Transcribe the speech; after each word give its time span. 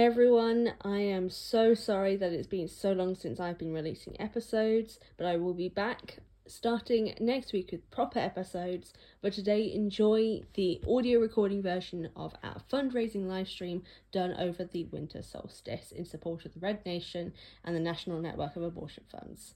Hey 0.00 0.06
everyone, 0.06 0.72
I 0.80 1.00
am 1.00 1.28
so 1.28 1.74
sorry 1.74 2.16
that 2.16 2.32
it's 2.32 2.46
been 2.46 2.68
so 2.68 2.92
long 2.92 3.14
since 3.14 3.38
I've 3.38 3.58
been 3.58 3.74
releasing 3.74 4.18
episodes, 4.18 4.98
but 5.18 5.26
I 5.26 5.36
will 5.36 5.52
be 5.52 5.68
back 5.68 6.20
starting 6.46 7.14
next 7.20 7.52
week 7.52 7.68
with 7.70 7.90
proper 7.90 8.18
episodes. 8.18 8.94
But 9.20 9.34
today, 9.34 9.70
enjoy 9.70 10.40
the 10.54 10.80
audio 10.88 11.20
recording 11.20 11.62
version 11.62 12.08
of 12.16 12.34
our 12.42 12.62
fundraising 12.72 13.26
live 13.26 13.46
stream 13.46 13.82
done 14.10 14.32
over 14.38 14.64
the 14.64 14.84
winter 14.84 15.20
solstice 15.20 15.92
in 15.92 16.06
support 16.06 16.46
of 16.46 16.54
the 16.54 16.60
Red 16.60 16.86
Nation 16.86 17.34
and 17.62 17.76
the 17.76 17.80
National 17.80 18.22
Network 18.22 18.56
of 18.56 18.62
Abortion 18.62 19.04
Funds. 19.12 19.54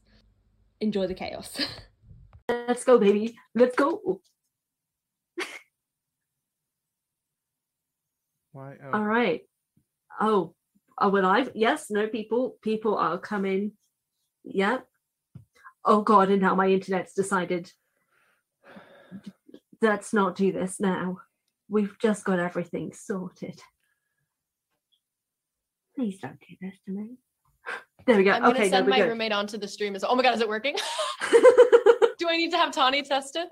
Enjoy 0.79 1.07
the 1.07 1.15
chaos. 1.15 1.59
Let's 2.51 2.85
go, 2.85 2.99
baby. 2.99 3.35
Let's 3.55 3.77
go. 3.77 4.21
Why? 8.53 8.77
Oh. 8.85 8.91
All 8.93 9.05
right. 9.05 9.41
Oh, 10.21 10.55
uh, 11.01 11.07
are 11.07 11.11
we 11.11 11.21
live? 11.21 11.51
Yes, 11.55 11.87
no 11.91 12.07
people. 12.07 12.57
People 12.63 12.97
are 12.97 13.19
coming. 13.19 13.73
Yeah. 14.45 14.79
Oh 15.85 16.03
God, 16.03 16.31
and 16.31 16.41
now 16.43 16.55
my 16.55 16.69
internet's 16.69 17.15
decided. 17.15 17.71
Let's 19.83 20.15
not 20.15 20.37
do 20.37 20.53
this 20.53 20.81
now. 20.81 21.19
We've 21.69 21.99
just 22.01 22.25
got 22.25 22.39
everything 22.39 22.93
sorted. 22.93 23.61
Please 25.97 26.19
don't 26.21 26.41
do 26.41 26.57
this 26.61 26.79
to 26.87 26.93
me. 26.93 27.17
There 28.07 28.19
we 28.19 28.25
go. 28.25 28.33
I'm 28.33 28.43
gonna 28.43 28.55
okay, 28.57 28.69
send 28.69 28.87
my 28.87 28.99
go. 28.99 29.09
roommate 29.09 29.33
onto 29.33 29.57
the 29.57 29.67
stream 29.67 29.97
as 29.97 30.05
oh 30.05 30.15
my 30.15 30.23
god, 30.23 30.35
is 30.35 30.43
it 30.43 30.49
working? 30.49 30.77
Do 32.19 32.29
I 32.29 32.37
need 32.37 32.51
to 32.51 32.59
have 32.59 32.71
Tani 32.71 33.03
tested? 33.03 33.47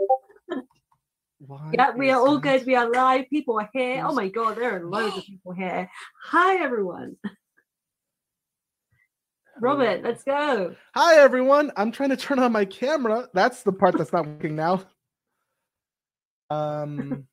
Why 1.46 1.70
Yeah, 1.74 1.90
we 1.96 2.10
are 2.10 2.20
all 2.20 2.38
that? 2.38 2.42
good. 2.60 2.66
We 2.66 2.76
are 2.76 2.88
live. 2.90 3.28
People 3.28 3.58
are 3.58 3.68
here. 3.72 4.04
Oh 4.06 4.12
my 4.14 4.28
god, 4.28 4.56
there 4.56 4.76
are 4.76 4.84
loads 4.88 5.16
of 5.16 5.24
people 5.24 5.52
here. 5.52 5.90
Hi 6.24 6.62
everyone. 6.62 7.16
Robert, 9.60 10.02
let's 10.02 10.24
go. 10.24 10.74
Hi 10.94 11.16
everyone. 11.16 11.72
I'm 11.76 11.92
trying 11.92 12.10
to 12.10 12.16
turn 12.16 12.38
on 12.38 12.52
my 12.52 12.64
camera. 12.64 13.28
That's 13.34 13.62
the 13.62 13.72
part 13.72 13.96
that's 13.98 14.12
not 14.12 14.26
working 14.26 14.56
now. 14.56 14.82
Um 16.50 17.26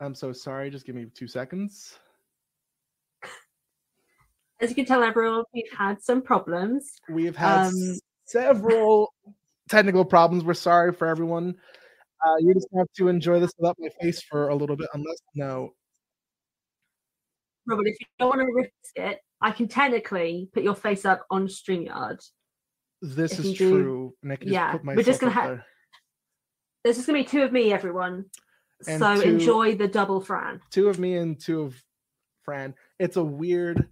I'm 0.00 0.14
so 0.14 0.32
sorry. 0.32 0.70
Just 0.70 0.86
give 0.86 0.94
me 0.94 1.06
two 1.12 1.26
seconds. 1.26 1.98
As 4.60 4.70
you 4.70 4.74
can 4.76 4.86
tell, 4.86 5.02
everyone, 5.04 5.44
we've 5.54 5.70
had 5.76 6.02
some 6.02 6.20
problems. 6.22 6.90
We've 7.08 7.36
had 7.36 7.66
Um, 7.68 7.74
several 8.24 9.12
technical 9.68 10.04
problems. 10.04 10.42
We're 10.44 10.54
sorry 10.54 10.92
for 10.92 11.06
everyone. 11.06 11.54
Uh, 12.26 12.36
you 12.40 12.52
just 12.54 12.68
have 12.76 12.86
to 12.96 13.08
enjoy 13.08 13.38
this 13.40 13.52
without 13.58 13.76
my 13.78 13.88
face 14.00 14.20
for 14.22 14.48
a 14.48 14.54
little 14.54 14.76
bit, 14.76 14.88
unless 14.94 15.18
no. 15.34 15.70
Robert, 17.66 17.86
if 17.86 17.96
you 18.00 18.06
don't 18.18 18.28
want 18.30 18.40
to 18.40 18.52
risk 18.54 18.70
it, 18.96 19.18
I 19.40 19.50
can 19.52 19.68
technically 19.68 20.48
put 20.52 20.62
your 20.62 20.74
face 20.74 21.04
up 21.04 21.24
on 21.30 21.46
StreamYard. 21.46 22.18
This 23.02 23.32
If 23.38 23.44
is 23.44 23.52
do- 23.54 23.70
true. 23.82 24.14
and 24.22 24.32
I 24.32 24.36
can 24.36 24.48
just 24.48 24.54
yeah, 24.54 24.72
put 24.72 24.84
we're 24.84 25.02
just 25.02 25.20
gonna 25.20 25.32
have. 25.32 25.42
ha- 25.44 25.48
there. 25.50 25.66
There's 26.82 26.96
just 26.96 27.06
gonna 27.06 27.18
be 27.20 27.24
two 27.24 27.42
of 27.42 27.52
me, 27.52 27.72
everyone. 27.72 28.24
And 28.88 28.98
so 29.00 29.20
two- 29.20 29.28
enjoy 29.28 29.76
the 29.76 29.86
double 29.86 30.20
Fran. 30.20 30.60
two 30.70 30.88
of 30.88 30.98
me 30.98 31.16
and 31.16 31.38
two 31.40 31.62
of 31.62 31.80
Fran. 32.42 32.74
It's 32.98 33.16
a 33.16 33.22
weird, 33.22 33.88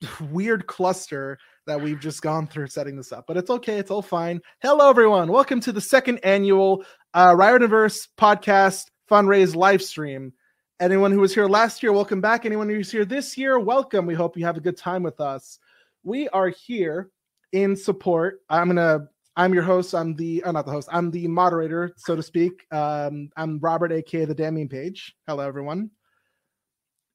weird 0.32 0.66
cluster 0.66 1.38
that 1.66 1.80
we've 1.80 2.00
just 2.00 2.22
gone 2.22 2.46
through 2.46 2.66
setting 2.66 2.96
this 2.96 3.12
up, 3.12 3.26
but 3.26 3.36
it's 3.36 3.50
okay. 3.50 3.78
It's 3.78 3.90
all 3.90 4.02
fine. 4.02 4.40
Hello, 4.60 4.88
everyone. 4.90 5.30
Welcome 5.30 5.60
to 5.60 5.72
the 5.72 5.80
second 5.80 6.18
annual 6.18 6.84
uh, 7.14 7.32
Riotverse 7.32 8.08
podcast 8.18 8.84
fundraise 9.10 9.54
live 9.54 9.82
stream. 9.82 10.32
Anyone 10.80 11.12
who 11.12 11.20
was 11.20 11.32
here 11.32 11.46
last 11.46 11.82
year, 11.82 11.92
welcome 11.92 12.20
back. 12.20 12.44
Anyone 12.44 12.68
who's 12.68 12.90
here 12.90 13.04
this 13.04 13.38
year, 13.38 13.58
welcome. 13.58 14.06
We 14.06 14.14
hope 14.14 14.36
you 14.36 14.44
have 14.44 14.56
a 14.56 14.60
good 14.60 14.76
time 14.76 15.02
with 15.02 15.20
us. 15.20 15.58
We 16.02 16.28
are 16.30 16.48
here 16.48 17.10
in 17.52 17.76
support. 17.76 18.40
I'm 18.50 18.68
gonna. 18.68 19.08
I'm 19.36 19.54
your 19.54 19.62
host. 19.62 19.94
I'm 19.94 20.14
the. 20.14 20.42
Oh, 20.44 20.50
not 20.50 20.66
the 20.66 20.72
host. 20.72 20.88
I'm 20.92 21.10
the 21.10 21.26
moderator, 21.28 21.94
so 21.96 22.14
to 22.14 22.22
speak. 22.22 22.66
Um, 22.72 23.30
I'm 23.36 23.58
Robert, 23.60 23.92
aka 23.92 24.24
the 24.24 24.34
Damien 24.34 24.68
Page. 24.68 25.14
Hello, 25.26 25.46
everyone. 25.46 25.90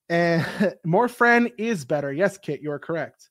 And 0.08 0.46
more 0.86 1.08
Fran 1.08 1.52
is 1.58 1.86
better. 1.86 2.12
Yes, 2.12 2.38
Kit, 2.38 2.62
you 2.62 2.72
are 2.72 2.80
correct. 2.80 3.30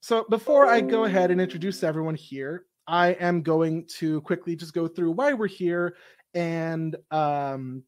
So 0.00 0.24
before 0.30 0.66
I 0.66 0.80
go 0.80 1.04
ahead 1.04 1.30
and 1.30 1.40
introduce 1.40 1.82
everyone 1.82 2.14
here, 2.14 2.66
I 2.86 3.08
am 3.08 3.42
going 3.42 3.86
to 3.98 4.20
quickly 4.22 4.54
just 4.54 4.72
go 4.72 4.86
through 4.86 5.12
why 5.12 5.32
we're 5.32 5.48
here 5.48 5.96
and 6.34 6.94
um, 7.10 7.82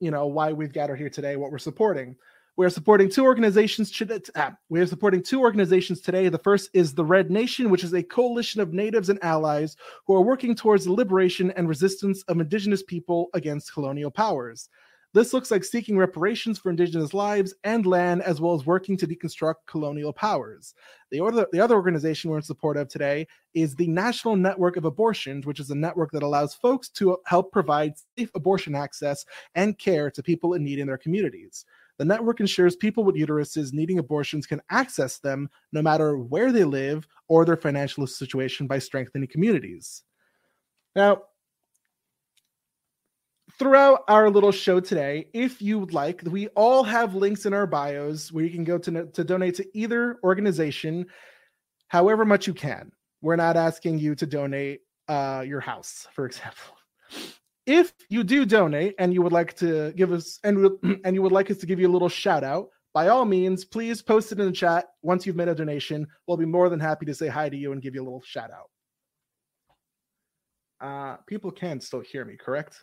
you 0.00 0.10
know 0.10 0.26
why 0.26 0.52
we've 0.52 0.72
gathered 0.72 0.96
here 0.96 1.10
today, 1.10 1.36
what 1.36 1.52
we're 1.52 1.58
supporting. 1.58 2.16
We're 2.56 2.70
supporting 2.70 3.08
two 3.08 3.24
organizations. 3.24 3.92
ah, 4.36 4.56
We 4.68 4.80
are 4.80 4.86
supporting 4.86 5.22
two 5.22 5.40
organizations 5.40 6.00
today. 6.00 6.28
The 6.28 6.38
first 6.38 6.70
is 6.72 6.94
the 6.94 7.04
Red 7.04 7.30
Nation, 7.30 7.68
which 7.68 7.82
is 7.82 7.92
a 7.94 8.02
coalition 8.02 8.60
of 8.60 8.72
natives 8.72 9.08
and 9.08 9.22
allies 9.24 9.76
who 10.06 10.14
are 10.14 10.22
working 10.22 10.54
towards 10.54 10.84
the 10.84 10.92
liberation 10.92 11.50
and 11.52 11.68
resistance 11.68 12.22
of 12.28 12.38
indigenous 12.38 12.82
people 12.84 13.28
against 13.34 13.72
colonial 13.72 14.10
powers. 14.10 14.68
This 15.14 15.32
looks 15.32 15.52
like 15.52 15.62
seeking 15.62 15.96
reparations 15.96 16.58
for 16.58 16.70
indigenous 16.70 17.14
lives 17.14 17.54
and 17.62 17.86
land, 17.86 18.22
as 18.22 18.40
well 18.40 18.52
as 18.52 18.66
working 18.66 18.96
to 18.96 19.06
deconstruct 19.06 19.54
colonial 19.64 20.12
powers. 20.12 20.74
The 21.12 21.24
other, 21.24 21.46
the 21.52 21.60
other 21.60 21.76
organization 21.76 22.30
we're 22.30 22.38
in 22.38 22.42
support 22.42 22.76
of 22.76 22.88
today 22.88 23.28
is 23.54 23.76
the 23.76 23.86
National 23.86 24.34
Network 24.34 24.76
of 24.76 24.84
Abortions, 24.84 25.46
which 25.46 25.60
is 25.60 25.70
a 25.70 25.74
network 25.76 26.10
that 26.10 26.24
allows 26.24 26.54
folks 26.54 26.88
to 26.90 27.16
help 27.26 27.52
provide 27.52 27.94
safe 28.18 28.32
abortion 28.34 28.74
access 28.74 29.24
and 29.54 29.78
care 29.78 30.10
to 30.10 30.20
people 30.20 30.54
in 30.54 30.64
need 30.64 30.80
in 30.80 30.88
their 30.88 30.98
communities. 30.98 31.64
The 31.98 32.04
network 32.04 32.40
ensures 32.40 32.74
people 32.74 33.04
with 33.04 33.14
uteruses 33.14 33.72
needing 33.72 34.00
abortions 34.00 34.48
can 34.48 34.60
access 34.70 35.18
them 35.18 35.48
no 35.72 35.80
matter 35.80 36.18
where 36.18 36.50
they 36.50 36.64
live 36.64 37.06
or 37.28 37.44
their 37.44 37.56
financial 37.56 38.04
situation 38.08 38.66
by 38.66 38.80
strengthening 38.80 39.28
communities. 39.28 40.02
Now, 40.96 41.22
throughout 43.58 44.04
our 44.08 44.30
little 44.30 44.52
show 44.52 44.80
today, 44.80 45.28
if 45.32 45.62
you 45.62 45.78
would 45.78 45.92
like, 45.92 46.22
we 46.24 46.48
all 46.48 46.82
have 46.82 47.14
links 47.14 47.46
in 47.46 47.54
our 47.54 47.66
bios 47.66 48.32
where 48.32 48.44
you 48.44 48.50
can 48.50 48.64
go 48.64 48.78
to, 48.78 49.06
to 49.06 49.24
donate 49.24 49.54
to 49.56 49.78
either 49.78 50.18
organization, 50.24 51.06
however 51.88 52.24
much 52.24 52.46
you 52.46 52.54
can. 52.54 52.90
We're 53.20 53.36
not 53.36 53.56
asking 53.56 53.98
you 53.98 54.14
to 54.16 54.26
donate 54.26 54.80
uh, 55.08 55.44
your 55.46 55.60
house, 55.60 56.06
for 56.12 56.26
example. 56.26 56.76
If 57.66 57.92
you 58.10 58.24
do 58.24 58.44
donate 58.44 58.94
and 58.98 59.14
you 59.14 59.22
would 59.22 59.32
like 59.32 59.56
to 59.56 59.92
give 59.96 60.12
us 60.12 60.38
and 60.44 60.68
and 61.04 61.14
you 61.14 61.22
would 61.22 61.32
like 61.32 61.50
us 61.50 61.56
to 61.58 61.66
give 61.66 61.80
you 61.80 61.88
a 61.88 61.92
little 61.92 62.10
shout 62.10 62.44
out, 62.44 62.68
by 62.92 63.08
all 63.08 63.24
means, 63.24 63.64
please 63.64 64.02
post 64.02 64.32
it 64.32 64.38
in 64.38 64.46
the 64.46 64.52
chat 64.52 64.86
once 65.02 65.26
you've 65.26 65.36
made 65.36 65.48
a 65.48 65.54
donation. 65.54 66.06
We'll 66.26 66.36
be 66.36 66.44
more 66.44 66.68
than 66.68 66.80
happy 66.80 67.06
to 67.06 67.14
say 67.14 67.28
hi 67.28 67.48
to 67.48 67.56
you 67.56 67.72
and 67.72 67.80
give 67.80 67.94
you 67.94 68.02
a 68.02 68.04
little 68.04 68.22
shout 68.22 68.50
out. 68.50 68.70
Uh, 70.80 71.16
people 71.26 71.50
can 71.50 71.80
still 71.80 72.00
hear 72.00 72.24
me, 72.24 72.36
correct? 72.36 72.78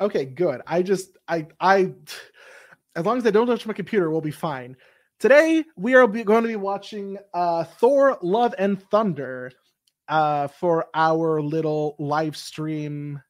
Okay, 0.00 0.26
good. 0.26 0.60
I 0.66 0.82
just 0.82 1.16
I 1.26 1.46
I 1.58 1.92
as 2.94 3.06
long 3.06 3.18
as 3.18 3.26
I 3.26 3.30
don't 3.30 3.46
touch 3.46 3.66
my 3.66 3.72
computer, 3.72 4.10
we'll 4.10 4.20
be 4.20 4.30
fine. 4.30 4.76
Today 5.18 5.64
we 5.76 5.94
are 5.94 6.06
be- 6.06 6.24
going 6.24 6.42
to 6.42 6.48
be 6.48 6.56
watching 6.56 7.18
uh 7.32 7.64
Thor 7.64 8.18
Love 8.22 8.54
and 8.58 8.82
Thunder 8.90 9.52
uh 10.08 10.48
for 10.48 10.86
our 10.94 11.40
little 11.40 11.96
live 11.98 12.36
stream 12.36 13.22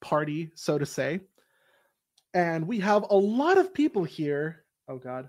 party, 0.00 0.52
so 0.54 0.78
to 0.78 0.86
say. 0.86 1.20
And 2.32 2.68
we 2.68 2.78
have 2.80 3.04
a 3.10 3.16
lot 3.16 3.58
of 3.58 3.74
people 3.74 4.04
here. 4.04 4.64
Oh 4.88 4.98
god. 4.98 5.28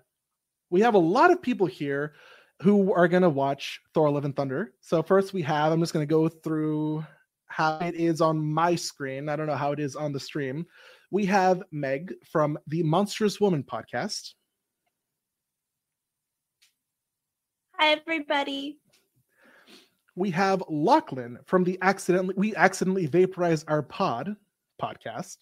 We 0.69 0.81
have 0.81 0.93
a 0.93 0.99
lot 0.99 1.31
of 1.31 1.41
people 1.41 1.65
here 1.65 2.13
who 2.61 2.93
are 2.93 3.07
going 3.07 3.23
to 3.23 3.29
watch 3.29 3.81
Thor 3.95 4.11
Love 4.11 4.25
and 4.25 4.35
Thunder. 4.35 4.73
So 4.81 5.01
first 5.01 5.33
we 5.33 5.41
have 5.41 5.71
I'm 5.71 5.79
just 5.79 5.93
going 5.93 6.07
to 6.07 6.13
go 6.13 6.29
through 6.29 7.03
how 7.49 7.79
it 7.79 7.95
is 7.95 8.21
on 8.21 8.39
my 8.39 8.75
screen. 8.75 9.27
I 9.27 9.35
don't 9.35 9.47
know 9.47 9.55
how 9.55 9.71
it 9.71 9.79
is 9.79 9.95
on 9.95 10.13
the 10.13 10.19
stream. 10.19 10.65
We 11.11 11.25
have 11.25 11.63
Meg 11.71 12.13
from 12.23 12.57
the 12.67 12.83
Monstrous 12.83 13.41
Woman 13.41 13.63
podcast. 13.63 14.33
Hi, 17.73 17.91
everybody. 17.91 18.79
We 20.15 20.31
have 20.31 20.63
Lachlan 20.69 21.39
from 21.45 21.63
the 21.63 21.77
accidentally 21.81 22.35
we 22.37 22.55
accidentally 22.55 23.05
vaporize 23.05 23.63
our 23.67 23.81
pod 23.81 24.35
podcast. 24.81 25.37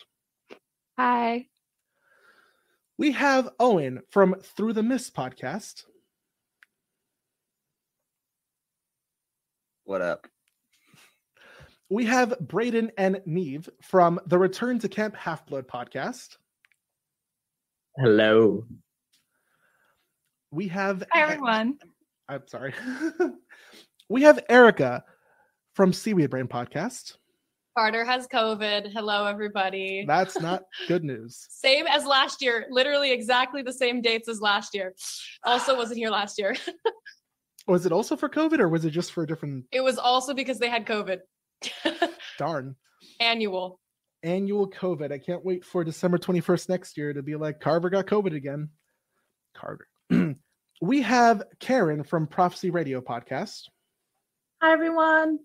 Hi. 0.98 1.48
We 2.98 3.12
have 3.12 3.50
Owen 3.60 4.02
from 4.10 4.36
Through 4.42 4.74
the 4.74 4.84
Mist 4.84 5.16
podcast. 5.16 5.84
What 9.84 10.02
up? 10.02 10.28
We 11.90 12.04
have 12.06 12.38
Braden 12.42 12.92
and 12.98 13.22
Neve 13.26 13.70
from 13.82 14.20
the 14.26 14.38
Return 14.38 14.78
to 14.80 14.90
Camp 14.90 15.16
Half 15.16 15.46
Blood 15.46 15.70
podcast. 15.70 16.36
Hello. 17.96 18.66
We 20.52 20.68
have 20.68 21.06
Hi, 21.14 21.22
everyone. 21.22 21.78
I'm 22.28 22.46
sorry. 22.46 22.74
we 24.10 24.22
have 24.24 24.44
Erica 24.50 25.06
from 25.76 25.94
Seaweed 25.94 26.30
Brain 26.30 26.48
podcast. 26.48 27.16
Carter 27.78 28.04
has 28.04 28.28
COVID. 28.28 28.92
Hello, 28.92 29.26
everybody. 29.26 30.04
That's 30.06 30.38
not 30.42 30.64
good 30.90 31.06
news. 31.06 31.48
Same 31.50 31.88
as 31.88 32.04
last 32.04 32.42
year. 32.42 32.66
Literally 32.70 33.14
exactly 33.14 33.62
the 33.62 33.72
same 33.72 34.02
dates 34.02 34.28
as 34.28 34.42
last 34.42 34.76
year. 34.76 34.94
Also 35.46 35.78
wasn't 35.78 36.00
here 36.00 36.10
last 36.10 36.38
year. 36.38 36.54
Was 37.66 37.86
it 37.86 37.94
also 37.94 38.18
for 38.18 38.28
COVID 38.28 38.60
or 38.60 38.68
was 38.68 38.84
it 38.84 38.92
just 38.92 39.14
for 39.14 39.24
a 39.24 39.28
different 39.28 39.66
It 39.72 39.82
was 39.82 39.98
also 39.98 40.34
because 40.34 40.60
they 40.60 40.70
had 40.70 40.86
COVID. 40.86 41.20
Darn 42.38 42.76
Annual. 43.20 43.80
annual 44.24 44.70
COVID? 44.70 45.12
I 45.12 45.18
can't 45.18 45.44
wait 45.46 45.66
for 45.66 45.84
December 45.84 46.18
21st 46.18 46.70
next 46.70 46.98
year 46.98 47.14
to 47.14 47.22
be 47.24 47.36
like 47.36 47.60
Carver 47.60 47.90
got 47.90 48.06
COVID 48.08 48.36
again. 48.36 48.70
Carver. 49.56 49.88
we 50.82 51.02
have 51.02 51.44
Karen 51.60 52.04
from 52.04 52.28
Prophecy 52.28 52.70
Radio 52.70 53.02
podcast. 53.02 53.64
Hi, 54.62 54.72
everyone. 54.72 55.40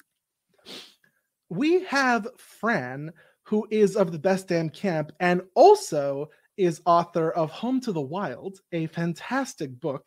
we 1.50 1.84
have 1.84 2.26
Fran, 2.38 3.12
who 3.44 3.66
is 3.70 3.96
of 3.96 4.12
the 4.12 4.18
Best 4.18 4.48
Damn 4.48 4.70
Camp 4.70 5.12
and 5.20 5.42
also 5.54 6.28
is 6.56 6.80
author 6.86 7.30
of 7.30 7.50
Home 7.50 7.80
to 7.80 7.92
the 7.92 8.00
Wild, 8.00 8.58
a 8.72 8.86
fantastic 8.86 9.78
book. 9.80 10.06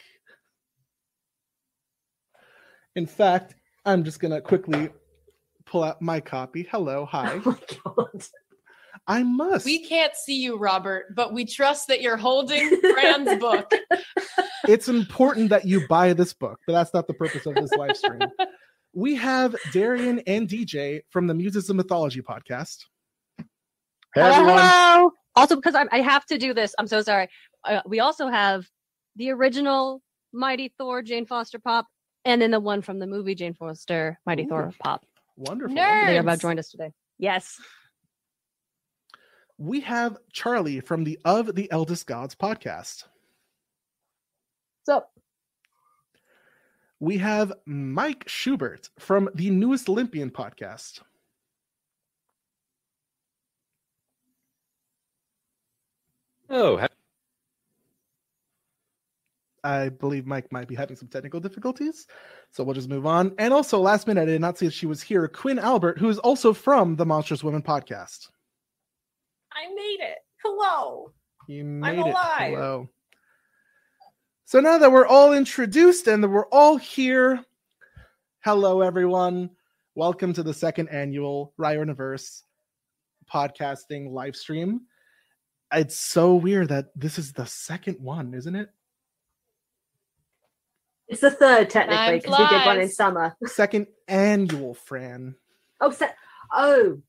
In 2.96 3.06
fact, 3.06 3.56
I'm 3.86 4.04
just 4.04 4.20
going 4.20 4.32
to 4.32 4.42
quickly 4.42 4.90
pull 5.76 5.84
out 5.84 6.02
my 6.02 6.22
copy. 6.22 6.66
Hello, 6.72 7.06
hi. 7.06 7.34
Oh 7.46 7.52
my 7.52 7.58
god. 7.84 8.24
I 9.08 9.24
must. 9.24 9.66
We 9.66 9.86
can't 9.86 10.16
see 10.16 10.42
you, 10.42 10.58
Robert, 10.58 11.14
but 11.14 11.34
we 11.34 11.44
trust 11.44 11.90
that 11.90 12.02
you're 12.02 12.16
holding 12.16 12.80
Fran's 12.80 13.38
book. 13.42 13.70
It's 14.70 14.88
important 14.88 15.50
that 15.50 15.66
you 15.66 15.86
buy 15.90 16.14
this 16.14 16.32
book, 16.34 16.60
but 16.66 16.72
that's 16.72 16.94
not 16.94 17.08
the 17.08 17.14
purpose 17.14 17.46
of 17.46 17.56
this 17.56 17.72
live 17.74 17.98
stream. 17.98 18.22
We 18.94 19.16
have 19.16 19.54
Darian 19.74 20.20
and 20.26 20.48
DJ 20.48 21.02
from 21.10 21.28
the 21.28 21.34
Muses 21.34 21.70
of 21.70 21.76
Mythology 21.76 22.22
podcast. 22.22 22.78
Hey, 23.38 24.22
everyone. 24.22 24.58
Hello. 24.58 25.12
Also, 25.36 25.58
because 25.58 25.76
I'm, 25.76 25.90
I 25.92 26.00
have 26.00 26.26
to 26.28 26.38
do 26.38 26.54
this, 26.54 26.74
I'm 26.80 26.88
so 26.88 27.02
sorry. 27.02 27.28
Uh, 27.66 27.82
we 27.86 28.00
also 28.00 28.30
have 28.30 28.66
the 29.18 29.30
original 29.32 30.02
Mighty 30.32 30.74
Thor 30.78 31.02
Jane 31.02 31.26
Foster 31.26 31.60
pop, 31.60 31.86
and 32.24 32.42
then 32.42 32.52
the 32.52 32.62
one 32.62 32.82
from 32.82 33.00
the 33.00 33.08
movie 33.08 33.36
Jane 33.36 33.54
Foster 33.54 34.18
Mighty 34.26 34.44
Ooh. 34.44 34.48
Thor 34.48 34.74
pop. 34.80 35.06
Wonderful. 35.38 35.76
Nerd. 35.76 36.08
They 36.08 36.16
have 36.16 36.40
joined 36.40 36.60
us 36.60 36.70
today. 36.70 36.92
Yes. 37.18 37.60
we 39.58 39.82
have 39.82 40.18
Charlie 40.32 40.80
from 40.82 41.04
the 41.04 41.20
Of 41.26 41.56
the 41.56 41.72
Eldest 41.72 42.08
Gods 42.08 42.36
podcast. 42.36 43.06
What's 44.86 44.90
up? 44.98 45.12
We 47.00 47.18
have 47.18 47.54
Mike 47.66 48.28
Schubert 48.28 48.90
from 49.00 49.30
the 49.34 49.50
Newest 49.50 49.90
Olympian 49.90 50.30
podcast. 50.32 51.02
Oh, 56.50 56.78
ha- 56.78 56.88
I 59.66 59.90
believe 59.90 60.28
Mike 60.28 60.52
might 60.52 60.68
be 60.68 60.76
having 60.76 60.96
some 60.96 61.08
technical 61.08 61.40
difficulties, 61.40 62.06
so 62.52 62.64
we'll 62.64 62.76
just 62.76 62.88
move 62.88 63.08
on. 63.08 63.34
And 63.40 63.52
also, 63.52 63.80
last 63.80 64.06
minute, 64.06 64.22
I 64.22 64.26
did 64.26 64.40
not 64.40 64.60
see 64.60 64.68
that 64.68 64.74
she 64.74 64.86
was 64.86 65.02
here. 65.02 65.28
Quinn 65.28 65.58
Albert, 65.58 65.98
who 65.98 66.08
is 66.08 66.20
also 66.20 66.54
from 66.54 66.96
the 66.96 67.06
Monstrous 67.06 67.44
Women 67.44 67.64
podcast. 67.64 68.30
I 69.52 69.68
made 69.74 69.98
it. 70.02 70.20
Hello. 70.44 71.12
You 71.48 71.64
made 71.64 71.98
it. 71.98 72.06
alive. 72.06 72.52
Hello. 72.52 72.90
So 74.46 74.60
now 74.60 74.78
that 74.78 74.92
we're 74.92 75.08
all 75.08 75.34
introduced 75.34 76.08
and 76.08 76.24
that 76.24 76.30
we're 76.30 76.48
all 76.50 76.78
here, 76.78 77.44
hello 78.42 78.82
everyone. 78.82 79.50
Welcome 79.96 80.34
to 80.34 80.44
the 80.44 80.54
second 80.54 80.90
annual 80.90 81.54
Ryo 81.58 81.80
Universe 81.80 82.44
podcasting 83.34 84.12
live 84.12 84.36
stream. 84.36 84.82
It's 85.74 85.98
so 85.98 86.36
weird 86.36 86.70
that 86.70 86.90
this 86.96 87.18
is 87.18 87.34
the 87.34 87.48
second 87.48 87.98
one, 88.00 88.36
isn't 88.36 88.56
it? 88.56 88.70
It's 91.08 91.22
the 91.22 91.32
third 91.32 91.70
technically 91.70 92.20
because 92.20 92.40
we 92.40 92.48
did 92.48 92.66
one 92.66 92.80
in 92.80 92.90
summer. 92.90 93.36
Second 93.46 93.88
annual, 94.08 94.74
Fran. 94.74 95.36
Oh, 95.80 95.92
so, 95.92 96.08
oh. 96.54 97.02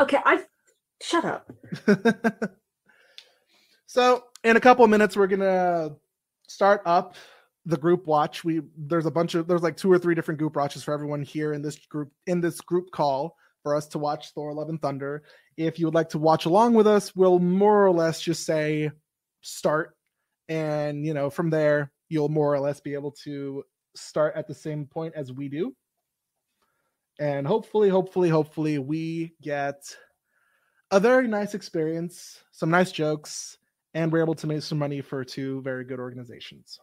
Okay, 0.00 0.18
I 0.24 0.44
shut 1.02 1.24
up. 1.24 1.50
so 3.86 4.24
in 4.44 4.56
a 4.56 4.60
couple 4.60 4.84
of 4.84 4.90
minutes 4.90 5.16
we're 5.16 5.26
gonna 5.26 5.96
start 6.48 6.82
up 6.86 7.14
the 7.66 7.76
group 7.76 8.06
watch 8.06 8.44
we 8.44 8.62
there's 8.76 9.06
a 9.06 9.10
bunch 9.10 9.34
of 9.34 9.46
there's 9.46 9.62
like 9.62 9.76
two 9.76 9.92
or 9.92 9.98
three 9.98 10.14
different 10.14 10.38
group 10.38 10.56
watches 10.56 10.82
for 10.82 10.94
everyone 10.94 11.22
here 11.22 11.52
in 11.52 11.60
this 11.60 11.76
group 11.86 12.10
in 12.26 12.40
this 12.40 12.60
group 12.60 12.90
call 12.92 13.36
for 13.62 13.76
us 13.76 13.86
to 13.86 13.98
watch 13.98 14.30
thor 14.30 14.54
love 14.54 14.70
and 14.70 14.80
thunder 14.80 15.22
if 15.56 15.78
you 15.78 15.86
would 15.86 15.94
like 15.94 16.08
to 16.08 16.18
watch 16.18 16.46
along 16.46 16.72
with 16.72 16.86
us 16.86 17.14
we'll 17.14 17.38
more 17.38 17.84
or 17.84 17.90
less 17.90 18.20
just 18.20 18.46
say 18.46 18.90
start 19.42 19.94
and 20.48 21.04
you 21.04 21.12
know 21.12 21.28
from 21.28 21.50
there 21.50 21.92
you'll 22.08 22.28
more 22.28 22.54
or 22.54 22.60
less 22.60 22.80
be 22.80 22.94
able 22.94 23.12
to 23.12 23.64
start 23.94 24.34
at 24.36 24.46
the 24.46 24.54
same 24.54 24.86
point 24.86 25.14
as 25.14 25.32
we 25.32 25.48
do 25.48 25.74
and 27.18 27.46
hopefully 27.46 27.88
hopefully 27.88 28.28
hopefully 28.28 28.78
we 28.78 29.34
get 29.42 29.82
a 30.90 31.00
very 31.00 31.28
nice 31.28 31.54
experience, 31.54 32.42
some 32.50 32.70
nice 32.70 32.92
jokes, 32.92 33.58
and 33.94 34.10
we're 34.10 34.22
able 34.22 34.34
to 34.34 34.46
make 34.46 34.62
some 34.62 34.78
money 34.78 35.00
for 35.00 35.24
two 35.24 35.60
very 35.62 35.84
good 35.84 36.00
organizations. 36.00 36.80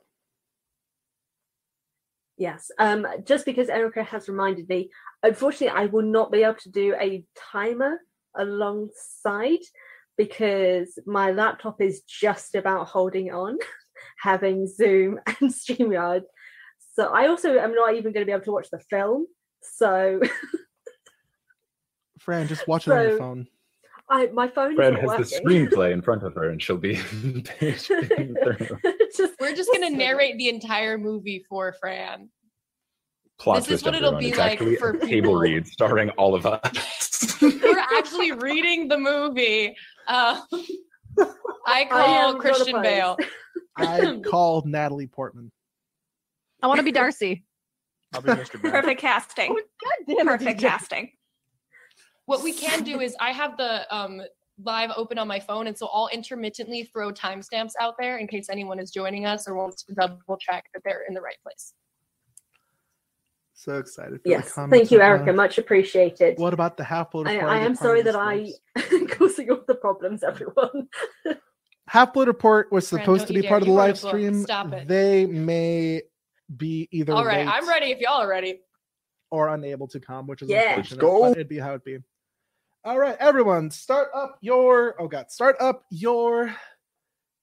Yes. 2.38 2.70
Um, 2.78 3.08
just 3.24 3.46
because 3.46 3.70
Erica 3.70 4.04
has 4.04 4.28
reminded 4.28 4.68
me, 4.68 4.90
unfortunately, 5.24 5.70
I 5.70 5.86
will 5.86 6.04
not 6.04 6.32
be 6.32 6.44
able 6.44 6.56
to 6.56 6.70
do 6.70 6.94
a 7.00 7.24
timer 7.52 8.00
alongside 8.36 9.60
because 10.18 11.00
my 11.06 11.32
laptop 11.32 11.82
is 11.82 12.02
just 12.02 12.56
about 12.56 12.88
holding 12.88 13.32
on, 13.32 13.58
having 14.20 14.68
Zoom 14.68 15.20
and 15.28 15.52
StreamYard. 15.52 16.24
So 16.94 17.08
I 17.14 17.28
also 17.28 17.58
am 17.58 17.74
not 17.74 17.94
even 17.96 18.14
going 18.14 18.22
to 18.22 18.26
be 18.26 18.32
able 18.32 18.44
to 18.46 18.52
watch 18.52 18.70
the 18.72 18.80
film. 18.80 19.28
So 19.62 20.22
Fran, 22.20 22.48
just 22.48 22.68
watch 22.68 22.88
it 22.88 22.92
on 22.94 23.02
your 23.04 23.18
phone. 23.18 23.48
I 24.10 24.28
my 24.28 24.48
phone 24.48 24.76
Fran 24.76 24.94
is 24.96 25.00
has 25.02 25.08
not 25.08 25.18
the 25.18 25.24
screenplay 25.24 25.92
in 25.92 26.02
front 26.04 26.24
of 26.24 26.36
her, 26.36 26.50
and 26.50 26.62
she'll 26.62 26.78
be. 26.78 26.96
Just- 27.60 27.90
We're 29.40 29.56
just 29.56 29.72
gonna 29.74 29.90
narrate 29.90 30.38
the 30.38 30.50
entire 30.50 30.98
movie 30.98 31.44
for 31.50 31.74
Fran. 31.80 32.30
Plot 33.40 33.58
This 33.58 33.64
is 33.66 33.82
twist, 33.82 33.86
what 33.86 33.96
it'll 33.96 34.16
everyone. 34.16 34.24
be 34.24 34.30
it's 34.30 34.38
like 34.38 34.80
for 34.80 34.92
a 34.92 35.06
table 35.06 35.36
read 35.36 35.68
starring 35.68 36.10
all 36.12 36.36
of 36.36 36.46
us. 36.46 37.36
We're 37.42 37.80
actually 37.80 38.32
reading 38.32 38.88
the 38.88 38.98
movie. 38.98 39.76
Uh, 40.08 40.40
I 41.20 41.28
I 41.68 41.86
call 41.86 42.00
am 42.02 42.32
not 42.34 42.40
Christian. 42.42 42.82
Bale. 42.82 43.18
I 43.78 44.20
call 44.26 44.64
Natalie 44.66 45.08
Portman. 45.08 45.52
I 46.62 46.68
want 46.68 46.80
to 46.80 46.84
be 46.84 46.92
Darcy. 46.92 47.44
I'll 48.14 48.22
be 48.22 48.30
Mr. 48.30 48.60
Brown. 48.62 48.74
Perfect 48.74 49.02
casting. 49.02 49.54
God 49.54 50.16
damn 50.16 50.26
Perfect 50.28 50.60
DJ. 50.60 50.62
casting. 50.62 51.12
What 52.26 52.44
we 52.44 52.54
can 52.54 52.84
do 52.84 53.02
is 53.02 53.16
I 53.20 53.32
have 53.32 53.58
the 53.58 53.86
um, 53.96 54.22
live 54.64 54.92
open 54.96 55.18
on 55.18 55.28
my 55.28 55.40
phone, 55.40 55.68
and 55.68 55.78
so 55.78 55.88
I'll 55.88 56.10
intermittently 56.14 56.84
throw 56.92 57.12
timestamps 57.12 57.74
out 57.80 57.96
there 58.00 58.18
in 58.18 58.28
case 58.28 58.48
anyone 58.50 58.80
is 58.80 58.90
joining 58.92 59.26
us 59.26 59.48
or 59.48 59.56
wants 59.56 59.84
to 59.84 59.94
double 59.94 60.38
check 60.40 60.66
that 60.74 60.82
they're 60.86 61.04
in 61.08 61.14
the 61.14 61.22
right 61.22 61.36
place. 61.44 61.74
So 63.58 63.78
excited. 63.78 64.18
For 64.22 64.24
the 64.24 64.30
Yes. 64.30 64.52
comments 64.52 64.78
Thank 64.78 64.92
you, 64.92 65.02
Erica. 65.02 65.28
now. 65.28 65.34
Much 65.34 65.58
appreciated. 65.58 66.38
What 66.38 66.54
about 66.54 66.76
the 66.78 66.84
half 66.84 67.12
blood? 67.12 67.28
I, 67.28 67.40
I 67.40 67.58
am 67.60 67.74
sorry 67.76 68.02
that 68.02 68.16
I 68.16 68.54
causing 69.12 69.50
all 69.50 69.64
the 69.66 69.76
problems, 69.76 70.24
everyone. 70.24 70.90
half 71.88 72.14
blood 72.14 72.28
report 72.28 72.70
was 72.72 72.86
supposed 72.88 73.28
don't 73.28 73.36
to 73.36 73.42
be 73.42 73.48
part 73.48 73.62
of 73.62 73.66
the 73.68 73.72
You 73.72 73.78
wrote 73.78 73.86
a 73.86 73.88
live 73.88 73.98
stream. 73.98 74.44
Stop 74.44 74.74
it. 74.74 74.88
They 74.90 75.26
may 75.26 76.02
be 76.56 76.90
either 76.92 77.14
All 77.14 77.26
right, 77.26 77.46
late 77.46 77.54
I'm 77.54 77.68
ready 77.68 77.88
if 77.92 78.00
y'all 78.00 78.22
are 78.22 78.28
ready. 78.28 78.60
or 79.32 79.48
unable 79.48 79.88
to 79.88 80.00
come, 80.02 80.28
which 80.28 80.42
is 80.42 80.50
Yeah. 80.50 80.76
unfortunate. 80.76 81.02
Let's 81.04 81.14
go. 81.14 81.22
but 81.22 81.32
It'd 81.32 81.48
be 81.48 81.58
how 81.58 81.70
it'd 81.70 81.84
be. 81.86 82.00
All 82.84 83.00
right, 83.00 83.16
everyone, 83.20 83.72
start 83.72 84.10
up 84.14 84.38
your 84.42 85.02
oh 85.02 85.08
god, 85.08 85.32
start 85.32 85.56
up 85.62 85.86
your 85.90 86.54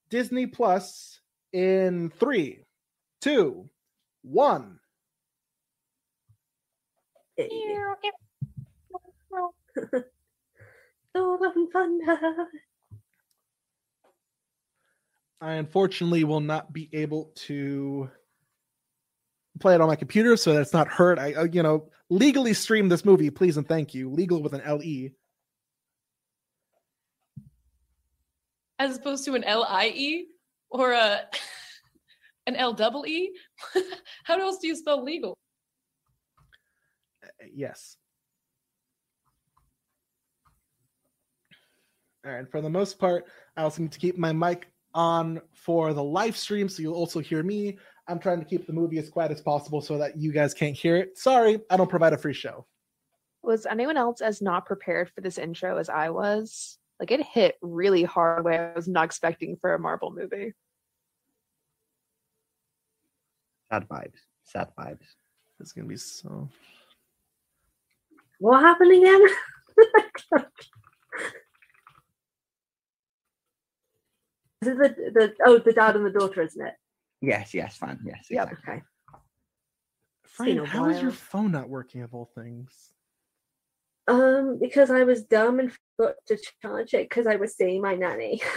Disney 0.09 0.45
Plus 0.45 1.19
in 1.53 2.11
three, 2.19 2.65
two, 3.19 3.67
one. 4.21 4.79
Thor 4.79 4.79
Love 6.73 6.79
and 6.79 7.15
Thunder. 7.15 7.22
I 15.41 15.53
unfortunately 15.53 16.23
will 16.23 16.39
not 16.39 16.71
be 16.71 16.89
able 16.93 17.31
to 17.47 18.09
play 19.59 19.75
it 19.75 19.81
on 19.81 19.87
my 19.87 19.95
computer, 19.95 20.37
so 20.37 20.53
that's 20.53 20.73
not 20.73 20.87
hurt. 20.87 21.19
I, 21.19 21.33
uh, 21.33 21.43
you 21.43 21.61
know, 21.63 21.89
legally 22.09 22.53
stream 22.53 22.89
this 22.89 23.03
movie, 23.03 23.29
please 23.29 23.57
and 23.57 23.67
thank 23.67 23.93
you. 23.93 24.09
Legal 24.09 24.41
with 24.41 24.53
an 24.53 24.61
L 24.61 24.81
E. 24.81 25.11
As 28.79 28.97
opposed 28.97 29.25
to 29.25 29.35
an 29.35 29.43
L 29.43 29.65
I 29.67 29.87
E 29.87 30.27
or 30.69 30.93
a 30.93 31.21
an 32.47 32.55
L 32.55 32.73
double 32.73 33.05
E. 33.05 33.31
How 34.23 34.39
else 34.39 34.59
do 34.59 34.67
you 34.67 34.75
spell 34.75 35.03
legal? 35.03 35.37
Yes. 37.53 37.97
All 42.25 42.31
right. 42.31 42.49
For 42.49 42.61
the 42.61 42.69
most 42.69 42.99
part, 42.99 43.25
I 43.57 43.63
also 43.63 43.81
need 43.81 43.91
to 43.91 43.99
keep 43.99 44.17
my 44.17 44.31
mic 44.31 44.67
on 44.93 45.41
for 45.53 45.93
the 45.93 46.03
live 46.03 46.37
stream, 46.37 46.69
so 46.69 46.81
you'll 46.81 46.93
also 46.93 47.19
hear 47.19 47.43
me. 47.43 47.77
I'm 48.07 48.19
trying 48.19 48.39
to 48.39 48.45
keep 48.45 48.67
the 48.67 48.73
movie 48.73 48.97
as 48.97 49.09
quiet 49.09 49.31
as 49.31 49.41
possible 49.41 49.81
so 49.81 49.97
that 49.97 50.17
you 50.17 50.31
guys 50.31 50.53
can't 50.53 50.75
hear 50.75 50.97
it. 50.97 51.17
Sorry, 51.17 51.59
I 51.69 51.77
don't 51.77 51.89
provide 51.89 52.13
a 52.13 52.17
free 52.17 52.33
show. 52.33 52.65
Was 53.43 53.65
anyone 53.65 53.97
else 53.97 54.21
as 54.21 54.41
not 54.41 54.65
prepared 54.65 55.09
for 55.09 55.21
this 55.21 55.37
intro 55.37 55.77
as 55.77 55.89
I 55.89 56.09
was? 56.09 56.77
Like 56.99 57.11
it 57.11 57.21
hit 57.21 57.55
really 57.61 58.03
hard 58.03 58.45
way 58.45 58.57
I 58.57 58.73
was 58.73 58.87
not 58.87 59.05
expecting 59.05 59.57
for 59.59 59.73
a 59.73 59.79
Marvel 59.79 60.11
movie. 60.11 60.53
Sad 63.71 63.87
vibes. 63.89 64.19
Sad 64.43 64.69
vibes. 64.77 65.05
It's 65.59 65.71
gonna 65.71 65.87
be 65.87 65.97
so. 65.97 66.49
What 68.39 68.61
happened 68.61 68.91
again? 68.91 69.21
Is 74.61 74.67
it 74.69 74.77
the, 74.77 75.11
the 75.13 75.33
oh 75.45 75.57
the 75.59 75.73
dad 75.73 75.95
and 75.95 76.05
the 76.05 76.11
daughter, 76.11 76.41
isn't 76.41 76.65
it? 76.65 76.73
Yes, 77.21 77.53
yes, 77.53 77.75
fine. 77.77 77.99
Yes, 78.05 78.27
Yep. 78.29 78.51
exactly. 78.51 78.73
Okay. 78.73 78.83
Fran, 80.25 80.59
a 80.59 80.65
how 80.65 80.89
is 80.89 81.01
your 81.01 81.11
phone 81.11 81.51
not 81.51 81.69
working 81.69 82.01
of 82.01 82.13
all 82.13 82.25
things? 82.33 82.93
Um, 84.07 84.57
because 84.59 84.89
I 84.89 85.03
was 85.03 85.23
dumb 85.23 85.59
and 85.59 85.71
forgot 85.97 86.15
to 86.27 86.37
charge 86.61 86.93
it 86.93 87.09
because 87.09 87.27
I 87.27 87.35
was 87.37 87.55
seeing 87.55 87.81
my 87.81 87.95
nanny. 87.95 88.41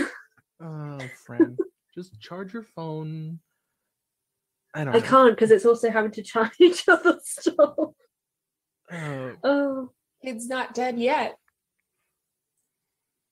Oh, 0.58 1.06
friend, 1.26 1.58
just 1.94 2.18
charge 2.18 2.54
your 2.54 2.62
phone. 2.62 3.40
I 4.74 4.84
don't 4.84 4.94
I 4.96 5.00
know. 5.00 5.04
can't 5.04 5.34
because 5.36 5.50
it's 5.50 5.66
also 5.66 5.90
having 5.90 6.12
to 6.12 6.22
charge 6.22 6.56
other 6.88 7.18
stuff. 7.22 7.74
Oh, 8.92 9.32
Oh, 9.44 9.90
Kid's 10.24 10.48
not 10.48 10.74
dead 10.74 10.98
yet. 10.98 11.36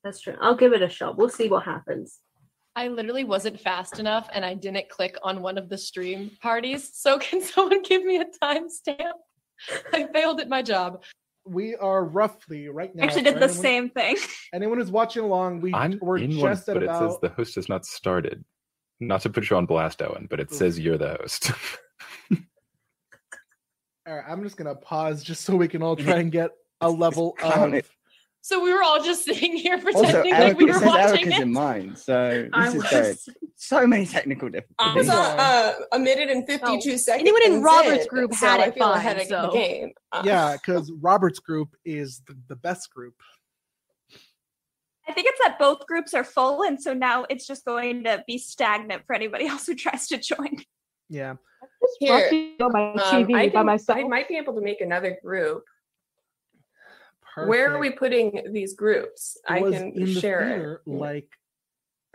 that's 0.03 0.21
true. 0.21 0.37
I'll 0.41 0.57
give 0.57 0.73
it 0.73 0.83
a 0.83 0.89
shot. 0.89 1.17
We'll 1.17 1.29
see 1.31 1.49
what 1.49 1.65
happens. 1.65 2.21
I 2.77 2.89
literally 2.89 3.25
wasn't 3.25 3.61
fast 3.61 3.99
enough 4.01 4.29
and 4.33 4.45
I 4.45 4.55
didn't 4.55 4.89
click 4.89 5.17
on 5.23 5.41
one 5.43 5.57
of 5.59 5.69
the 5.69 5.79
stream 5.79 6.31
parties. 6.43 6.91
So 6.95 7.19
can 7.25 7.41
someone 7.41 7.83
give 7.83 8.05
me 8.05 8.19
a 8.19 8.25
timestamp? 8.43 9.13
I 9.93 10.09
failed 10.13 10.41
at 10.41 10.49
my 10.49 10.61
job. 10.63 11.03
we 11.47 11.77
are 11.77 12.05
roughly 12.05 12.69
right 12.69 12.95
now. 12.95 13.05
Actually, 13.05 13.23
did 13.23 13.35
for 13.35 13.39
the 13.41 13.45
anyone- 13.47 13.63
same 13.63 13.91
thing. 13.91 14.17
Anyone 14.53 14.79
who's 14.79 14.91
watching 14.91 15.23
along, 15.25 15.61
we 15.61 15.73
I'm 15.73 15.99
we're 16.03 16.19
in 16.19 16.37
one, 16.37 16.53
just 16.53 16.69
at 16.69 16.75
but 16.75 16.83
it 16.83 16.91
says 16.99 17.17
the 17.23 17.29
host 17.31 17.55
has 17.55 17.69
not 17.69 17.87
started. 17.87 18.45
Not 19.01 19.21
to 19.23 19.31
put 19.31 19.49
you 19.51 19.57
on 19.57 19.67
blast, 19.67 20.03
Owen, 20.03 20.27
but 20.29 20.41
it 20.41 20.51
Oof. 20.51 20.57
says 20.59 20.79
you're 20.79 20.99
the 20.99 21.17
host. 21.21 21.53
All 24.07 24.15
right, 24.17 24.25
I'm 24.29 24.43
just 24.43 24.57
gonna 24.57 24.75
pause 24.75 25.23
just 25.23 25.45
so 25.45 25.57
we 25.57 25.69
can 25.69 25.83
all 25.83 25.97
try 25.97 26.17
and 26.17 26.31
get 26.31 26.51
a 26.81 26.91
level 26.91 27.35
Count 27.39 27.75
of. 27.77 27.91
So 28.43 28.63
we 28.63 28.75
were 28.75 28.83
all 28.83 29.03
just 29.03 29.25
sitting 29.25 29.57
here 29.57 29.75
Also, 29.87 29.93
pretending 30.03 30.33
like 30.33 30.41
Eric, 30.43 30.59
we 30.59 30.65
it 30.65 30.67
were 30.67 30.73
says 30.75 30.83
watching 30.85 31.01
Erica's 31.09 31.33
it. 31.35 31.41
in 31.41 31.53
mine, 31.53 31.97
so 31.97 32.49
I 32.53 32.65
this 32.71 32.75
is 32.75 32.83
great. 32.91 33.03
was 33.09 33.29
So 33.57 33.87
many 33.87 34.05
technical 34.05 34.51
I 34.79 34.95
was 34.95 35.07
difficulties. 35.07 35.09
uh, 35.09 35.15
uh, 35.39 35.73
a 35.93 35.99
minute 35.99 36.29
and 36.29 36.47
52 36.47 36.67
Oh, 36.67 36.97
seconds. 36.99 37.09
anyone 37.09 37.43
in 37.47 37.63
Robert's 37.63 38.07
group 38.07 38.35
so 38.35 38.47
had 38.47 38.61
I 38.61 38.67
it 38.67 38.75
feel 38.75 38.93
ahead 38.93 39.19
of 39.19 39.27
so- 39.29 39.43
the 39.51 39.53
game. 39.59 39.93
Uh, 40.13 40.23
Yeah, 40.27 40.53
because 40.53 40.93
Robert's 41.01 41.39
group 41.39 41.75
is 41.87 42.21
the, 42.29 42.37
the 42.49 42.57
best 42.57 42.93
group. 42.93 43.15
I 45.09 45.13
think 45.13 45.27
it's 45.29 45.41
that 45.43 45.59
both 45.59 45.87
groups 45.87 46.13
are 46.13 46.25
full, 46.25 46.63
and 46.65 46.81
so 46.81 46.93
now 46.93 47.25
it's 47.31 47.47
just 47.47 47.65
going 47.65 48.05
to 48.05 48.23
be 48.27 48.37
stagnant 48.37 49.07
for 49.07 49.15
anybody 49.15 49.47
else 49.49 49.67
who 49.67 49.75
tries 49.75 50.07
to 50.09 50.19
join. 50.19 50.59
Yeah, 51.14 51.35
Here, 52.00 52.12
Watching 52.25 52.56
on 52.61 52.73
my 52.73 52.92
um, 52.92 52.99
TV 52.99 53.35
I, 53.37 53.47
by 53.47 53.50
can- 53.52 53.66
myself. 53.66 53.99
I 53.99 54.02
might 54.02 54.26
be 54.28 54.37
able 54.37 54.52
to 54.54 54.61
make 54.61 54.80
another 54.80 55.16
group. 55.23 55.62
perfect. 57.35 57.49
Where 57.49 57.73
are 57.73 57.78
we 57.78 57.90
putting 57.90 58.52
these 58.52 58.75
groups? 58.75 59.37
It 59.49 59.52
I 59.52 59.61
was 59.61 59.75
can 59.75 59.92
in 59.92 60.06
the 60.12 60.21
share 60.21 60.40
theater, 60.49 60.83
it. 60.85 60.90
like 60.90 61.28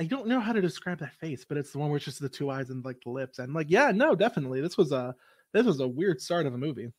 I 0.01 0.03
don't 0.05 0.27
know 0.27 0.41
how 0.41 0.51
to 0.51 0.59
describe 0.61 0.99
that 0.99 1.13
face, 1.15 1.45
but 1.47 1.57
it's 1.57 1.71
the 1.71 1.77
one 1.79 1.89
where 1.89 1.95
it's 1.97 2.05
just 2.05 2.19
the 2.21 2.27
two 2.27 2.49
eyes 2.49 2.69
and 2.71 2.83
like 2.83 2.97
the 3.05 3.09
lips. 3.09 3.39
And 3.39 3.53
like, 3.53 3.67
yeah, 3.69 3.91
no, 3.91 4.15
definitely, 4.15 4.59
this 4.59 4.77
was 4.77 4.91
a 4.91 5.15
this 5.53 5.65
was 5.65 5.79
a 5.79 5.87
weird 5.87 6.21
start 6.21 6.45
of 6.45 6.53
a 6.53 6.57
movie. 6.57 6.91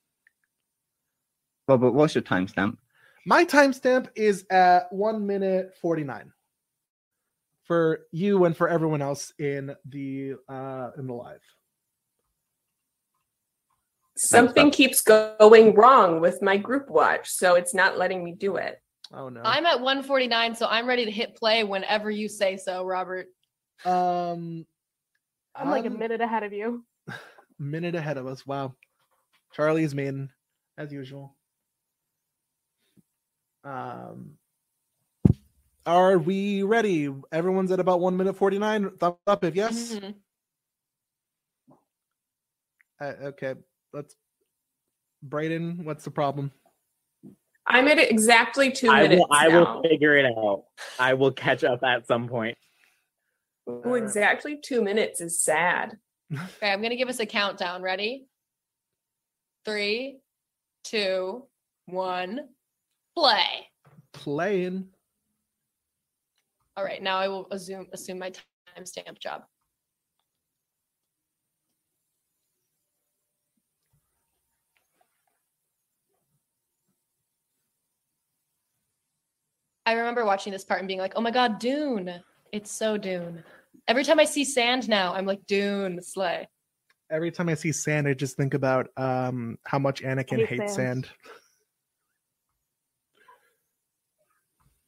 Well, 1.68 1.78
but 1.78 1.92
what's 1.92 2.14
your 2.14 2.22
timestamp? 2.22 2.78
My 3.26 3.44
timestamp 3.44 4.08
is 4.16 4.46
at 4.50 4.90
one 4.90 5.26
minute 5.26 5.74
forty 5.82 6.02
nine 6.04 6.32
for 7.64 8.00
you 8.10 8.46
and 8.46 8.56
for 8.56 8.68
everyone 8.70 9.02
else 9.02 9.32
in 9.38 9.74
the 9.86 10.34
uh 10.48 10.90
in 10.96 11.06
the 11.06 11.12
live. 11.14 11.42
Something 14.22 14.70
keeps 14.70 15.00
going 15.00 15.74
wrong 15.74 16.20
with 16.20 16.42
my 16.42 16.58
group 16.58 16.90
watch, 16.90 17.30
so 17.30 17.54
it's 17.54 17.72
not 17.72 17.96
letting 17.96 18.22
me 18.22 18.32
do 18.32 18.56
it. 18.56 18.78
Oh 19.14 19.30
no. 19.30 19.40
I'm 19.42 19.64
at 19.64 19.80
149, 19.80 20.54
so 20.54 20.66
I'm 20.66 20.86
ready 20.86 21.06
to 21.06 21.10
hit 21.10 21.34
play 21.36 21.64
whenever 21.64 22.10
you 22.10 22.28
say 22.28 22.58
so, 22.58 22.84
Robert. 22.84 23.28
um 23.86 24.66
I'm 25.54 25.70
like 25.70 25.84
a 25.84 25.88
I'm 25.88 25.98
minute 25.98 26.20
ahead 26.20 26.42
of 26.42 26.52
you. 26.52 26.84
minute 27.58 27.94
ahead 27.94 28.18
of 28.18 28.26
us. 28.26 28.46
Wow. 28.46 28.74
Charlie's 29.54 29.94
mean 29.94 30.28
as 30.76 30.92
usual. 30.92 31.34
Um 33.64 34.32
are 35.86 36.18
we 36.18 36.62
ready? 36.62 37.08
Everyone's 37.32 37.72
at 37.72 37.80
about 37.80 38.00
one 38.00 38.18
minute 38.18 38.36
forty 38.36 38.58
nine. 38.58 38.90
Thumb 38.98 39.16
up 39.26 39.44
if 39.44 39.56
yes. 39.56 39.94
Mhm. 39.94 40.14
Uh, 43.00 43.14
okay, 43.22 43.54
let's. 43.92 44.14
Braden, 45.22 45.84
what's 45.84 46.04
the 46.04 46.10
problem? 46.10 46.50
I'm 47.66 47.86
at 47.88 47.98
exactly 47.98 48.72
two 48.72 48.90
I 48.90 49.02
minutes 49.02 49.20
will. 49.20 49.28
I 49.30 49.48
now. 49.48 49.74
will 49.74 49.82
figure 49.82 50.16
it 50.16 50.24
out. 50.24 50.64
I 50.98 51.14
will 51.14 51.30
catch 51.30 51.62
up 51.62 51.82
at 51.82 52.06
some 52.06 52.26
point. 52.28 52.56
Ooh, 53.68 53.94
exactly 53.94 54.58
two 54.62 54.82
minutes 54.82 55.20
is 55.20 55.42
sad. 55.42 55.96
Okay, 56.32 56.72
I'm 56.72 56.80
gonna 56.82 56.96
give 56.96 57.08
us 57.08 57.20
a 57.20 57.26
countdown. 57.26 57.82
Ready? 57.82 58.26
Three, 59.64 60.20
two, 60.84 61.44
one, 61.86 62.48
play. 63.14 63.68
Playing. 64.12 64.86
All 66.76 66.84
right, 66.84 67.02
now 67.02 67.18
I 67.18 67.28
will 67.28 67.46
assume 67.50 67.86
assume 67.92 68.18
my 68.18 68.32
timestamp 68.76 69.18
job. 69.18 69.42
I 79.86 79.92
remember 79.94 80.24
watching 80.24 80.52
this 80.52 80.64
part 80.64 80.80
and 80.80 80.88
being 80.88 81.00
like, 81.00 81.14
"Oh 81.16 81.20
my 81.20 81.30
god, 81.30 81.58
Dune! 81.58 82.22
It's 82.52 82.70
so 82.70 82.96
Dune." 82.96 83.42
Every 83.88 84.04
time 84.04 84.20
I 84.20 84.24
see 84.24 84.44
sand 84.44 84.88
now, 84.88 85.14
I'm 85.14 85.26
like, 85.26 85.46
"Dune, 85.46 86.02
slay." 86.02 86.48
Every 87.10 87.30
time 87.30 87.48
I 87.48 87.54
see 87.54 87.72
sand, 87.72 88.06
I 88.06 88.14
just 88.14 88.36
think 88.36 88.54
about 88.54 88.88
um 88.96 89.58
how 89.64 89.78
much 89.78 90.02
Anakin 90.02 90.38
hate 90.38 90.48
hates 90.48 90.74
sand. 90.74 91.06
sand. 91.06 91.10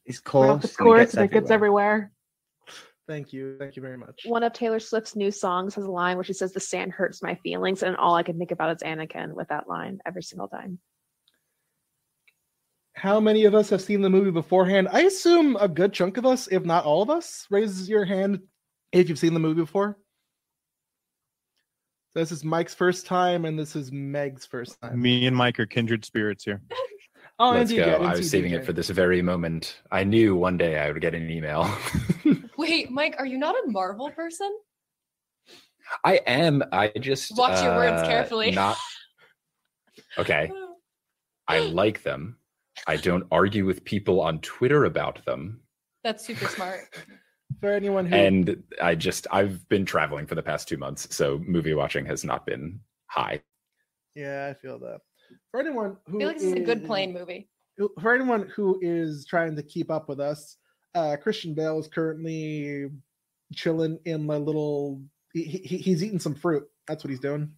It's 0.05 0.19
Right 0.19 0.23
coarse. 0.25 0.51
off 0.51 0.61
the 0.61 0.67
and 0.67 0.71
it 0.71 0.77
course, 0.77 0.99
gets 1.01 1.13
and 1.15 1.25
it 1.25 1.31
gets 1.31 1.51
everywhere. 1.51 2.11
Thank 3.07 3.33
you, 3.33 3.57
thank 3.59 3.75
you 3.75 3.81
very 3.81 3.97
much. 3.97 4.21
One 4.25 4.43
of 4.43 4.53
Taylor 4.53 4.79
Swift's 4.79 5.15
new 5.15 5.31
songs 5.31 5.75
has 5.75 5.83
a 5.83 5.91
line 5.91 6.15
where 6.15 6.23
she 6.23 6.33
says, 6.33 6.53
"The 6.53 6.59
sand 6.61 6.93
hurts 6.93 7.21
my 7.21 7.35
feelings," 7.35 7.83
and 7.83 7.97
all 7.97 8.15
I 8.15 8.23
can 8.23 8.37
think 8.37 8.51
about 8.51 8.75
is 8.75 8.83
Anakin 8.83 9.33
with 9.33 9.49
that 9.49 9.67
line 9.67 9.99
every 10.05 10.23
single 10.23 10.47
time. 10.47 10.79
How 12.93 13.19
many 13.19 13.45
of 13.45 13.55
us 13.55 13.69
have 13.69 13.81
seen 13.81 14.01
the 14.01 14.09
movie 14.09 14.31
beforehand? 14.31 14.87
I 14.91 15.01
assume 15.01 15.57
a 15.59 15.67
good 15.67 15.93
chunk 15.93 16.17
of 16.17 16.25
us, 16.25 16.47
if 16.51 16.63
not 16.63 16.85
all 16.85 17.01
of 17.01 17.09
us. 17.09 17.47
Raise 17.49 17.89
your 17.89 18.05
hand 18.05 18.41
if 18.91 19.09
you've 19.09 19.19
seen 19.19 19.33
the 19.33 19.39
movie 19.39 19.61
before. 19.61 19.97
This 22.13 22.31
is 22.31 22.43
Mike's 22.43 22.75
first 22.75 23.07
time, 23.07 23.45
and 23.45 23.57
this 23.57 23.75
is 23.75 23.91
Meg's 23.91 24.45
first 24.45 24.79
time. 24.79 25.01
Me 25.01 25.25
and 25.25 25.35
Mike 25.35 25.59
are 25.59 25.65
kindred 25.65 26.05
spirits 26.05 26.43
here. 26.43 26.61
Oh, 27.39 27.49
Let's 27.49 27.71
go. 27.71 27.77
yeah, 27.77 27.95
I 27.95 28.15
was 28.15 28.29
saving 28.29 28.51
it 28.51 28.63
for 28.63 28.73
this 28.73 28.89
very 28.91 29.23
moment. 29.23 29.81
I 29.91 30.03
knew 30.03 30.35
one 30.35 30.55
day 30.55 30.77
I 30.77 30.91
would 30.91 31.01
get 31.01 31.15
an 31.15 31.31
email. 31.31 31.67
Wait, 32.59 32.91
Mike, 32.91 33.15
are 33.17 33.25
you 33.25 33.39
not 33.39 33.55
a 33.55 33.71
Marvel 33.71 34.11
person? 34.11 34.55
I 36.05 36.17
am. 36.27 36.63
I 36.71 36.91
just 36.99 37.35
Watch 37.35 37.61
your 37.63 37.75
words 37.75 38.03
uh, 38.03 38.05
carefully. 38.05 38.51
Not 38.51 38.77
okay. 40.19 40.51
I 41.47 41.59
like 41.59 42.03
them. 42.03 42.37
I 42.87 42.97
don't 42.97 43.25
argue 43.31 43.65
with 43.65 43.83
people 43.85 44.19
on 44.21 44.39
Twitter 44.39 44.85
about 44.85 45.23
them. 45.25 45.61
That's 46.03 46.25
super 46.25 46.47
smart. 46.47 46.79
For 47.61 47.71
anyone 47.71 48.05
who 48.07 48.15
And 48.15 48.63
I 48.81 48.95
just 48.95 49.27
I've 49.31 49.67
been 49.69 49.85
traveling 49.85 50.25
for 50.25 50.33
the 50.35 50.41
past 50.41 50.67
two 50.67 50.75
months, 50.75 51.15
so 51.15 51.39
movie 51.45 51.73
watching 51.75 52.05
has 52.07 52.25
not 52.25 52.45
been 52.45 52.79
high. 53.05 53.41
Yeah, 54.15 54.47
I 54.49 54.59
feel 54.59 54.79
that. 54.79 54.99
For 55.51 55.59
anyone 55.59 55.97
I 56.07 56.11
who 56.11 56.17
feel 56.19 56.27
like 56.29 56.37
this 56.37 56.47
is 56.47 56.53
a 56.53 56.59
good 56.59 56.81
is- 56.81 56.87
plane 56.87 57.13
movie. 57.13 57.49
for 58.01 58.13
anyone 58.13 58.49
who 58.55 58.79
is 58.81 59.25
trying 59.29 59.55
to 59.55 59.63
keep 59.63 59.91
up 59.91 60.09
with 60.09 60.19
us, 60.19 60.57
uh, 60.95 61.15
Christian 61.21 61.53
Bale 61.53 61.79
is 61.79 61.87
currently 61.87 62.89
chilling 63.53 63.99
in 64.05 64.25
my 64.25 64.37
little. 64.37 65.01
He, 65.33 65.43
he, 65.43 65.77
he's 65.77 66.03
eating 66.03 66.19
some 66.19 66.35
fruit. 66.35 66.63
That's 66.87 67.03
what 67.03 67.11
he's 67.11 67.19
doing. 67.19 67.51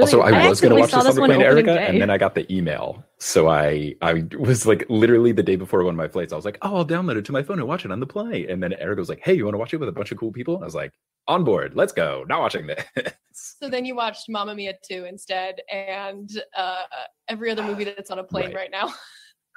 Also, 0.00 0.20
I, 0.20 0.30
I 0.44 0.48
was 0.48 0.60
going 0.60 0.74
to 0.74 0.80
watch 0.80 0.90
this 0.92 1.04
on 1.04 1.14
the 1.14 1.20
one 1.20 1.30
plane, 1.30 1.42
opening 1.42 1.68
Erica, 1.68 1.74
day. 1.74 1.86
and 1.86 2.00
then 2.00 2.10
I 2.10 2.18
got 2.18 2.34
the 2.34 2.50
email. 2.54 3.04
So 3.18 3.48
I 3.48 3.94
I 4.02 4.24
was 4.38 4.66
like 4.66 4.84
literally 4.88 5.32
the 5.32 5.42
day 5.42 5.56
before 5.56 5.82
one 5.84 5.94
of 5.94 5.96
my 5.96 6.08
flights. 6.08 6.32
I 6.32 6.36
was 6.36 6.44
like, 6.44 6.58
oh, 6.62 6.76
I'll 6.76 6.86
download 6.86 7.16
it 7.16 7.24
to 7.26 7.32
my 7.32 7.42
phone 7.42 7.58
and 7.58 7.68
watch 7.68 7.84
it 7.84 7.90
on 7.90 8.00
the 8.00 8.06
plane. 8.06 8.50
And 8.50 8.62
then 8.62 8.72
Erica 8.74 9.00
was 9.00 9.08
like, 9.08 9.20
hey, 9.22 9.34
you 9.34 9.44
want 9.44 9.54
to 9.54 9.58
watch 9.58 9.72
it 9.74 9.78
with 9.78 9.88
a 9.88 9.92
bunch 9.92 10.12
of 10.12 10.18
cool 10.18 10.32
people? 10.32 10.58
I 10.60 10.64
was 10.64 10.74
like, 10.74 10.92
on 11.28 11.44
board. 11.44 11.74
Let's 11.74 11.92
go. 11.92 12.24
Not 12.28 12.40
watching 12.40 12.66
this. 12.66 12.84
So 13.32 13.68
then 13.68 13.84
you 13.84 13.94
watched 13.94 14.30
Mamma 14.30 14.54
Mia 14.54 14.74
2 14.88 15.04
instead, 15.04 15.60
and 15.70 16.30
uh, 16.56 16.84
every 17.28 17.50
other 17.50 17.62
movie 17.62 17.84
that's 17.84 18.10
on 18.10 18.18
a 18.18 18.24
plane 18.24 18.46
Right. 18.46 18.54
right, 18.54 18.70
now. 18.70 18.94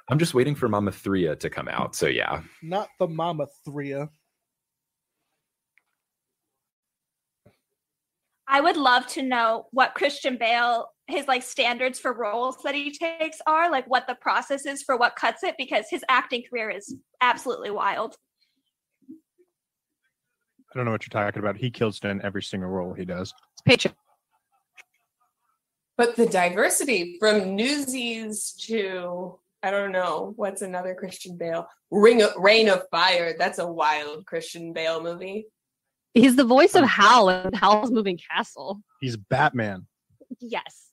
I'm 0.10 0.20
just 0.20 0.34
waiting 0.34 0.54
for 0.56 0.68
Mama 0.68 0.92
Threa 0.92 1.36
to 1.40 1.50
come 1.50 1.68
out. 1.70 1.96
So 1.96 2.08
yeah. 2.08 2.42
Not 2.62 2.90
the 3.00 3.08
Mama 3.08 3.48
Threa. 3.66 4.10
I 8.52 8.62
would 8.62 8.78
love 8.78 9.06
to 9.08 9.22
know 9.22 9.68
what 9.72 9.94
Christian 9.94 10.38
Bale 10.38 10.88
his 11.10 11.28
like 11.28 11.44
standards 11.44 12.00
for 12.00 12.14
roles 12.14 12.58
that 12.64 12.76
he 12.76 12.92
takes 12.92 13.40
are, 13.48 13.70
like 13.72 13.86
what 13.88 14.08
the 14.08 14.16
process 14.16 14.66
is 14.66 14.84
for 14.84 14.96
what 14.96 15.16
cuts 15.16 15.44
it, 15.44 15.56
because 15.58 15.86
his 15.90 16.04
acting 16.08 16.44
career 16.50 16.70
is 16.70 16.96
absolutely 17.22 17.72
wild. 17.72 18.16
I 19.10 20.78
don't 20.78 20.86
know 20.86 20.92
what 20.92 21.04
you're 21.04 21.24
talking 21.24 21.40
about. 21.40 21.58
He 21.58 21.72
kills 21.72 22.00
it 22.04 22.08
in 22.08 22.22
every 22.22 22.44
single 22.44 22.70
role 22.70 22.94
he 22.94 23.06
does. 23.06 23.34
It's 23.54 23.62
paycheck. 23.66 23.96
But 25.98 26.16
the 26.16 26.28
diversity 26.28 27.18
from 27.20 27.56
Newsies 27.56 28.54
to 28.68 29.40
I 29.62 29.72
don't 29.72 29.92
know 29.92 30.34
what's 30.38 30.62
another 30.62 30.96
Christian 30.96 31.36
Bale 31.36 31.68
Ring 31.92 32.22
of, 32.22 32.32
Reign 32.38 32.70
of 32.70 32.84
Fire. 32.92 33.36
That's 33.38 33.60
a 33.60 33.68
wild 33.68 34.26
Christian 34.26 34.72
Bale 34.72 35.04
movie. 35.04 35.48
He's 36.14 36.36
the 36.36 36.44
voice 36.44 36.76
of 36.76 36.84
Howl 36.86 37.30
in 37.30 37.54
Howl's 37.54 37.92
Moving 37.92 38.20
Castle. 38.32 38.82
He's 39.00 39.16
Batman. 39.16 39.86
Yes. 40.40 40.88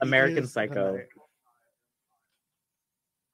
American 0.00 0.46
Psycho. 0.46 0.74
hilarious. 0.74 1.08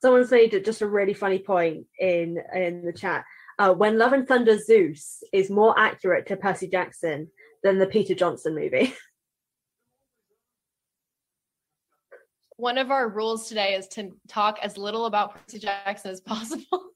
Someone's 0.02 0.30
made 0.30 0.64
just 0.64 0.80
a 0.80 0.86
really 0.86 1.12
funny 1.12 1.38
point 1.38 1.84
in 1.98 2.38
in 2.54 2.84
the 2.86 2.92
chat. 2.92 3.24
Uh, 3.58 3.74
when 3.74 3.98
Love 3.98 4.14
and 4.14 4.26
Thunder 4.26 4.58
Zeus 4.58 5.22
is 5.34 5.50
more 5.50 5.78
accurate 5.78 6.26
to 6.28 6.36
Percy 6.36 6.66
Jackson 6.66 7.28
than 7.62 7.78
the 7.78 7.86
Peter 7.86 8.14
Johnson 8.14 8.54
movie. 8.54 8.94
One 12.56 12.78
of 12.78 12.90
our 12.90 13.08
rules 13.08 13.48
today 13.48 13.74
is 13.74 13.86
to 13.88 14.16
talk 14.28 14.58
as 14.62 14.78
little 14.78 15.04
about 15.06 15.34
Percy 15.34 15.58
Jackson 15.58 16.10
as 16.10 16.20
possible. 16.22 16.90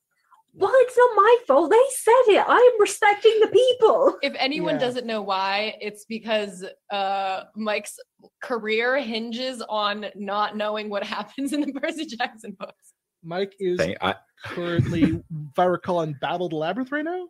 Well, 0.57 0.73
it's 0.75 0.97
not 0.97 1.11
my 1.17 1.37
fault. 1.49 1.71
They 1.71 1.77
said 1.97 2.35
it. 2.35 2.45
I 2.49 2.57
am 2.75 2.81
respecting 2.81 3.37
the 3.41 3.49
people. 3.49 4.17
If 4.23 4.35
anyone 4.39 4.75
Yeah. 4.75 4.81
doesn't 4.81 5.07
know 5.07 5.21
why, 5.23 5.75
it's 5.81 6.05
because 6.05 6.65
uh, 6.93 7.43
Mike's 7.57 7.99
career 8.43 8.99
hinges 8.99 9.63
on 9.69 10.07
not 10.15 10.57
knowing 10.57 10.89
what 10.91 11.03
happens 11.17 11.53
in 11.53 11.61
the 11.63 11.73
Percy 11.73 12.07
Jackson 12.07 12.53
books. 12.59 12.93
Mike 13.25 13.55
is 13.59 13.79
Thing. 13.79 13.97
I, 14.01 14.15
currently, 14.45 15.03
if 15.05 15.59
I 15.59 15.65
recall, 15.65 15.99
on 15.99 16.13
Battle 16.21 16.49
the 16.49 16.57
Labyrinth 16.57 16.93
right 16.93 17.05
now. 17.05 17.27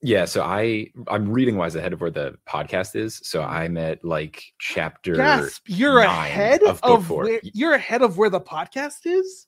yeah. 0.00 0.24
So 0.26 0.42
I 0.42 0.86
I'm 1.08 1.28
reading 1.32 1.56
wise 1.56 1.74
ahead 1.74 1.92
of 1.92 2.00
where 2.00 2.10
the 2.10 2.36
podcast 2.48 2.94
is. 2.94 3.20
So 3.24 3.42
I'm 3.42 3.76
at 3.76 4.04
like 4.04 4.42
chapter 4.60 5.14
Gasp! 5.14 5.62
You're 5.66 6.04
nine 6.04 6.06
ahead 6.30 6.62
of 6.62 6.78
of, 6.84 7.10
where, 7.10 7.40
you're 7.42 7.74
ahead 7.74 8.02
of 8.02 8.16
where 8.16 8.30
the 8.30 8.40
podcast 8.40 9.06
is. 9.06 9.46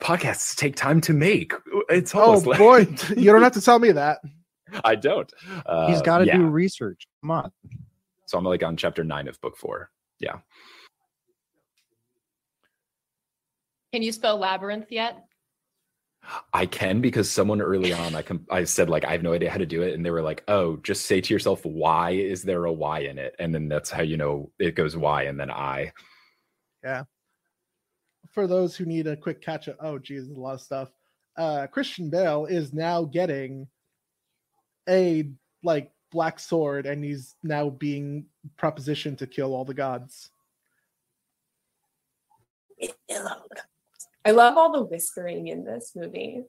Podcasts 0.00 0.54
take 0.54 0.76
time 0.76 1.00
to 1.02 1.12
make. 1.12 1.52
It's 1.88 2.14
Oh 2.14 2.34
like 2.34 2.58
boy, 2.58 2.78
you 3.16 3.32
don't 3.32 3.42
have 3.42 3.52
to 3.52 3.60
tell 3.60 3.78
me 3.78 3.92
that. 3.92 4.18
I 4.84 4.94
don't. 4.94 5.32
Uh, 5.66 5.88
He's 5.88 6.02
got 6.02 6.18
to 6.18 6.26
yeah. 6.26 6.36
do 6.36 6.46
research. 6.46 7.06
Come 7.22 7.30
on. 7.30 7.52
So 8.26 8.38
I'm 8.38 8.44
like 8.44 8.62
on 8.62 8.76
chapter 8.76 9.02
nine 9.02 9.28
of 9.28 9.40
book 9.40 9.56
four. 9.56 9.90
Yeah. 10.20 10.36
Can 13.92 14.02
you 14.02 14.12
spell 14.12 14.36
labyrinth 14.36 14.92
yet? 14.92 15.24
I 16.52 16.66
can 16.66 17.00
because 17.00 17.30
someone 17.30 17.62
early 17.62 17.92
on 17.92 18.14
I 18.14 18.22
com- 18.22 18.46
I 18.50 18.64
said 18.64 18.90
like 18.90 19.04
I 19.04 19.12
have 19.12 19.22
no 19.22 19.32
idea 19.32 19.50
how 19.50 19.56
to 19.56 19.64
do 19.64 19.82
it 19.82 19.94
and 19.94 20.04
they 20.04 20.10
were 20.10 20.20
like, 20.22 20.44
"Oh, 20.48 20.76
just 20.78 21.06
say 21.06 21.20
to 21.20 21.32
yourself, 21.32 21.64
why 21.64 22.10
is 22.10 22.42
there 22.42 22.66
a 22.66 22.72
Y 22.72 23.00
in 23.00 23.18
it?" 23.18 23.34
And 23.38 23.54
then 23.54 23.68
that's 23.68 23.90
how 23.90 24.02
you 24.02 24.16
know 24.18 24.50
it 24.58 24.74
goes 24.74 24.96
Y 24.96 25.22
and 25.22 25.40
then 25.40 25.50
I. 25.50 25.92
Yeah. 26.84 27.04
For 28.38 28.46
those 28.46 28.76
who 28.76 28.84
need 28.84 29.08
a 29.08 29.16
quick 29.16 29.42
catch 29.42 29.66
up, 29.66 29.78
oh 29.80 29.98
geez, 29.98 30.28
a 30.28 30.32
lot 30.32 30.54
of 30.54 30.60
stuff. 30.60 30.92
Uh 31.36 31.66
Christian 31.66 32.08
Bale 32.08 32.46
is 32.46 32.72
now 32.72 33.02
getting 33.02 33.66
a 34.88 35.28
like 35.64 35.90
black 36.12 36.38
sword, 36.38 36.86
and 36.86 37.02
he's 37.02 37.34
now 37.42 37.68
being 37.68 38.26
propositioned 38.56 39.18
to 39.18 39.26
kill 39.26 39.56
all 39.56 39.64
the 39.64 39.74
gods. 39.74 40.30
I 44.24 44.30
love 44.30 44.56
all 44.56 44.70
the 44.70 44.84
whispering 44.84 45.48
in 45.48 45.64
this 45.64 45.94
movie. 45.96 46.44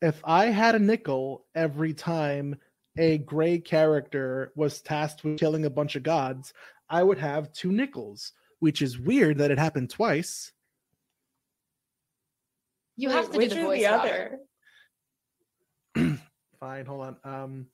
If 0.00 0.22
I 0.24 0.46
had 0.46 0.74
a 0.74 0.78
nickel 0.78 1.44
every 1.54 1.92
time 1.92 2.56
a 2.96 3.18
gray 3.18 3.58
character 3.58 4.52
was 4.56 4.80
tasked 4.80 5.22
with 5.22 5.38
killing 5.38 5.66
a 5.66 5.70
bunch 5.78 5.96
of 5.96 6.02
gods, 6.02 6.54
I 6.88 7.02
would 7.02 7.18
have 7.18 7.52
two 7.52 7.72
nickels, 7.72 8.32
which 8.60 8.82
is 8.82 8.98
weird 8.98 9.38
that 9.38 9.50
it 9.50 9.58
happened 9.58 9.90
twice. 9.90 10.52
You 12.96 13.08
Wait, 13.10 13.14
have 13.16 13.30
to 13.30 13.38
do 13.38 13.48
the 13.48 13.62
voice. 13.62 13.80
the 13.80 13.86
other? 13.86 14.38
Fine, 16.60 16.86
hold 16.86 17.06
on. 17.06 17.16
Um, 17.24 17.66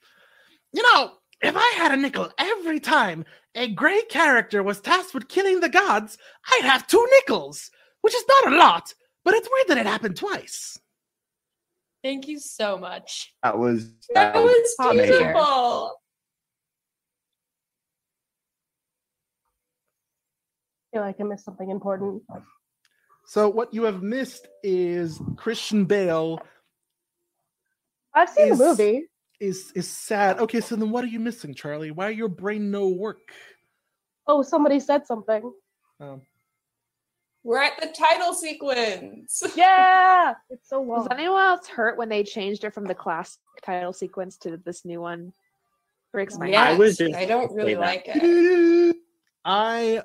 you 0.73 0.83
know, 0.83 1.13
if 1.41 1.55
I 1.57 1.73
had 1.77 1.93
a 1.93 1.97
nickel 1.97 2.31
every 2.39 2.81
time 2.81 3.25
a 3.55 3.69
gray 3.69 4.03
character 4.09 4.63
was 4.63 4.81
tasked 4.81 5.15
with 5.15 5.29
killing 5.29 5.61
the 5.61 5.69
gods, 5.69 6.19
I'd 6.51 6.65
have 6.65 6.87
two 6.87 7.07
nickels, 7.19 7.71
which 8.01 8.15
is 8.15 8.25
not 8.29 8.53
a 8.53 8.57
lot, 8.57 8.95
but 9.25 9.35
it's 9.35 9.49
weird 9.53 9.69
that 9.69 9.79
it 9.79 9.87
happened 9.89 10.17
twice. 10.17 10.79
Thank 12.03 12.27
you 12.27 12.41
so 12.41 12.77
much. 12.77 13.33
That 13.45 13.57
was 13.59 13.93
That 14.15 14.35
was 14.35 14.75
top 14.81 14.93
tier. 14.95 15.07
beautiful. 15.07 15.97
Feel 20.93 21.03
like 21.03 21.21
I 21.21 21.25
missed 21.25 21.45
something 21.45 21.71
important. 21.71 22.23
So 23.25 23.49
what 23.49 23.73
you 23.73 23.85
have 23.85 24.03
missed 24.03 24.49
is 24.63 25.21
Christian 25.37 25.85
Bale 25.85 26.41
I've 28.15 28.29
seen 28.29 28.53
is, 28.53 28.59
the 28.59 28.65
movie. 28.65 29.07
Is 29.41 29.73
is 29.75 29.89
sad. 29.89 30.39
Okay, 30.39 30.61
so 30.61 30.77
then 30.77 30.91
what 30.91 31.03
are 31.03 31.09
you 31.09 31.19
missing, 31.19 31.55
Charlie? 31.55 31.91
Why 31.91 32.11
your 32.11 32.29
brain 32.29 32.71
no 32.71 32.89
work? 32.89 33.33
Oh, 34.27 34.43
somebody 34.43 34.79
said 34.79 35.07
something. 35.07 35.53
Um, 35.99 36.23
We're 37.43 37.63
at 37.63 37.81
the 37.81 37.89
title 37.89 38.35
sequence. 38.35 39.43
Yeah, 39.57 40.35
it's 40.51 40.69
so 40.69 40.81
long. 40.81 41.01
Was 41.01 41.09
anyone 41.11 41.43
else 41.43 41.67
hurt 41.67 41.99
when 41.99 42.09
they 42.09 42.23
changed 42.23 42.65
it 42.65 42.75
from 42.75 42.85
the 42.85 42.95
classic 42.95 43.41
title 43.63 43.93
sequence 43.93 44.37
to 44.39 44.59
this 44.59 44.85
new 44.85 45.01
one? 45.01 45.33
Breaks 46.13 46.39
my 46.39 46.49
Yes, 46.49 46.75
I 46.75 46.79
was 46.79 46.99
just 46.99 47.15
I 47.15 47.25
don't 47.25 47.53
really 47.53 47.75
like 47.75 48.05
it. 48.07 48.97
I 49.45 50.03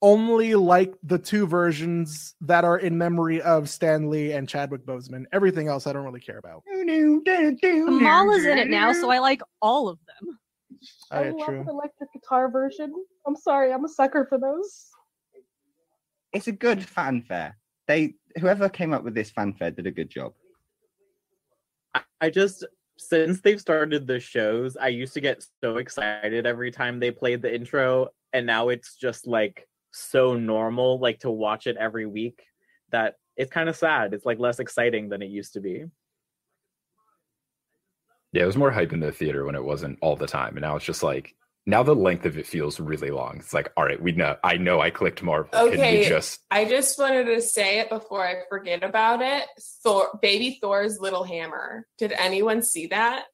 only 0.00 0.54
like 0.54 0.94
the 1.02 1.18
two 1.18 1.46
versions 1.46 2.34
that 2.40 2.64
are 2.64 2.78
in 2.78 2.96
memory 2.96 3.42
of 3.42 3.68
Stan 3.68 4.08
Lee 4.10 4.32
and 4.32 4.48
Chadwick 4.48 4.86
Boseman. 4.86 5.24
Everything 5.32 5.68
else 5.68 5.86
I 5.86 5.92
don't 5.92 6.04
really 6.04 6.20
care 6.20 6.38
about. 6.38 6.62
Kamala's 6.66 8.44
in 8.44 8.58
it 8.58 8.68
now, 8.68 8.92
so 8.92 9.10
I 9.10 9.18
like 9.18 9.42
all 9.60 9.88
of 9.88 9.98
them. 10.06 10.38
Oh, 11.10 11.18
I 11.18 11.24
yeah, 11.24 11.30
love 11.32 11.46
true. 11.46 11.64
the 11.64 11.70
electric 11.70 12.12
guitar 12.12 12.48
version. 12.50 12.92
I'm 13.26 13.36
sorry, 13.36 13.72
I'm 13.72 13.84
a 13.84 13.88
sucker 13.88 14.26
for 14.28 14.38
those. 14.38 14.90
It's 16.32 16.46
a 16.46 16.52
good 16.52 16.84
fanfare. 16.84 17.56
They 17.86 18.14
whoever 18.38 18.68
came 18.68 18.92
up 18.92 19.02
with 19.02 19.14
this 19.14 19.30
fanfare 19.30 19.70
did 19.72 19.86
a 19.86 19.90
good 19.90 20.10
job. 20.10 20.34
I 22.20 22.30
just 22.30 22.64
since 22.96 23.40
they've 23.40 23.60
started 23.60 24.06
the 24.06 24.20
shows, 24.20 24.76
I 24.76 24.88
used 24.88 25.14
to 25.14 25.20
get 25.20 25.44
so 25.62 25.76
excited 25.78 26.46
every 26.46 26.70
time 26.70 27.00
they 27.00 27.10
played 27.10 27.42
the 27.42 27.52
intro, 27.52 28.08
and 28.32 28.46
now 28.46 28.68
it's 28.68 28.96
just 28.96 29.26
like 29.26 29.66
so 29.98 30.34
normal, 30.34 30.98
like 30.98 31.20
to 31.20 31.30
watch 31.30 31.66
it 31.66 31.76
every 31.76 32.06
week 32.06 32.42
that 32.90 33.14
it's 33.36 33.50
kind 33.50 33.68
of 33.68 33.76
sad. 33.76 34.14
It's 34.14 34.26
like 34.26 34.38
less 34.38 34.58
exciting 34.58 35.08
than 35.08 35.22
it 35.22 35.30
used 35.30 35.54
to 35.54 35.60
be. 35.60 35.84
Yeah, 38.32 38.42
it 38.42 38.46
was 38.46 38.56
more 38.56 38.70
hype 38.70 38.92
in 38.92 39.00
the 39.00 39.12
theater 39.12 39.44
when 39.44 39.54
it 39.54 39.64
wasn't 39.64 39.98
all 40.02 40.16
the 40.16 40.26
time, 40.26 40.56
and 40.56 40.62
now 40.62 40.76
it's 40.76 40.84
just 40.84 41.02
like 41.02 41.34
now 41.64 41.82
the 41.82 41.94
length 41.94 42.24
of 42.26 42.38
it 42.38 42.46
feels 42.46 42.80
really 42.80 43.10
long. 43.10 43.36
It's 43.38 43.52
like, 43.52 43.70
all 43.76 43.84
right, 43.84 44.02
we 44.02 44.12
know. 44.12 44.36
I 44.42 44.56
know 44.56 44.80
I 44.80 44.90
clicked 44.90 45.22
Marvel. 45.22 45.50
Can 45.52 45.80
Okay, 45.80 46.00
we 46.00 46.08
just 46.08 46.40
I 46.50 46.64
just 46.64 46.98
wanted 46.98 47.24
to 47.24 47.40
say 47.40 47.78
it 47.78 47.88
before 47.88 48.26
I 48.26 48.42
forget 48.48 48.82
about 48.82 49.22
it. 49.22 49.44
Thor, 49.82 50.18
baby 50.20 50.58
Thor's 50.60 50.98
little 50.98 51.24
hammer. 51.24 51.86
Did 51.98 52.12
anyone 52.12 52.62
see 52.62 52.86
that? 52.88 53.24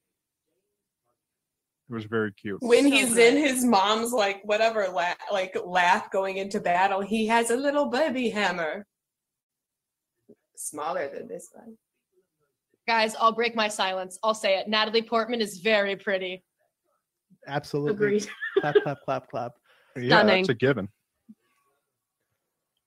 It 1.91 1.95
was 1.95 2.05
very 2.07 2.33
cute. 2.33 2.63
When 2.63 2.85
So 2.85 2.91
he's 2.91 3.15
good. 3.15 3.35
in 3.35 3.43
his 3.43 3.65
mom's 3.65 4.13
like 4.13 4.41
whatever 4.45 4.89
la- 4.89 5.15
like 5.31 5.55
laugh 5.65 6.11
going 6.11 6.39
into 6.39 6.59
battle, 6.61 7.01
he 7.03 7.27
has 7.27 7.51
a 7.51 7.57
little 7.57 7.87
baby 7.87 8.31
hammer. 8.31 8.87
Smaller 10.57 11.09
than 11.09 11.29
this 11.29 11.51
one. 11.53 11.77
Guys, 12.89 13.15
I'll 13.17 13.33
break 13.33 13.55
my 13.55 13.69
silence. 13.69 14.19
I'll 14.23 14.35
say 14.35 14.59
it. 14.59 14.69
Natalie 14.69 15.03
Portman 15.03 15.41
is 15.41 15.59
very 15.59 15.97
pretty. 15.97 16.43
Absolutely. 17.47 17.93
Agreed. 17.93 18.29
clap, 18.61 18.75
clap, 18.83 18.99
clap, 19.05 19.29
clap. 19.31 19.53
Yeah, 19.97 20.19
Stunning. 20.21 20.43
that's 20.43 20.49
a 20.51 20.55
given. 20.55 20.89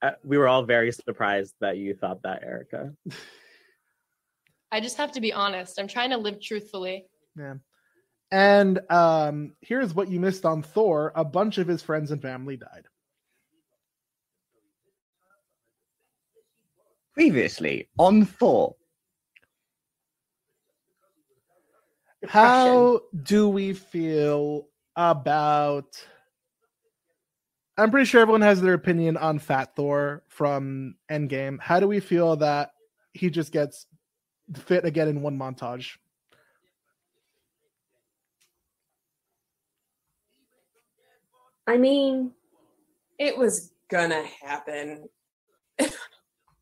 Uh, 0.01 0.12
we 0.23 0.38
were 0.38 0.47
all 0.47 0.63
very 0.63 0.91
surprised 0.91 1.55
that 1.62 1.77
you 1.77 1.93
thought 1.95 2.21
that, 2.23 2.43
Erica. 2.43 2.93
I 4.71 4.79
just 4.79 4.97
have 4.97 5.12
to 5.13 5.21
be 5.21 5.33
honest. 5.33 5.79
I'm 5.79 5.88
trying 5.88 6.10
to 6.12 6.17
live 6.17 6.41
truthfully. 6.41 7.05
Yeah. 7.38 7.55
And 8.31 8.79
um, 8.89 9.53
here's 9.61 9.93
what 9.93 10.09
you 10.09 10.19
missed 10.19 10.45
on 10.45 10.63
Thor: 10.63 11.11
a 11.15 11.23
bunch 11.23 11.57
of 11.57 11.67
his 11.67 11.81
friends 11.81 12.11
and 12.11 12.21
family 12.21 12.57
died. 12.57 12.85
Previously 17.13 17.89
on 17.97 18.25
Thor, 18.25 18.75
How 22.25 23.01
do 23.23 23.47
we 23.49 23.73
feel 23.73 24.67
about? 24.95 26.05
I'm 27.77 27.91
pretty 27.91 28.05
sure 28.05 28.21
everyone 28.21 28.41
has 28.41 28.59
their 28.61 28.73
opinion 28.73 29.17
on 29.17 29.37
Fat 29.37 29.75
Thor 29.75 30.23
from 30.27 30.95
Endgame. 31.11 31.59
How 31.61 31.79
do 31.79 31.87
we 31.87 31.99
feel 31.99 32.35
that 32.37 32.71
he 33.13 33.29
just 33.29 33.51
gets 33.51 33.85
fit 34.55 34.83
again 34.83 35.07
in 35.07 35.21
one 35.21 35.37
montage? 35.37 35.97
I 41.67 41.77
mean, 41.77 42.32
It 43.19 43.38
was 43.38 43.73
gonna 43.89 44.23
happen. 44.41 45.08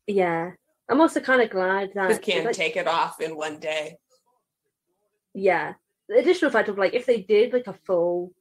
yeah. 0.06 0.52
I'm 0.88 1.00
also 1.00 1.20
kind 1.20 1.42
of 1.42 1.50
glad 1.50 1.90
that 1.94 2.08
Just 2.10 2.22
can't 2.22 2.44
like, 2.44 2.54
take 2.54 2.76
it 2.76 2.86
off 2.86 3.20
in 3.20 3.36
one 3.36 3.58
day. 3.58 3.98
yeah 5.34 5.74
the 6.08 6.18
additional 6.18 6.50
fact 6.50 6.68
of 6.68 6.78
like 6.78 6.94
if 6.94 7.04
they 7.04 7.20
did 7.20 7.52
like 7.52 7.66
a 7.66 7.74
full 7.86 8.32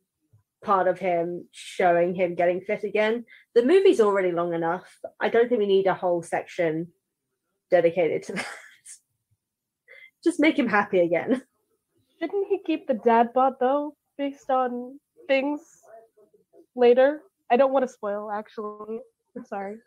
part 0.64 0.88
of 0.88 0.98
him 1.00 1.48
showing 1.52 2.14
him 2.16 2.36
getting 2.36 2.62
fit 2.62 2.84
again 2.84 3.26
the 3.56 3.66
movie's 3.66 4.00
already 4.00 4.32
long 4.32 4.54
enough 4.54 4.88
i 5.20 5.28
don't 5.28 5.50
think 5.50 5.60
we 5.60 5.66
need 5.68 5.88
a 5.88 5.94
whole 5.94 6.22
section 6.22 6.88
dedicated 7.72 8.22
to 8.24 8.34
that 8.38 8.46
just 10.24 10.40
make 10.40 10.58
him 10.58 10.70
happy 10.70 11.00
again 11.00 11.42
Didn't 12.22 12.48
he 12.52 12.60
keep 12.66 12.88
the 12.88 12.94
dad 13.10 13.34
bod 13.34 13.54
though, 13.60 13.96
based 14.18 14.50
on 14.50 15.00
things 15.28 15.60
later? 16.76 17.22
I 17.52 17.58
don't 17.58 17.72
want 17.72 17.88
to 17.88 17.92
spoil. 17.92 18.32
Actually, 18.32 19.00
I'm 19.36 19.46
sorry. 19.46 19.78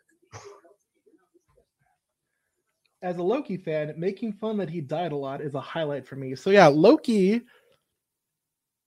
As 3.01 3.17
a 3.17 3.23
Loki 3.23 3.57
fan, 3.57 3.93
making 3.97 4.33
fun 4.33 4.57
that 4.57 4.69
he 4.69 4.81
died 4.81 5.13
a 5.13 5.15
lot 5.15 5.41
is 5.41 5.55
a 5.55 5.61
highlight 5.61 6.05
for 6.05 6.15
me. 6.17 6.35
So 6.35 6.49
yeah, 6.49 6.67
Loki 6.67 7.41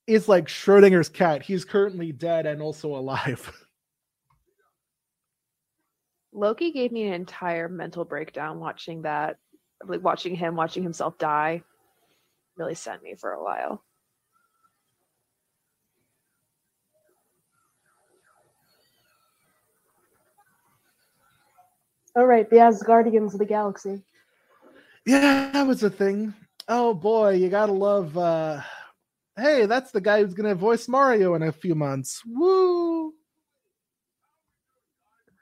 is 0.05 0.27
like 0.27 0.45
Schrodinger's 0.47 1.09
cat. 1.09 1.41
He's 1.41 1.65
currently 1.65 2.11
dead 2.11 2.45
and 2.45 2.61
also 2.61 2.95
alive. 2.95 3.51
Loki 6.33 6.71
gave 6.71 6.91
me 6.91 7.07
an 7.07 7.13
entire 7.13 7.69
mental 7.69 8.05
breakdown 8.05 8.59
watching 8.59 9.03
that, 9.03 9.37
like 9.85 10.03
watching 10.03 10.35
him, 10.35 10.55
watching 10.55 10.83
himself 10.83 11.17
die. 11.17 11.63
Really 12.57 12.75
sent 12.75 13.03
me 13.03 13.15
for 13.19 13.31
a 13.31 13.43
while. 13.43 13.83
All 22.15 22.25
right, 22.25 22.49
the 22.49 22.57
Asgardians 22.57 23.33
of 23.33 23.39
the 23.39 23.45
galaxy. 23.45 24.03
Yeah, 25.05 25.51
that 25.51 25.67
was 25.67 25.83
a 25.83 25.89
thing. 25.89 26.33
Oh 26.67 26.93
boy, 26.93 27.31
you 27.31 27.49
gotta 27.49 27.73
love. 27.73 28.17
uh 28.17 28.61
Hey, 29.35 29.65
that's 29.65 29.91
the 29.91 30.01
guy 30.01 30.21
who's 30.21 30.33
gonna 30.33 30.55
voice 30.55 30.87
Mario 30.87 31.33
in 31.35 31.43
a 31.43 31.51
few 31.51 31.75
months. 31.75 32.21
Woo! 32.25 33.13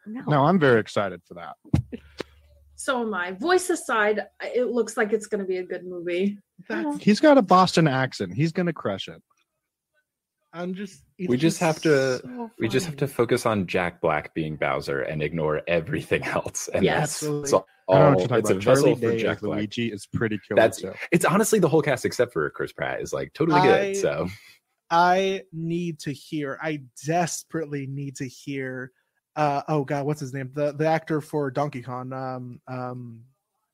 No, 0.05 0.45
I'm 0.45 0.59
very 0.59 0.79
excited 0.79 1.21
for 1.27 1.35
that. 1.35 1.55
So 2.75 3.01
am 3.01 3.13
I. 3.13 3.33
Voice 3.33 3.69
aside, 3.69 4.21
it 4.41 4.67
looks 4.69 4.97
like 4.97 5.13
it's 5.13 5.27
going 5.27 5.39
to 5.39 5.45
be 5.45 5.57
a 5.57 5.63
good 5.63 5.85
movie. 5.85 6.39
He's 6.99 7.19
got 7.19 7.37
a 7.37 7.41
Boston 7.43 7.87
accent. 7.87 8.33
He's 8.33 8.51
gonna 8.51 8.73
crush 8.73 9.07
it. 9.07 9.21
I'm 10.53 10.73
just. 10.73 11.03
we 11.27 11.37
just 11.37 11.59
have 11.59 11.81
to 11.83 12.49
we 12.59 12.67
just 12.67 12.85
have 12.85 12.97
to 12.97 13.07
focus 13.07 13.45
on 13.45 13.67
Jack 13.67 14.01
Black 14.01 14.33
being 14.33 14.55
Bowser 14.57 15.01
and 15.01 15.21
ignore 15.23 15.61
everything 15.67 16.23
else. 16.25 16.69
And 16.73 16.83
Yes. 16.83 17.21
that's, 17.21 17.23
it's 17.23 17.53
I 17.53 17.57
don't 17.57 17.57
know 17.57 17.61
what 17.87 17.97
all 17.97 18.19
you're 18.19 18.27
talking 18.27 18.37
it's 18.39 18.49
a 18.49 18.53
about. 18.53 18.61
Charlie 18.63 18.93
vessel 18.93 18.95
for 18.95 19.11
Day 19.15 19.17
Jack 19.21 19.37
as 19.37 19.41
Black. 19.41 19.57
Luigi 19.57 19.91
is 19.91 20.05
pretty 20.07 20.39
killer 20.47 20.61
That's 20.61 20.81
too. 20.81 20.93
it's 21.11 21.25
honestly 21.25 21.59
the 21.59 21.69
whole 21.69 21.81
cast 21.81 22.05
except 22.05 22.33
for 22.33 22.49
Chris 22.49 22.71
Pratt 22.73 23.01
is 23.01 23.13
like 23.13 23.33
totally 23.33 23.61
good. 23.61 23.95
So 23.97 24.27
I 24.89 25.43
need 25.53 25.99
to 26.01 26.11
hear. 26.11 26.57
I 26.61 26.81
desperately 27.05 27.87
need 27.87 28.17
to 28.17 28.25
hear. 28.27 28.91
Uh 29.37 29.61
oh 29.69 29.85
god, 29.85 30.05
what's 30.05 30.19
his 30.19 30.33
name? 30.33 30.51
The 30.53 30.73
the 30.73 30.85
actor 30.87 31.21
for 31.21 31.49
Donkey 31.49 31.81
Kong. 31.81 32.11
Um 32.11 32.59
um 32.67 33.21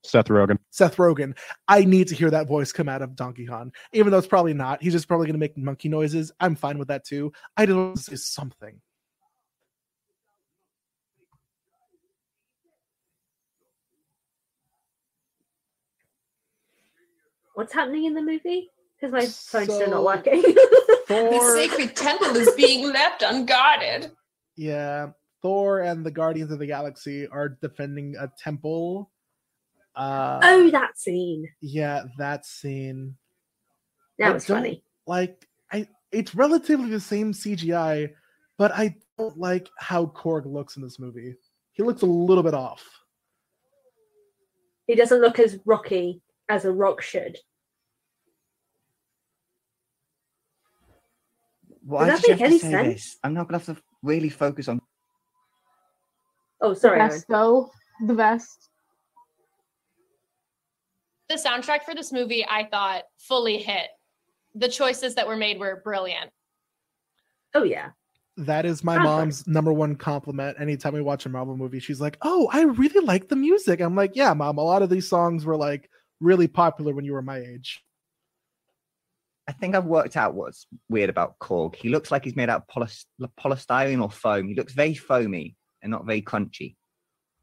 Seth 0.08 0.28
Rogen. 0.28 0.58
Seth 0.72 0.98
Rogen. 0.98 1.38
I 1.68 1.84
need 1.84 2.08
to 2.08 2.16
hear 2.16 2.30
that 2.32 2.48
voice 2.48 2.72
come 2.72 2.90
out 2.90 3.02
of 3.02 3.16
Donkey 3.16 3.46
Kong, 3.46 3.72
even 3.94 4.12
though 4.12 4.18
it's 4.18 4.28
probably 4.28 4.54
not. 4.54 4.82
He's 4.82 4.94
just 4.94 5.08
probably 5.08 5.28
going 5.28 5.36
to 5.36 5.40
make 5.40 5.58
monkey 5.58 5.90
noises. 5.90 6.32
I'm 6.40 6.56
fine 6.56 6.78
with 6.78 6.88
that 6.88 7.06
too. 7.06 7.32
I 7.56 7.66
don't 7.66 7.98
is 8.10 8.28
something. 8.28 8.80
what's 17.58 17.74
happening 17.74 18.06
in 18.06 18.14
the 18.14 18.22
movie 18.22 18.70
because 18.96 19.12
my 19.12 19.22
phone's 19.22 19.74
still 19.74 19.90
not 19.90 20.04
working 20.04 20.44
The 21.08 21.54
sacred 21.56 21.96
temple 21.96 22.36
is 22.36 22.54
being 22.56 22.92
left 22.94 23.24
unguarded. 23.24 24.12
yeah, 24.56 25.08
Thor 25.42 25.80
and 25.80 26.06
the 26.06 26.12
Guardians 26.12 26.52
of 26.52 26.60
the 26.60 26.68
Galaxy 26.68 27.28
are 27.28 27.50
defending 27.50 28.16
a 28.20 28.30
temple. 28.38 29.10
Uh, 29.98 30.40
oh 30.44 30.70
that 30.70 30.98
scene 30.98 31.50
yeah, 31.60 32.04
that 32.20 32.46
scene. 32.46 33.16
that 34.20 34.30
I 34.30 34.34
was 34.34 34.46
funny 34.46 34.84
Like 35.08 35.48
I, 35.72 35.88
it's 36.12 36.36
relatively 36.36 36.90
the 36.92 37.00
same 37.00 37.34
CGI, 37.34 38.12
but 38.60 38.72
I 38.74 38.96
don't 39.18 39.38
like 39.40 39.68
how 39.80 40.06
Korg 40.06 40.46
looks 40.46 40.78
in 40.78 40.84
this 40.84 41.00
movie. 41.00 41.34
He 41.74 41.82
looks 41.84 42.04
a 42.04 42.06
little 42.06 42.44
bit 42.44 42.54
off. 42.54 42.84
he 44.86 44.94
doesn't 44.96 45.20
look 45.22 45.40
as 45.40 45.58
rocky 45.66 46.22
as 46.48 46.64
a 46.66 46.72
rock 46.72 47.02
should 47.02 47.38
why 51.84 52.06
Does 52.06 52.22
that 52.22 52.30
have 52.30 52.40
make 52.40 52.40
to 52.40 52.44
any 52.46 52.60
say 52.60 52.70
sense? 52.72 52.94
this? 52.94 53.18
I'm 53.24 53.34
not 53.34 53.48
gonna 53.48 53.60
have 53.64 53.76
to 53.76 53.82
really 54.04 54.30
focus 54.30 54.68
on. 54.68 54.82
oh 56.62 56.74
sorry 56.74 57.00
the 57.00 57.04
Aaron. 57.04 57.10
vest, 57.12 57.26
though. 57.30 57.72
The 58.06 58.14
vest. 58.14 58.70
The 61.30 61.36
soundtrack 61.36 61.84
for 61.84 61.94
this 61.94 62.12
movie, 62.12 62.46
I 62.50 62.66
thought, 62.72 63.04
fully 63.18 63.58
hit. 63.58 63.88
The 64.56 64.70
choices 64.70 65.16
that 65.16 65.28
were 65.28 65.36
made 65.36 65.60
were 65.60 65.82
brilliant. 65.84 66.32
oh 67.54 67.64
yeah 67.64 67.90
That 68.38 68.66
is 68.66 68.84
my 68.84 68.98
Soundtrack. 68.98 69.04
mom's 69.04 69.48
number 69.48 69.74
one 69.74 69.96
compliment. 69.96 70.58
Anytime 70.60 70.94
we 70.94 71.02
watch 71.02 71.26
a 71.26 71.30
Marvel 71.30 71.58
movie, 71.58 71.80
she's 71.80 72.00
like, 72.02 72.18
"Oh, 72.22 72.50
I 72.52 72.62
really 72.64 73.06
like 73.06 73.28
the 73.30 73.36
music." 73.36 73.82
I'm 73.82 73.96
like, 73.96 74.12
"Yeah, 74.16 74.34
mom. 74.34 74.58
A 74.58 74.64
lot 74.64 74.82
of 74.82 74.90
these 74.90 75.10
songs 75.10 75.44
were 75.46 75.58
like 75.58 75.90
really 76.20 76.48
popular 76.48 76.94
when 76.94 77.04
you 77.06 77.14
were 77.14 77.22
my 77.22 77.40
age." 77.40 77.84
I 79.50 79.54
think 79.54 79.76
I've 79.76 79.86
worked 79.86 80.18
out 80.18 80.34
what's 80.34 80.68
weird 80.90 81.10
about 81.10 81.40
Korg. 81.40 81.76
He 81.76 81.90
looks 81.90 82.12
like 82.12 82.26
he's 82.26 82.36
made 82.36 82.50
out 82.50 82.64
of 82.64 82.68
polys- 82.76 83.06
polystyrene 83.40 84.02
or 84.02 84.12
foam. 84.12 84.48
He 84.48 84.56
looks 84.56 84.74
very 84.74 84.94
foamy 84.94 85.56
and 85.82 85.90
not 85.92 86.06
very 86.06 86.22
crunchy. 86.22 86.76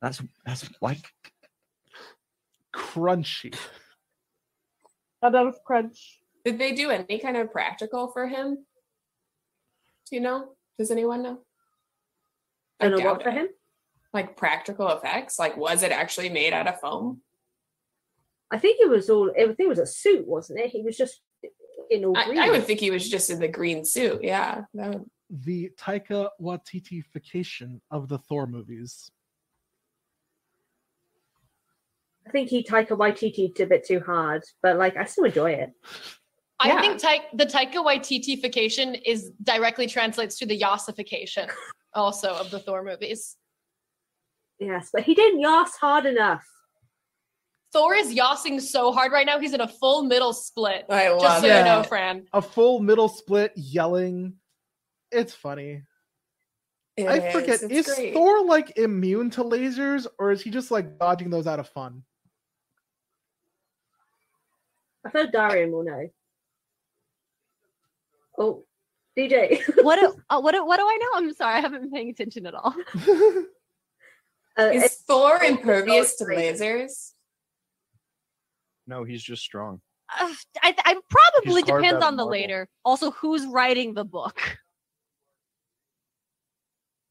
That's 0.02 0.22
that's 0.44 0.68
why. 0.80 0.98
Crunchy. 2.94 3.56
Not 5.22 5.34
out 5.34 5.46
of 5.48 5.64
crunch. 5.64 6.20
Did 6.44 6.58
they 6.58 6.72
do 6.72 6.90
any 6.90 7.18
kind 7.18 7.36
of 7.36 7.50
practical 7.50 8.08
for 8.08 8.26
him? 8.26 8.56
Do 10.08 10.16
you 10.16 10.20
know? 10.20 10.50
Does 10.78 10.90
anyone 10.90 11.22
know? 11.22 11.38
I 12.80 12.88
know 12.88 12.96
what 12.96 13.02
doubt 13.04 13.22
for 13.22 13.30
him. 13.30 13.48
Like 14.12 14.36
practical 14.36 14.88
effects? 14.90 15.38
Like 15.38 15.56
was 15.56 15.82
it 15.82 15.90
actually 15.92 16.28
made 16.28 16.52
out 16.52 16.68
of 16.68 16.78
foam? 16.80 17.20
I 18.50 18.58
think 18.58 18.78
it 18.80 18.88
was 18.88 19.10
all. 19.10 19.30
I 19.30 19.46
think 19.46 19.58
it 19.58 19.68
was 19.68 19.78
a 19.78 19.86
suit, 19.86 20.26
wasn't 20.26 20.60
it? 20.60 20.70
He 20.70 20.82
was 20.82 20.96
just 20.96 21.20
in 21.90 22.04
all 22.04 22.16
I, 22.16 22.26
green. 22.26 22.38
I 22.38 22.50
would 22.50 22.64
think 22.64 22.78
he 22.78 22.90
was 22.90 23.08
just 23.08 23.30
in 23.30 23.40
the 23.40 23.48
green 23.48 23.84
suit. 23.84 24.22
Yeah. 24.22 24.62
That 24.74 24.90
would- 24.90 25.10
The 25.30 25.70
Taika 25.76 26.28
Waititification 26.40 27.80
of 27.90 28.08
the 28.08 28.18
Thor 28.18 28.46
movies. 28.46 29.10
I 32.26 32.30
think 32.30 32.48
he 32.48 32.62
Taika 32.64 32.90
Waititi 32.90 33.58
a 33.60 33.66
bit 33.66 33.84
too 33.86 34.00
hard, 34.00 34.42
but 34.62 34.76
like 34.76 34.96
I 34.96 35.04
still 35.04 35.24
enjoy 35.24 35.52
it. 35.52 35.70
I 36.60 36.68
Yeah. 36.68 36.80
think 36.80 36.98
Tai- 37.00 37.28
the 37.34 37.46
Taika 37.46 37.74
Waititification 37.84 39.00
is 39.04 39.30
directly 39.42 39.86
translates 39.86 40.38
to 40.38 40.46
the 40.46 40.58
Yassification 40.58 41.50
also 41.94 42.30
of 42.34 42.50
the 42.50 42.58
Thor 42.60 42.82
movies. 42.82 43.36
Yes, 44.58 44.90
but 44.92 45.02
he 45.02 45.14
didn't 45.14 45.40
Yass 45.40 45.74
hard 45.76 46.06
enough. 46.06 46.44
Thor 47.72 47.92
is 47.94 48.14
yossing 48.14 48.60
so 48.60 48.92
hard 48.92 49.10
right 49.10 49.26
now. 49.26 49.40
He's 49.40 49.52
in 49.52 49.60
a 49.60 49.66
full 49.66 50.04
middle 50.04 50.32
split. 50.32 50.84
I 50.88 51.06
Just 51.20 51.40
so 51.42 51.46
it. 51.48 51.58
you 51.58 51.64
know, 51.64 51.82
Fran. 51.82 52.24
A 52.32 52.40
full 52.40 52.78
middle 52.78 53.08
split 53.08 53.52
yelling. 53.56 54.34
It's 55.10 55.34
funny. 55.34 55.82
It 56.96 57.08
I 57.08 57.32
forget. 57.32 57.48
is, 57.56 57.62
it's 57.64 57.88
Is 57.88 57.94
great. 57.96 58.14
Thor 58.14 58.44
like 58.44 58.78
immune 58.78 59.28
to 59.30 59.42
lasers, 59.42 60.06
or 60.20 60.30
is 60.30 60.40
he 60.40 60.50
just 60.50 60.70
like 60.70 61.00
dodging 61.00 61.30
those 61.30 61.48
out 61.48 61.58
of 61.58 61.68
fun? 61.68 62.04
I 65.06 65.10
thought 65.10 65.32
Darian 65.32 65.72
will 65.72 65.84
know. 65.84 66.08
Oh, 68.38 68.64
DJ. 69.18 69.60
What 69.82 70.00
do, 70.00 70.14
uh, 70.30 70.40
what 70.40 70.52
do, 70.52 70.64
what 70.64 70.78
do 70.78 70.84
I 70.86 70.98
know? 71.00 71.08
I'm 71.14 71.32
sorry, 71.34 71.54
I 71.54 71.60
haven't 71.60 71.82
been 71.82 71.90
paying 71.90 72.10
attention 72.10 72.46
at 72.46 72.54
all. 72.54 72.74
Uh, 74.56 74.70
Is 74.72 74.94
Thor 75.08 75.42
impervious 75.42 76.14
to 76.14 76.24
lasers? 76.26 77.10
No, 78.86 79.02
he's 79.02 79.20
just 79.20 79.42
strong. 79.42 79.80
Uh, 80.16 80.32
I, 80.62 80.76
I 80.84 80.96
probably 81.10 81.62
He's 81.62 81.64
depends 81.64 82.04
on 82.04 82.16
the 82.16 82.24
later. 82.24 82.68
Also, 82.84 83.10
who's 83.10 83.44
writing 83.46 83.94
the 83.94 84.04
book? 84.04 84.38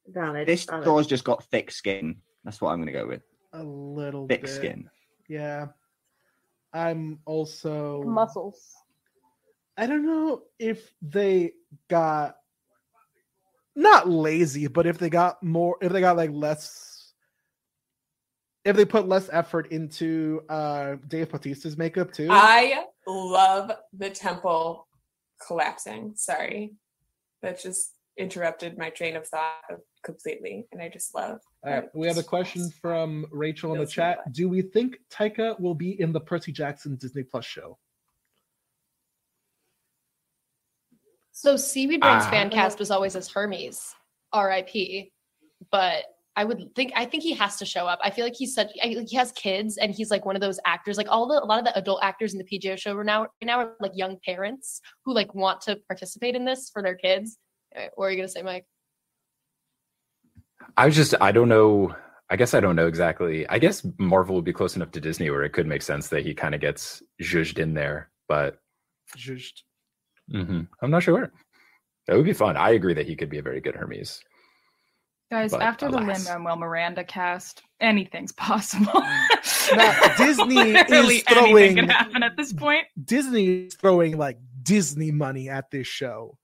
Valid. 0.08 0.48
This 0.48 0.64
valid. 0.64 0.86
Thor's 0.86 1.06
just 1.06 1.26
got 1.26 1.44
thick 1.46 1.70
skin. 1.72 2.16
That's 2.46 2.62
what 2.62 2.70
I'm 2.70 2.78
going 2.78 2.94
to 2.94 2.94
go 2.94 3.08
with. 3.08 3.24
A 3.52 3.62
little 3.62 4.26
Thick 4.26 4.44
bit. 4.44 4.50
skin. 4.50 4.90
Yeah. 5.28 5.68
I'm 6.74 7.20
also 7.26 8.04
Muscles. 8.04 8.74
I 9.78 9.86
don't 9.88 10.06
know 10.06 10.44
if 10.60 10.94
they 11.02 11.54
got 11.90 12.36
not 13.76 14.08
lazy, 14.10 14.68
but 14.68 14.86
if 14.86 14.98
they 14.98 15.10
got 15.10 15.42
more 15.44 15.78
if 15.82 15.92
they 15.92 16.02
got 16.02 16.18
like 16.18 16.32
less 16.32 17.14
if 18.66 18.76
they 18.76 18.86
put 18.86 19.08
less 19.08 19.30
effort 19.32 19.72
into 19.72 20.42
uh 20.50 20.96
Dave 21.08 21.30
Bautista's 21.30 21.78
makeup 21.78 22.12
too. 22.12 22.28
I 22.30 22.86
love 23.08 23.72
the 23.98 24.10
temple 24.10 24.88
collapsing. 25.46 26.14
Sorry. 26.16 26.74
That 27.42 27.62
just 27.62 27.92
interrupted 28.18 28.78
my 28.78 28.90
train 28.90 29.16
of 29.16 29.28
thought 29.28 29.80
completely. 30.04 30.66
And 30.72 30.82
I 30.82 30.90
just 30.90 31.14
love 31.14 31.40
All 31.66 31.72
right, 31.72 31.96
we 31.96 32.08
have 32.08 32.18
a 32.18 32.24
question 32.24 32.70
from 32.70 33.26
Rachel 33.32 33.74
in 33.74 33.80
the 33.80 33.86
chat. 33.88 34.34
Do 34.34 34.50
we 34.50 34.62
think 34.62 34.98
Taika 35.10 35.58
will 35.62 35.76
be 35.76 36.00
in 36.02 36.12
the 36.12 36.20
Percy 36.20 36.52
Jackson 36.52 36.96
Disney 36.98 37.24
Plus 37.24 37.46
show? 37.46 37.78
So 41.32 41.56
Seaweed 41.56 42.04
Rings 42.04 42.24
Ah. 42.26 42.30
fan 42.30 42.50
cast 42.50 42.80
was 42.80 42.92
always 42.92 43.16
as 43.16 43.30
Hermes, 43.30 43.96
R.I.P. 44.34 45.12
But 45.72 46.04
I 46.36 46.44
would 46.44 46.74
think 46.76 46.92
I 46.96 47.06
think 47.06 47.24
he 47.24 47.34
has 47.34 47.58
to 47.58 47.66
show 47.66 47.86
up. 47.88 48.00
I 48.04 48.10
feel 48.10 48.26
like 48.26 48.36
he's 48.36 48.54
such 48.54 48.70
I, 48.84 48.88
like 48.88 49.08
he 49.08 49.16
has 49.16 49.32
kids 49.32 49.78
and 49.78 49.94
he's 49.94 50.12
like 50.12 50.26
one 50.26 50.36
of 50.36 50.42
those 50.42 50.60
actors. 50.66 50.98
Like 50.98 51.08
all 51.10 51.28
the 51.28 51.42
a 51.42 51.46
lot 51.46 51.60
of 51.60 51.66
the 51.66 51.78
adult 51.78 52.00
actors 52.04 52.34
in 52.34 52.40
the 52.40 52.46
PJO 52.46 52.78
show 52.78 52.96
are 52.98 53.04
now 53.04 53.22
right 53.22 53.30
now 53.44 53.60
are 53.60 53.76
like 53.80 53.92
young 53.96 54.18
parents 54.26 54.82
who 55.06 55.14
like 55.14 55.34
want 55.34 55.62
to 55.62 55.78
participate 55.88 56.36
in 56.36 56.44
this 56.44 56.70
for 56.74 56.82
their 56.82 56.96
kids. 56.96 57.38
Uh, 57.76 57.88
What 57.96 58.06
are 58.06 58.12
you 58.12 58.18
gonna 58.18 58.28
say, 58.28 58.42
Mike? 58.42 58.66
I 60.78 60.86
was 60.86 60.96
just 60.96 61.14
I 61.22 61.32
don't 61.32 61.50
know. 61.50 61.96
I 62.30 62.36
guess 62.36 62.54
I 62.54 62.60
don't 62.60 62.76
know 62.76 62.88
exactly. 62.88 63.48
I 63.48 63.60
guess 63.60 63.86
Marvel 63.98 64.36
would 64.36 64.46
be 64.46 64.54
close 64.54 64.76
enough 64.76 64.92
to 64.92 65.02
Disney 65.02 65.30
where 65.30 65.44
it 65.44 65.54
could 65.54 65.68
make 65.68 65.82
sense 65.82 66.08
that 66.10 66.26
he 66.26 66.34
kind 66.34 66.56
of 66.56 66.62
gets 66.62 67.04
zhuzhed 67.22 67.60
in 67.60 67.74
there, 67.74 68.10
but 68.28 68.60
Just 69.16 69.64
mhm, 70.32 70.68
I'm 70.82 70.92
not 70.92 71.04
sure. 71.04 71.32
That 72.08 72.16
would 72.18 72.26
be 72.26 72.34
fun. 72.34 72.58
I 72.58 72.72
agree 72.72 72.94
that 72.96 73.06
he 73.08 73.16
could 73.16 73.30
be 73.30 73.38
a 73.38 73.44
very 73.44 73.62
good 73.62 73.76
Hermes. 73.76 74.22
Guys, 75.32 75.52
But 75.52 75.62
after 75.62 75.90
the 75.90 75.98
alas. 75.98 76.26
Lin 76.28 76.44
Manuel 76.44 76.58
Miranda 76.58 77.04
cast, 77.04 77.64
anything's 77.80 78.32
possible. 78.50 79.02
Now, 79.76 80.16
Disney 80.18 80.56
Literally 80.74 81.16
is 81.18 81.24
anything 81.28 81.46
throwing 81.46 81.76
can 81.76 81.90
happen 81.90 82.24
at 82.24 82.36
this 82.38 82.54
point. 82.54 82.86
Disney 83.04 83.66
is 83.66 83.76
throwing 83.76 84.18
like 84.18 84.38
Disney 84.62 85.12
money 85.12 85.50
at 85.50 85.72
this 85.72 85.88
show. 85.88 86.38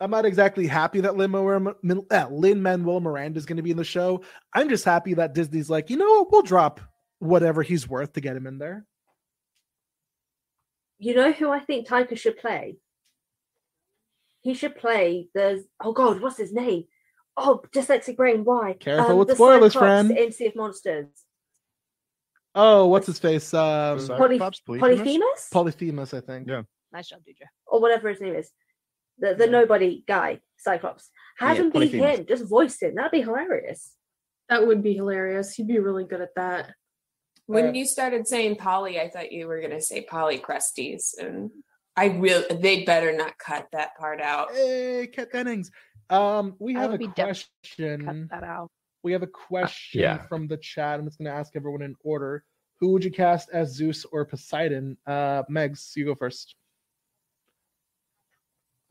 I'm 0.00 0.10
not 0.10 0.24
exactly 0.24 0.66
happy 0.66 1.00
that 1.02 1.16
Lin 1.16 1.30
Manuel 1.30 3.00
Miranda 3.00 3.38
is 3.38 3.44
going 3.46 3.58
to 3.58 3.62
be 3.62 3.70
in 3.70 3.76
the 3.76 3.84
show. 3.84 4.22
I'm 4.54 4.68
just 4.70 4.84
happy 4.84 5.14
that 5.14 5.34
Disney's 5.34 5.68
like, 5.68 5.90
you 5.90 5.96
know 5.96 6.06
what, 6.06 6.32
we'll 6.32 6.42
drop 6.42 6.80
whatever 7.18 7.62
he's 7.62 7.86
worth 7.86 8.14
to 8.14 8.20
get 8.20 8.34
him 8.34 8.46
in 8.46 8.58
there. 8.58 8.86
You 10.98 11.14
know 11.14 11.32
who 11.32 11.50
I 11.50 11.60
think 11.60 11.86
Taika 11.86 12.16
should 12.18 12.38
play? 12.38 12.76
He 14.42 14.54
should 14.54 14.76
play 14.76 15.28
the 15.34 15.64
oh 15.82 15.92
god, 15.92 16.20
what's 16.22 16.38
his 16.38 16.52
name? 16.52 16.84
Oh, 17.36 17.62
dyslexic 17.74 18.16
brain. 18.16 18.44
Why? 18.44 18.74
Careful 18.78 19.18
with 19.18 19.28
the 19.28 19.34
spoilers, 19.34 19.74
friend. 19.74 20.10
in 20.10 20.32
Sea 20.32 20.46
of 20.46 20.56
Monsters. 20.56 21.08
Oh, 22.54 22.88
what's 22.88 23.06
his 23.06 23.18
face? 23.18 23.52
Um, 23.54 23.98
Poly- 24.08 24.38
Polyphemus 24.38 25.48
Polyphemus, 25.52 26.14
I 26.14 26.20
think. 26.20 26.48
Yeah. 26.48 26.62
Nice 26.92 27.08
job, 27.08 27.20
DJ. 27.20 27.44
or 27.66 27.80
whatever 27.80 28.08
his 28.08 28.20
name 28.20 28.34
is. 28.34 28.50
The 29.20 29.34
the 29.34 29.46
nobody 29.46 30.04
guy, 30.06 30.40
Cyclops. 30.58 31.10
Have 31.38 31.56
Yeah, 31.56 31.62
him 31.62 31.70
be 31.70 31.72
Polyphemus. 31.72 32.18
him. 32.18 32.26
Just 32.26 32.48
voice 32.48 32.80
him. 32.82 32.94
That'd 32.94 33.12
be 33.12 33.22
hilarious. 33.22 33.94
That 34.48 34.66
would 34.66 34.82
be 34.82 34.94
hilarious. 34.94 35.54
He'd 35.54 35.68
be 35.68 35.78
really 35.78 36.04
good 36.04 36.20
at 36.20 36.34
that. 36.36 36.72
When 37.46 37.74
you 37.74 37.84
started 37.84 38.28
saying 38.28 38.56
Polly, 38.56 39.00
I 39.00 39.08
thought 39.08 39.32
you 39.32 39.46
were 39.46 39.60
gonna 39.60 39.80
say 39.80 40.02
Polly 40.02 40.38
Crusties, 40.38 41.18
and 41.18 41.50
I 41.96 42.08
will. 42.08 42.44
They 42.50 42.84
better 42.84 43.16
not 43.16 43.38
cut 43.38 43.68
that 43.72 43.96
part 43.96 44.20
out. 44.20 44.52
Hey, 44.52 45.08
Kat 45.12 45.32
Dennings. 45.32 45.70
Um, 46.10 46.54
we 46.58 46.74
have 46.74 46.92
a 46.92 46.98
be 46.98 47.06
def- 47.08 47.14
question. 47.62 48.28
That 48.30 48.42
out. 48.42 48.70
We 49.02 49.12
have 49.12 49.22
a 49.22 49.28
question 49.28 50.00
yeah. 50.00 50.26
from 50.26 50.46
the 50.48 50.56
chat. 50.56 50.98
I'm 50.98 51.06
just 51.06 51.18
going 51.18 51.30
to 51.30 51.36
ask 51.36 51.54
everyone 51.56 51.82
in 51.82 51.94
order. 52.04 52.44
Who 52.80 52.92
would 52.92 53.04
you 53.04 53.10
cast 53.10 53.48
as 53.50 53.72
Zeus 53.72 54.04
or 54.04 54.24
Poseidon? 54.24 54.96
Uh, 55.06 55.42
Megs, 55.50 55.94
you 55.96 56.04
go 56.04 56.14
first. 56.14 56.54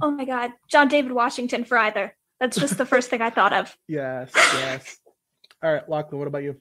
Oh 0.01 0.11
my 0.11 0.25
god, 0.25 0.51
John 0.69 0.87
David 0.87 1.11
Washington 1.11 1.63
for 1.65 1.77
either. 1.77 2.15
That's 2.39 2.57
just 2.57 2.77
the 2.77 2.85
first 2.85 3.09
thing 3.09 3.21
I 3.21 3.29
thought 3.29 3.53
of. 3.53 3.75
Yes, 3.87 4.31
yes. 4.35 4.97
All 5.61 5.73
right, 5.73 5.87
Lachlan, 5.89 6.19
what 6.19 6.27
about 6.27 6.43
you? 6.43 6.55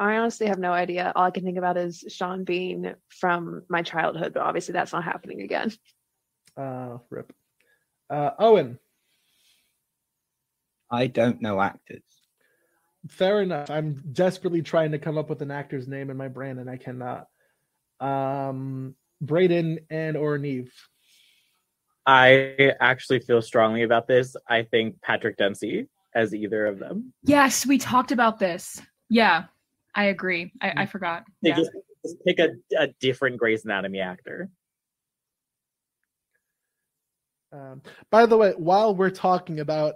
I 0.00 0.16
honestly 0.16 0.46
have 0.48 0.58
no 0.58 0.72
idea. 0.72 1.12
All 1.14 1.24
I 1.26 1.30
can 1.30 1.44
think 1.44 1.58
about 1.58 1.76
is 1.76 2.04
Sean 2.08 2.42
Bean 2.44 2.94
from 3.08 3.62
my 3.68 3.82
childhood, 3.82 4.32
but 4.32 4.42
obviously 4.42 4.72
that's 4.72 4.92
not 4.92 5.04
happening 5.04 5.42
again. 5.42 5.70
Uh, 6.56 6.98
rip. 7.10 7.32
Uh, 8.08 8.30
Owen, 8.38 8.78
I 10.90 11.06
don't 11.06 11.40
know 11.40 11.60
actors. 11.60 12.02
fair 13.08 13.42
enough. 13.42 13.70
I'm 13.70 14.02
desperately 14.12 14.62
trying 14.62 14.90
to 14.92 14.98
come 14.98 15.18
up 15.18 15.28
with 15.28 15.42
an 15.42 15.50
actor's 15.52 15.86
name 15.86 16.10
in 16.10 16.16
my 16.16 16.28
brain, 16.28 16.58
and 16.58 16.68
I 16.68 16.76
cannot. 16.78 17.28
Um, 18.00 18.96
Braden 19.20 19.80
and 19.90 20.16
or 20.16 20.38
Neve. 20.38 20.72
I 22.06 22.72
actually 22.80 23.20
feel 23.20 23.42
strongly 23.42 23.82
about 23.82 24.08
this. 24.08 24.34
I 24.48 24.62
think 24.62 25.00
Patrick 25.02 25.36
Dempsey 25.36 25.88
as 26.14 26.34
either 26.34 26.66
of 26.66 26.78
them. 26.78 27.12
Yes, 27.22 27.66
we 27.66 27.78
talked 27.78 28.10
about 28.10 28.38
this. 28.38 28.80
Yeah, 29.08 29.44
I 29.94 30.04
agree. 30.04 30.52
I, 30.60 30.72
I 30.78 30.86
forgot. 30.86 31.24
They 31.42 31.50
Yeah. 31.50 31.56
just, 31.56 31.70
just 32.04 32.16
pick 32.24 32.38
a, 32.38 32.48
a 32.78 32.88
different 33.00 33.36
Grey's 33.36 33.64
Anatomy 33.64 34.00
actor. 34.00 34.50
Um, 37.52 37.82
by 38.10 38.26
the 38.26 38.36
way, 38.36 38.52
while 38.56 38.94
we're 38.94 39.10
talking 39.10 39.60
about 39.60 39.94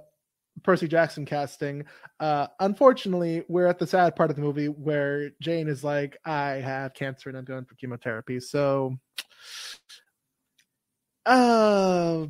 Percy 0.62 0.88
Jackson 0.88 1.24
casting, 1.26 1.84
uh, 2.20 2.46
unfortunately, 2.60 3.44
we're 3.48 3.66
at 3.66 3.78
the 3.78 3.86
sad 3.86 4.14
part 4.16 4.30
of 4.30 4.36
the 4.36 4.42
movie 4.42 4.68
where 4.68 5.30
Jane 5.40 5.68
is 5.68 5.82
like, 5.84 6.16
"I 6.24 6.52
have 6.52 6.94
cancer 6.94 7.28
and 7.28 7.36
I'm 7.36 7.44
going 7.44 7.64
for 7.64 7.74
chemotherapy." 7.74 8.40
So, 8.40 8.96
uh, 11.26 12.26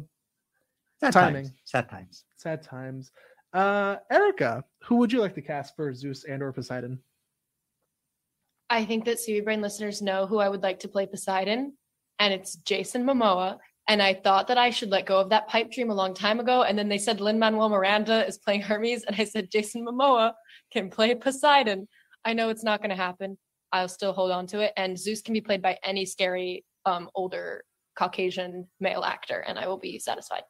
Sad 1.00 1.12
timing, 1.12 1.44
times. 1.44 1.60
Sad 1.64 1.88
times. 1.88 2.24
sad 2.36 2.62
times. 2.62 3.10
Uh, 3.52 3.96
Erica, 4.10 4.64
who 4.84 4.96
would 4.96 5.12
you 5.12 5.20
like 5.20 5.34
to 5.34 5.42
cast 5.42 5.76
for 5.76 5.92
Zeus 5.94 6.24
and 6.24 6.42
or 6.42 6.52
Poseidon? 6.52 6.98
I 8.70 8.84
think 8.84 9.04
that 9.04 9.20
Seaweed 9.20 9.44
Brain 9.44 9.60
listeners 9.60 10.02
know 10.02 10.26
who 10.26 10.38
I 10.38 10.48
would 10.48 10.62
like 10.62 10.80
to 10.80 10.88
play 10.88 11.06
Poseidon, 11.06 11.74
and 12.18 12.32
it's 12.32 12.56
Jason 12.56 13.04
Momoa. 13.04 13.58
And 13.86 14.02
I 14.02 14.14
thought 14.14 14.48
that 14.48 14.58
I 14.58 14.70
should 14.70 14.90
let 14.90 15.06
go 15.06 15.20
of 15.20 15.28
that 15.28 15.48
pipe 15.48 15.70
dream 15.70 15.90
a 15.90 15.94
long 15.94 16.14
time 16.14 16.40
ago. 16.40 16.62
And 16.62 16.78
then 16.78 16.88
they 16.88 16.98
said 16.98 17.20
Lin 17.20 17.38
Manuel 17.38 17.68
Miranda 17.68 18.26
is 18.26 18.38
playing 18.38 18.62
Hermes, 18.68 19.04
and 19.04 19.16
I 19.18 19.24
said 19.24 19.50
Jason 19.50 19.84
Momoa 19.84 20.32
can 20.72 20.90
play 20.90 21.14
Poseidon. 21.14 21.86
I 22.24 22.32
know 22.32 22.48
it's 22.48 22.64
not 22.64 22.80
going 22.80 22.90
to 22.90 22.96
happen. 22.96 23.36
I'll 23.72 23.88
still 23.88 24.12
hold 24.12 24.30
on 24.30 24.46
to 24.48 24.60
it. 24.60 24.72
And 24.76 24.98
Zeus 24.98 25.20
can 25.20 25.34
be 25.34 25.40
played 25.40 25.60
by 25.60 25.78
any 25.82 26.06
scary, 26.06 26.64
um, 26.86 27.10
older 27.14 27.64
Caucasian 27.96 28.68
male 28.80 29.04
actor, 29.04 29.40
and 29.46 29.58
I 29.58 29.66
will 29.68 29.78
be 29.78 29.98
satisfied. 29.98 30.42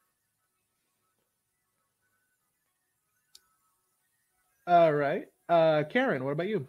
All 4.66 4.92
right. 4.92 5.26
Uh, 5.48 5.82
Karen, 5.90 6.24
what 6.24 6.32
about 6.32 6.48
you? 6.48 6.68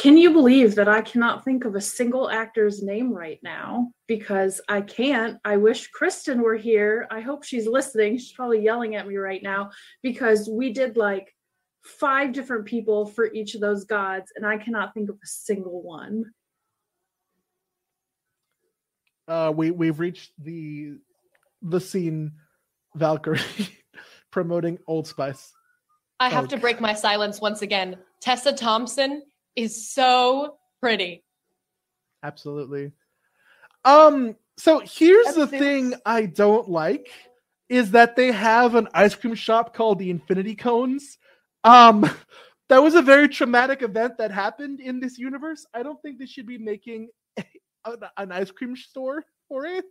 Can 0.00 0.16
you 0.16 0.32
believe 0.32 0.76
that 0.76 0.88
I 0.88 1.02
cannot 1.02 1.44
think 1.44 1.66
of 1.66 1.74
a 1.74 1.80
single 1.80 2.30
actor's 2.30 2.82
name 2.82 3.12
right 3.12 3.38
now? 3.42 3.92
Because 4.08 4.58
I 4.66 4.80
can't. 4.80 5.38
I 5.44 5.58
wish 5.58 5.88
Kristen 5.88 6.40
were 6.40 6.56
here. 6.56 7.06
I 7.10 7.20
hope 7.20 7.44
she's 7.44 7.66
listening. 7.66 8.16
She's 8.16 8.32
probably 8.32 8.62
yelling 8.62 8.94
at 8.94 9.06
me 9.06 9.18
right 9.18 9.42
now 9.42 9.72
because 10.02 10.48
we 10.48 10.72
did 10.72 10.96
like 10.96 11.36
five 11.84 12.32
different 12.32 12.64
people 12.64 13.04
for 13.04 13.30
each 13.34 13.54
of 13.54 13.60
those 13.60 13.84
gods, 13.84 14.32
and 14.36 14.46
I 14.46 14.56
cannot 14.56 14.94
think 14.94 15.10
of 15.10 15.16
a 15.16 15.26
single 15.26 15.82
one. 15.82 16.24
Uh, 19.28 19.52
we 19.54 19.70
we've 19.70 20.00
reached 20.00 20.32
the 20.38 20.94
the 21.60 21.78
scene 21.78 22.32
Valkyrie 22.94 23.38
promoting 24.30 24.78
Old 24.86 25.06
Spice. 25.06 25.52
I 26.20 26.30
have 26.30 26.44
Oh, 26.44 26.48
to 26.48 26.56
break 26.56 26.80
my 26.80 26.94
silence 26.94 27.38
once 27.38 27.60
again. 27.60 27.98
Tessa 28.22 28.54
Thompson 28.54 29.24
is 29.60 29.90
so 29.92 30.56
pretty. 30.80 31.22
Absolutely. 32.22 32.92
Um, 33.84 34.36
so 34.56 34.80
here's 34.80 35.34
the 35.34 35.46
thing 35.46 35.94
I 36.04 36.26
don't 36.26 36.68
like 36.68 37.10
is 37.68 37.92
that 37.92 38.16
they 38.16 38.32
have 38.32 38.74
an 38.74 38.88
ice 38.94 39.14
cream 39.14 39.34
shop 39.34 39.74
called 39.74 39.98
the 39.98 40.10
Infinity 40.10 40.54
Cones. 40.54 41.18
Um, 41.64 42.08
that 42.68 42.82
was 42.82 42.94
a 42.94 43.02
very 43.02 43.28
traumatic 43.28 43.82
event 43.82 44.18
that 44.18 44.30
happened 44.30 44.80
in 44.80 45.00
this 45.00 45.18
universe. 45.18 45.66
I 45.72 45.82
don't 45.82 46.00
think 46.02 46.18
they 46.18 46.26
should 46.26 46.46
be 46.46 46.58
making 46.58 47.08
a, 47.84 47.96
an 48.16 48.32
ice 48.32 48.50
cream 48.50 48.76
store 48.76 49.24
for 49.48 49.66
it. 49.66 49.84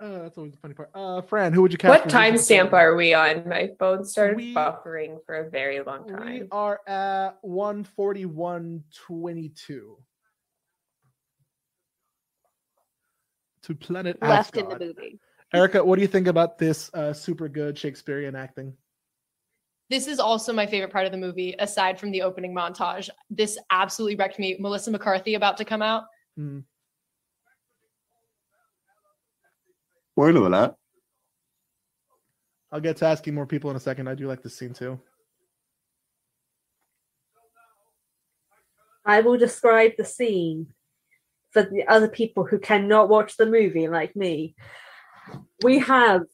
Uh, 0.00 0.22
that's 0.22 0.38
always 0.38 0.52
the 0.52 0.58
funny 0.58 0.72
part. 0.72 0.90
Uh, 0.94 1.20
Fran, 1.20 1.52
who 1.52 1.60
would 1.60 1.72
you 1.72 1.78
cast? 1.78 1.90
What 1.90 2.04
for 2.04 2.10
Zeus 2.10 2.48
timestamp 2.48 2.72
are 2.72 2.96
we 2.96 3.12
on? 3.12 3.46
My 3.46 3.68
phone 3.78 4.02
started 4.04 4.36
We- 4.36 4.54
buffering 4.54 5.18
for 5.26 5.34
a 5.34 5.50
very 5.50 5.80
long 5.82 6.08
time. 6.08 6.40
We 6.40 6.48
are 6.50 6.80
at 6.86 7.32
141.22. 7.44 9.96
To 13.64 13.74
planet 13.74 14.16
Left 14.22 14.56
in 14.56 14.68
the 14.70 14.78
movie. 14.78 15.20
Erica, 15.52 15.84
what 15.84 15.96
do 15.96 16.02
you 16.02 16.08
think 16.08 16.28
about 16.28 16.56
this 16.58 16.90
uh, 16.94 17.12
super 17.12 17.46
good 17.48 17.76
Shakespearean 17.76 18.34
acting? 18.34 18.72
This 19.90 20.06
is 20.06 20.18
also 20.18 20.50
my 20.52 20.66
favorite 20.66 20.92
part 20.92 21.04
of 21.04 21.12
the 21.12 21.18
movie, 21.18 21.54
aside 21.58 21.98
from 22.00 22.10
the 22.10 22.22
opening 22.22 22.54
montage. 22.54 23.10
This 23.28 23.58
absolutely 23.70 24.16
wrecked 24.16 24.38
me. 24.38 24.56
Melissa 24.60 24.90
McCarthy 24.92 25.34
about 25.34 25.58
to 25.58 25.64
come 25.64 25.82
out. 25.82 26.04
Spoiler 30.20 30.48
alert. 30.48 30.74
I'll 32.70 32.80
get 32.80 32.98
to 32.98 33.06
asking 33.06 33.34
more 33.34 33.46
people 33.46 33.70
in 33.70 33.76
a 33.76 33.80
second. 33.80 34.06
I 34.06 34.14
do 34.14 34.28
like 34.28 34.42
this 34.42 34.54
scene 34.54 34.74
too. 34.74 35.00
I 39.02 39.22
will 39.22 39.38
describe 39.38 39.92
the 39.96 40.04
scene 40.04 40.74
for 41.52 41.62
the 41.62 41.88
other 41.88 42.08
people 42.08 42.44
who 42.44 42.58
cannot 42.58 43.08
watch 43.08 43.38
the 43.38 43.46
movie 43.46 43.88
like 43.88 44.14
me. 44.14 44.54
We 45.62 45.78
have 45.78 46.24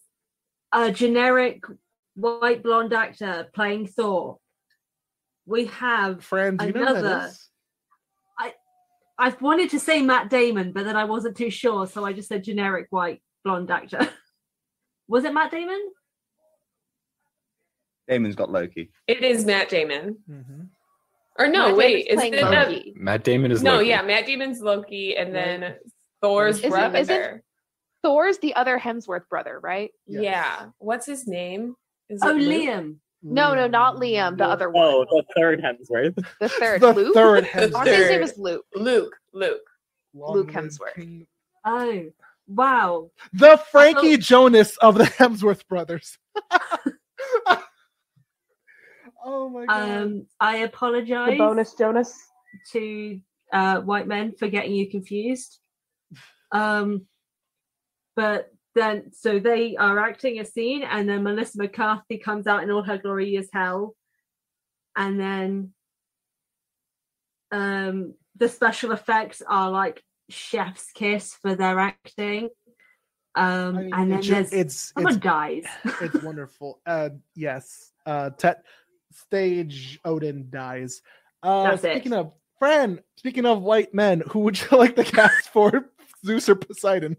a 0.72 0.90
generic 0.90 1.62
white 2.16 2.64
blonde 2.64 2.92
actor 2.92 3.46
playing 3.54 3.86
Thor. 3.86 4.38
We 5.46 5.66
have 5.66 6.24
Fran, 6.24 6.56
do 6.56 6.66
you 6.66 6.72
know 6.72 6.86
that 6.86 6.96
another. 6.96 7.30
I 8.36 8.52
I've 9.16 9.40
wanted 9.40 9.70
to 9.70 9.78
say 9.78 10.02
Matt 10.02 10.28
Damon, 10.28 10.72
but 10.72 10.84
then 10.84 10.96
I 10.96 11.04
wasn't 11.04 11.36
too 11.36 11.50
sure, 11.50 11.86
so 11.86 12.04
I 12.04 12.12
just 12.12 12.26
said 12.26 12.42
generic 12.42 12.88
white 12.90 13.22
blonde 13.46 13.70
actor. 13.70 14.08
Was 15.08 15.24
it 15.24 15.32
Matt 15.32 15.52
Damon? 15.52 15.80
Damon's 18.08 18.34
got 18.34 18.50
Loki. 18.50 18.90
It 19.06 19.22
is 19.22 19.44
Matt 19.44 19.68
Damon. 19.68 20.18
Mm-hmm. 20.30 20.60
Or 21.38 21.48
no, 21.48 21.68
Matt 21.68 21.76
wait, 21.76 22.08
Damon's 22.08 22.24
is 22.24 22.32
it 22.32 22.40
not- 22.42 22.68
Loki. 22.68 22.92
Matt 22.96 23.24
Damon 23.24 23.52
is 23.52 23.62
No, 23.62 23.76
Loki. 23.76 23.88
yeah, 23.88 24.02
Matt 24.02 24.26
Damon's 24.26 24.60
Loki, 24.60 25.16
and 25.16 25.34
then 25.34 25.76
Thor's 26.22 26.58
Isn't- 26.58 26.70
brother. 26.70 26.98
isn't- 26.98 27.42
Thor's 28.02 28.38
the 28.38 28.54
other 28.54 28.78
Hemsworth 28.78 29.28
brother, 29.28 29.58
right? 29.60 29.90
Yeah. 30.06 30.66
What's 30.78 31.06
his 31.06 31.26
name? 31.26 31.76
Is 32.08 32.20
Oh, 32.22 32.36
it 32.36 32.40
Liam. 32.40 32.96
No, 33.22 33.54
no, 33.54 33.66
not 33.66 33.96
Liam. 33.96 34.36
The 34.38 34.44
other 34.44 34.70
one. 34.70 34.84
Oh, 34.84 35.04
the 35.04 35.24
third 35.36 35.60
Hemsworth. 35.60 36.14
The 36.40 36.48
third. 36.48 36.80
The 36.82 36.92
Luke. 36.92 37.14
third 37.14 37.48
I 37.54 37.66
want 37.66 37.86
to 37.86 37.92
say 37.92 37.96
his 38.02 38.10
name 38.10 38.22
is 38.22 38.38
Luke. 38.38 38.64
Luke. 38.76 39.16
Luke. 39.32 39.60
Luke 40.14 40.50
Hemsworth. 40.52 41.26
Oh, 41.64 42.04
wow. 42.48 43.10
The 43.32 43.60
Frankie 43.70 44.16
Jonas 44.16 44.76
of 44.78 44.96
the 44.96 45.04
Hemsworth 45.18 45.66
brothers. 45.68 46.18
oh 49.24 49.48
my 49.48 49.66
god. 49.66 49.90
Um, 49.90 50.26
I 50.40 50.58
apologize. 50.58 51.30
The 51.30 51.38
bonus 51.38 51.74
Jonas. 51.74 52.14
to 52.72 53.20
uh, 53.52 53.80
white 53.80 54.06
men 54.06 54.32
for 54.38 54.48
getting 54.48 54.74
you 54.74 54.90
confused. 54.90 55.58
Um, 56.52 57.06
but 58.14 58.52
then, 58.74 59.12
so 59.12 59.38
they 59.38 59.76
are 59.76 59.98
acting 59.98 60.38
a 60.40 60.44
scene, 60.44 60.82
and 60.82 61.08
then 61.08 61.22
Melissa 61.22 61.58
McCarthy 61.58 62.18
comes 62.18 62.46
out 62.46 62.62
in 62.62 62.70
all 62.70 62.82
her 62.82 62.98
glory 62.98 63.36
as 63.36 63.48
hell, 63.52 63.94
and 64.96 65.18
then 65.18 65.72
um, 67.52 68.14
the 68.36 68.48
special 68.48 68.92
effects 68.92 69.42
are 69.46 69.70
like 69.70 70.02
chef's 70.28 70.92
kiss 70.92 71.34
for 71.34 71.54
their 71.54 71.78
acting. 71.78 72.50
Um, 73.34 73.76
I 73.76 73.82
mean, 73.82 73.90
and 73.94 74.12
then 74.12 74.18
it 74.18 74.22
ju- 74.22 74.32
there's 74.32 74.52
it's 74.52 74.92
someone 74.94 75.14
it's 75.14 75.22
dies. 75.22 75.64
it's 76.00 76.22
wonderful. 76.22 76.80
Uh, 76.86 77.10
yes. 77.34 77.92
Uh, 78.04 78.30
Tet 78.30 78.64
stage 79.12 79.98
Odin 80.04 80.48
dies. 80.50 81.02
Uh, 81.42 81.64
That's 81.64 81.84
it. 81.84 81.92
speaking 81.92 82.14
of 82.14 82.32
Fran, 82.58 83.00
speaking 83.16 83.44
of 83.44 83.62
white 83.62 83.92
men, 83.92 84.22
who 84.30 84.40
would 84.40 84.60
you 84.60 84.66
like 84.78 84.96
to 84.96 85.04
cast 85.04 85.50
for 85.50 85.90
Zeus 86.24 86.48
or 86.48 86.54
Poseidon? 86.54 87.16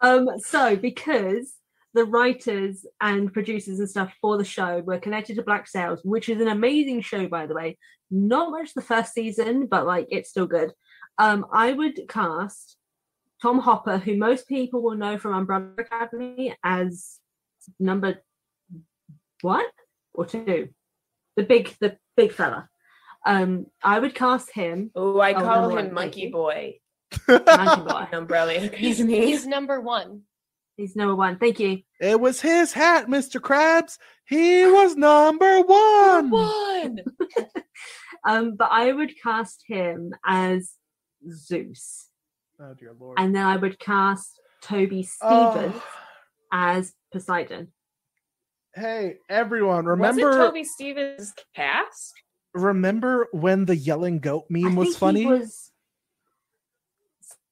Um, 0.00 0.28
so 0.38 0.76
because 0.76 1.54
the 1.94 2.04
writers 2.04 2.84
and 3.00 3.32
producers 3.32 3.78
and 3.78 3.88
stuff 3.88 4.12
for 4.20 4.36
the 4.36 4.44
show 4.44 4.80
were 4.80 4.98
connected 4.98 5.36
to 5.36 5.42
Black 5.42 5.68
Sails, 5.68 6.00
which 6.02 6.28
is 6.28 6.40
an 6.40 6.48
amazing 6.48 7.00
show, 7.02 7.28
by 7.28 7.46
the 7.46 7.54
way. 7.54 7.78
Not 8.10 8.50
much 8.50 8.74
the 8.74 8.82
first 8.82 9.14
season, 9.14 9.66
but 9.66 9.86
like 9.86 10.08
it's 10.10 10.30
still 10.30 10.46
good. 10.46 10.72
Um, 11.18 11.46
I 11.52 11.72
would 11.72 12.08
cast 12.08 12.76
Tom 13.40 13.58
Hopper, 13.58 13.98
who 13.98 14.16
most 14.16 14.48
people 14.48 14.82
will 14.82 14.96
know 14.96 15.18
from 15.18 15.34
Umbrella 15.34 15.70
Academy 15.78 16.56
as 16.64 17.18
number 17.78 18.22
one 19.42 19.64
or 20.12 20.26
two, 20.26 20.70
the 21.36 21.42
big, 21.42 21.74
the 21.80 21.96
big 22.16 22.32
fella. 22.32 22.68
Um, 23.26 23.66
I 23.82 23.98
would 23.98 24.14
cast 24.14 24.52
him. 24.52 24.90
Oh, 24.94 25.20
I 25.20 25.32
call 25.32 25.76
him 25.76 25.94
Monkey. 25.94 26.30
Boy. 26.30 26.78
Monkey 27.28 27.82
Boy. 27.82 28.06
Umbrella 28.12 28.52
He's, 28.52 29.00
Academy. 29.00 29.26
he's 29.26 29.46
number 29.46 29.80
one. 29.80 30.22
He's 30.76 30.96
number 30.96 31.14
one. 31.14 31.38
Thank 31.38 31.60
you. 31.60 31.82
It 32.00 32.20
was 32.20 32.40
his 32.40 32.72
hat, 32.72 33.06
Mr. 33.06 33.40
Krabs. 33.40 33.98
He 34.26 34.66
was 34.66 34.96
number 34.96 35.60
one. 35.60 36.30
One. 36.30 36.98
Um, 38.26 38.56
but 38.56 38.70
I 38.70 38.90
would 38.90 39.12
cast 39.22 39.64
him 39.68 40.14
as 40.24 40.72
Zeus, 41.30 42.08
Oh 42.60 42.74
dear 42.74 42.92
lord. 42.98 43.18
and 43.18 43.34
then 43.34 43.44
I 43.44 43.56
would 43.56 43.78
cast 43.78 44.40
Toby 44.62 45.06
Oh. 45.22 45.50
Stephens 45.52 45.82
as 46.52 46.92
Poseidon. 47.12 47.72
Hey, 48.74 49.18
everyone, 49.28 49.84
Was 49.86 49.98
remember 49.98 50.30
it 50.30 50.34
Toby 50.36 50.64
Stephens 50.64 51.32
cast? 51.54 52.12
remember 52.54 53.26
when 53.32 53.64
the 53.64 53.76
yelling 53.76 54.18
goat 54.20 54.44
meme 54.50 54.66
I 54.66 54.74
was 54.74 54.96
funny? 54.96 55.20
He 55.20 55.26
was 55.26 55.70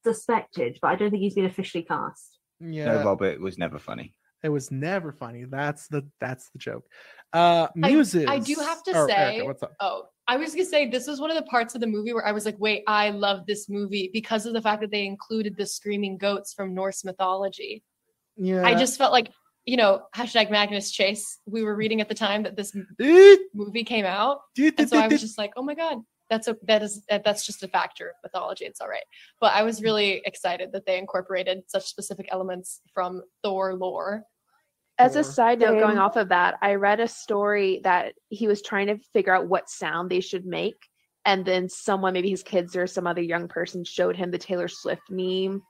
suspected, 0.05 0.79
but 0.83 0.89
I 0.89 0.97
don't 0.97 1.11
think 1.11 1.23
he's 1.23 1.35
been 1.35 1.45
officially 1.47 1.85
cast. 1.85 2.39
yeah. 2.61 2.87
No, 2.87 3.05
Robert 3.05 3.41
was 3.41 3.59
never 3.59 3.79
funny. 3.79 4.15
It 4.43 4.49
was 4.49 4.73
never 4.73 5.13
funny. 5.13 5.45
That's 5.45 5.87
the 5.89 6.09
that's 6.21 6.51
the 6.51 6.59
joke. 6.59 6.85
Uh 7.33 7.69
I- 7.83 7.91
I, 8.27 8.39
do 8.41 8.55
have 8.57 8.83
to 8.85 8.97
or 8.97 9.09
say, 9.09 9.15
Erica, 9.37 9.45
what's 9.47 9.63
up? 9.63 9.73
oh, 9.81 10.05
I 10.29 10.37
was 10.37 10.53
gonna 10.53 10.65
say 10.65 10.89
this 10.89 11.07
was 11.07 11.21
one 11.21 11.31
of 11.31 11.37
the 11.37 11.43
parts 11.43 11.75
of 11.75 11.81
the 11.81 11.87
movie 11.87 12.13
where 12.13 12.27
I 12.27 12.33
was 12.33 12.47
like, 12.47 12.57
wait, 12.59 12.85
I 12.87 13.11
love 13.11 13.47
this 13.47 13.69
movie 13.69 14.11
because 14.13 14.47
of 14.47 14.53
the 14.53 14.63
fact 14.63 14.81
that 14.83 14.91
they 14.91 15.05
included 15.05 15.57
the 15.57 15.67
screaming 15.67 16.17
goats 16.17 16.55
from 16.55 16.75
Norse 16.75 17.05
mythology. 17.05 17.83
Yeah. 18.37 18.63
I 18.65 18.75
just 18.75 18.99
felt 18.99 19.13
like 19.13 19.31
you 19.65 19.77
know, 19.77 20.03
hashtag 20.15 20.51
Magnus 20.51 20.91
Chase. 20.91 21.39
We 21.47 21.63
were 21.63 21.77
reading 21.77 22.01
at 22.01 22.09
the 22.09 22.15
time 22.15 22.43
that 22.43 22.57
this 22.57 22.77
movie 23.55 23.85
came 23.85 24.05
out, 24.05 24.41
and 24.59 24.89
so 24.89 24.99
I 24.99 25.07
was 25.07 25.21
just 25.21 25.39
like, 25.39 25.53
oh 25.57 25.63
my 25.63 25.75
god, 25.75 25.99
that's 26.29 26.49
a 26.49 26.57
that 26.65 26.83
is 26.83 27.05
that, 27.09 27.25
that's 27.25 27.47
just 27.47 27.63
a 27.63 27.69
factor 27.69 28.09
of 28.09 28.15
mythology. 28.25 28.65
It's 28.65 28.81
all 28.81 28.89
right. 28.89 29.05
But 29.41 29.53
I 29.53 29.63
was 29.63 29.83
really 29.83 30.23
excited 30.25 30.73
that 30.73 30.87
they 30.87 30.99
incorporated 30.99 31.63
such 31.69 31.85
specific 31.85 32.27
elements 32.31 32.81
from 32.93 33.23
Thor 33.45 33.75
lore. 33.75 34.25
As 35.03 35.17
a 35.17 35.25
side 35.25 35.61
note, 35.61 35.81
going 35.81 35.99
off 35.99 36.17
of 36.17 36.29
that, 36.31 36.59
I 36.63 36.75
read 36.75 37.01
a 37.01 37.09
story 37.09 37.81
that 37.85 38.15
he 38.29 38.47
was 38.47 38.63
trying 38.63 38.87
to 38.89 38.99
figure 39.13 39.35
out 39.35 39.49
what 39.49 39.69
sound 39.69 40.11
they 40.11 40.21
should 40.21 40.47
make. 40.47 40.89
And 41.25 41.45
then 41.45 41.69
someone, 41.69 42.13
maybe 42.15 42.31
his 42.31 42.43
kids 42.43 42.75
or 42.75 42.87
some 42.87 43.07
other 43.07 43.23
young 43.23 43.49
person, 43.49 43.85
showed 43.85 44.17
him 44.17 44.31
the 44.31 44.39
Taylor 44.39 44.69
Swift 44.69 45.03
meme 45.11 45.63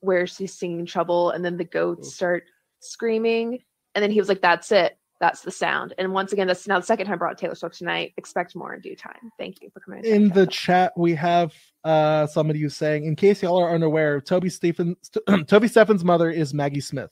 where 0.00 0.26
she's 0.26 0.58
singing 0.58 0.86
trouble 0.86 1.30
and 1.30 1.44
then 1.44 1.56
the 1.56 1.64
goats 1.64 2.14
start 2.14 2.44
screaming. 2.80 3.58
And 3.94 4.02
then 4.02 4.10
he 4.10 4.18
was 4.18 4.28
like, 4.28 4.42
That's 4.42 4.72
it. 4.72 4.98
That's 5.18 5.40
the 5.40 5.50
sound. 5.50 5.94
And 5.96 6.12
once 6.12 6.32
again, 6.34 6.46
that's 6.46 6.68
now 6.68 6.78
the 6.78 6.84
second 6.84 7.06
time 7.06 7.14
I 7.14 7.16
brought 7.16 7.38
Taylor 7.38 7.54
Swift 7.54 7.78
tonight. 7.78 8.12
Expect 8.18 8.54
more 8.54 8.74
in 8.74 8.82
due 8.82 8.94
time. 8.94 9.32
Thank 9.38 9.62
you 9.62 9.70
for 9.70 9.80
coming. 9.80 10.04
in 10.04 10.28
the 10.28 10.40
that 10.40 10.50
chat 10.50 10.92
we 10.96 11.14
have 11.14 11.54
uh 11.84 12.26
somebody 12.26 12.60
who's 12.60 12.76
saying 12.76 13.04
in 13.04 13.16
case 13.16 13.42
y'all 13.42 13.58
are 13.58 13.74
unaware 13.74 14.20
toby 14.20 14.50
stephens 14.50 14.96
toby 15.46 15.68
stephen's 15.68 16.04
mother 16.04 16.30
is 16.30 16.52
maggie 16.52 16.80
smith 16.80 17.10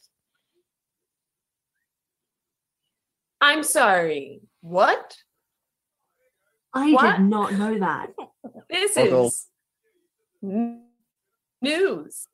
I'm 3.44 3.62
sorry. 3.62 4.40
What? 4.62 5.16
I 6.72 6.92
What? 6.92 7.18
did 7.18 7.26
not 7.26 7.52
know 7.52 7.78
that. 7.78 8.10
This 8.70 8.94
Puzzle. 8.94 9.26
is 9.26 9.46
news. 11.62 12.26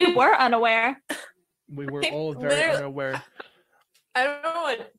We 0.00 0.14
were 0.14 0.34
unaware. 0.34 1.02
we 1.68 1.86
were 1.86 2.00
Like, 2.02 2.12
all 2.12 2.32
very 2.34 2.54
literally- 2.54 2.76
unaware 2.78 3.22
I 4.14 4.24
don't 4.24 4.42
know 4.42 4.62
what. 4.62 4.92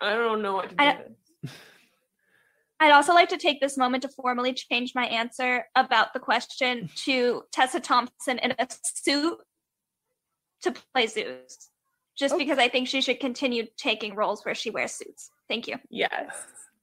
I 0.00 0.14
don't 0.14 0.42
know 0.42 0.52
what 0.54 0.68
to 0.70 0.74
do. 0.74 0.82
I- 0.84 1.04
I'd 2.80 2.92
also 2.92 3.12
like 3.14 3.28
to 3.30 3.38
take 3.38 3.60
this 3.60 3.76
moment 3.78 4.02
to 4.02 4.08
formally 4.10 4.52
change 4.52 4.92
my 4.94 5.06
answer 5.06 5.64
about 5.74 6.12
the 6.12 6.20
question 6.20 6.88
to 7.06 7.42
Tessa 7.52 7.80
Thompson 7.80 8.38
in 8.38 8.52
a 8.58 8.66
suit 8.84 9.38
to 10.62 10.72
play 10.92 11.06
Zeus. 11.06 11.70
Just 12.18 12.34
Oh. 12.34 12.38
because 12.38 12.58
I 12.58 12.68
think 12.68 12.88
she 12.88 13.00
should 13.00 13.20
continue 13.20 13.66
taking 13.76 14.14
roles 14.14 14.44
where 14.44 14.54
she 14.54 14.70
wears 14.70 14.92
suits. 14.92 15.30
Thank 15.48 15.68
you. 15.68 15.76
Yes. 15.90 16.30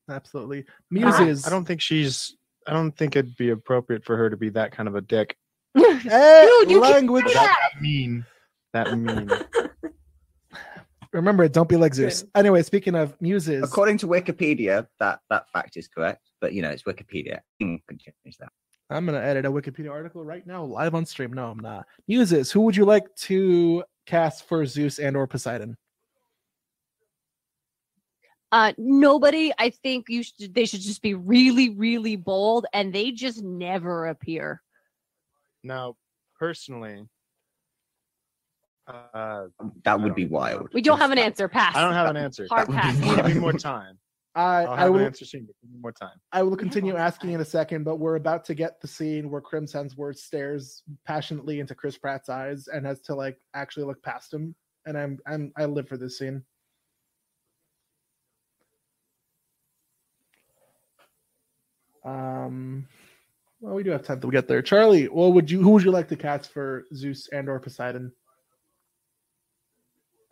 absolutely 0.10 0.60
I- 0.60 0.64
muses 0.92 1.46
I 1.46 1.50
don't 1.50 1.66
think 1.66 1.82
she's. 1.82 2.38
I 2.68 2.74
don't 2.74 2.92
think 2.98 3.16
it'd 3.16 3.36
be 3.38 3.50
appropriate 3.50 4.04
for 4.06 4.18
her 4.18 4.30
to 4.30 4.38
be 4.38 4.50
that 4.50 4.72
kind 4.72 4.88
of 4.88 4.96
a 4.96 5.02
dick. 5.02 5.36
Eh, 5.76 5.82
Dude, 6.62 6.72
you 6.72 6.82
can't 6.82 6.94
language 6.96 7.28
say 7.28 7.34
That 7.34 7.58
mean. 7.82 8.26
That 8.74 8.98
mean. 8.98 9.30
remember 11.14 11.48
don't 11.48 11.70
be 11.70 11.78
like 11.78 11.94
zeus 11.94 12.26
anyway 12.36 12.62
speaking 12.62 12.94
of 12.96 13.16
muses 13.22 13.64
According 13.64 13.98
to 14.00 14.08
Wikipedia, 14.08 14.86
that 15.00 15.20
that 15.30 15.50
fact 15.54 15.78
is 15.78 15.88
correct, 15.88 16.30
but 16.42 16.52
you 16.54 16.62
know 16.62 16.70
it's 16.70 16.84
Wikipedia. 16.84 17.40
You 17.60 17.80
can 17.88 17.98
change 17.98 18.38
that. 18.40 18.50
i'm 18.90 19.06
gonna 19.06 19.20
edit 19.20 19.46
a 19.46 19.52
wikipedia 19.52 19.90
article 19.92 20.24
right 20.26 20.46
now 20.46 20.64
live 20.64 20.94
on 20.94 21.06
stream 21.06 21.32
no 21.34 21.46
i'm 21.52 21.60
not 21.60 21.86
muses 22.08 22.52
who 22.52 22.62
would 22.62 22.76
you 22.76 22.86
like 22.86 23.08
to 23.16 23.84
cast 24.06 24.48
for 24.48 24.66
zeus 24.66 25.00
and 25.00 25.16
or 25.16 25.28
poseidon 25.28 25.78
Uh, 28.52 28.72
nobody. 28.78 29.52
I 29.58 29.70
think 29.72 30.06
you 30.08 30.24
should. 30.24 30.54
They 30.54 30.66
should 30.66 30.80
just 30.80 31.02
be 31.02 31.14
really, 31.14 31.70
really 31.70 32.16
bold, 32.16 32.68
and 32.72 32.94
they 32.94 33.12
just 33.12 33.44
never 33.44 34.08
appear. 34.08 34.62
Now, 35.62 35.98
personally, 36.40 37.10
uh, 38.88 39.48
That 39.84 40.00
would 40.00 40.16
be 40.16 40.28
wild. 40.28 40.70
We 40.74 40.82
don't 40.82 41.00
have 41.00 41.12
an 41.12 41.18
answer. 41.18 41.48
Pass. 41.50 41.76
I 41.76 41.82
don't 41.82 41.94
have 41.94 42.10
an 42.10 42.18
answer. 42.18 42.48
Hard 42.48 42.68
would 42.68 42.76
be 42.76 42.80
pass. 42.80 43.02
wild. 43.02 43.18
Give 43.18 43.36
me 43.36 43.42
more 43.42 43.54
time. 43.54 43.98
I 44.36 44.66
I'll 44.66 44.74
i 44.74 44.82
have 44.82 44.96
an 44.96 45.02
answer 45.02 45.26
soon. 45.26 45.46
but 45.46 45.56
Give 45.62 45.72
me 45.72 45.80
more 45.82 45.94
time. 45.94 46.20
I 46.34 46.44
will 46.44 46.58
continue 46.58 46.96
asking 46.98 47.32
in 47.32 47.40
a 47.42 47.46
second, 47.46 47.86
but 47.86 47.98
we're 47.98 48.16
about 48.16 48.44
to 48.46 48.54
get 48.54 48.82
the 48.82 48.88
scene 48.88 49.30
where 49.30 49.42
Chris 49.42 49.74
Hemsworth 49.74 50.18
stares 50.18 50.84
passionately 51.06 51.62
into 51.62 51.74
Chris 51.74 51.98
Pratt's 51.98 52.28
eyes 52.28 52.68
and 52.68 52.86
has 52.86 53.00
to 53.02 53.16
like 53.16 53.38
actually 53.54 53.86
look 53.86 54.02
past 54.04 54.34
him. 54.34 54.54
And 54.86 54.98
I'm 54.98 55.20
I'm 55.26 55.54
I 55.58 55.66
live 55.66 55.88
for 55.88 55.98
this 55.98 56.18
scene. 56.18 56.44
Um 62.04 62.88
well 63.62 63.74
we 63.74 63.84
do 63.84 63.92
have 63.92 64.04
time 64.04 64.20
to 64.20 64.30
get 64.32 64.48
there. 64.50 64.62
Charlie, 64.62 65.06
what 65.08 65.34
would 65.34 65.50
you 65.50 65.62
who 65.64 65.72
would 65.72 65.84
you 65.84 65.92
like 65.92 66.10
to 66.10 66.18
cast 66.18 66.52
for 66.52 66.84
Zeus 66.94 67.30
and 67.32 67.48
or 67.48 67.60
Poseidon? 67.60 68.12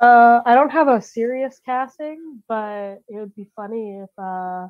Uh, 0.03 0.41
I 0.45 0.53
don't 0.53 0.69
have 0.71 0.89
a 0.89 1.01
serious 1.01 1.61
casting, 1.65 2.43
but 2.49 2.95
it 3.07 3.15
would 3.15 3.33
be 3.35 3.47
funny 3.55 3.99
if 4.03 4.09
uh, 4.17 4.67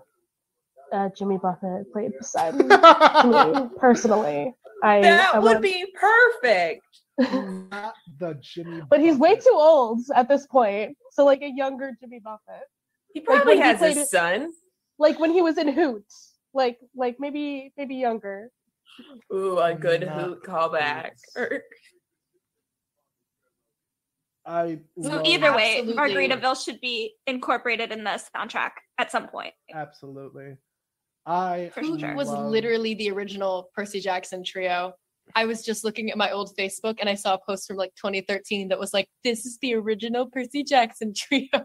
uh 0.94 1.10
Jimmy 1.18 1.38
Buffett 1.46 1.92
played 1.92 2.12
Poseidon. 2.20 2.70
to 2.70 3.28
me, 3.34 3.70
personally, 3.86 4.54
I 4.84 5.02
That 5.02 5.32
I 5.34 5.40
would 5.40 5.62
be 5.62 5.80
perfect. 6.00 6.86
Not 7.18 7.96
the 8.20 8.38
Jimmy 8.42 8.82
But 8.92 9.00
he's 9.00 9.18
way 9.18 9.36
too 9.38 9.58
old 9.72 10.02
at 10.16 10.28
this 10.30 10.46
point. 10.46 10.98
So 11.16 11.26
like 11.26 11.42
a 11.42 11.50
younger 11.50 11.98
Jimmy 12.00 12.20
Buffett. 12.20 12.68
He 13.14 13.20
Like, 13.22 13.26
probably 13.26 13.56
when 13.56 13.58
he 13.58 13.70
has 13.70 13.80
played 13.80 13.98
a 13.98 14.02
it- 14.02 14.10
son. 14.10 14.52
Like 15.00 15.20
when 15.20 15.32
he 15.32 15.42
was 15.42 15.58
in 15.58 15.70
Hoot. 15.70 16.06
Like 16.54 16.78
like 16.96 17.16
maybe 17.20 17.74
maybe 17.76 17.96
younger. 17.96 18.52
Ooh, 19.34 19.58
a 19.58 19.74
good 19.74 20.02
Not 20.06 20.14
hoot 20.22 20.44
callback. 20.44 21.14
I 24.46 24.80
So 25.02 25.22
either 25.26 25.56
way, 25.56 25.80
Absolutely. 25.80 25.94
Margaritaville 26.28 26.64
should 26.66 26.82
be 26.82 27.14
incorporated 27.28 27.91
in 27.91 28.04
the 28.04 28.22
soundtrack 28.36 28.72
at 28.98 29.10
some 29.12 29.28
point. 29.28 29.54
absolutely. 29.74 30.58
I 31.26 31.72
For 31.74 31.80
Who 31.80 31.98
sure. 31.98 32.16
was 32.16 32.28
love- 32.28 32.52
literally 32.52 32.94
the 32.96 33.10
original 33.12 33.70
Percy 33.74 34.02
Jackson 34.02 34.44
trio. 34.44 34.94
I 35.36 35.46
was 35.46 35.64
just 35.64 35.86
looking 35.86 36.12
at 36.12 36.18
my 36.18 36.32
old 36.32 36.52
Facebook 36.58 36.98
and 37.00 37.08
I 37.08 37.16
saw 37.16 37.36
a 37.36 37.39
post 37.39 37.66
from 37.68 37.78
like 37.78 37.96
2013 37.96 38.68
that 38.68 38.78
was 38.80 38.94
like, 38.94 39.08
"This 39.24 39.46
is 39.46 39.58
the 39.62 39.74
original 39.76 40.26
Percy 40.30 40.64
Jackson 40.66 41.14
trio," 41.18 41.48
and 41.54 41.64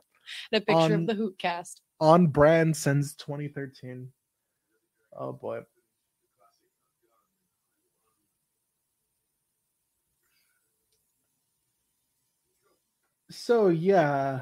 a 0.53 0.61
picture 0.61 0.75
On- 0.75 0.93
of 0.93 1.07
the 1.09 1.15
Hoot 1.15 1.37
cast. 1.41 1.83
on 2.01 2.29
brand 2.29 2.77
since 2.77 3.17
2013. 3.17 4.13
Oh 5.19 5.33
boy. 5.33 5.63
So 13.31 13.69
yeah. 13.69 14.41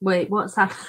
Wait, 0.00 0.30
what's 0.30 0.54
happening? 0.54 0.84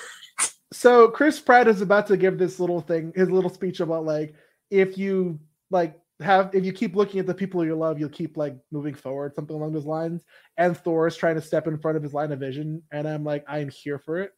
so 0.73 1.07
Chris 1.07 1.39
Pratt 1.39 1.67
is 1.67 1.81
about 1.81 2.07
to 2.07 2.17
give 2.17 2.37
this 2.37 2.59
little 2.59 2.81
thing, 2.81 3.13
his 3.15 3.31
little 3.31 3.49
speech 3.49 3.79
about 3.79 4.03
like 4.05 4.35
if 4.69 4.97
you 4.97 5.39
like 5.71 5.99
have 6.21 6.53
if 6.53 6.65
you 6.65 6.73
keep 6.73 6.95
looking 6.95 7.19
at 7.19 7.25
the 7.25 7.33
people 7.33 7.65
you 7.65 7.75
love, 7.75 7.99
you'll 7.99 8.09
keep 8.09 8.37
like 8.37 8.55
moving 8.71 8.93
forward, 8.93 9.33
something 9.35 9.55
along 9.55 9.73
those 9.73 9.85
lines. 9.85 10.23
And 10.57 10.77
Thor 10.77 11.07
is 11.07 11.15
trying 11.15 11.35
to 11.35 11.41
step 11.41 11.67
in 11.67 11.77
front 11.77 11.97
of 11.97 12.03
his 12.03 12.13
line 12.13 12.31
of 12.31 12.39
vision, 12.39 12.83
and 12.91 13.07
I'm 13.07 13.23
like, 13.23 13.45
I'm 13.47 13.69
here 13.69 13.99
for 13.99 14.19
it. 14.19 14.31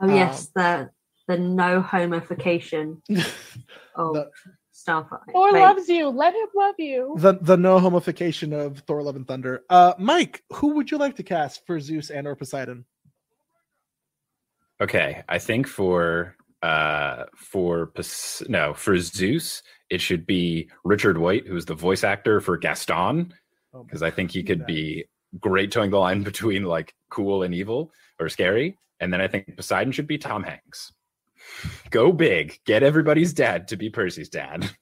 Oh 0.00 0.14
yes, 0.14 0.50
um, 0.56 0.62
the 0.62 0.90
the 1.28 1.38
no 1.38 1.80
homification 1.80 3.02
oh. 3.96 4.12
The- 4.14 4.30
Starfire. 4.88 5.20
Thor 5.32 5.52
Wait, 5.52 5.60
loves 5.60 5.88
you. 5.88 6.08
Let 6.08 6.34
him 6.34 6.48
love 6.54 6.74
you. 6.78 7.14
the 7.18 7.38
the 7.40 7.56
no 7.56 7.78
homification 7.78 8.52
of 8.52 8.78
Thor: 8.80 9.02
Love 9.02 9.16
and 9.16 9.26
Thunder. 9.26 9.62
Uh, 9.68 9.94
Mike, 9.98 10.42
who 10.52 10.74
would 10.74 10.90
you 10.90 10.98
like 10.98 11.16
to 11.16 11.22
cast 11.22 11.66
for 11.66 11.78
Zeus 11.80 12.10
and 12.10 12.26
or 12.26 12.34
Poseidon? 12.34 12.84
Okay, 14.80 15.22
I 15.28 15.38
think 15.38 15.66
for 15.66 16.36
uh 16.62 17.24
for 17.36 17.92
no 18.48 18.74
for 18.74 18.96
Zeus, 18.98 19.62
it 19.90 20.00
should 20.00 20.26
be 20.26 20.68
Richard 20.84 21.18
White, 21.18 21.46
who's 21.46 21.64
the 21.64 21.74
voice 21.74 22.04
actor 22.04 22.40
for 22.40 22.56
Gaston, 22.56 23.32
Oh, 23.74 23.84
because 23.84 24.02
I 24.02 24.10
think 24.10 24.30
he 24.30 24.42
could 24.42 24.66
be 24.66 25.04
great 25.40 25.70
towing 25.70 25.90
the 25.90 25.98
line 25.98 26.22
between 26.24 26.64
like 26.64 26.94
cool 27.10 27.42
and 27.42 27.54
evil 27.54 27.92
or 28.18 28.28
scary. 28.28 28.78
And 29.00 29.12
then 29.12 29.20
I 29.20 29.28
think 29.28 29.56
Poseidon 29.56 29.92
should 29.92 30.08
be 30.08 30.18
Tom 30.18 30.42
Hanks. 30.42 30.92
Go 31.90 32.12
big, 32.12 32.58
get 32.64 32.82
everybody's 32.82 33.32
dad 33.32 33.68
to 33.68 33.76
be 33.76 33.90
Percy's 33.90 34.28
dad. 34.28 34.70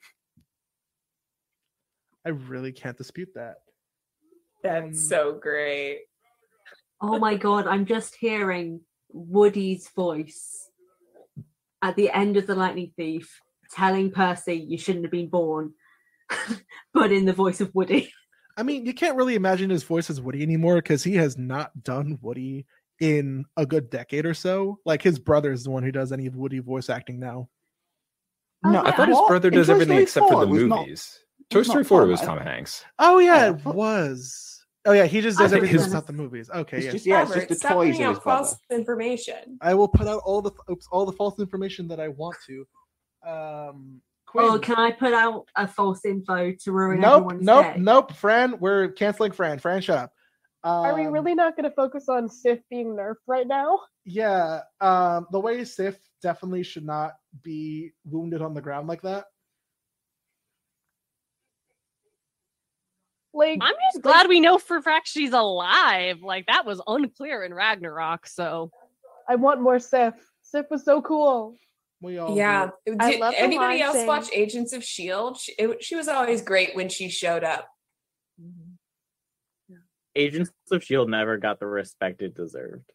I 2.27 2.31
really 2.31 2.73
can't 2.73 2.97
dispute 2.97 3.29
that. 3.35 3.57
That's 4.63 4.85
um, 4.85 4.95
so 4.95 5.39
great. 5.41 6.01
Oh 7.01 7.19
my 7.19 7.37
god, 7.37 7.67
I'm 7.67 7.87
just 7.87 8.17
hearing 8.17 8.81
Woody's 9.13 9.89
voice 9.95 10.69
at 11.83 11.95
the 11.95 12.11
end 12.11 12.37
of 12.37 12.47
The 12.47 12.55
Lightning 12.55 12.93
Thief 12.97 13.41
telling 13.71 14.11
Percy 14.11 14.55
you 14.55 14.79
shouldn't 14.79 15.05
have 15.05 15.13
been 15.13 15.29
born, 15.29 15.75
but 16.95 17.13
in 17.13 17.27
the 17.27 17.33
voice 17.33 17.61
of 17.61 17.75
Woody. 17.75 18.13
I 18.57 18.63
mean, 18.63 18.87
you 18.87 18.95
can't 18.95 19.17
really 19.17 19.35
imagine 19.35 19.71
his 19.71 19.83
voice 19.85 20.09
as 20.09 20.21
Woody 20.21 20.43
anymore 20.43 20.77
because 20.77 21.05
he 21.05 21.15
has 21.17 21.37
not 21.37 21.85
done 21.85 22.19
Woody 22.23 22.67
in 23.01 23.45
a 23.57 23.67
good 23.67 23.91
decade 23.91 24.27
or 24.27 24.35
so. 24.35 24.79
Like 24.85 25.03
his 25.03 25.19
brother 25.19 25.53
is 25.53 25.65
the 25.65 25.71
one 25.71 25.83
who 25.83 25.93
does 25.93 26.13
any 26.13 26.27
of 26.27 26.37
Woody 26.37 26.59
voice 26.61 26.89
acting 26.91 27.19
now. 27.21 27.49
No, 28.65 28.83
I 28.85 28.91
thought 28.91 29.09
his 29.09 29.21
brother 29.29 29.51
does 29.51 29.67
Toy 29.69 29.75
everything 29.75 29.99
except 29.99 30.29
for 30.29 30.41
the 30.41 30.47
was 30.51 30.63
not- 30.65 30.81
movies. 30.81 31.21
Toy 31.51 31.63
Story 31.63 31.85
4 31.85 32.07
was 32.07 32.21
Tom 32.21 32.39
Hanks. 32.39 32.85
Oh 32.99 33.19
yeah, 33.19 33.47
Yeah, 33.47 33.51
it 33.51 33.65
was. 33.65 34.65
Oh 34.85 34.93
yeah, 34.93 35.05
he 35.05 35.21
just 35.21 35.39
does 35.39 35.53
everything 35.53 35.77
his- 35.79 35.87
without 35.87 36.07
the 36.07 36.13
movies. 36.13 36.51
Okay, 36.51 36.79
It's 36.79 36.87
yeah. 36.87 36.93
just 36.93 37.07
yeah, 37.07 37.23
it's 37.23 37.35
just 37.35 37.49
the 37.49 37.55
stop 37.55 37.73
toys 37.73 37.93
putting 37.97 38.09
his 38.09 38.17
out 38.17 38.25
brother. 38.25 38.45
false 38.47 38.57
information. 38.71 39.59
I 39.61 39.75
will 39.75 39.89
put 39.89 40.09
out 40.09 40.23
all 40.25 40.43
the 40.43 40.51
oops, 40.71 40.89
all 40.91 41.07
the 41.07 41.13
false 41.13 41.39
information 41.39 41.87
that 41.89 42.01
I 42.01 42.09
want 42.09 42.37
to. 42.47 42.67
Um, 43.29 44.01
Quinn. 44.27 44.45
Oh, 44.49 44.59
can 44.59 44.77
I 44.77 44.91
put 44.91 45.13
out 45.13 45.47
a 45.57 45.69
false 45.69 46.05
info 46.05 46.53
to 46.53 46.73
ruin 46.73 47.01
nope, 47.01 47.15
everyone's 47.27 47.45
nope, 47.45 47.65
day? 47.65 47.75
nope. 47.79 48.13
Fran, 48.15 48.59
we're 48.59 48.89
canceling 48.89 49.31
Fran. 49.33 49.59
Fran, 49.61 49.81
shut 49.81 49.99
up. 49.99 50.13
Are 50.67 50.95
we 50.97 51.07
Um, 51.07 51.13
really 51.13 51.35
not 51.37 51.55
going 51.57 51.65
to 51.69 51.75
focus 51.75 52.09
on 52.09 52.29
Sif 52.29 52.59
being 52.69 52.89
nerfed 52.97 53.17
right 53.29 53.47
now? 53.47 53.79
Yeah. 54.05 54.63
Um, 54.81 55.29
the 55.31 55.39
way 55.39 55.65
Sif 55.65 55.97
definitely 56.23 56.65
should 56.65 56.85
not 56.85 57.13
be 57.43 57.93
wounded 58.05 58.43
on 58.43 58.53
the 58.53 58.61
ground 58.61 58.89
like 58.89 59.03
that. 59.03 59.27
Like, 63.33 63.59
I'm 63.63 63.75
just 63.93 64.03
glad 64.03 64.29
we 64.29 64.41
know 64.41 64.59
for 64.59 64.79
a 64.79 64.83
fact 64.83 65.09
she's 65.09 65.33
alive. 65.33 66.23
Like 66.23 66.47
that 66.47 66.65
was 66.65 66.81
unclear 66.87 67.45
in 67.45 67.53
Ragnarok. 67.53 68.27
So 68.27 68.71
I 69.29 69.37
want 69.37 69.61
more 69.61 69.79
Sif. 69.79 70.15
Sif 70.43 70.67
was 70.71 70.85
so 70.85 71.03
cool. 71.03 71.57
We 72.01 72.19
all 72.19 72.35
Yeah. 72.37 72.71
do. 72.87 72.97
Did 72.97 73.23
anybody 73.37 73.83
else 73.83 73.95
saying- 73.95 74.07
watch 74.09 74.29
Agents 74.33 74.73
of 74.73 74.83
Shield? 74.83 75.39
She, 75.39 75.53
it, 75.53 75.85
she 75.85 75.95
was 75.97 76.09
always 76.09 76.43
great 76.43 76.75
when 76.75 76.89
she 76.89 77.09
showed 77.09 77.45
up. 77.45 77.69
Agents 80.17 80.51
of 80.71 80.83
Shield 80.83 81.11
never 81.11 81.37
got 81.37 81.61
the 81.61 81.67
respect 81.67 82.23
it 82.23 82.35
deserved. 82.35 82.91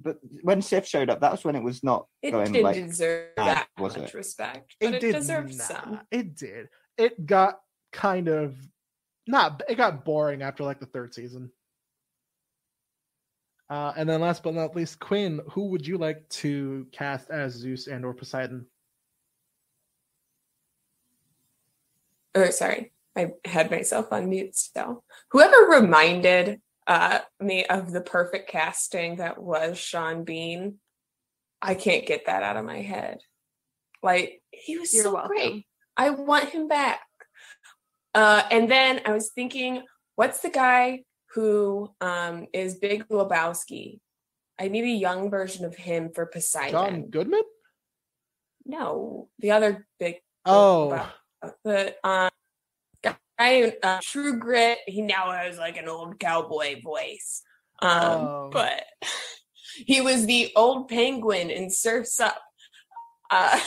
But 0.00 0.18
when 0.42 0.60
Sif 0.60 0.86
showed 0.86 1.08
up, 1.08 1.20
that 1.20 1.30
was 1.32 1.44
when 1.44 1.56
it 1.56 1.62
was 1.62 1.82
not 1.84 2.06
It 2.20 2.32
going 2.32 2.52
didn't 2.52 2.64
like 2.64 2.74
deserve 2.76 3.34
bad, 3.36 3.46
that 3.46 3.68
was 3.82 3.96
much 3.96 4.08
it? 4.08 4.14
respect, 4.14 4.74
but 4.80 4.94
it, 4.94 5.00
did 5.00 5.12
deserved 5.14 5.56
not. 5.56 5.66
some. 5.66 6.00
It 6.10 6.34
did. 6.36 6.68
It 6.98 7.24
got 7.24 7.60
kind 7.92 8.28
of 8.28 8.56
not. 9.26 9.62
It 9.68 9.76
got 9.76 10.04
boring 10.04 10.42
after 10.42 10.64
like 10.64 10.80
the 10.80 10.86
third 10.86 11.14
season. 11.14 11.50
Uh, 13.70 13.92
and 13.96 14.06
then 14.08 14.20
last 14.20 14.42
but 14.42 14.54
not 14.54 14.76
least, 14.76 14.98
Quinn, 15.00 15.40
who 15.50 15.68
would 15.68 15.86
you 15.86 15.96
like 15.96 16.28
to 16.28 16.86
cast 16.92 17.30
as 17.30 17.52
Zeus 17.54 17.86
and 17.86 18.04
or 18.04 18.12
Poseidon? 18.12 18.66
Oh, 22.34 22.50
sorry, 22.50 22.92
I 23.16 23.32
had 23.44 23.70
myself 23.70 24.12
on 24.12 24.28
mute 24.28 24.56
still. 24.56 25.04
Whoever 25.30 25.80
reminded 25.80 26.60
uh, 26.86 27.20
me 27.40 27.64
of 27.64 27.92
the 27.92 28.00
perfect 28.00 28.48
casting 28.50 29.16
that 29.16 29.40
was 29.42 29.78
Sean 29.78 30.24
Bean, 30.24 30.76
I 31.62 31.74
can't 31.74 32.06
get 32.06 32.26
that 32.26 32.42
out 32.42 32.56
of 32.56 32.64
my 32.64 32.82
head. 32.82 33.18
Like 34.02 34.42
he 34.50 34.78
was 34.78 34.92
You're 34.92 35.04
so 35.04 35.14
welcome. 35.14 35.28
great. 35.36 35.66
I 35.96 36.10
want 36.10 36.50
him 36.50 36.68
back. 36.68 37.00
Uh, 38.14 38.42
and 38.50 38.70
then 38.70 39.00
I 39.06 39.12
was 39.12 39.30
thinking, 39.32 39.82
what's 40.16 40.40
the 40.40 40.50
guy 40.50 41.04
who 41.34 41.90
um, 42.00 42.46
is 42.52 42.76
Big 42.76 43.08
Lebowski? 43.08 44.00
I 44.58 44.68
need 44.68 44.84
a 44.84 44.88
young 44.88 45.30
version 45.30 45.64
of 45.64 45.74
him 45.74 46.10
for 46.14 46.26
Poseidon. 46.26 46.70
John 46.72 47.10
Goodman? 47.10 47.42
No, 48.66 49.28
the 49.38 49.50
other 49.50 49.86
big 49.98 50.16
Oh, 50.46 51.10
the 51.64 51.94
um 52.06 52.30
guy 53.38 53.72
uh, 53.82 53.98
True 54.02 54.38
Grit. 54.38 54.78
He 54.86 55.02
now 55.02 55.32
has 55.32 55.58
like 55.58 55.76
an 55.76 55.88
old 55.88 56.18
cowboy 56.18 56.80
voice, 56.82 57.42
um, 57.80 57.90
Oh. 57.90 58.50
but 58.52 58.84
he 59.86 60.00
was 60.00 60.26
the 60.26 60.52
old 60.56 60.88
penguin 60.88 61.50
in 61.50 61.70
Surfs 61.70 62.20
Up. 62.20 62.40
Uh, 63.30 63.58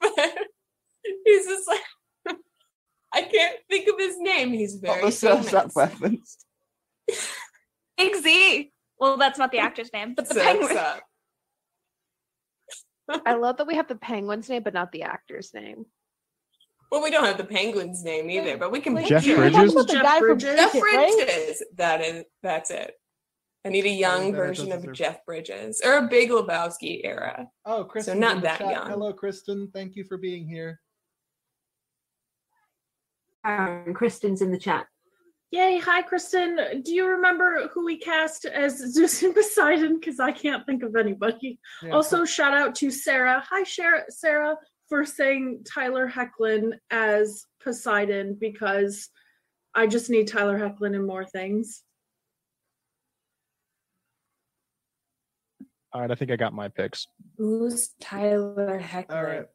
but 0.00 0.12
he's 1.24 1.46
just 1.46 1.68
like 1.68 1.80
I 3.14 3.22
can't 3.22 3.56
think 3.70 3.88
of 3.88 3.94
his 3.98 4.18
name. 4.18 4.52
He's 4.52 4.74
what 4.74 4.82
very 4.94 5.04
was 5.04 5.18
Surf's 5.18 5.54
Up 5.54 5.72
famous. 5.72 5.76
reference? 5.76 6.36
Big 7.96 8.16
Z. 8.16 8.72
Well, 8.98 9.16
that's 9.16 9.38
not 9.38 9.52
the 9.52 9.58
actor's 9.58 9.90
name, 9.92 10.14
but 10.14 10.28
the 10.28 10.34
Surf's 10.34 10.46
penguin. 10.46 10.76
Up. 10.76 11.00
I 13.24 13.34
love 13.34 13.58
that 13.58 13.66
we 13.68 13.76
have 13.76 13.86
the 13.88 13.94
penguin's 13.94 14.48
name, 14.48 14.62
but 14.64 14.74
not 14.74 14.90
the 14.90 15.02
actor's 15.02 15.52
name. 15.54 15.86
Well, 16.90 17.02
we 17.02 17.10
don't 17.10 17.24
have 17.24 17.36
the 17.38 17.44
penguin's 17.44 18.04
name 18.04 18.30
either, 18.30 18.56
but 18.56 18.70
we 18.70 18.80
can. 18.80 18.96
Jeff 19.04 19.24
picture 19.24 19.44
it. 19.44 19.52
Bridges? 19.52 19.72
About 19.72 19.88
the 19.88 19.94
guy 19.94 20.18
from 20.20 20.38
Jeff 20.38 20.70
Cricket, 20.70 20.82
right? 20.82 21.26
Bridges. 21.26 21.62
That 21.76 22.00
is. 22.00 22.24
That's 22.42 22.70
it. 22.70 22.92
I 23.64 23.68
need 23.68 23.84
a 23.86 23.90
young 23.90 24.30
that 24.32 24.38
it 24.38 24.46
version 24.46 24.70
of 24.72 24.80
deserve- 24.80 24.94
Jeff 24.94 25.26
Bridges 25.26 25.82
or 25.84 25.94
a 25.94 26.06
Big 26.06 26.30
Lebowski 26.30 27.00
era. 27.04 27.48
oh, 27.64 27.84
Kristen. 27.84 28.14
So 28.14 28.20
not 28.20 28.42
that 28.42 28.60
young. 28.60 28.88
Hello, 28.88 29.12
Kristen. 29.12 29.68
Thank 29.74 29.96
you 29.96 30.04
for 30.04 30.16
being 30.16 30.46
here. 30.48 30.80
Um, 33.44 33.92
Kristen's 33.94 34.42
in 34.42 34.50
the 34.50 34.58
chat. 34.58 34.86
Yay, 35.52 35.78
hi 35.78 36.02
Kristen. 36.02 36.82
Do 36.82 36.92
you 36.92 37.06
remember 37.06 37.68
who 37.72 37.84
we 37.84 37.98
cast 37.98 38.44
as 38.44 38.76
Zeus 38.92 39.22
and 39.22 39.34
Poseidon? 39.34 39.98
Because 40.00 40.18
I 40.18 40.32
can't 40.32 40.66
think 40.66 40.82
of 40.82 40.96
anybody. 40.96 41.58
Yeah, 41.82 41.90
also, 41.92 42.24
shout 42.24 42.52
out 42.54 42.74
to 42.76 42.90
Sarah. 42.90 43.42
Hi, 43.48 43.62
Sarah, 43.62 44.02
Sarah, 44.08 44.56
for 44.88 45.04
saying 45.04 45.64
Tyler 45.64 46.08
Hoechlin 46.08 46.72
as 46.90 47.44
Poseidon 47.62 48.36
because 48.40 49.08
I 49.74 49.86
just 49.86 50.10
need 50.10 50.28
Tyler 50.28 50.58
Hoechlin 50.58 50.94
in 50.94 51.06
more 51.06 51.24
things. 51.24 51.82
All 55.92 56.00
right, 56.00 56.10
I 56.10 56.14
think 56.14 56.30
I 56.30 56.36
got 56.36 56.52
my 56.52 56.68
picks. 56.68 57.06
Who's 57.38 57.90
Tyler 58.00 58.78
Heckler? 58.78 59.16
All 59.16 59.24
right, 59.24 59.46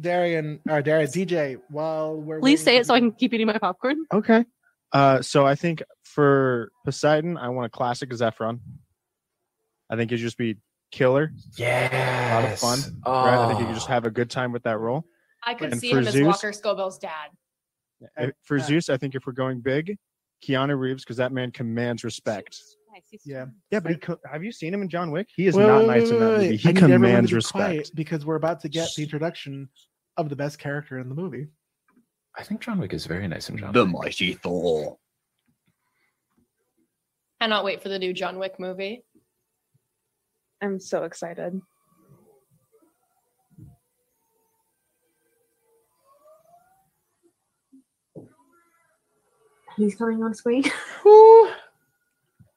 Darian 0.00 0.60
or 0.68 0.82
Darian 0.82 1.08
DJ. 1.08 1.60
While 1.70 2.16
we're 2.16 2.40
please 2.40 2.60
waiting 2.60 2.64
say 2.64 2.76
it 2.78 2.86
so 2.86 2.94
I 2.94 3.00
can 3.00 3.12
keep 3.12 3.32
eating 3.32 3.46
my 3.46 3.58
popcorn. 3.58 4.04
Okay. 4.12 4.44
Uh, 4.92 5.22
so 5.22 5.46
I 5.46 5.54
think 5.54 5.82
for 6.02 6.70
Poseidon, 6.84 7.36
I 7.36 7.48
want 7.48 7.66
a 7.66 7.68
classic 7.68 8.10
Zephron. 8.10 8.60
I 9.90 9.96
think 9.96 10.10
it'd 10.10 10.20
just 10.20 10.38
be 10.38 10.56
killer, 10.94 11.32
Yeah. 11.58 12.38
a 12.38 12.42
lot 12.42 12.52
of 12.52 12.58
fun. 12.58 12.78
Right? 13.04 13.44
I 13.44 13.48
think 13.48 13.60
you 13.60 13.66
could 13.66 13.74
just 13.74 13.90
ah. 13.90 13.94
have 13.94 14.06
a 14.06 14.10
good 14.10 14.30
time 14.30 14.52
with 14.52 14.62
that 14.62 14.78
role. 14.78 15.04
I 15.42 15.54
could 15.54 15.72
And 15.72 15.80
see 15.80 15.90
for 15.90 15.98
him 15.98 16.06
as 16.06 16.20
Walker 16.20 16.52
Scobell's 16.52 16.98
dad. 16.98 17.30
For 18.44 18.58
Zeus, 18.58 18.88
I 18.88 18.96
think 18.96 19.14
if 19.14 19.26
we're 19.26 19.32
going 19.32 19.60
big, 19.60 19.98
Keanu 20.46 20.78
Reeves, 20.78 21.04
because 21.04 21.16
that 21.16 21.32
man 21.32 21.50
commands 21.50 22.04
respect. 22.04 22.58
Yeah. 23.24 23.46
Yeah, 23.72 23.80
but 23.80 23.90
he 23.92 23.98
co- 23.98 24.20
have 24.30 24.44
you 24.44 24.52
seen 24.52 24.72
him 24.72 24.82
in 24.82 24.88
John 24.88 25.10
Wick? 25.10 25.28
He 25.34 25.48
is 25.48 25.56
Wait, 25.56 25.66
not 25.66 25.80
wait, 25.80 25.86
nice 25.88 26.02
wait, 26.04 26.12
in 26.12 26.20
that 26.20 26.26
movie. 26.26 26.56
He 26.56 26.68
I 26.68 26.72
need 26.72 26.82
everyone 26.84 26.90
to 26.90 26.94
commands 26.94 27.30
be 27.30 27.34
respect. 27.34 27.96
because 27.96 28.24
we're 28.24 28.36
about 28.36 28.60
to 28.60 28.68
get 28.68 28.88
the 28.96 29.02
introduction 29.02 29.68
of 30.16 30.28
the 30.28 30.36
best 30.36 30.60
character 30.60 30.98
in 31.00 31.08
the 31.08 31.14
movie. 31.14 31.48
I 32.38 32.44
think 32.44 32.60
John 32.60 32.78
Wick 32.78 32.92
is 32.92 33.04
very 33.06 33.26
nice 33.26 33.48
in 33.50 33.56
John 33.58 33.72
The 33.72 33.84
Wick. 33.84 33.92
mighty 33.92 34.34
Thor. 34.34 34.96
Cannot 37.40 37.64
wait 37.64 37.82
for 37.82 37.88
the 37.88 37.98
new 37.98 38.12
John 38.12 38.38
Wick 38.38 38.60
movie. 38.60 39.04
I'm 40.64 40.80
so 40.80 41.04
excited. 41.04 41.60
Who's 49.76 49.94
coming 49.94 50.22
on 50.22 50.34
screen? 50.34 50.64
Who? 51.02 51.48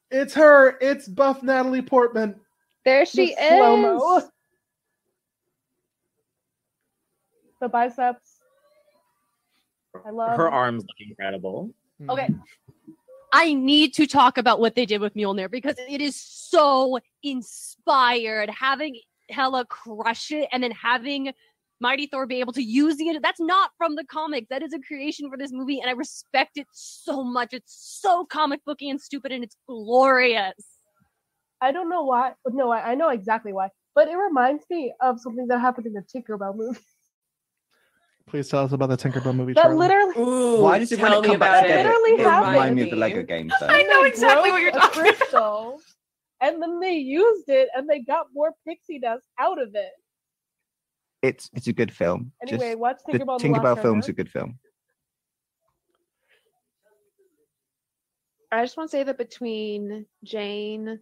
It's 0.10 0.34
her. 0.36 0.78
It's 0.80 1.06
Buff 1.08 1.44
Natalie 1.44 1.82
Portman. 1.82 2.40
There 2.86 3.06
she 3.06 3.36
The 3.36 3.56
slow-mo. 3.58 4.18
is. 4.20 4.24
The 7.60 7.68
biceps. 7.68 8.40
I 10.06 10.12
love 10.12 10.38
Her 10.38 10.50
arms 10.50 10.84
look 10.84 11.10
incredible. 11.10 11.72
Okay. 12.10 12.30
I 13.34 13.54
need 13.54 13.94
to 13.96 14.08
talk 14.08 14.38
about 14.38 14.60
what 14.60 14.76
they 14.76 14.86
did 14.86 15.02
with 15.02 15.14
Mjolnir 15.14 15.52
because 15.52 15.76
it 15.78 16.02
is 16.02 16.16
so 16.16 17.00
inspired. 17.24 18.50
Having 18.50 19.00
Hela 19.30 19.66
crush 19.66 20.32
it 20.32 20.48
and 20.52 20.64
then 20.64 20.72
having 20.72 21.34
Mighty 21.80 22.08
Thor 22.08 22.26
be 22.26 22.40
able 22.40 22.54
to 22.54 22.64
use 22.64 22.98
it. 23.00 23.22
That's 23.22 23.40
not 23.40 23.72
from 23.78 23.96
the 23.96 24.04
comics. 24.06 24.48
That 24.50 24.64
is 24.64 24.74
a 24.74 24.80
creation 24.80 25.30
for 25.30 25.38
this 25.38 25.52
movie, 25.52 25.80
and 25.80 25.90
I 25.90 25.94
respect 25.94 26.58
it 26.58 26.66
so 26.72 27.24
much. 27.24 27.50
It's 27.54 28.00
so 28.02 28.26
comic 28.26 28.62
booky 28.66 28.90
and 28.90 29.00
stupid, 29.00 29.32
and 29.32 29.44
it's 29.44 29.56
glorious. 29.68 30.54
I 31.62 31.72
don't 31.72 31.90
know 31.90 32.04
why. 32.04 32.34
No, 32.48 32.72
I, 32.72 32.92
I 32.92 32.96
know 32.96 33.10
exactly 33.10 33.54
why. 33.54 33.70
But 33.94 34.08
it 34.08 34.16
reminds 34.16 34.64
me 34.70 34.94
of 35.02 35.20
something 35.20 35.48
that 35.48 35.60
happened 35.60 35.88
in 35.88 35.94
the 35.94 36.02
Tinkerbell 36.02 36.56
movie. 36.56 36.80
Please 38.28 38.50
tell 38.50 38.66
us 38.66 38.74
about 38.74 38.90
the 38.90 38.98
Tinkerbell 38.98 39.34
movie. 39.34 39.54
That 39.54 39.64
Charlie. 39.64 39.78
literally. 39.78 40.14
Ooh, 40.18 40.62
Why 40.62 40.80
does 40.80 40.92
it 40.92 41.00
when 41.00 41.12
tell 41.12 41.22
me 41.22 41.28
come 41.30 41.40
back 41.40 41.50
about 41.50 41.64
it. 41.64 41.68
together? 41.70 41.90
Literally 41.90 42.12
It 42.12 42.20
happened. 42.20 42.52
remind 42.54 42.76
me 42.76 42.82
of 42.84 42.90
the 42.90 42.96
Lego 42.98 43.24
games 43.24 43.54
though. 43.60 43.68
I 43.68 43.84
know 43.84 44.04
exactly 44.04 44.52
what 44.52 44.62
you're 44.62 44.72
talking 44.72 45.02
a 45.08 45.14
crystal, 45.14 45.80
and 46.42 46.62
then 46.62 46.80
they 46.82 46.96
used 46.96 47.48
it, 47.48 47.70
and 47.74 47.90
they 47.90 48.00
got 48.02 48.28
more 48.34 48.54
pixie 48.68 49.00
dust 49.00 49.26
out 49.40 49.62
of 49.62 49.76
it. 49.76 49.92
It's 51.22 51.50
it's 51.54 51.68
a 51.68 51.74
good 51.74 51.92
film. 51.92 52.34
Anyway, 52.46 52.70
Just- 52.72 52.80
watch 52.80 52.98
the 53.06 53.14
Tinkerbell 53.14 53.42
and 53.44 53.56
the 53.56 53.60
Tinkerbell 53.60 53.82
film's 53.82 54.10
a 54.10 54.14
good 54.14 54.30
film. 54.30 54.60
I 58.52 58.64
just 58.64 58.78
want 58.78 58.90
to 58.92 58.98
say 58.98 59.04
that 59.04 59.18
between 59.18 60.06
Jane, 60.24 61.00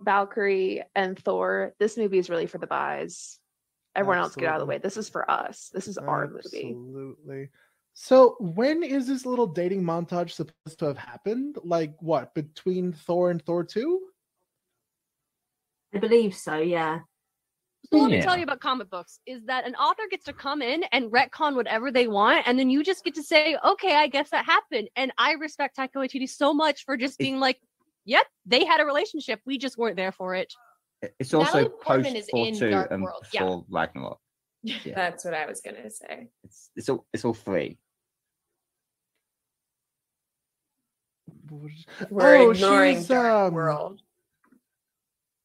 Valkyrie, 0.00 0.82
and 0.94 1.18
Thor, 1.18 1.74
this 1.78 1.96
movie 1.96 2.18
is 2.18 2.28
really 2.28 2.46
for 2.46 2.58
the 2.58 2.66
buys. 2.66 3.38
Everyone 3.96 4.18
else 4.18 4.36
get 4.36 4.48
out 4.48 4.56
of 4.56 4.60
the 4.60 4.66
way. 4.66 4.78
This 4.78 4.96
is 4.96 5.08
for 5.08 5.28
us. 5.30 5.70
This 5.72 5.88
is 5.88 5.98
our 5.98 6.28
movie. 6.28 6.68
Absolutely. 6.70 7.50
So 7.94 8.36
when 8.40 8.82
is 8.82 9.06
this 9.06 9.24
little 9.24 9.46
dating 9.46 9.82
montage 9.82 10.32
supposed 10.32 10.78
to 10.80 10.84
have 10.84 10.98
happened? 10.98 11.56
Like 11.64 11.94
what, 12.00 12.34
between 12.34 12.92
Thor 12.92 13.30
and 13.30 13.42
Thor 13.42 13.64
2? 13.64 14.00
I 15.94 15.98
believe 15.98 16.34
so, 16.34 16.58
yeah. 16.58 17.00
So 17.90 17.98
let 17.98 18.10
me 18.10 18.20
tell 18.20 18.36
you 18.36 18.42
about 18.42 18.60
comic 18.60 18.90
books 18.90 19.20
is 19.26 19.44
that 19.44 19.66
an 19.66 19.74
author 19.76 20.02
gets 20.10 20.24
to 20.24 20.32
come 20.32 20.60
in 20.60 20.82
and 20.92 21.10
retcon 21.10 21.54
whatever 21.54 21.90
they 21.90 22.08
want, 22.08 22.46
and 22.46 22.58
then 22.58 22.68
you 22.68 22.82
just 22.82 23.04
get 23.04 23.14
to 23.14 23.22
say, 23.22 23.56
okay, 23.64 23.94
I 23.94 24.08
guess 24.08 24.28
that 24.30 24.44
happened. 24.44 24.88
And 24.96 25.12
I 25.18 25.32
respect 25.32 25.76
Taika 25.78 25.94
Waititi 25.94 26.28
so 26.28 26.52
much 26.52 26.84
for 26.84 26.96
just 26.96 27.16
being 27.16 27.38
like, 27.38 27.60
yep, 28.04 28.26
they 28.44 28.64
had 28.64 28.80
a 28.80 28.84
relationship. 28.84 29.40
We 29.46 29.56
just 29.56 29.78
weren't 29.78 29.96
there 29.96 30.12
for 30.12 30.34
it. 30.34 30.52
It's 31.18 31.34
also 31.34 31.62
Natalie 31.62 31.74
post 31.82 32.14
is 32.14 32.28
Thor 32.30 32.46
in 32.46 32.58
two 32.58 32.70
Dark 32.70 32.90
and 32.90 33.02
World, 33.02 33.26
before 33.30 33.64
yeah. 33.68 33.78
Ragnarok. 33.78 34.20
Yeah. 34.62 34.94
That's 34.96 35.24
what 35.24 35.34
I 35.34 35.46
was 35.46 35.60
gonna 35.60 35.88
say. 35.90 36.28
It's 36.42 36.70
it's 36.74 36.88
all 36.88 37.06
it's 37.12 37.24
all 37.24 37.34
three. 37.34 37.78
We're 42.10 42.36
Oh, 42.36 42.50
ignoring 42.50 42.96
she's, 42.96 43.06
Dark 43.06 43.48
um, 43.48 43.54
World. 43.54 44.00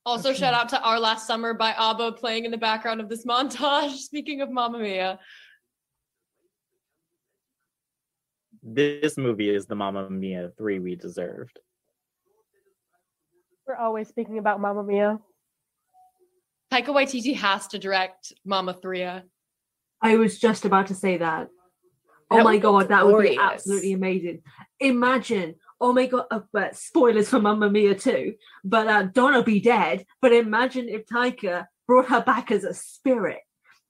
Also, 0.05 0.33
shout 0.33 0.55
out 0.55 0.69
to 0.69 0.81
Our 0.81 0.99
Last 0.99 1.27
Summer 1.27 1.53
by 1.53 1.73
ABBA 1.77 2.13
playing 2.13 2.45
in 2.45 2.51
the 2.51 2.57
background 2.57 3.01
of 3.01 3.09
this 3.09 3.25
montage. 3.27 3.97
Speaking 3.97 4.41
of 4.41 4.49
Mamma 4.49 4.79
Mia. 4.79 5.19
This 8.63 9.17
movie 9.17 9.49
is 9.53 9.67
the 9.67 9.75
Mamma 9.75 10.09
Mia 10.09 10.51
3 10.57 10.79
we 10.79 10.95
deserved. 10.95 11.59
We're 13.67 13.75
always 13.75 14.07
speaking 14.07 14.39
about 14.39 14.59
Mamma 14.59 14.83
Mia. 14.83 15.19
Taika 16.71 16.87
Waititi 16.87 17.35
has 17.35 17.67
to 17.67 17.79
direct 17.79 18.31
Mama 18.45 18.73
Thria. 18.73 19.23
I 20.01 20.15
was 20.15 20.39
just 20.39 20.63
about 20.63 20.87
to 20.87 20.95
say 20.95 21.17
that. 21.17 21.49
Oh 22.29 22.37
That 22.37 22.43
my 22.45 22.57
god, 22.57 22.87
that 22.87 23.05
would 23.05 23.23
be 23.23 23.37
absolutely 23.37 23.91
amazing. 23.91 24.41
Imagine, 24.79 25.55
oh 25.81 25.91
my 25.91 26.05
god, 26.05 26.27
uh, 26.31 26.39
but 26.53 26.77
spoilers 26.77 27.27
for 27.27 27.41
Mamma 27.41 27.69
Mia 27.69 27.93
too. 27.93 28.35
But 28.63 28.87
uh, 28.87 29.03
Donna 29.03 29.43
be 29.43 29.59
dead. 29.59 30.05
But 30.21 30.31
imagine 30.31 30.87
if 30.87 31.05
Taika 31.07 31.65
brought 31.87 32.07
her 32.07 32.21
back 32.21 32.51
as 32.51 32.63
a 32.63 32.73
spirit, 32.73 33.39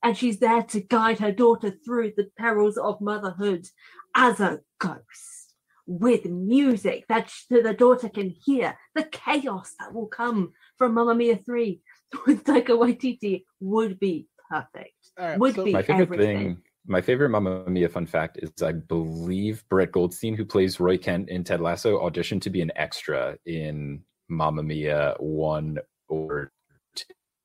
and 0.02 0.18
she's 0.18 0.40
there 0.40 0.64
to 0.64 0.82
guide 0.82 1.20
her 1.20 1.32
daughter 1.32 1.72
through 1.86 2.14
the 2.18 2.32
perils 2.36 2.78
of 2.78 3.00
motherhood 3.00 3.68
as 4.16 4.40
a 4.40 4.62
ghost 4.80 5.54
with 5.86 6.26
music 6.26 7.06
that 7.10 7.30
sh- 7.30 7.44
the 7.52 7.76
daughter 7.78 8.10
can 8.10 8.30
hear. 8.32 8.76
The 8.96 9.04
chaos 9.04 9.76
that 9.80 9.94
will 9.94 10.08
come 10.08 10.54
from 10.78 10.96
Mamma 10.96 11.14
Mia 11.14 11.38
three 11.38 11.82
with 12.26 12.44
Taika 12.44 12.70
Waititi 12.70 13.44
would 13.60 14.00
be 14.00 14.28
perfect. 14.50 14.94
All 15.18 15.28
right, 15.28 15.40
would 15.40 15.56
so- 15.56 15.64
be 15.66 15.74
my 15.74 15.82
favorite 15.82 16.02
everything. 16.04 16.38
thing 16.38 16.62
my 16.88 17.02
favorite 17.02 17.30
Mamma 17.30 17.70
Mia 17.70 17.90
fun 17.90 18.06
fact 18.06 18.40
is 18.42 18.52
I 18.62 18.72
believe 18.72 19.64
Brett 19.70 19.92
Goldstein, 19.92 20.36
who 20.36 20.46
plays 20.46 20.80
Roy 20.80 20.98
Kent 20.98 21.30
in 21.30 21.44
Ted 21.44 21.62
Lasso, 21.62 22.00
auditioned 22.00 22.42
to 22.42 22.50
be 22.50 22.62
an 22.62 22.72
extra 22.76 23.38
in 23.46 24.04
Mamma 24.30 24.64
Mia 24.64 25.16
one 25.20 25.78
or 26.08 26.52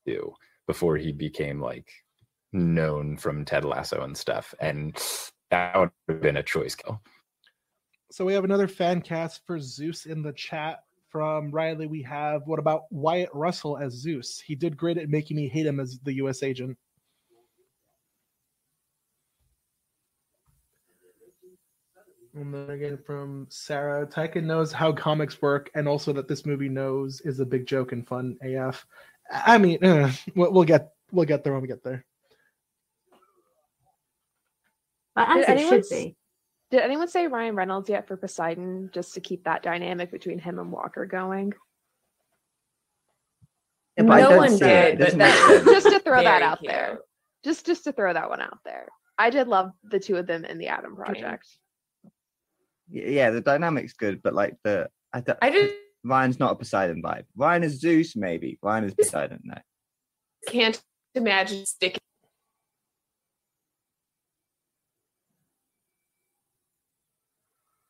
two 0.07 0.33
before 0.67 0.97
he 0.97 1.13
became 1.13 1.61
like 1.61 1.89
known 2.53 3.17
from 3.17 3.45
Ted 3.45 3.65
Lasso 3.65 4.03
and 4.03 4.17
stuff. 4.17 4.55
And 4.61 4.97
that 5.51 5.79
would 5.79 5.91
have 6.09 6.23
been 6.23 6.39
a 6.39 6.43
choice 6.43 6.75
kill. 6.75 7.01
So 8.11 8.25
we 8.25 8.33
have 8.35 8.45
another 8.45 8.69
fan 8.69 9.03
cast 9.03 9.43
for 9.47 9.61
Zeus 9.61 10.07
in 10.07 10.23
the 10.23 10.33
chat 10.33 10.79
from 11.09 11.51
Riley. 11.51 11.87
We 11.87 12.03
have 12.03 12.43
what 12.47 12.59
about 12.59 12.83
Wyatt 12.91 13.31
Russell 13.33 13.79
as 13.79 13.93
Zeus? 13.93 14.41
He 14.41 14.55
did 14.55 14.77
great 14.77 14.99
at 14.99 15.09
making 15.09 15.37
me 15.37 15.49
hate 15.49 15.67
him 15.67 15.81
as 15.81 15.99
the 16.01 16.15
U.S. 16.15 16.43
agent. 16.43 16.77
And 22.35 22.53
then 22.53 22.69
again 22.69 22.99
from 22.99 23.47
Sarah, 23.49 24.07
Taika 24.07 24.43
knows 24.43 24.71
how 24.71 24.93
comics 24.93 25.41
work, 25.41 25.71
and 25.75 25.89
also 25.89 26.13
that 26.13 26.29
this 26.29 26.45
movie 26.45 26.69
knows 26.69 27.23
is 27.23 27.41
a 27.41 27.47
big 27.47 27.67
joke 27.67 27.93
and 27.93 28.07
fun 28.07 28.37
AF. 28.43 28.85
I 29.31 29.57
mean, 29.57 29.83
eh, 29.83 30.13
we'll, 30.35 30.53
we'll 30.53 30.65
get 30.65 30.91
we'll 31.11 31.25
get 31.25 31.45
there 31.45 31.55
when 31.55 31.63
we 31.63 31.69
get 31.69 31.83
there. 31.83 32.05
But 35.15 35.29
Did 35.29 35.37
as 35.39 35.45
it 35.45 35.51
anyone, 35.51 35.83
should 35.83 35.89
be. 35.89 36.17
Did 36.77 36.85
anyone 36.85 37.09
say 37.09 37.27
Ryan 37.27 37.57
Reynolds 37.57 37.89
yet 37.89 38.07
for 38.07 38.19
Poseidon, 38.19 38.91
just 38.93 39.15
to 39.15 39.21
keep 39.21 39.45
that 39.45 39.63
dynamic 39.63 40.11
between 40.11 40.39
him 40.39 40.59
and 40.59 40.71
Walker 40.71 41.07
going? 41.07 41.55
Yeah, 43.97 44.05
but 44.05 44.13
I 44.13 44.21
No 44.21 44.37
one 44.37 44.59
did, 44.59 44.63
It 44.63 44.99
but 44.99 45.05
doesn't 45.07 45.19
make 45.19 45.33
that's 45.33 45.65
sense. 45.65 45.65
just 45.65 45.87
to 45.87 46.01
throw 46.01 46.23
that 46.23 46.43
out 46.43 46.59
cute. 46.61 46.71
there. 46.71 46.99
Just 47.45 47.65
just 47.65 47.85
to 47.85 47.93
throw 47.93 48.13
that 48.13 48.29
one 48.29 48.43
out 48.43 48.59
there. 48.67 48.89
I 49.17 49.31
did 49.31 49.49
love 49.49 49.71
the 49.85 49.99
two 49.99 50.17
of 50.17 50.27
them 50.27 50.45
in 50.45 50.59
the 50.59 50.67
Adam 50.67 50.95
Project. 50.95 51.49
Yeah, 52.91 53.31
the 53.31 53.41
dynamic's 53.41 53.95
good, 53.95 54.23
but 54.23 54.35
like 54.35 54.57
the 54.63 54.91
I, 55.15 55.21
don't, 55.21 55.39
I 55.41 55.51
just 55.51 55.73
Ryan's 56.05 56.39
not 56.39 56.53
a 56.53 56.57
Poseidon 56.57 57.03
vibe. 57.03 57.25
Ryan 57.37 57.65
is 57.65 57.81
Zeus, 57.81 58.17
maybe. 58.17 58.59
Ryan 58.61 58.85
is 58.85 58.95
Poseidon. 58.95 59.41
No. 59.45 59.55
can't 60.47 60.79
imagine 61.15 61.65
sticking. 61.65 62.01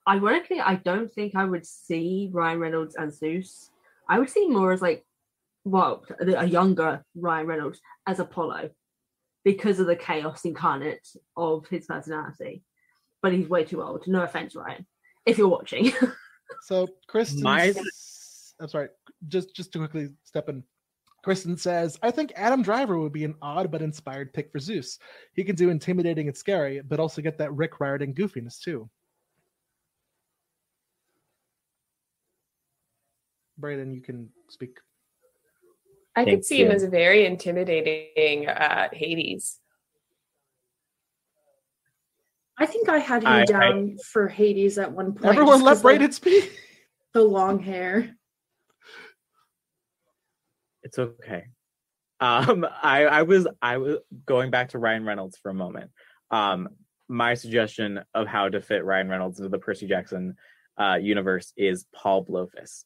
Ironically, 0.09 0.61
I 0.61 0.77
don't 0.77 1.13
think 1.13 1.35
I 1.35 1.45
would 1.45 1.67
see 1.67 2.31
Ryan 2.33 2.61
Reynolds 2.61 2.95
as 2.97 3.19
Zeus. 3.19 3.71
I 4.09 4.19
would 4.19 4.31
see 4.31 4.49
more 4.49 4.73
as 4.73 4.81
like, 4.83 5.05
well, 5.65 6.05
a 6.21 6.47
younger 6.47 7.05
Ryan 7.17 7.47
Reynolds 7.49 7.81
as 8.07 8.21
Apollo 8.21 8.71
because 9.45 9.81
of 9.81 9.87
the 9.87 9.97
chaos 9.97 10.45
incarnate 10.45 11.07
of 11.37 11.67
his 11.69 11.87
personality. 11.87 12.63
But 13.23 13.33
he's 13.33 13.49
way 13.49 13.65
too 13.65 13.83
old. 13.83 14.07
No 14.07 14.23
offense, 14.23 14.55
Ryan, 14.55 14.87
if 15.25 15.39
you're 15.39 15.49
watching. 15.49 15.93
So 16.63 16.87
Kristen, 17.09 17.43
My- 17.43 17.67
s- 17.69 18.55
I'm 18.61 18.69
sorry, 18.69 18.89
just 19.27 19.55
just 19.57 19.73
to 19.73 19.79
quickly 19.81 20.11
step 20.23 20.49
in. 20.49 20.63
Kristen 21.25 21.57
says, 21.57 21.99
"I 22.03 22.13
think 22.13 22.33
Adam 22.37 22.63
Driver 22.63 23.01
would 23.01 23.13
be 23.13 23.25
an 23.25 23.35
odd 23.43 23.73
but 23.73 23.83
inspired 23.83 24.33
pick 24.33 24.53
for 24.53 24.61
Zeus. 24.61 25.01
He 25.35 25.43
can 25.43 25.57
do 25.57 25.71
intimidating 25.71 26.29
and 26.29 26.37
scary, 26.37 26.81
but 26.83 27.01
also 27.01 27.21
get 27.21 27.37
that 27.39 27.53
Rick 27.53 27.81
Riordan 27.81 28.15
goofiness 28.15 28.61
too." 28.61 28.89
Brayden, 33.61 33.95
you 33.95 34.01
can 34.01 34.31
speak. 34.49 34.79
I 36.15 36.25
Thank 36.25 36.39
could 36.39 36.45
see 36.45 36.63
him 36.63 36.71
as 36.71 36.83
a 36.83 36.89
very 36.89 37.27
intimidating 37.27 38.49
uh, 38.49 38.89
Hades. 38.93 39.59
I 42.59 42.65
think 42.67 42.89
I 42.89 42.99
had 42.99 43.23
him 43.23 43.29
I- 43.29 43.41
I- 43.43 43.45
down 43.45 43.99
for 43.99 44.29
Hades 44.29 44.79
at 44.79 44.93
one 44.93 45.13
point. 45.13 45.27
Everyone 45.27 45.61
just 45.61 45.85
let 45.85 45.99
'cause, 46.01 46.01
like, 46.01 46.13
speak. 46.13 46.59
The 47.13 47.23
long 47.23 47.59
hair. 47.61 48.17
It's 50.83 50.99
okay. 50.99 51.47
Um, 52.21 52.67
I, 52.83 53.05
I 53.07 53.23
was 53.23 53.47
I 53.61 53.77
was 53.77 53.99
going 54.25 54.51
back 54.51 54.71
to 54.71 54.79
Ryan 54.79 55.05
Reynolds 55.05 55.37
for 55.39 55.51
a 55.51 55.55
moment. 55.55 55.91
Um, 56.31 56.69
my 57.09 57.35
suggestion 57.35 58.01
of 58.15 58.27
how 58.27 58.49
to 58.49 58.61
fit 58.63 58.85
Ryan 58.85 59.09
Reynolds 59.09 59.39
into 59.39 59.51
the 59.51 59.59
Percy 59.59 59.87
Jackson 59.87 60.37
uh, 60.79 60.99
universe 61.01 61.53
is 61.57 61.87
Paul 61.95 62.25
Blofis. 62.25 62.85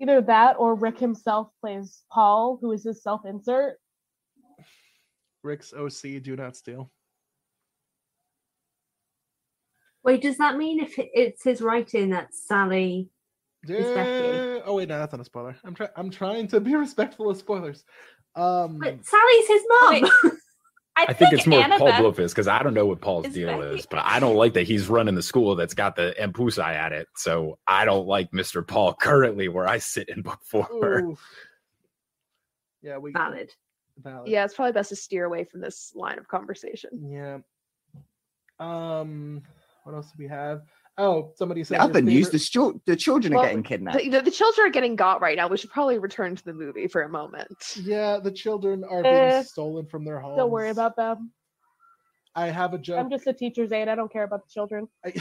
Either 0.00 0.22
that 0.22 0.56
or 0.58 0.74
Rick 0.74 0.98
himself 0.98 1.48
plays 1.60 2.02
Paul, 2.10 2.58
who 2.60 2.72
is 2.72 2.84
his 2.84 3.02
self 3.02 3.22
insert. 3.26 3.78
Rick's 5.42 5.72
OC, 5.72 6.22
do 6.22 6.36
not 6.36 6.56
steal. 6.56 6.90
Wait, 10.02 10.22
does 10.22 10.38
that 10.38 10.56
mean 10.56 10.80
if 10.80 10.94
it's 10.96 11.44
his 11.44 11.60
writing 11.60 12.10
that 12.10 12.34
Sally 12.34 13.10
is 13.68 13.90
Becky? 13.90 14.22
Yeah. 14.22 14.60
Oh 14.64 14.76
wait, 14.76 14.88
no, 14.88 14.98
that's 14.98 15.12
not 15.12 15.20
a 15.20 15.24
spoiler. 15.24 15.54
I'm 15.64 15.74
trying. 15.74 15.90
I'm 15.96 16.10
trying 16.10 16.48
to 16.48 16.60
be 16.60 16.74
respectful 16.76 17.28
of 17.28 17.36
spoilers. 17.36 17.84
Um, 18.34 18.78
But 18.78 19.04
Sally's 19.04 19.48
his 19.48 19.62
mom. 19.68 20.10
I, 21.00 21.06
I 21.10 21.12
think 21.14 21.32
it's 21.32 21.46
more 21.46 21.62
Paul 21.62 21.88
Annabeth 21.88 22.14
Blofis 22.14 22.28
because 22.30 22.48
I 22.48 22.62
don't 22.62 22.74
know 22.74 22.86
what 22.86 23.00
Paul's 23.00 23.26
is 23.26 23.34
deal 23.34 23.48
Becky. 23.48 23.76
is, 23.76 23.86
but 23.86 24.00
I 24.04 24.20
don't 24.20 24.36
like 24.36 24.52
that 24.54 24.64
he's 24.64 24.88
running 24.88 25.14
the 25.14 25.22
school 25.22 25.54
that's 25.56 25.74
got 25.74 25.96
the 25.96 26.14
Empusai 26.20 26.74
at 26.74 26.92
it. 26.92 27.08
So 27.16 27.58
I 27.66 27.84
don't 27.84 28.06
like 28.06 28.30
Mr. 28.32 28.66
Paul 28.66 28.94
currently 28.94 29.48
where 29.48 29.66
I 29.66 29.78
sit 29.78 30.08
in 30.08 30.22
book 30.22 30.40
four. 30.44 31.00
ooh. 31.00 31.18
Yeah, 32.82 32.98
we 32.98 33.12
Valid. 33.12 33.52
valid. 34.02 34.28
Yeah, 34.28 34.44
it's 34.44 34.54
probably 34.54 34.72
best 34.72 34.88
to 34.90 34.96
steer 34.96 35.24
away 35.24 35.44
from 35.44 35.60
this 35.60 35.92
line 35.94 36.18
of 36.18 36.28
conversation. 36.28 36.90
Yeah. 37.10 37.38
Um, 38.58 39.42
what 39.84 39.94
else 39.94 40.08
do 40.08 40.16
we 40.18 40.28
have? 40.28 40.62
Oh, 41.02 41.32
somebody 41.36 41.64
said 41.64 41.78
The 41.78 41.82
other 41.82 41.98
your 42.00 42.02
news: 42.10 42.28
the, 42.30 42.38
chil- 42.38 42.80
the 42.84 42.94
children 42.94 43.32
Well, 43.32 43.42
are 43.42 43.46
getting 43.46 43.62
kidnapped. 43.62 43.96
The, 43.98 44.08
the, 44.10 44.20
the 44.22 44.30
children 44.30 44.66
are 44.66 44.70
getting 44.70 44.96
got 44.96 45.22
right 45.22 45.34
now. 45.36 45.48
We 45.48 45.56
should 45.56 45.70
probably 45.70 45.98
return 45.98 46.36
to 46.36 46.44
the 46.44 46.52
movie 46.52 46.88
for 46.88 47.02
a 47.02 47.08
moment. 47.08 47.56
Yeah, 47.76 48.18
the 48.18 48.30
children 48.30 48.84
are 48.84 49.02
being 49.02 49.14
Eh, 49.14 49.42
stolen 49.44 49.86
from 49.86 50.04
their 50.04 50.20
homes. 50.20 50.36
Don't 50.36 50.50
worry 50.50 50.68
about 50.70 50.96
them. 50.96 51.30
I 52.34 52.48
have 52.48 52.74
a 52.74 52.78
joke. 52.78 52.98
I'm 53.00 53.08
just 53.10 53.26
a 53.26 53.32
teacher's 53.32 53.72
aide. 53.72 53.88
I 53.88 53.94
don't 53.94 54.12
care 54.12 54.24
about 54.24 54.42
the 54.46 54.52
children. 54.52 54.88
I, 55.04 55.12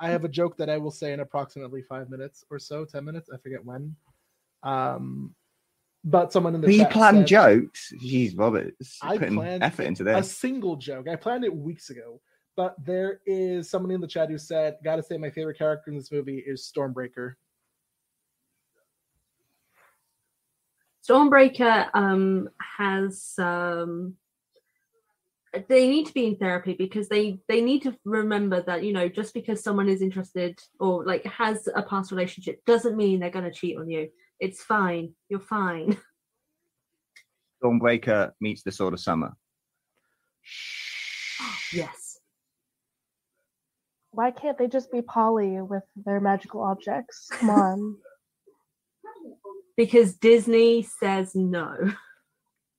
I 0.00 0.08
have 0.10 0.24
a 0.24 0.28
joke 0.28 0.56
that 0.56 0.68
I 0.68 0.78
will 0.78 0.90
say 0.90 1.12
in 1.12 1.20
approximately 1.20 1.82
five 1.82 2.10
minutes 2.10 2.44
or 2.50 2.58
so, 2.58 2.84
ten 2.84 3.04
minutes. 3.04 3.30
I 3.32 3.36
forget 3.38 3.64
when. 3.64 3.94
Um, 4.64 5.34
But 6.04 6.32
someone 6.32 6.54
in 6.56 6.60
the 6.60 6.66
Pre 6.66 6.78
chat 6.78 6.90
planned 6.90 7.18
said- 7.18 7.26
jokes. 7.28 7.92
Jeez, 8.02 8.36
Roberts. 8.36 8.98
I 9.00 9.16
putting 9.16 9.34
planned 9.36 9.62
effort 9.62 9.84
into 9.84 10.02
this. 10.02 10.26
a 10.26 10.28
single 10.28 10.74
joke. 10.76 11.08
I 11.08 11.14
planned 11.16 11.44
it 11.44 11.54
weeks 11.54 11.90
ago, 11.90 12.20
but 12.56 12.74
there 12.84 13.20
is 13.26 13.70
someone 13.70 13.90
in 13.90 14.00
the 14.00 14.06
chat 14.06 14.28
who 14.28 14.38
said, 14.38 14.78
"Gotta 14.84 15.02
say, 15.02 15.16
my 15.16 15.30
favorite 15.30 15.58
character 15.58 15.90
in 15.90 15.96
this 15.96 16.12
movie 16.12 16.38
is 16.38 16.70
Stormbreaker." 16.70 17.34
Stormbreaker 21.06 21.88
um 21.94 22.48
has 22.58 23.34
um 23.38 24.16
they 25.68 25.88
need 25.88 26.06
to 26.06 26.14
be 26.14 26.26
in 26.26 26.36
therapy 26.36 26.74
because 26.74 27.08
they 27.08 27.38
they 27.48 27.60
need 27.60 27.82
to 27.82 27.94
remember 28.04 28.62
that 28.62 28.82
you 28.84 28.92
know 28.92 29.08
just 29.08 29.34
because 29.34 29.62
someone 29.62 29.88
is 29.88 30.00
interested 30.00 30.58
or 30.80 31.04
like 31.04 31.24
has 31.26 31.68
a 31.74 31.82
past 31.82 32.10
relationship 32.10 32.64
doesn't 32.64 32.96
mean 32.96 33.20
they're 33.20 33.30
going 33.30 33.44
to 33.44 33.50
cheat 33.50 33.76
on 33.76 33.90
you 33.90 34.08
it's 34.40 34.62
fine 34.62 35.12
you're 35.28 35.40
fine 35.40 35.96
Stormbreaker 37.62 38.32
meets 38.40 38.62
the 38.62 38.72
Sword 38.72 38.94
of 38.94 39.00
Summer. 39.00 39.32
yes 41.72 42.01
Why 44.12 44.30
can't 44.30 44.58
they 44.58 44.68
just 44.68 44.92
be 44.92 45.02
Polly 45.02 45.60
with 45.60 45.84
their 45.96 46.20
magical 46.20 46.60
objects? 46.62 47.28
Come 47.32 47.50
on. 47.50 47.96
because 49.76 50.14
disney 50.16 50.82
says 50.82 51.34
no 51.34 51.76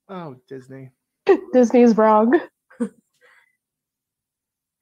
Oh, 0.10 0.36
Disney. 0.48 0.92
Disney's 1.54 1.96
wrong. 1.98 2.40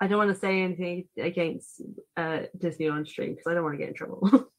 i 0.02 0.08
don't 0.08 0.18
want 0.18 0.32
to 0.34 0.36
say 0.40 0.62
anything 0.62 1.08
against 1.18 1.82
uh 2.18 2.40
disney 2.58 2.90
on 2.90 3.06
stream 3.06 3.32
because 3.32 3.46
i 3.48 3.54
don't 3.54 3.64
want 3.64 3.76
to 3.76 3.78
get 3.78 3.90
in 3.90 3.94
trouble 3.94 4.50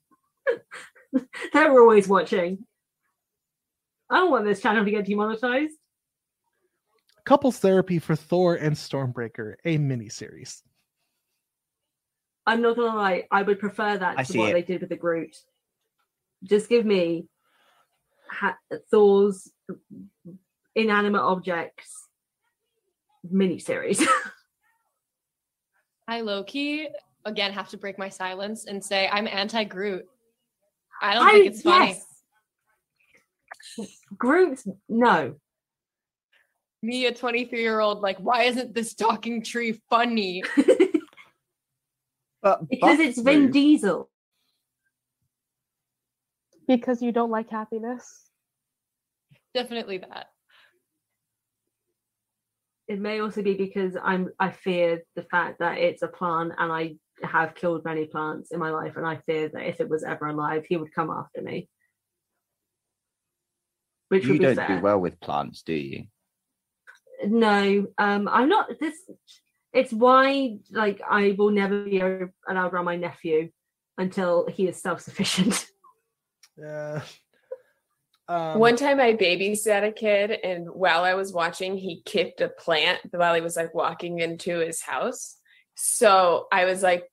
they're 1.53 1.79
always 1.81 2.07
watching 2.09 2.65
i 4.09 4.17
don't 4.17 4.31
want 4.31 4.45
this 4.47 4.61
channel 4.63 4.85
to 4.85 4.91
get 4.91 5.05
demonetized 5.07 5.75
Couples 7.25 7.59
therapy 7.59 8.01
for 8.01 8.17
Thor 8.17 8.57
and 8.57 8.75
Stormbreaker, 8.75 9.55
a 9.65 9.79
miniseries. 9.79 10.63
I'm 12.47 12.63
not 12.63 12.77
gonna 12.77 12.97
lie, 12.97 13.25
I 13.31 13.43
would 13.43 13.59
prefer 13.61 13.97
that 13.99 14.19
I 14.19 14.25
to 14.25 14.39
what 14.39 14.51
it. 14.51 14.53
they 14.55 14.63
did 14.63 14.81
with 14.81 14.91
the 14.91 14.97
Groot. 14.97 15.37
Just 16.45 16.69
give 16.69 16.85
me 16.85 17.27
ha- 18.29 18.59
Thor's 18.91 19.51
inanimate 20.75 21.21
objects 21.23 22.09
miniseries. 23.33 24.03
I 26.09 26.23
low 26.23 26.43
key 26.43 26.89
again 27.25 27.53
have 27.53 27.69
to 27.69 27.77
break 27.79 27.97
my 27.99 28.09
silence 28.09 28.67
and 28.67 28.85
say 28.85 29.09
I'm 29.09 29.29
anti 29.29 29.63
Groot. 29.65 30.05
I 31.01 31.15
don't 31.15 31.29
I- 31.29 31.33
think 31.33 31.47
it's 31.47 31.63
funny. 31.63 32.01
yes. 33.79 33.89
Groot, 34.19 34.61
no. 34.89 35.37
Me, 36.83 37.07
a 37.07 37.15
23 37.15 37.61
year 37.61 37.79
old, 37.79 38.01
like, 38.01 38.19
why 38.19 38.43
isn't 38.43 38.75
this 38.75 38.95
talking 38.95 39.45
tree 39.45 39.81
funny? 39.89 40.43
But 42.43 42.69
Because 42.69 42.99
it's 42.99 43.21
Vin 43.21 43.51
Diesel. 43.51 44.11
Because 46.67 47.03
you 47.03 47.13
don't 47.13 47.31
like 47.31 47.51
happiness. 47.51 48.29
Definitely 49.55 49.99
that. 49.99 50.27
It 52.89 53.01
may 53.01 53.21
also 53.21 53.43
be 53.43 53.55
because 53.55 53.97
I'm 54.03 54.31
I 54.39 54.51
fear 54.51 55.03
the 55.15 55.23
fact 55.23 55.61
that 55.61 55.79
it's 55.79 56.03
a 56.03 56.09
plant 56.09 56.53
and 56.59 56.73
I 56.73 56.97
have 57.23 57.55
killed 57.55 57.85
many 57.85 58.07
plants 58.07 58.51
in 58.51 58.59
my 58.59 58.71
life 58.71 58.97
and 58.97 59.07
I 59.07 59.17
fear 59.25 59.49
that 59.49 59.69
if 59.69 59.81
it 59.81 59.89
was 59.89 60.03
ever 60.03 60.27
alive 60.27 60.65
he 60.69 60.77
would 60.77 60.93
come 60.93 61.11
after 61.11 61.41
me. 61.41 61.69
Which 64.09 64.25
you 64.25 64.31
would 64.31 64.39
be 64.41 64.45
don't 64.45 64.57
fair. 64.57 64.69
do 64.77 64.81
well 64.83 64.99
with 64.99 65.21
plants, 65.21 65.63
do 65.63 65.75
you? 65.75 66.07
no 67.25 67.87
um 67.99 68.29
i'm 68.29 68.49
not 68.49 68.69
this 68.81 68.95
it's 69.73 69.93
why 69.93 70.57
like 70.71 71.01
i 71.09 71.35
will 71.39 71.51
never 71.51 71.85
be 71.85 72.01
allowed 72.01 72.73
around 72.73 72.85
my 72.85 72.97
nephew 72.97 73.51
until 73.99 74.47
he 74.49 74.69
is 74.69 74.81
self-sufficient 74.81 75.67
Yeah. 76.57 77.03
Um, 78.29 78.59
One 78.59 78.77
time 78.77 79.01
I 79.01 79.15
babysat 79.15 79.87
a 79.87 79.93
kid, 79.93 80.31
and 80.31 80.69
while 80.69 81.05
I 81.05 81.15
was 81.15 81.33
watching, 81.33 81.77
he 81.77 82.03
kicked 82.05 82.41
a 82.41 82.49
plant 82.49 83.01
while 83.11 83.35
he 83.35 83.41
was 83.41 83.57
like 83.57 83.75
walking 83.75 84.21
into 84.21 84.59
his 84.59 84.81
house. 84.81 85.37
So 85.75 86.47
I 86.53 86.65
was 86.65 86.83
like, 86.83 87.05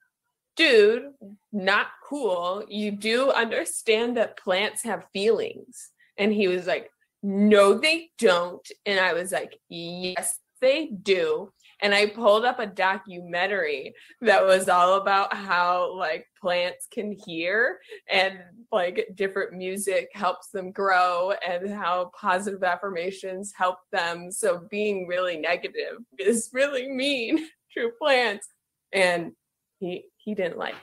dude, 0.56 1.04
not 1.52 1.88
cool. 2.08 2.64
You 2.68 2.92
do 2.92 3.32
understand 3.32 4.18
that 4.18 4.38
plants 4.38 4.84
have 4.84 5.08
feelings. 5.14 5.90
And 6.18 6.32
he 6.34 6.48
was 6.48 6.68
like, 6.68 6.90
no, 7.24 7.78
they 7.80 8.10
don't. 8.18 8.66
And 8.86 9.00
I 9.00 9.14
was 9.14 9.32
like, 9.32 9.58
yes, 9.70 10.38
they 10.62 10.88
do. 10.88 11.52
And 11.82 11.94
I 11.94 12.08
pulled 12.08 12.44
up 12.44 12.60
a 12.60 12.68
documentary 12.68 13.94
that 14.22 14.46
was 14.46 14.68
all 14.68 14.96
about 14.96 15.34
how 15.34 15.96
like 15.96 16.28
plants 16.40 16.88
can 16.92 17.12
hear 17.12 17.80
and 18.10 18.40
like 18.72 19.08
different 19.16 19.54
music 19.54 20.10
helps 20.14 20.50
them 20.50 20.72
grow 20.72 21.34
and 21.48 21.70
how 21.70 22.12
positive 22.20 22.64
affirmations 22.64 23.54
help 23.56 23.78
them. 23.92 24.32
So 24.32 24.68
being 24.70 25.08
really 25.08 25.38
negative 25.38 25.98
is 26.18 26.50
really 26.54 26.90
mean 26.90 27.48
to 27.78 27.92
plants. 27.98 28.48
And 28.92 29.32
he 29.80 30.06
he 30.18 30.36
didn't 30.36 30.58
like 30.58 30.76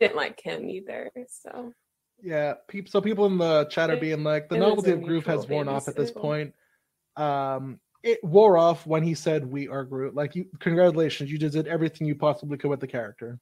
didn't 0.00 0.16
like 0.16 0.40
him 0.40 0.68
either. 0.68 1.10
So 1.28 1.72
Yeah, 2.22 2.54
peop 2.68 2.88
so 2.88 3.00
people 3.00 3.26
in 3.26 3.38
the 3.38 3.66
chat 3.66 3.90
are 3.90 3.96
being 3.96 4.24
like, 4.24 4.48
the 4.48 4.56
novelty 4.56 4.92
of 4.92 5.02
Groot 5.02 5.26
has 5.26 5.46
worn 5.46 5.68
off 5.68 5.86
at 5.86 5.96
this 5.96 6.10
point. 6.10 6.54
Um, 7.16 7.78
it 8.02 8.22
wore 8.22 8.56
off 8.56 8.86
when 8.86 9.02
he 9.02 9.14
said, 9.14 9.50
"We 9.50 9.68
are 9.68 9.84
Groot." 9.84 10.14
Like, 10.14 10.34
you, 10.34 10.46
congratulations, 10.58 11.30
you 11.30 11.38
just 11.38 11.54
did 11.54 11.68
everything 11.68 12.06
you 12.06 12.14
possibly 12.14 12.58
could 12.58 12.70
with 12.70 12.80
the 12.80 12.86
character. 12.86 13.38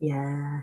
yeah 0.00 0.60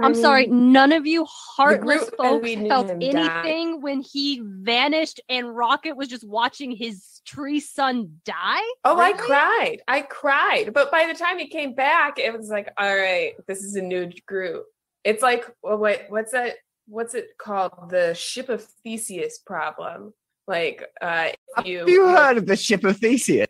I'm 0.00 0.14
sorry, 0.14 0.46
none 0.46 0.92
of 0.92 1.06
you 1.06 1.26
heartless 1.28 2.08
folks 2.10 2.54
felt 2.68 2.88
him 2.88 3.00
die. 3.00 3.42
anything 3.42 3.82
when 3.82 4.00
he 4.00 4.40
vanished 4.44 5.20
and 5.28 5.56
Rocket 5.56 5.96
was 5.96 6.08
just 6.08 6.26
watching 6.26 6.70
his 6.70 7.20
tree 7.26 7.60
son 7.60 8.20
die. 8.24 8.62
Oh, 8.84 8.98
I 8.98 9.12
cried. 9.12 9.78
I 9.88 10.02
cried. 10.02 10.72
But 10.72 10.92
by 10.92 11.06
the 11.06 11.18
time 11.18 11.38
he 11.38 11.48
came 11.48 11.74
back, 11.74 12.18
it 12.18 12.36
was 12.36 12.48
like, 12.48 12.72
all 12.78 12.96
right, 12.96 13.32
this 13.46 13.64
is 13.64 13.74
a 13.74 13.82
new 13.82 14.10
Groot. 14.26 14.62
It's 15.04 15.22
like, 15.22 15.48
uh, 15.48 15.52
well, 15.62 15.78
wait, 15.78 16.02
what's 16.08 16.32
that? 16.32 16.56
What's 16.88 17.14
it 17.14 17.36
called? 17.38 17.90
The 17.90 18.14
ship 18.14 18.48
of 18.48 18.64
Theseus 18.64 19.38
problem. 19.38 20.14
Like, 20.46 20.84
uh, 21.00 21.28
if 21.58 21.66
you, 21.66 21.78
Have 21.80 21.88
you 21.88 22.08
heard 22.08 22.38
of 22.38 22.46
the 22.46 22.56
ship 22.56 22.84
of 22.84 22.96
Theseus? 22.96 23.46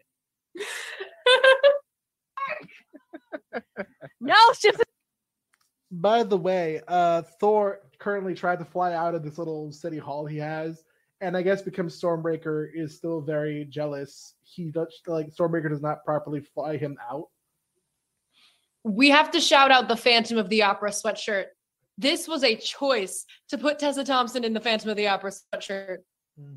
No, 4.21 4.35
it's 4.49 4.61
just 4.61 4.83
By 5.91 6.23
the 6.23 6.37
way, 6.37 6.81
uh, 6.89 7.23
Thor 7.41 7.81
currently 7.99 8.35
tried 8.35 8.59
to 8.59 8.65
fly 8.65 8.95
out 8.95 9.15
of 9.15 9.23
this 9.23 9.39
little 9.39 9.73
city 9.73 9.99
hall 9.99 10.27
he 10.27 10.39
has, 10.39 10.83
and 11.21 11.37
I 11.37 11.43
guess 11.43 11.63
because 11.63 12.01
Stormbreaker 12.01 12.69
is 12.75 12.97
still 12.97 13.21
very 13.21 13.65
jealous, 13.65 14.35
he 14.43 14.71
does 14.71 15.01
like 15.07 15.29
Stormbreaker 15.29 15.71
does 15.71 15.83
not 15.83 16.05
properly 16.05 16.41
fly 16.41 16.77
him 16.77 16.97
out. 17.11 17.29
We 18.85 19.11
have 19.11 19.31
to 19.33 19.41
shout 19.41 19.71
out 19.71 19.89
the 19.89 19.97
Phantom 19.97 20.39
of 20.39 20.49
the 20.49 20.63
Opera 20.63 20.91
sweatshirt. 20.91 21.47
This 21.99 22.29
was 22.29 22.45
a 22.45 22.55
choice 22.55 23.25
to 23.49 23.59
put 23.59 23.81
Tessa 23.81 24.05
Thompson 24.05 24.45
in 24.45 24.53
the 24.53 24.61
Phantom 24.61 24.89
of 24.91 24.97
the 24.97 25.09
Opera 25.09 25.33
sweatshirt. 25.33 25.99
Hmm. 26.39 26.55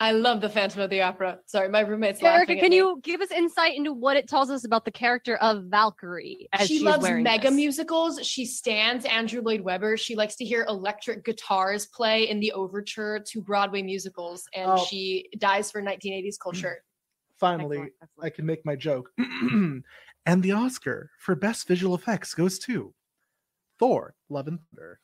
I 0.00 0.12
love 0.12 0.40
the 0.40 0.48
Phantom 0.48 0.80
of 0.82 0.90
the 0.90 1.02
Opera. 1.02 1.40
Sorry, 1.46 1.68
my 1.68 1.80
roommate's 1.80 2.22
Erica, 2.22 2.38
laughing. 2.52 2.58
at 2.58 2.62
can 2.62 2.70
me. 2.70 2.76
you 2.76 3.00
give 3.02 3.20
us 3.20 3.32
insight 3.32 3.76
into 3.76 3.92
what 3.92 4.16
it 4.16 4.28
tells 4.28 4.48
us 4.48 4.64
about 4.64 4.84
the 4.84 4.92
character 4.92 5.34
of 5.38 5.64
Valkyrie 5.64 6.46
as 6.52 6.68
she 6.68 6.78
loves 6.78 7.10
mega 7.10 7.48
this? 7.48 7.52
musicals. 7.52 8.24
She 8.24 8.44
stands 8.44 9.04
Andrew 9.06 9.42
Lloyd 9.42 9.60
Webber. 9.62 9.96
She 9.96 10.14
likes 10.14 10.36
to 10.36 10.44
hear 10.44 10.64
electric 10.68 11.24
guitars 11.24 11.86
play 11.86 12.28
in 12.28 12.38
the 12.38 12.52
overture 12.52 13.18
to 13.18 13.40
Broadway 13.42 13.82
musicals, 13.82 14.44
and 14.54 14.70
Oh. 14.70 14.84
she 14.84 15.30
dies 15.36 15.68
for 15.72 15.82
1980s 15.82 16.38
culture. 16.40 16.76
Hmm. 16.80 17.34
Finally, 17.40 17.88
I 18.22 18.30
can 18.30 18.46
make 18.46 18.64
my 18.64 18.76
joke. 18.76 19.10
and 19.18 20.42
the 20.42 20.52
Oscar 20.52 21.10
for 21.18 21.34
best 21.34 21.66
visual 21.66 21.96
effects 21.96 22.34
goes 22.34 22.60
to 22.60 22.94
Thor: 23.78 24.14
Love 24.28 24.48
and 24.48 24.58
Thunder. 24.70 25.00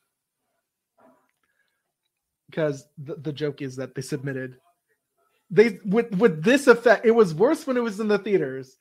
Because 2.49 2.85
the, 2.97 3.15
the 3.15 3.33
joke 3.33 3.61
is 3.61 3.77
that 3.77 3.95
they 3.95 4.01
submitted 4.01 4.57
they 5.49 5.79
with 5.85 6.15
with 6.15 6.43
this 6.43 6.67
effect. 6.67 7.05
It 7.05 7.11
was 7.11 7.33
worse 7.33 7.67
when 7.67 7.77
it 7.77 7.83
was 7.83 7.99
in 7.99 8.07
the 8.07 8.17
theaters. 8.17 8.77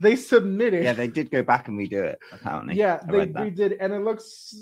They 0.00 0.16
submitted. 0.16 0.84
Yeah, 0.84 0.92
they 0.94 1.08
did 1.08 1.30
go 1.30 1.42
back 1.42 1.68
and 1.68 1.78
redo 1.78 2.04
it. 2.04 2.18
Apparently, 2.32 2.74
yeah, 2.74 3.00
I 3.02 3.10
they 3.10 3.26
redid, 3.26 3.76
and 3.80 3.92
it 3.92 4.00
looks 4.00 4.54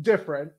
different. 0.00 0.52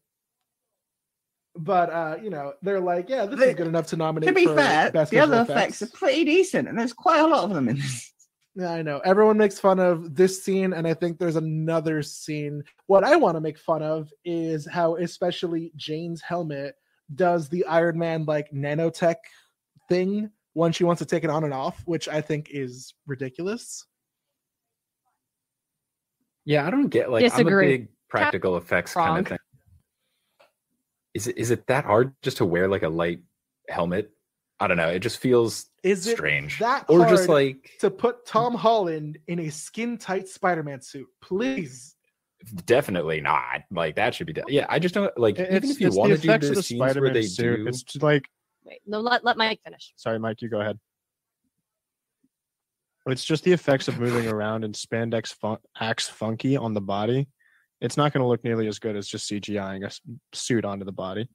But 1.56 1.90
uh, 1.90 2.18
you 2.22 2.30
know, 2.30 2.54
they're 2.62 2.80
like, 2.80 3.10
yeah, 3.10 3.26
this 3.26 3.40
They- 3.40 3.50
is 3.52 3.56
good 3.56 3.68
enough 3.68 3.88
to 3.88 3.98
nominate. 3.98 4.28
To 4.28 4.34
be 4.34 4.46
fair, 4.46 4.92
the 4.92 5.00
other 5.00 5.06
visual 5.06 5.34
effects 5.42 5.82
are 5.82 5.88
pretty 5.88 6.26
decent, 6.26 6.68
and 6.68 6.78
there's 6.78 6.94
quite 6.94 7.20
a 7.20 7.28
lot 7.28 7.46
of 7.46 7.52
them 7.52 7.70
in 7.70 7.78
this. 7.78 8.12
Yeah, 8.56 8.72
I 8.72 8.82
know. 8.82 9.00
Everyone 9.00 9.38
makes 9.38 9.60
fun 9.60 9.80
of 9.80 10.16
this 10.16 10.44
scene, 10.44 10.74
and 10.74 10.88
I 10.88 10.94
think 10.94 11.18
there's 11.18 11.36
another 11.36 12.02
scene. 12.02 12.64
What 12.88 13.04
I 13.04 13.16
want 13.16 13.36
to 13.36 13.42
make 13.42 13.58
fun 13.58 13.82
of 13.82 14.12
is 14.26 14.68
how, 14.68 14.96
especially 14.96 15.72
Jane's 15.76 16.22
helmet 16.22 16.76
does 17.16 17.48
the 17.50 17.66
Iron 17.66 17.98
Man 17.98 18.26
like 18.26 18.52
nanotech 18.52 19.16
thing 19.88 20.30
when 20.54 20.72
she 20.72 20.84
wants 20.84 21.00
to 21.00 21.06
take 21.06 21.24
it 21.24 21.30
on 21.30 21.44
and 21.44 21.54
off, 21.54 21.82
which 21.86 22.10
I 22.10 22.22
think 22.22 22.50
is 22.52 22.94
ridiculous. 23.08 23.86
Yeah, 26.46 26.66
I 26.66 26.72
don't 26.72 26.88
get 26.88 27.12
like 27.12 27.24
Disagree. 27.24 27.66
I'm 27.66 27.74
a 27.74 27.78
big 27.78 27.88
practical 28.10 28.58
effects 28.58 28.94
kind 28.94 29.20
of 29.20 29.28
thing. 29.28 29.38
Is 31.14 31.28
it 31.28 31.38
is 31.38 31.52
it 31.52 31.68
that 31.68 31.86
hard 31.86 32.14
just 32.22 32.38
to 32.38 32.46
wear 32.46 32.68
like 32.68 32.84
a 32.84 32.90
light 32.90 33.20
helmet? 33.70 34.12
I 34.60 34.68
don't 34.68 34.78
know. 34.78 34.90
It 34.90 35.00
just 35.00 35.20
feels 35.20 35.68
Is 35.84 36.06
it 36.06 36.18
strange. 36.18 36.60
that 36.60 36.86
or 36.90 37.00
hard 37.00 37.10
just 37.10 37.30
like 37.30 37.72
to 37.80 37.90
put 37.90 38.26
Tom 38.26 38.54
Holland 38.56 39.18
in 39.28 39.40
a 39.40 39.50
skin 39.50 39.98
tight 39.98 40.28
Spider 40.28 40.64
Man 40.64 40.82
suit? 40.82 41.08
Please. 41.22 41.96
definitely 42.66 43.22
not. 43.22 43.62
Like 43.72 43.96
that 43.96 44.14
should 44.16 44.28
be 44.28 44.34
done. 44.34 44.46
Yeah, 44.50 44.66
I 44.70 44.80
just 44.80 44.94
don't 44.96 45.18
like 45.18 45.40
even 45.40 45.54
It's, 45.56 45.70
if 45.72 45.80
you 45.82 45.92
want 45.92 46.12
to 46.12 46.18
do 46.18 46.28
the 46.28 46.56
the 46.56 46.64
scenes 46.64 46.80
where 46.80 46.90
Spider-Man 46.90 47.14
they 47.14 47.22
suit. 47.24 47.58
do 47.58 47.68
It's 47.68 47.84
just 47.84 48.04
like 48.04 48.28
Wait, 48.66 48.82
no, 48.86 49.00
let, 49.00 49.24
let 49.24 49.38
Mike 49.38 49.62
finish. 49.64 49.94
sorry, 49.96 50.20
Mike, 50.20 50.42
you 50.42 50.50
go 50.50 50.60
ahead. 50.62 50.78
It's 53.08 53.24
just 53.26 53.44
the 53.44 53.54
effects 53.54 53.88
of 53.88 53.98
moving 54.00 54.28
around 54.32 54.64
and 54.64 54.74
spandex 54.76 55.34
fun- 55.34 55.58
acts 55.80 56.08
funky 56.10 56.58
on 56.58 56.74
the 56.74 56.82
body. 56.82 57.28
It's 57.82 57.96
not 57.98 58.12
going 58.14 58.22
to 58.22 58.28
look 58.28 58.44
nearly 58.44 58.68
as 58.68 58.78
good 58.78 58.96
as 58.98 59.08
just 59.08 59.30
CGIing 59.32 59.86
a 59.86 60.36
suit 60.36 60.66
onto 60.66 60.84
the 60.86 60.92
body. 60.92 61.30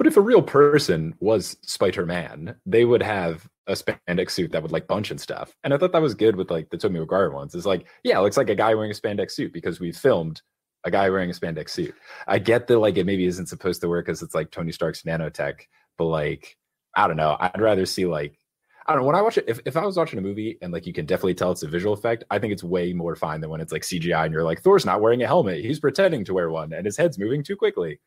But 0.00 0.06
if 0.06 0.16
a 0.16 0.22
real 0.22 0.40
person 0.40 1.14
was 1.20 1.58
Spider 1.60 2.06
Man, 2.06 2.56
they 2.64 2.86
would 2.86 3.02
have 3.02 3.46
a 3.66 3.72
spandex 3.72 4.30
suit 4.30 4.50
that 4.50 4.62
would 4.62 4.72
like 4.72 4.86
bunch 4.86 5.10
and 5.10 5.20
stuff. 5.20 5.54
And 5.62 5.74
I 5.74 5.76
thought 5.76 5.92
that 5.92 6.00
was 6.00 6.14
good 6.14 6.36
with 6.36 6.50
like 6.50 6.70
the 6.70 6.78
Tobey 6.78 6.98
Maguire 6.98 7.32
ones. 7.32 7.54
It's 7.54 7.66
like, 7.66 7.86
yeah, 8.02 8.18
it 8.18 8.22
looks 8.22 8.38
like 8.38 8.48
a 8.48 8.54
guy 8.54 8.74
wearing 8.74 8.90
a 8.90 8.94
spandex 8.94 9.32
suit 9.32 9.52
because 9.52 9.78
we 9.78 9.92
filmed 9.92 10.40
a 10.84 10.90
guy 10.90 11.10
wearing 11.10 11.28
a 11.28 11.34
spandex 11.34 11.68
suit. 11.68 11.94
I 12.26 12.38
get 12.38 12.66
that 12.68 12.78
like 12.78 12.96
it 12.96 13.04
maybe 13.04 13.26
isn't 13.26 13.48
supposed 13.48 13.82
to 13.82 13.90
work 13.90 14.06
because 14.06 14.22
it's 14.22 14.34
like 14.34 14.50
Tony 14.50 14.72
Stark's 14.72 15.02
nanotech, 15.02 15.64
but 15.98 16.06
like 16.06 16.56
I 16.96 17.06
don't 17.06 17.18
know. 17.18 17.36
I'd 17.38 17.60
rather 17.60 17.84
see 17.84 18.06
like 18.06 18.38
I 18.86 18.94
don't 18.94 19.02
know. 19.02 19.06
When 19.06 19.16
I 19.16 19.20
watch 19.20 19.36
it, 19.36 19.44
if, 19.48 19.60
if 19.66 19.76
I 19.76 19.84
was 19.84 19.98
watching 19.98 20.18
a 20.18 20.22
movie 20.22 20.56
and 20.62 20.72
like 20.72 20.86
you 20.86 20.94
can 20.94 21.04
definitely 21.04 21.34
tell 21.34 21.52
it's 21.52 21.62
a 21.62 21.68
visual 21.68 21.92
effect, 21.92 22.24
I 22.30 22.38
think 22.38 22.54
it's 22.54 22.64
way 22.64 22.94
more 22.94 23.16
fine 23.16 23.42
than 23.42 23.50
when 23.50 23.60
it's 23.60 23.70
like 23.70 23.82
CGI 23.82 24.24
and 24.24 24.32
you're 24.32 24.44
like, 24.44 24.62
Thor's 24.62 24.86
not 24.86 25.02
wearing 25.02 25.22
a 25.22 25.26
helmet. 25.26 25.62
He's 25.62 25.78
pretending 25.78 26.24
to 26.24 26.32
wear 26.32 26.48
one 26.48 26.72
and 26.72 26.86
his 26.86 26.96
head's 26.96 27.18
moving 27.18 27.44
too 27.44 27.56
quickly. 27.56 28.00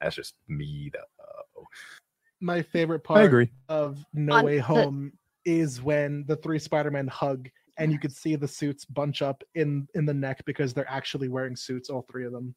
That's 0.00 0.14
just 0.14 0.34
me 0.46 0.92
though. 0.92 1.19
My 2.40 2.62
favorite 2.62 3.04
part 3.04 3.24
agree. 3.24 3.50
of 3.68 4.04
No 4.14 4.36
On 4.36 4.44
Way 4.44 4.56
the- 4.56 4.62
Home 4.62 5.12
is 5.44 5.82
when 5.82 6.24
the 6.26 6.36
three 6.36 6.58
Spider-Man 6.58 7.08
hug 7.08 7.48
and 7.78 7.90
you 7.90 7.98
could 7.98 8.12
see 8.12 8.36
the 8.36 8.48
suits 8.48 8.84
bunch 8.84 9.22
up 9.22 9.42
in 9.54 9.88
in 9.94 10.04
the 10.04 10.14
neck 10.14 10.42
because 10.44 10.74
they're 10.74 10.90
actually 10.90 11.28
wearing 11.28 11.56
suits, 11.56 11.88
all 11.88 12.02
three 12.02 12.26
of 12.26 12.32
them. 12.32 12.54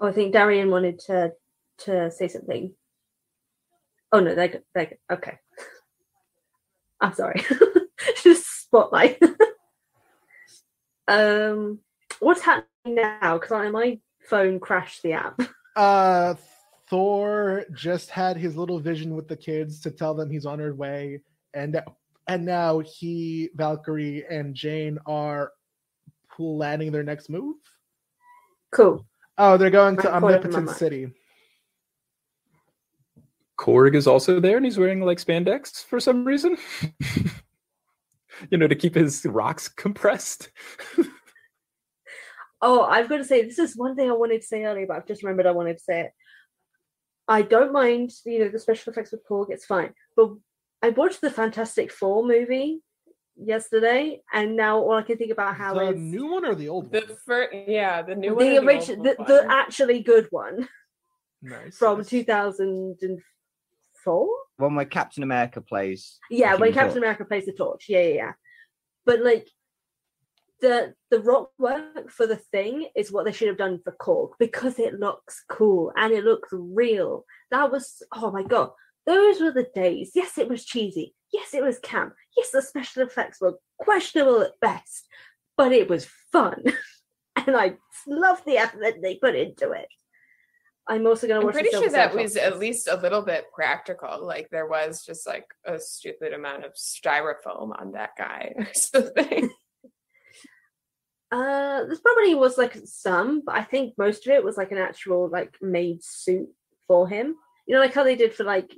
Oh, 0.00 0.08
I 0.08 0.12
think 0.12 0.32
Darian 0.32 0.70
wanted 0.70 0.98
to 1.00 1.32
to 1.78 2.10
say 2.10 2.28
something. 2.28 2.74
Oh 4.12 4.20
no, 4.20 4.34
they're. 4.34 4.62
They're. 4.74 4.92
Okay. 5.10 5.38
I'm 7.00 7.14
sorry. 7.14 7.44
Just 8.22 8.62
spotlight. 8.62 9.20
um, 11.08 11.78
what's 12.20 12.42
happening 12.42 12.66
now? 12.94 13.38
Because 13.38 13.72
my 13.72 13.98
phone 14.28 14.60
crashed 14.60 15.02
the 15.02 15.12
app. 15.14 15.40
Uh 15.76 16.34
Thor 16.88 17.66
just 17.74 18.08
had 18.08 18.38
his 18.38 18.56
little 18.56 18.78
vision 18.78 19.14
with 19.14 19.28
the 19.28 19.36
kids 19.36 19.78
to 19.80 19.90
tell 19.90 20.14
them 20.14 20.30
he's 20.30 20.46
on 20.46 20.58
his 20.58 20.72
way, 20.74 21.20
and 21.52 21.78
and 22.28 22.44
now 22.44 22.78
he, 22.78 23.50
Valkyrie, 23.54 24.24
and 24.30 24.54
Jane 24.54 24.98
are 25.04 25.52
planning 26.34 26.92
their 26.92 27.02
next 27.02 27.28
move. 27.28 27.56
Cool. 28.72 29.06
Oh, 29.38 29.56
they're 29.56 29.70
going 29.70 29.96
to 29.96 30.08
I 30.08 30.20
caught 30.20 30.32
up 30.32 30.44
in 30.44 30.50
my 30.50 30.56
Omnipotence. 30.58 30.78
City. 30.78 31.12
Korg 33.58 33.94
is 33.94 34.06
also 34.06 34.38
there 34.38 34.56
and 34.56 34.66
he's 34.66 34.78
wearing 34.78 35.00
like 35.00 35.18
spandex 35.18 35.84
for 35.84 35.98
some 35.98 36.24
reason. 36.24 36.56
you 38.50 38.58
know, 38.58 38.66
to 38.66 38.74
keep 38.74 38.94
his 38.94 39.24
rocks 39.24 39.68
compressed. 39.76 40.50
Oh, 42.62 42.82
I've 42.82 43.08
got 43.08 43.18
to 43.18 43.24
say, 43.24 43.42
this 43.42 43.58
is 43.58 43.76
one 43.76 43.96
thing 43.96 44.08
I 44.10 44.14
wanted 44.14 44.40
to 44.40 44.46
say 44.46 44.64
earlier, 44.64 44.86
but 44.86 44.96
I've 44.96 45.06
just 45.06 45.22
remembered 45.22 45.46
I 45.46 45.50
wanted 45.52 45.76
to 45.78 45.84
say 45.84 46.00
it. 46.02 46.10
I 47.28 47.42
don't 47.42 47.72
mind, 47.72 48.12
you 48.24 48.38
know, 48.40 48.48
the 48.48 48.58
special 48.58 48.92
effects 48.92 49.12
with 49.12 49.26
Korg, 49.28 49.46
it's 49.50 49.66
fine. 49.66 49.92
But 50.16 50.30
I 50.82 50.88
watched 50.90 51.20
the 51.20 51.30
Fantastic 51.30 51.90
Four 51.92 52.24
movie 52.26 52.80
yesterday, 53.36 54.22
and 54.32 54.56
now 54.56 54.78
all 54.78 54.92
I 54.96 55.02
can 55.02 55.18
think 55.18 55.32
about 55.32 55.56
how 55.56 55.74
The 55.74 55.90
is 55.90 56.00
new 56.00 56.32
one 56.32 56.44
or 56.46 56.54
the 56.54 56.68
old 56.68 56.84
one? 56.84 56.92
The 56.92 57.00
one? 57.06 57.16
first, 57.26 57.54
yeah, 57.66 58.02
the 58.02 58.14
new 58.14 58.34
one. 58.34 58.44
the 58.44 58.56
or 58.56 58.60
the 58.60 58.66
original, 58.66 59.06
old 59.08 59.16
the, 59.16 59.22
one? 59.22 59.28
the 59.28 59.46
actually 59.52 60.02
good 60.02 60.28
one 60.30 60.68
Nice. 61.42 61.76
from 61.76 61.98
nice. 61.98 62.08
2004. 62.08 64.28
One 64.58 64.74
where 64.76 64.84
Captain 64.86 65.22
America 65.22 65.60
plays. 65.60 66.18
Yeah, 66.30 66.54
when 66.54 66.72
Captain 66.72 66.94
Torch. 66.94 67.02
America 67.02 67.24
plays 67.26 67.44
the 67.46 67.52
torch. 67.52 67.86
Yeah, 67.88 68.00
yeah, 68.02 68.14
yeah. 68.14 68.32
But 69.04 69.20
like 69.20 69.46
the 70.60 70.94
the 71.10 71.20
rock 71.20 71.50
work 71.58 72.10
for 72.10 72.26
the 72.26 72.36
thing 72.36 72.88
is 72.96 73.12
what 73.12 73.24
they 73.24 73.32
should 73.32 73.48
have 73.48 73.58
done 73.58 73.80
for 73.84 73.92
Korg 74.00 74.30
because 74.38 74.78
it 74.78 74.98
looks 74.98 75.44
cool 75.48 75.92
and 75.96 76.12
it 76.12 76.24
looks 76.24 76.48
real. 76.52 77.24
That 77.50 77.70
was 77.70 78.02
oh 78.14 78.30
my 78.30 78.42
god. 78.42 78.70
Those 79.06 79.40
were 79.40 79.52
the 79.52 79.68
days. 79.74 80.12
Yes, 80.14 80.36
it 80.36 80.48
was 80.48 80.64
cheesy. 80.64 81.14
Yes, 81.32 81.54
it 81.54 81.62
was 81.62 81.78
camp. 81.78 82.14
Yes, 82.36 82.50
the 82.50 82.62
special 82.62 83.02
effects 83.02 83.40
were 83.40 83.58
questionable 83.78 84.42
at 84.42 84.58
best, 84.60 85.06
but 85.56 85.72
it 85.72 85.88
was 85.88 86.08
fun. 86.32 86.62
and 87.36 87.56
I 87.56 87.76
love 88.06 88.42
the 88.44 88.58
effort 88.58 88.96
they 89.00 89.14
put 89.16 89.36
into 89.36 89.70
it. 89.70 89.86
I'm 90.88 91.06
also 91.06 91.26
going 91.26 91.40
to 91.40 91.40
I'm 91.40 91.46
watch. 91.46 91.54
the 91.54 91.60
pretty 91.62 91.76
sure 91.76 91.90
that 91.90 92.14
was 92.14 92.36
at 92.36 92.58
least 92.58 92.88
a 92.88 92.96
little 92.96 93.22
bit 93.22 93.46
practical. 93.52 94.24
Like 94.24 94.48
there 94.50 94.66
was 94.66 95.04
just 95.04 95.26
like 95.26 95.46
a 95.64 95.78
stupid 95.78 96.32
amount 96.32 96.64
of 96.64 96.74
styrofoam 96.74 97.78
on 97.80 97.92
that 97.92 98.10
guy 98.16 98.54
or 98.56 98.68
something. 98.74 99.50
Uh, 101.36 101.84
this 101.84 102.00
probably 102.00 102.34
was 102.34 102.56
like 102.56 102.76
some, 102.84 103.42
but 103.44 103.54
I 103.54 103.62
think 103.62 103.94
most 103.98 104.26
of 104.26 104.32
it 104.32 104.42
was 104.42 104.56
like 104.56 104.72
an 104.72 104.78
actual 104.78 105.28
like 105.28 105.54
made 105.60 106.02
suit 106.02 106.48
for 106.88 107.06
him. 107.06 107.34
You 107.66 107.74
know, 107.74 107.80
like 107.80 107.92
how 107.92 108.04
they 108.04 108.16
did 108.16 108.32
for 108.34 108.44
like 108.44 108.72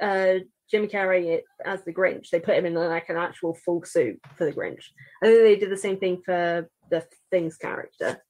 uh 0.00 0.36
Jim 0.70 0.88
Carrey 0.88 1.40
as 1.66 1.84
the 1.84 1.92
Grinch. 1.92 2.30
They 2.30 2.40
put 2.40 2.56
him 2.56 2.64
in 2.64 2.74
like 2.74 3.10
an 3.10 3.18
actual 3.18 3.54
full 3.54 3.84
suit 3.84 4.18
for 4.36 4.46
the 4.46 4.52
Grinch. 4.52 4.84
I 5.22 5.26
think 5.26 5.42
they 5.42 5.56
did 5.56 5.70
the 5.70 5.76
same 5.76 5.98
thing 5.98 6.22
for 6.24 6.70
the 6.90 7.06
Things 7.30 7.58
character. 7.58 8.22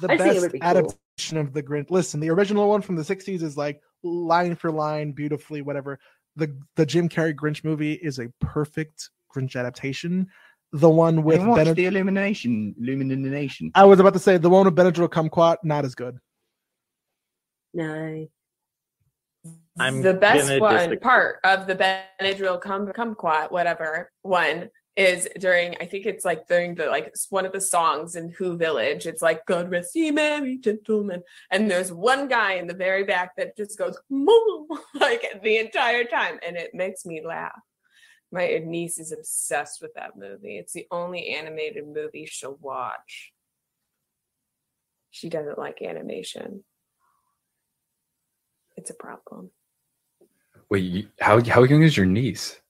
the 0.00 0.10
I 0.10 0.16
think 0.16 0.20
it 0.20 0.34
best 0.34 0.40
would 0.40 0.52
be 0.52 0.60
cool. 0.60 0.68
adaptation 0.68 1.36
of 1.36 1.52
the 1.52 1.62
Grinch. 1.62 1.90
Listen, 1.90 2.18
the 2.18 2.30
original 2.30 2.66
one 2.66 2.80
from 2.80 2.96
the 2.96 3.02
'60s 3.02 3.42
is 3.42 3.58
like 3.58 3.80
line 4.02 4.56
for 4.56 4.70
line, 4.70 5.12
beautifully, 5.12 5.60
whatever. 5.60 5.98
The 6.36 6.56
the 6.76 6.86
Jim 6.86 7.10
Carrey 7.10 7.34
Grinch 7.34 7.62
movie 7.62 7.92
is 7.92 8.18
a 8.18 8.32
perfect 8.40 9.10
Grinch 9.36 9.54
adaptation. 9.54 10.28
The 10.72 10.88
one 10.88 11.24
with 11.24 11.40
With 11.40 11.48
watch 11.48 11.64
Bened- 11.66 11.76
the 11.76 11.86
Illumination, 11.86 12.74
Illumination. 12.80 13.72
I 13.74 13.84
was 13.84 13.98
about 13.98 14.12
to 14.12 14.18
say 14.20 14.36
the 14.36 14.48
one 14.50 14.64
with 14.66 14.76
Benadryl 14.76 15.08
Kumquat, 15.08 15.56
not 15.64 15.84
as 15.84 15.94
good. 15.96 16.18
No. 17.74 18.28
I'm 19.78 20.02
the 20.02 20.14
best 20.14 20.60
one 20.60 20.74
disagree. 20.74 20.98
part 20.98 21.38
of 21.44 21.66
the 21.66 21.74
Benadryl 21.74 22.60
cum 22.60 22.86
kumquat 22.88 23.50
whatever 23.50 24.10
one 24.22 24.68
is 24.96 25.26
during 25.38 25.76
I 25.80 25.86
think 25.86 26.04
it's 26.04 26.24
like 26.24 26.46
during 26.48 26.74
the 26.74 26.86
like 26.86 27.06
s- 27.06 27.28
one 27.30 27.46
of 27.46 27.52
the 27.52 27.60
songs 27.60 28.16
in 28.16 28.28
Who 28.30 28.56
Village. 28.58 29.06
It's 29.06 29.22
like 29.22 29.46
God 29.46 29.70
rest 29.70 29.94
ye 29.96 30.10
merry 30.10 30.58
gentlemen, 30.58 31.22
and 31.50 31.70
there's 31.70 31.90
one 31.92 32.28
guy 32.28 32.54
in 32.54 32.66
the 32.66 32.74
very 32.74 33.04
back 33.04 33.36
that 33.36 33.56
just 33.56 33.78
goes 33.78 33.98
"Moo," 34.10 34.66
like 35.00 35.24
the 35.42 35.56
entire 35.58 36.04
time, 36.04 36.38
and 36.46 36.56
it 36.56 36.74
makes 36.74 37.06
me 37.06 37.22
laugh. 37.24 37.58
My 38.32 38.60
niece 38.64 38.98
is 38.98 39.12
obsessed 39.12 39.82
with 39.82 39.94
that 39.94 40.16
movie. 40.16 40.56
It's 40.56 40.72
the 40.72 40.86
only 40.90 41.30
animated 41.30 41.86
movie 41.86 42.26
she'll 42.26 42.58
watch. 42.60 43.32
She 45.10 45.28
doesn't 45.28 45.58
like 45.58 45.82
animation. 45.82 46.62
It's 48.76 48.90
a 48.90 48.94
problem. 48.94 49.50
Wait, 50.70 51.08
how 51.20 51.42
how 51.44 51.64
young 51.64 51.82
is 51.82 51.96
your 51.96 52.06
niece? 52.06 52.60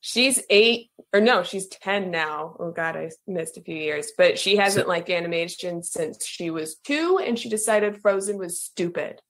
She's 0.00 0.42
eight, 0.48 0.90
or 1.12 1.20
no, 1.20 1.42
she's 1.42 1.68
10 1.68 2.10
now. 2.10 2.56
Oh, 2.58 2.70
God, 2.70 2.96
I 2.96 3.10
missed 3.26 3.58
a 3.58 3.62
few 3.62 3.76
years. 3.76 4.12
But 4.16 4.38
she 4.38 4.56
hasn't 4.56 4.88
liked 4.88 5.10
animation 5.10 5.82
since 5.82 6.24
she 6.24 6.48
was 6.48 6.76
two, 6.76 7.20
and 7.22 7.38
she 7.38 7.50
decided 7.50 8.00
Frozen 8.00 8.38
was 8.38 8.60
stupid. 8.60 9.20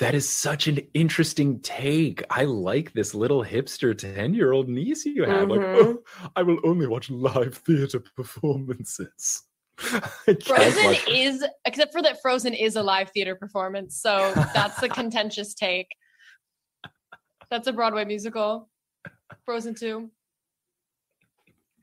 That 0.00 0.14
is 0.14 0.26
such 0.26 0.66
an 0.66 0.78
interesting 0.94 1.60
take. 1.60 2.22
I 2.30 2.44
like 2.44 2.92
this 2.94 3.14
little 3.14 3.44
hipster 3.44 3.96
10 3.96 4.32
year 4.32 4.52
old 4.52 4.66
niece 4.68 5.04
you 5.04 5.24
have. 5.24 5.48
Like, 5.50 5.60
Mhm. 5.60 5.76
"Oh, 5.78 6.30
I 6.34 6.42
will 6.42 6.58
only 6.64 6.86
watch 6.86 7.10
live 7.10 7.54
theater 7.58 8.00
performances. 8.16 9.42
Frozen 9.76 10.84
like- 10.86 11.08
is, 11.08 11.44
except 11.66 11.92
for 11.92 12.00
that, 12.02 12.20
Frozen 12.22 12.54
is 12.54 12.76
a 12.76 12.82
live 12.82 13.10
theater 13.10 13.34
performance. 13.36 13.96
So 14.00 14.32
that's 14.54 14.82
a 14.82 14.88
contentious 15.00 15.52
take. 15.54 15.88
That's 17.50 17.66
a 17.66 17.72
Broadway 17.72 18.06
musical. 18.06 18.70
Frozen 19.44 19.74
2. 19.74 20.10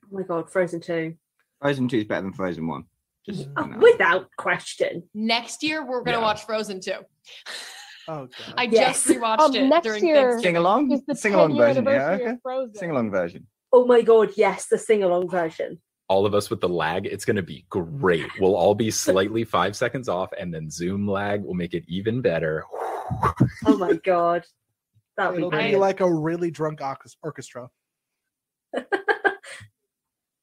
Oh 0.06 0.08
my 0.10 0.24
god, 0.24 0.50
Frozen 0.52 0.82
2. 0.82 1.16
Frozen 1.62 1.88
2 1.88 1.98
is 2.00 2.04
better 2.06 2.22
than 2.24 2.34
Frozen 2.34 2.66
1. 2.68 2.84
Just 3.28 3.48
Oh, 3.58 3.68
without 3.80 4.30
question. 4.38 5.04
Next 5.14 5.62
year, 5.62 5.86
we're 5.86 6.00
going 6.02 6.16
to 6.16 6.20
Yeah. 6.20 6.22
watch 6.22 6.46
Frozen 6.46 6.80
2. 6.82 6.94
Oh, 8.08 8.28
I 8.56 8.64
Yes. 8.64 9.04
just 9.04 9.08
rewatched 9.20 9.40
Um, 9.40 9.56
it 9.56 9.68
next 9.68 9.84
during 9.86 10.06
year 10.08 10.40
Sing 10.40 10.56
along? 10.58 11.02
Sing 11.14 11.34
along 11.34 11.58
version. 11.58 11.86
Yeah, 11.86 12.12
okay. 12.12 12.38
Sing 12.74 12.92
along 12.92 13.12
version. 13.12 13.48
Oh 13.74 13.86
my 13.86 14.02
god, 14.02 14.32
yes, 14.38 14.68
the 14.68 14.78
sing 14.78 15.04
along 15.04 15.30
version. 15.30 15.82
all 16.10 16.26
of 16.26 16.34
us 16.34 16.50
with 16.50 16.62
the 16.62 16.70
lag, 16.70 17.06
it's 17.06 17.26
going 17.26 17.36
to 17.36 17.42
be 17.44 17.66
great. 17.70 18.26
We'll 18.40 18.56
all 18.56 18.74
be 18.74 18.90
slightly 18.90 19.44
five 19.58 19.76
seconds 19.76 20.08
off, 20.08 20.32
and 20.40 20.54
then 20.54 20.70
Zoom 20.70 21.06
lag 21.06 21.44
will 21.44 21.54
make 21.54 21.74
it 21.74 21.84
even 21.88 22.22
better. 22.22 22.64
Oh 23.66 23.78
my 23.78 23.94
god. 24.04 24.46
That 25.18 25.32
would 25.32 25.40
It'll 25.40 25.52
be 25.52 25.72
be 25.72 25.76
like 25.76 26.00
a 26.00 26.10
really 26.14 26.50
drunk 26.52 26.80
orchestra. 27.24 27.70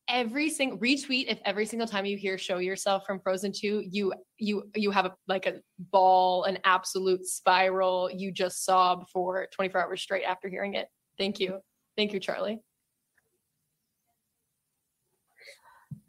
every 0.09 0.51
single 0.51 0.79
retweet 0.79 1.27
if 1.29 1.39
every 1.45 1.65
single 1.65 1.89
time 1.89 2.05
you 2.05 2.17
hear 2.17 2.37
show 2.37 2.59
yourself 2.59 3.05
from 3.07 3.19
frozen 3.21 3.51
2 3.51 3.85
you 3.89 4.13
you 4.39 4.63
you 4.75 4.91
have 4.91 5.07
a 5.07 5.15
like 5.29 5.47
a 5.47 5.55
ball 5.91 6.45
an 6.45 6.59
absolute 6.65 7.25
spiral 7.25 8.11
you 8.15 8.31
just 8.31 8.65
sob 8.65 9.09
for 9.09 9.47
24 9.53 9.83
hours 9.83 10.03
straight 10.03 10.25
after 10.25 10.49
hearing 10.49 10.75
it 10.75 10.89
thank 11.19 11.41
you 11.41 11.59
thank 11.97 12.13
you 12.13 12.21
charlie 12.21 12.61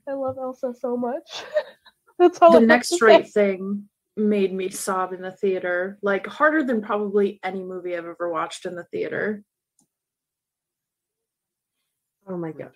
I 0.07 0.13
love 0.13 0.37
Elsa 0.37 0.73
so 0.79 0.95
much. 0.95 1.43
That's 2.19 2.41
all. 2.41 2.55
I 2.55 2.59
the 2.59 2.65
next 2.65 2.89
to 2.89 3.05
right 3.05 3.27
thing 3.27 3.89
made 4.15 4.53
me 4.53 4.69
sob 4.69 5.13
in 5.13 5.21
the 5.21 5.31
theater, 5.31 5.97
like 6.01 6.25
harder 6.25 6.63
than 6.63 6.81
probably 6.81 7.39
any 7.43 7.63
movie 7.63 7.97
I've 7.97 8.05
ever 8.05 8.29
watched 8.31 8.65
in 8.65 8.75
the 8.75 8.85
theater. 8.85 9.43
Oh 12.27 12.37
my 12.37 12.51
god. 12.51 12.71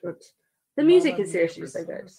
The 0.80 0.86
music 0.86 1.19
is 1.19 1.34
seriously 1.34 1.67
so 1.67 1.84
good. 1.84 2.09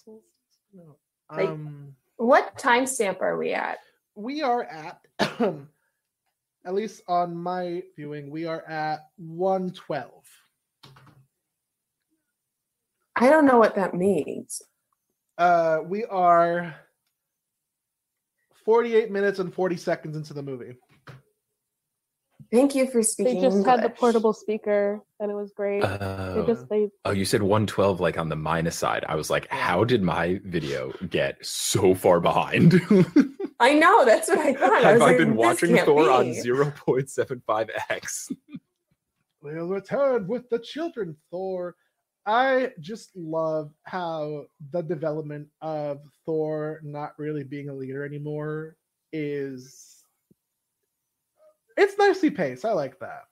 Like- 1.31 1.49
Um, 1.49 1.95
What 2.17 2.59
timestamp 2.59 3.19
are 3.19 3.35
we 3.35 3.53
at? 3.53 3.79
we 4.13 4.43
are 4.43 4.63
at, 4.65 5.01
at 5.19 6.73
least 6.75 7.01
on 7.07 7.35
my 7.35 7.81
viewing, 7.95 8.29
we 8.29 8.45
are 8.45 8.61
at 8.69 8.99
112. 9.17 10.11
I 13.15 13.29
don't 13.31 13.47
know 13.47 13.57
what 13.57 13.73
that 13.77 13.95
means. 13.95 14.61
Uh, 15.39 15.79
we 15.83 16.05
are 16.05 16.75
48 18.63 19.09
minutes 19.09 19.39
and 19.39 19.51
40 19.51 19.75
seconds 19.75 20.15
into 20.15 20.35
the 20.35 20.43
movie. 20.43 20.75
Thank 22.51 22.75
you 22.75 22.85
for 22.87 23.01
speaking. 23.01 23.35
They 23.35 23.39
speaking. 23.41 23.63
just 23.63 23.69
had 23.69 23.81
the 23.83 23.89
portable 23.89 24.33
speaker, 24.33 25.01
and 25.21 25.31
it 25.31 25.35
was 25.35 25.53
great. 25.55 25.81
they 25.81 25.87
Oh. 25.87 26.43
just 26.45 26.67
they 26.69 26.89
Oh, 27.05 27.11
you 27.11 27.23
said 27.23 27.41
112 27.41 28.01
like 28.01 28.17
on 28.17 28.27
the 28.29 28.35
minus 28.35 28.77
side. 28.77 29.05
I 29.07 29.15
was 29.15 29.29
like, 29.29 29.47
how 29.49 29.83
did 29.85 30.03
my 30.03 30.39
video 30.43 30.91
get 31.09 31.43
so 31.45 31.95
far 31.95 32.19
behind? 32.19 32.81
I 33.61 33.73
know. 33.75 34.03
That's 34.05 34.27
what 34.27 34.39
I 34.39 34.53
thought. 34.53 34.83
I 34.83 34.89
Have 34.89 34.93
was 34.95 35.01
I 35.01 35.05
like, 35.05 35.17
been 35.17 35.35
watching 35.35 35.75
can't 35.75 35.85
Thor 35.85 36.09
on 36.11 36.25
0.75x? 36.33 38.31
We'll 39.43 39.69
return 39.69 40.27
with 40.27 40.47
the 40.51 40.59
children, 40.59 41.17
Thor. 41.31 41.75
I 42.27 42.73
just 42.79 43.09
love 43.15 43.71
how 43.85 44.43
the 44.69 44.83
development 44.83 45.47
of 45.63 46.01
Thor 46.27 46.79
not 46.83 47.13
really 47.17 47.43
being 47.43 47.67
a 47.69 47.73
leader 47.73 48.05
anymore 48.05 48.75
is 49.11 50.00
it's 51.77 51.97
nicely 51.97 52.29
paced. 52.29 52.65
I 52.65 52.73
like 52.73 52.99
that. 52.99 53.23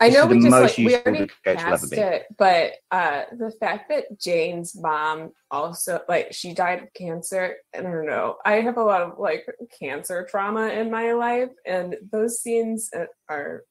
I 0.00 0.08
know 0.08 0.26
we 0.26 0.36
the 0.36 0.42
just 0.42 0.50
most 0.50 0.78
like 0.78 0.86
we 0.86 0.94
already 0.94 1.18
the 1.20 1.26
coach 1.44 1.56
will 1.56 1.62
passed 1.62 1.92
it, 1.92 2.26
but 2.38 2.72
uh 2.90 3.22
the 3.36 3.50
fact 3.50 3.88
that 3.90 4.18
Jane's 4.18 4.74
mom 4.76 5.32
also 5.50 6.00
like 6.08 6.32
she 6.32 6.54
died 6.54 6.82
of 6.82 6.92
cancer, 6.94 7.56
I 7.76 7.82
don't 7.82 8.06
know. 8.06 8.36
I 8.44 8.60
have 8.60 8.76
a 8.76 8.82
lot 8.82 9.02
of 9.02 9.18
like 9.18 9.46
cancer 9.78 10.26
trauma 10.30 10.68
in 10.68 10.90
my 10.90 11.12
life, 11.12 11.50
and 11.66 11.96
those 12.10 12.40
scenes 12.40 12.90
uh, 12.96 13.06
are 13.28 13.64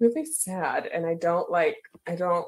really 0.00 0.24
sad. 0.24 0.86
And 0.86 1.06
I 1.06 1.14
don't 1.14 1.50
like. 1.50 1.78
I 2.06 2.16
don't. 2.16 2.46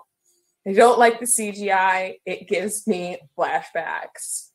I 0.66 0.72
don't 0.72 0.99
like 0.99 1.20
the 1.20 1.26
CGI. 1.26 2.16
It 2.26 2.49
gives 2.49 2.86
me 2.86 3.18
flashbacks. 3.38 4.47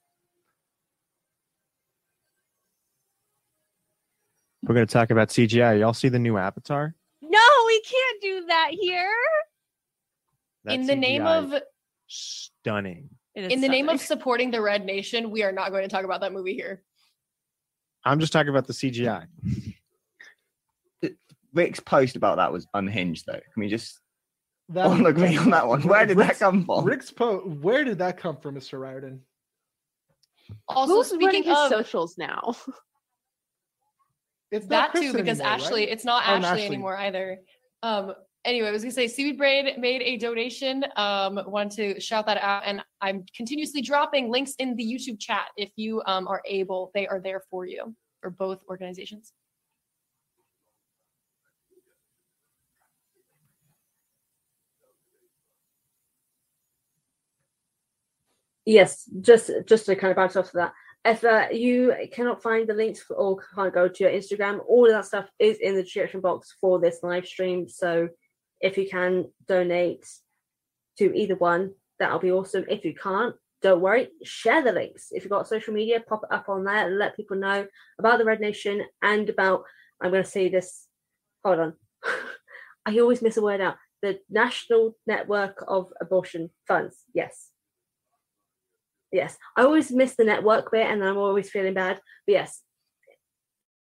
We're 4.63 4.75
gonna 4.75 4.85
talk 4.85 5.11
about 5.11 5.29
CGI. 5.29 5.79
Y'all 5.79 5.93
see 5.93 6.09
the 6.09 6.19
new 6.19 6.37
Avatar? 6.37 6.95
No, 7.21 7.39
we 7.67 7.81
can't 7.81 8.21
do 8.21 8.45
that 8.47 8.69
here. 8.71 9.13
That 10.63 10.75
in 10.75 10.85
the 10.85 10.95
name 10.95 11.25
of 11.25 11.53
is 11.53 11.61
stunning. 12.07 13.09
in 13.35 13.59
the 13.59 13.67
name 13.67 13.89
of 13.89 13.99
supporting 13.99 14.51
the 14.51 14.61
red 14.61 14.85
nation 14.85 15.31
we 15.31 15.43
are 15.43 15.51
not 15.51 15.71
going 15.71 15.83
to 15.83 15.89
talk 15.89 16.05
about 16.05 16.21
that 16.21 16.31
movie 16.31 16.53
here 16.53 16.83
I'm 18.05 18.19
just 18.19 18.33
talking 18.33 18.49
about 18.49 18.67
the 18.67 18.73
CGI. 18.73 19.25
Rick's 21.53 21.79
post 21.79 22.15
about 22.15 22.37
that 22.37 22.51
was 22.51 22.67
unhinged, 22.73 23.25
though. 23.27 23.33
Can 23.33 23.61
we 23.61 23.69
just 23.69 23.99
That 24.69 24.85
all 24.85 25.05
agree 25.05 25.37
on 25.37 25.51
that 25.51 25.67
one? 25.67 25.81
Where 25.83 26.05
did 26.05 26.17
that 26.17 26.39
come 26.39 26.65
from? 26.65 26.83
Rick's 26.83 27.11
post. 27.11 27.45
where 27.45 27.83
did 27.83 27.99
that 27.99 28.17
come 28.17 28.37
from, 28.37 28.55
Mr. 28.55 28.79
Riordan? 28.79 29.21
also 30.67 30.95
Who's 30.95 31.11
running 31.11 31.43
speaking 31.43 31.43
his 31.43 31.57
of 31.57 31.69
socials 31.69 32.17
now? 32.17 32.55
It's 34.53 34.67
not 34.67 34.93
that 34.93 34.99
too 35.01 35.13
because 35.13 35.39
anymore, 35.39 35.55
ashley 35.55 35.81
right? 35.81 35.89
it's 35.89 36.05
not 36.05 36.23
Oh, 36.25 36.31
ashley, 36.33 36.49
Ashley. 36.49 36.65
anymore 36.65 36.97
either 36.97 37.39
um 37.81 38.13
anyway 38.45 38.67
i 38.67 38.71
was 38.71 38.83
gonna 38.83 38.91
say 38.91 39.07
seaweed 39.07 39.37
braid 39.37 39.77
made 39.79 40.01
a 40.01 40.15
donation 40.17 40.85
um 40.95 41.39
want 41.47 41.71
to 41.73 41.99
shout 41.99 42.25
that 42.27 42.37
out 42.37 42.63
and 42.65 42.81
i'm 43.01 43.25
continuously 43.35 43.81
dropping 43.81 44.29
links 44.29 44.53
in 44.59 44.75
the 44.75 44.83
youtube 44.85 45.19
chat 45.19 45.47
if 45.57 45.71
you 45.75 46.01
um 46.05 46.27
are 46.27 46.41
able 46.45 46.91
they 46.93 47.07
are 47.07 47.19
there 47.19 47.41
for 47.49 47.65
you 47.65 47.95
for 48.21 48.29
both 48.29 48.59
organizations 48.69 49.33
Yes, 58.65 59.09
just 59.21 59.51
just 59.67 59.85
to 59.87 59.95
kind 59.95 60.11
of 60.11 60.15
bounce 60.15 60.35
off 60.37 60.45
of 60.47 60.51
that. 60.53 60.73
If 61.05 61.23
uh, 61.23 61.47
you 61.51 61.93
cannot 62.13 62.41
find 62.41 62.67
the 62.67 62.73
links 62.73 63.03
or 63.09 63.37
can't 63.55 63.73
go 63.73 63.89
to 63.89 64.03
your 64.03 64.11
Instagram, 64.11 64.61
all 64.67 64.85
of 64.85 64.91
that 64.91 65.05
stuff 65.05 65.29
is 65.37 65.57
in 65.57 65.75
the 65.75 65.83
description 65.83 66.21
box 66.21 66.55
for 66.61 66.79
this 66.79 66.99
live 67.03 67.25
stream. 67.25 67.67
So 67.67 68.07
if 68.61 68.77
you 68.77 68.87
can 68.89 69.25
donate 69.47 70.07
to 70.97 71.13
either 71.13 71.35
one, 71.35 71.73
that'll 71.99 72.19
be 72.19 72.31
awesome. 72.31 72.63
If 72.69 72.85
you 72.85 72.95
can't, 72.95 73.35
don't 73.61 73.81
worry, 73.81 74.09
share 74.23 74.61
the 74.61 74.71
links. 74.71 75.07
If 75.11 75.23
you've 75.23 75.31
got 75.31 75.47
social 75.47 75.73
media, 75.73 75.99
pop 75.99 76.23
it 76.23 76.33
up 76.33 76.47
on 76.49 76.63
there 76.63 76.89
let 76.89 77.15
people 77.15 77.37
know 77.37 77.65
about 77.99 78.19
the 78.19 78.25
Red 78.25 78.39
Nation 78.39 78.83
and 79.01 79.29
about 79.29 79.63
I'm 80.01 80.11
gonna 80.11 80.23
say 80.23 80.49
this 80.49 80.87
hold 81.43 81.59
on. 81.59 81.73
I 82.85 82.99
always 82.99 83.21
miss 83.21 83.37
a 83.37 83.41
word 83.41 83.61
out. 83.61 83.77
The 84.01 84.19
National 84.29 84.95
Network 85.07 85.63
of 85.67 85.93
Abortion 86.01 86.49
Funds. 86.67 87.03
Yes. 87.13 87.52
Yes. 89.13 89.37
I 89.55 89.61
always 89.61 89.91
miss 89.91 90.15
the 90.15 90.25
network 90.25 90.71
bit 90.71 90.87
and 90.87 91.03
I'm 91.03 91.17
always 91.17 91.49
feeling 91.49 91.75
bad. 91.75 92.01
But 92.25 92.33
yes. 92.33 92.61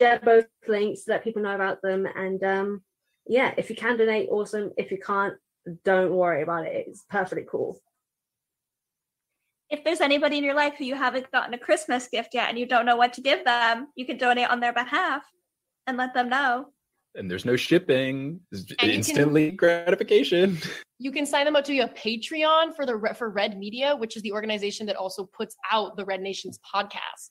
Share 0.01 0.21
both 0.21 0.45
links, 0.69 1.05
let 1.09 1.25
people 1.25 1.43
know 1.43 1.55
about 1.55 1.81
them. 1.83 2.07
And 2.07 2.45
um 2.45 2.83
yeah, 3.27 3.55
if 3.57 3.71
you 3.71 3.77
can 3.77 3.97
donate, 3.97 4.29
awesome. 4.31 4.73
If 4.77 4.91
you 4.91 4.99
can't, 4.99 5.35
don't 5.85 6.13
worry 6.13 6.43
about 6.43 6.67
it. 6.67 6.87
It's 6.89 7.05
perfectly 7.09 7.47
cool. 7.51 7.81
If 9.71 9.85
there's 9.85 10.03
anybody 10.03 10.37
in 10.37 10.45
your 10.45 10.55
life 10.55 10.75
who 10.77 10.85
you 10.85 10.97
haven't 10.97 11.31
gotten 11.33 11.55
a 11.55 11.59
Christmas 11.59 12.09
gift 12.09 12.35
yet 12.35 12.51
and 12.51 12.59
you 12.59 12.67
don't 12.67 12.85
know 12.85 12.97
what 12.97 13.15
to 13.15 13.23
give 13.23 13.43
them, 13.45 13.89
you 13.97 14.05
can 14.05 14.19
donate 14.19 14.51
on 14.51 14.61
their 14.61 14.75
behalf 14.75 15.23
and 15.87 15.97
let 15.97 16.13
them 16.13 16.29
know. 16.29 16.73
And 17.15 17.31
there's 17.31 17.45
no 17.45 17.57
shipping. 17.57 18.41
It's 18.51 18.61
And 18.63 18.71
you 18.71 18.77
can- 18.77 18.91
instantly 18.91 19.51
gratification. 19.51 20.59
you 20.99 21.13
can 21.13 21.27
sign 21.27 21.45
them 21.45 21.57
up 21.57 21.65
to 21.65 21.79
a 21.81 21.89
patreon 21.89 22.75
for 22.77 22.87
the 22.87 22.97
Re- 22.97 23.15
for 23.15 23.29
red 23.29 23.59
media 23.59 23.97
which 23.97 24.17
is 24.17 24.23
the 24.23 24.33
organization 24.33 24.87
that 24.87 24.95
also 24.97 25.25
puts 25.25 25.57
out 25.73 25.97
the 25.97 26.05
red 26.05 26.21
nations 26.21 26.59
podcast 26.75 27.31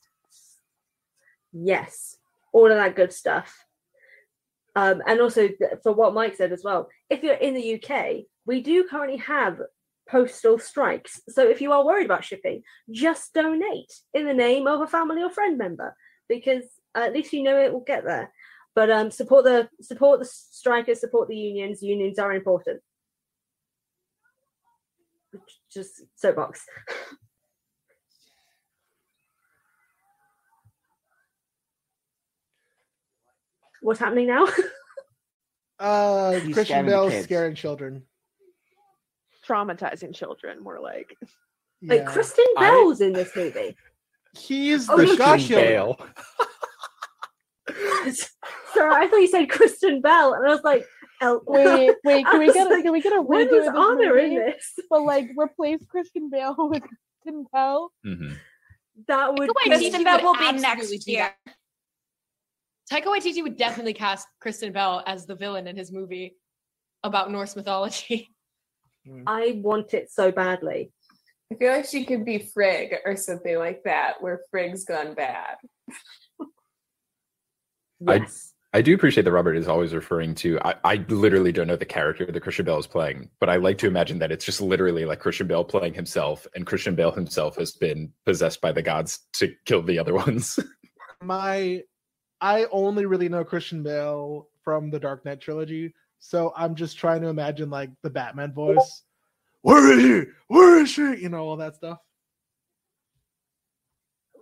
Yes, 1.54 2.18
all 2.54 2.72
of 2.72 2.78
that 2.78 2.96
good 2.96 3.12
stuff. 3.12 3.66
Um, 4.76 5.02
and 5.06 5.20
also 5.20 5.48
th- 5.50 5.60
for 5.84 5.92
what 5.92 6.14
Mike 6.14 6.36
said 6.36 6.54
as 6.54 6.64
well, 6.64 6.88
if 7.10 7.24
you're 7.24 7.34
in 7.36 7.54
the 7.54 7.76
UK, 7.76 8.24
we 8.46 8.62
do 8.62 8.86
currently 8.90 9.18
have 9.18 9.60
postal 10.10 10.58
strikes. 10.60 11.22
So 11.28 11.46
if 11.48 11.60
you 11.60 11.74
are 11.74 11.84
worried 11.86 12.06
about 12.06 12.24
shipping, 12.24 12.64
just 12.90 13.34
donate 13.34 13.92
in 14.14 14.26
the 14.26 14.34
name 14.34 14.66
of 14.68 14.80
a 14.82 14.88
family 14.88 15.22
or 15.22 15.30
friend 15.30 15.58
member 15.58 15.94
because 16.30 16.64
at 16.96 17.12
least 17.14 17.34
you 17.34 17.44
know 17.44 17.60
it 17.62 17.74
will 17.74 17.82
get 17.86 18.06
there. 18.06 18.32
But 18.74 18.90
um, 18.90 19.12
support 19.12 19.44
the 19.44 19.70
support 19.82 20.20
the 20.20 20.26
strikers, 20.26 21.00
support 21.02 21.28
the 21.28 21.36
unions. 21.36 21.82
Unions 21.84 22.18
are 22.20 22.32
important. 22.34 22.82
just 25.74 26.02
soapbox. 26.16 26.66
What's 33.82 34.00
happening 34.00 34.28
now? 34.28 34.46
Uh, 35.80 36.34
He's 36.34 36.54
Christian 36.54 36.66
scaring 36.66 36.86
the 36.86 36.92
Bale 36.92 37.10
kids. 37.10 37.24
scaring 37.24 37.56
children. 37.56 38.04
Traumatizing 39.50 40.14
children, 40.14 40.62
more 40.62 40.80
like. 40.80 41.18
Like 41.82 42.02
Yeah. 42.02 42.06
Kristen 42.06 42.46
I- 42.56 42.70
Bell's 42.70 43.02
in 43.02 43.14
this 43.14 43.36
movie. 43.36 43.76
He's 44.38 44.88
Oh, 44.88 44.96
the 44.98 45.06
look, 45.08 45.20
Christian. 45.20 45.56
Bale. 45.56 46.00
Sorry, 48.74 48.94
I 48.94 49.08
thought 49.08 49.18
you 49.18 49.28
said 49.28 49.50
Kristen 49.50 50.02
Bell, 50.02 50.34
and 50.34 50.46
I 50.48 50.50
was 50.50 50.64
like, 50.64 50.86
El- 51.22 51.42
Wait, 51.46 51.96
wait, 52.04 52.26
can 52.26 52.40
we 52.40 52.46
was 52.48 52.54
get 52.56 52.72
a, 52.72 52.82
can 52.82 52.92
we 52.92 53.02
get 53.02 53.14
a 53.16 53.22
when 53.22 53.48
redo 53.48 53.60
was 53.60 53.68
Honor 53.76 54.18
in 54.18 54.36
this? 54.36 54.74
But 54.90 55.04
like 55.04 55.30
replace 55.38 55.86
Christian 55.88 56.30
Bale 56.30 56.56
with 56.70 56.84
Kristen 57.24 57.46
Bell. 57.54 57.92
Mhm. 58.06 58.36
That 59.08 59.34
would 59.38 59.50
Taika 59.50 59.64
be 59.64 59.70
Kristen 59.70 60.02
Waititi 60.02 60.04
Bell 60.04 60.16
would 60.18 60.24
will 60.24 60.54
be 60.54 60.60
next 60.60 61.08
year. 61.08 61.34
Taika 62.92 63.06
Waititi 63.06 63.42
would 63.42 63.58
definitely 63.58 63.94
cast 63.94 64.28
Kristen 64.40 64.74
Bell 64.74 65.02
as 65.06 65.26
the 65.26 65.36
villain 65.36 65.68
in 65.68 65.78
his 65.78 65.92
movie 65.92 66.36
about 67.04 67.32
Norse 67.32 67.56
mythology. 67.56 68.30
I 69.28 69.60
want 69.64 69.94
it 69.94 70.12
so 70.12 70.32
badly. 70.32 70.92
I 71.52 71.56
feel 71.56 71.72
like 71.74 71.86
she 71.86 72.06
could 72.06 72.24
be 72.26 72.40
Frigg 72.40 72.96
or 73.06 73.16
something 73.16 73.58
like 73.58 73.82
that, 73.86 74.22
where 74.22 74.42
Frigg's 74.52 74.86
gone 74.86 75.14
bad. 75.16 75.56
I- 78.08 78.16
Yes. 78.18 78.51
I 78.74 78.82
do 78.82 78.96
appreciate 78.96 79.24
that 79.24 79.32
Robert 79.34 79.56
is 79.56 79.68
always 79.68 79.94
referring 79.94 80.34
to. 80.36 80.58
I, 80.64 80.76
I 80.86 81.06
literally 81.10 81.52
don't 81.52 81.68
know 81.68 81.76
the 81.76 81.86
character 81.86 82.26
that 82.26 82.40
Christian 82.40 82.66
Bale 82.66 82.80
is 82.80 82.88
playing, 82.88 83.30
but 83.40 83.50
I 83.50 83.58
like 83.58 83.78
to 83.80 83.88
imagine 83.88 84.18
that 84.20 84.32
it's 84.32 84.46
just 84.46 84.62
literally 84.62 85.04
like 85.04 85.20
Christian 85.20 85.46
Bale 85.46 85.66
playing 85.66 85.94
himself, 85.94 86.48
and 86.56 86.66
Christian 86.66 86.96
Bale 86.96 87.12
himself 87.12 87.58
has 87.58 87.74
been 87.74 88.14
possessed 88.26 88.62
by 88.62 88.72
the 88.72 88.82
gods 88.82 89.20
to 89.34 89.54
kill 89.66 89.82
the 89.82 90.00
other 90.00 90.14
ones. 90.26 90.58
My, 91.22 91.84
I 92.40 92.66
only 92.72 93.06
really 93.06 93.28
know 93.28 93.44
Christian 93.44 93.84
Bale 93.84 94.48
from 94.64 94.90
the 94.90 95.00
Dark 95.00 95.26
Knight 95.26 95.42
trilogy, 95.42 95.94
so 96.20 96.54
I'm 96.56 96.74
just 96.74 96.98
trying 96.98 97.22
to 97.24 97.28
imagine 97.28 97.70
like 97.70 97.90
the 98.04 98.10
Batman 98.10 98.54
voice. 98.54 99.04
Where 99.64 99.92
is 99.92 100.04
he? 100.04 100.32
Where 100.48 100.82
is 100.82 100.90
she? 100.90 101.02
You 101.02 101.30
know 101.30 101.44
all 101.44 101.58
that 101.58 101.76
stuff. 101.76 101.98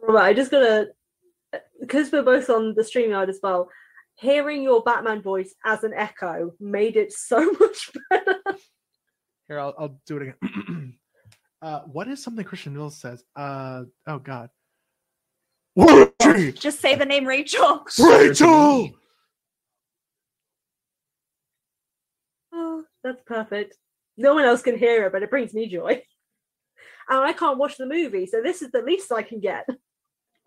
Robert, 0.02 0.20
I 0.20 0.34
just 0.34 0.52
gotta 0.52 0.90
because 1.80 2.12
we're 2.12 2.24
both 2.24 2.50
on 2.50 2.76
the 2.76 2.84
StreamYard 2.84 3.28
as 3.30 3.40
well. 3.42 3.70
Hearing 4.20 4.64
your 4.64 4.84
Batman 4.84 5.22
voice 5.22 5.56
as 5.66 5.86
an 5.86 5.94
echo 5.94 6.52
made 6.60 6.98
it 6.98 7.14
so 7.14 7.52
much 7.60 7.92
better. 8.10 8.36
Here, 9.48 9.60
I'll, 9.60 9.74
I'll 9.80 10.02
do 10.06 10.18
it 10.18 10.36
again. 10.44 10.96
uh, 11.62 11.82
what 11.82 12.10
is 12.10 12.22
something 12.22 12.44
Christian 12.44 12.74
Bale 12.74 12.90
says? 12.90 13.24
Uh, 13.36 13.84
oh 14.08 14.20
God. 14.20 14.50
Where 15.74 16.12
is 16.20 16.42
she? 16.42 16.52
Just 16.52 16.82
say 16.82 16.96
the 16.96 17.06
name 17.06 17.26
Rachel. 17.26 17.86
Rachel. 18.00 18.92
Oh, 22.52 22.84
that's 23.04 23.22
perfect. 23.26 23.78
No 24.18 24.34
one 24.34 24.44
else 24.44 24.62
can 24.62 24.78
hear 24.78 25.06
it, 25.06 25.14
but 25.14 25.24
it 25.24 25.30
brings 25.30 25.54
me 25.54 25.68
joy. 25.68 26.04
And 27.12 27.24
I 27.24 27.34
can't 27.34 27.58
watch 27.58 27.76
the 27.76 27.88
movie, 27.88 28.28
so 28.28 28.40
this 28.40 28.62
is 28.62 28.70
the 28.70 28.84
least 28.84 29.12
I 29.12 29.24
can 29.24 29.40
get. 29.40 29.68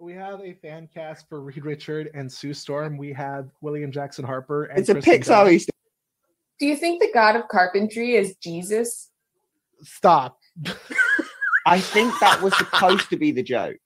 We 0.03 0.15
have 0.15 0.41
a 0.41 0.53
fan 0.55 0.89
cast 0.93 1.29
for 1.29 1.41
Reed 1.41 1.65
Richard 1.65 2.11
and 2.13 2.31
Sue 2.31 2.55
Storm. 2.55 2.97
We 2.97 3.13
have 3.13 3.49
William 3.61 3.93
Jackson 3.93 4.25
Harper. 4.25 4.65
And 4.65 4.81
It's 4.81 4.89
a 4.89 4.97
Pixar 4.97 5.53
Easter. 5.53 5.71
Do 6.59 6.67
you 6.67 6.75
think 6.75 7.01
the 7.01 7.09
god 7.15 7.37
of 7.37 7.47
carpentry 7.47 8.17
is 8.17 8.35
Jesus? 8.43 9.13
Stop. 9.85 10.41
I 11.67 11.79
think 11.79 12.13
that 12.19 12.43
was 12.43 12.57
supposed 12.59 13.11
to 13.11 13.17
be 13.17 13.31
the 13.31 13.45
joke. 13.45 13.77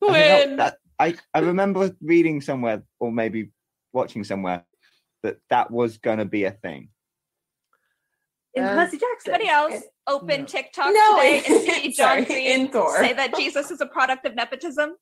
I, 0.00 0.06
When 0.06 0.56
that- 0.58 0.76
I, 1.00 1.16
I 1.34 1.40
remember 1.40 1.90
reading 2.00 2.40
somewhere, 2.40 2.84
or 3.00 3.10
maybe 3.10 3.50
watching 3.92 4.22
somewhere, 4.22 4.64
that 5.24 5.38
that 5.50 5.72
was 5.72 5.98
going 5.98 6.18
to 6.18 6.24
be 6.24 6.44
a 6.44 6.52
thing. 6.52 6.90
In 8.54 8.64
Um, 8.64 8.76
Percy 8.76 8.98
Jackson. 8.98 9.34
Anybody 9.34 9.50
else 9.50 9.82
open 10.06 10.40
No. 10.42 10.46
TikTok 10.46 10.92
No, 10.94 11.16
today 11.16 11.42
and 11.48 11.60
see 11.62 11.92
John 11.92 11.94
sorry, 11.94 12.24
Green 12.24 12.70
say 12.72 13.12
that 13.12 13.34
Jesus 13.36 13.70
is 13.70 13.80
a 13.80 13.86
product 13.86 14.26
of 14.26 14.34
nepotism? 14.34 14.94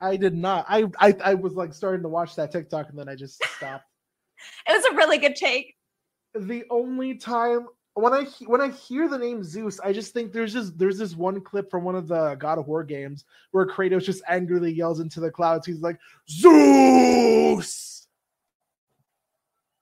I 0.00 0.16
did 0.16 0.34
not. 0.34 0.64
I, 0.68 0.84
I 0.98 1.14
I 1.24 1.34
was 1.34 1.54
like 1.54 1.74
starting 1.74 2.02
to 2.02 2.08
watch 2.08 2.36
that 2.36 2.52
TikTok 2.52 2.90
and 2.90 2.98
then 2.98 3.08
I 3.08 3.14
just 3.16 3.42
stopped. 3.56 3.84
It 4.68 4.72
was 4.72 4.84
a 4.90 4.96
really 4.96 5.18
good 5.18 5.36
take. 5.36 5.74
the 6.34 6.64
only 6.70 7.16
time 7.16 7.66
when 7.94 8.14
I 8.14 8.24
when 8.46 8.60
I 8.62 8.70
hear 8.70 9.06
the 9.08 9.18
name 9.18 9.42
Zeus, 9.44 9.80
I 9.80 9.92
just 9.92 10.14
think 10.14 10.32
there's 10.32 10.52
just 10.54 10.78
there's 10.78 10.96
this 10.96 11.14
one 11.14 11.40
clip 11.42 11.70
from 11.70 11.84
one 11.84 11.94
of 11.96 12.08
the 12.08 12.36
God 12.36 12.56
of 12.58 12.66
War 12.68 12.82
games 12.84 13.24
where 13.50 13.66
Kratos 13.66 14.04
just 14.04 14.22
angrily 14.28 14.72
yells 14.72 15.00
into 15.00 15.20
the 15.20 15.30
clouds. 15.30 15.66
He's 15.66 15.80
like, 15.80 15.98
Zeus. 16.28 17.99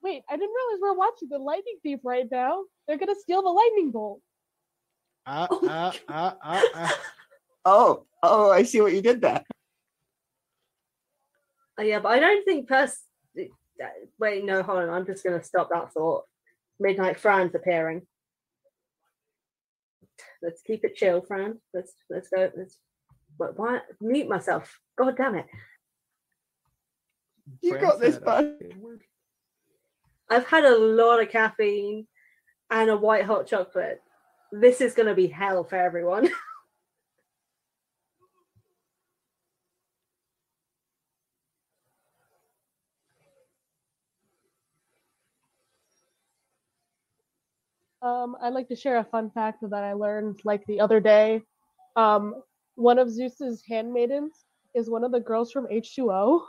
Wait, 0.08 0.22
I 0.28 0.36
didn't 0.36 0.54
realize 0.54 0.80
we're 0.80 0.94
watching 0.94 1.28
the 1.28 1.38
Lightning 1.38 1.76
Thief 1.82 2.00
right 2.02 2.26
now. 2.30 2.62
They're 2.86 2.96
gonna 2.96 3.14
steal 3.14 3.42
the 3.42 3.50
lightning 3.50 3.90
bolt. 3.90 4.22
Ah, 5.26 5.48
ah, 5.50 5.92
ah, 6.08 6.36
ah, 6.42 6.64
ah. 6.74 7.00
Oh, 7.66 8.06
oh, 8.22 8.50
I 8.50 8.62
see 8.62 8.80
what 8.80 8.94
you 8.94 9.02
did 9.02 9.20
there. 9.20 9.44
Oh, 11.76 11.82
yeah, 11.82 11.98
but 11.98 12.08
I 12.08 12.20
don't 12.20 12.42
think 12.46 12.66
Percy. 12.66 12.96
Wait, 14.18 14.44
no, 14.44 14.62
hold 14.62 14.78
on. 14.78 14.88
I'm 14.88 15.04
just 15.04 15.22
going 15.22 15.38
to 15.38 15.44
stop 15.44 15.68
that 15.70 15.92
thought. 15.92 16.24
Midnight 16.80 17.20
Fran's 17.20 17.54
appearing. 17.54 18.06
Let's 20.40 20.62
keep 20.62 20.84
it 20.84 20.96
chill, 20.96 21.20
Fran. 21.20 21.58
Let's 21.74 21.92
let's 22.08 22.30
go. 22.30 22.50
Let's. 22.56 22.78
What? 23.36 23.58
Why 23.58 23.80
mute 24.00 24.28
myself? 24.28 24.80
God 24.96 25.16
damn 25.16 25.34
it! 25.34 25.46
You 27.60 27.72
Fran 27.72 27.82
got 27.82 28.00
this, 28.00 28.14
said, 28.14 28.24
bud. 28.24 28.54
I've 30.30 30.46
had 30.46 30.64
a 30.64 30.76
lot 30.76 31.22
of 31.22 31.30
caffeine 31.30 32.06
and 32.70 32.90
a 32.90 32.96
white 32.96 33.24
hot 33.24 33.46
chocolate. 33.46 34.00
This 34.52 34.80
is 34.80 34.94
going 34.94 35.08
to 35.08 35.14
be 35.14 35.26
hell 35.26 35.64
for 35.64 35.76
everyone. 35.76 36.28
Um, 48.00 48.36
I'd 48.40 48.54
like 48.54 48.68
to 48.68 48.76
share 48.76 48.98
a 48.98 49.04
fun 49.04 49.30
fact 49.30 49.58
that 49.68 49.82
I 49.82 49.92
learned 49.92 50.40
like 50.44 50.64
the 50.66 50.80
other 50.80 51.00
day. 51.00 51.42
Um, 51.96 52.42
one 52.76 52.98
of 52.98 53.10
Zeus's 53.10 53.62
handmaidens 53.68 54.44
is 54.74 54.88
one 54.88 55.02
of 55.02 55.10
the 55.10 55.20
girls 55.20 55.50
from 55.50 55.66
H2O. 55.66 56.40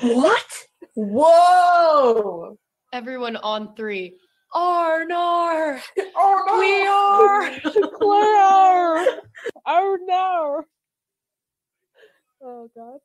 what? 0.00 0.55
Whoa! 0.96 2.56
everyone 2.96 3.36
on 3.36 3.74
three. 3.76 4.14
Arnar! 4.54 5.78
Oh 6.16 6.44
no! 6.46 6.58
We 6.58 6.86
are! 6.86 7.60
Claire! 7.98 9.20
Oh 9.66 9.98
no! 10.00 10.62
Oh 12.42 12.70
god. 12.74 12.98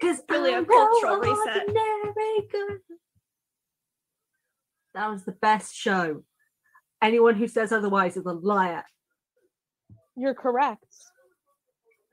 Because 0.00 0.22
Really 0.28 0.54
a 0.54 0.64
cultural 0.64 1.18
reset. 1.18 1.68
That 4.94 5.08
was 5.08 5.24
the 5.24 5.32
best 5.40 5.74
show. 5.74 6.24
Anyone 7.00 7.36
who 7.36 7.46
says 7.46 7.70
otherwise 7.70 8.16
is 8.16 8.26
a 8.26 8.32
liar. 8.32 8.84
You're 10.16 10.34
correct. 10.34 10.84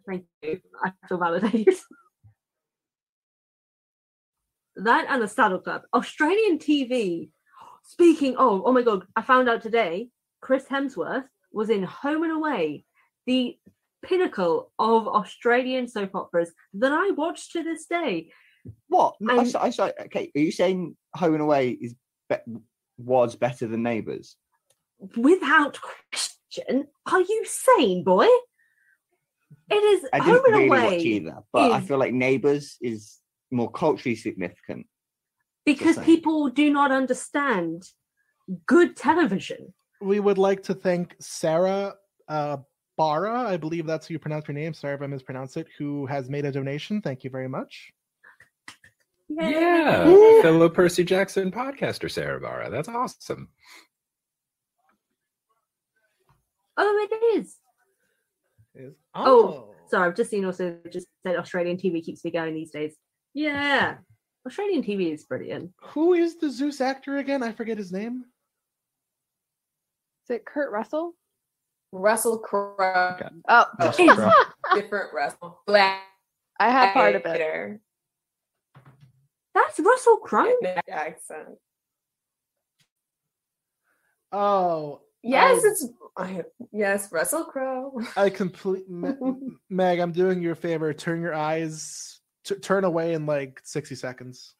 Thank 0.07 0.25
you. 0.43 0.59
I 0.83 0.91
feel 1.07 1.17
validated. 1.17 1.75
that 4.77 5.05
and 5.09 5.21
the 5.21 5.27
Saddle 5.27 5.59
Club. 5.59 5.83
Australian 5.93 6.57
TV. 6.57 7.29
Speaking 7.85 8.35
of, 8.37 8.61
oh 8.65 8.71
my 8.71 8.81
god, 8.81 9.05
I 9.15 9.21
found 9.21 9.49
out 9.49 9.61
today 9.61 10.09
Chris 10.41 10.65
Hemsworth 10.65 11.25
was 11.51 11.69
in 11.69 11.83
Home 11.83 12.23
and 12.23 12.31
Away, 12.31 12.85
the 13.25 13.57
pinnacle 14.03 14.71
of 14.79 15.07
Australian 15.07 15.87
soap 15.87 16.15
operas 16.15 16.51
that 16.73 16.91
I 16.91 17.11
watch 17.11 17.51
to 17.53 17.63
this 17.63 17.85
day. 17.85 18.31
What? 18.87 19.15
I 19.29 19.35
I'm- 19.35 19.45
saw, 19.45 19.61
I 19.63 19.69
saw, 19.69 19.89
okay, 20.05 20.31
are 20.35 20.39
you 20.39 20.51
saying 20.51 20.95
Home 21.15 21.33
and 21.33 21.43
Away 21.43 21.71
is 21.71 21.95
be- 22.29 22.59
was 22.97 23.35
better 23.35 23.67
than 23.67 23.83
Neighbours? 23.83 24.37
Without 25.17 25.79
question, 25.81 26.87
are 27.11 27.21
you 27.21 27.43
sane, 27.45 28.03
boy? 28.03 28.27
It 29.69 29.75
is 29.75 30.09
I 30.13 30.19
Home 30.19 30.33
didn't 30.33 30.45
and 30.45 30.53
really 30.53 30.67
Away 30.67 30.95
watch 30.95 31.05
either, 31.05 31.37
but 31.51 31.71
I 31.71 31.81
feel 31.81 31.97
like 31.97 32.13
Neighbours 32.13 32.77
is 32.81 33.19
more 33.53 33.71
culturally 33.71 34.15
significant. 34.15 34.85
because 35.65 35.97
people 35.99 36.49
do 36.49 36.69
not 36.71 36.91
understand 36.91 37.83
good 38.65 38.97
television. 38.97 39.73
We 40.01 40.19
would 40.19 40.37
like 40.37 40.63
to 40.63 40.73
thank 40.73 41.15
Sarah 41.21 41.95
uh, 42.27 42.57
Barra, 42.97 43.43
I 43.47 43.55
believe 43.57 43.85
that's 43.85 44.07
how 44.07 44.13
you 44.13 44.19
pronounce 44.19 44.47
your 44.47 44.55
name. 44.55 44.73
Sorry 44.73 44.93
if 44.95 45.01
I 45.01 45.07
mispronounced 45.07 45.55
it. 45.57 45.67
Who 45.77 46.05
has 46.07 46.29
made 46.29 46.45
a 46.45 46.51
donation? 46.51 47.01
Thank 47.01 47.23
you 47.23 47.29
very 47.29 47.47
much. 47.47 47.91
Yeah, 49.29 50.03
fellow 50.41 50.69
Percy 50.69 51.03
Jackson 51.03 51.49
podcaster 51.51 52.11
Sarah 52.11 52.39
Barra. 52.39 52.69
That's 52.69 52.87
awesome. 52.89 53.47
Oh, 56.77 57.07
it 57.11 57.37
is. 57.39 57.57
Is- 58.75 58.95
Oh. 59.15 59.73
sorry. 59.87 60.07
I've 60.09 60.15
just 60.15 60.29
seen 60.29 60.45
also 60.45 60.77
just 60.91 61.07
said 61.25 61.35
Australian 61.37 61.77
TV 61.77 62.03
keeps 62.03 62.23
me 62.25 62.31
going 62.31 62.53
these 62.53 62.71
days. 62.71 62.95
Yeah, 63.33 63.95
Australian 64.45 64.83
TV 64.83 65.11
is 65.13 65.23
brilliant. 65.25 65.71
Who 65.81 66.13
is 66.13 66.37
the 66.37 66.49
Zeus 66.49 66.81
actor 66.81 67.17
again? 67.17 67.41
I 67.43 67.51
forget 67.51 67.77
his 67.77 67.91
name. 67.91 68.25
Is 70.29 70.35
it 70.35 70.45
Kurt 70.45 70.71
Russell? 70.71 71.15
Russell 71.91 72.39
Crowe. 72.39 73.17
Oh, 73.49 73.65
Russell 73.79 74.07
Crowe. 74.15 74.31
Different 74.75 75.13
Russell. 75.13 75.61
Black. 75.67 76.01
I 76.59 76.69
have 76.69 76.93
part 76.93 77.15
of 77.15 77.21
it. 77.21 77.27
actor. 77.27 77.79
That's 79.53 79.79
Russell 79.79 80.17
Crowe. 80.17 80.53
Accent. 80.89 81.57
Oh, 84.31 85.01
Yes, 85.25 85.63
I- 85.63 85.67
it's 85.67 85.87
I, 86.17 86.43
yes, 86.73 87.09
Russell 87.11 87.45
Crowe. 87.45 87.93
I 88.17 88.29
complete 88.29 88.83
Meg. 89.69 89.99
I'm 89.99 90.11
doing 90.11 90.41
you 90.41 90.51
a 90.51 90.55
favor. 90.55 90.93
Turn 90.93 91.21
your 91.21 91.33
eyes, 91.33 92.12
t- 92.43 92.55
turn 92.55 92.83
away 92.83 93.13
in 93.13 93.25
like 93.25 93.61
60 93.63 93.95
seconds. 93.95 94.55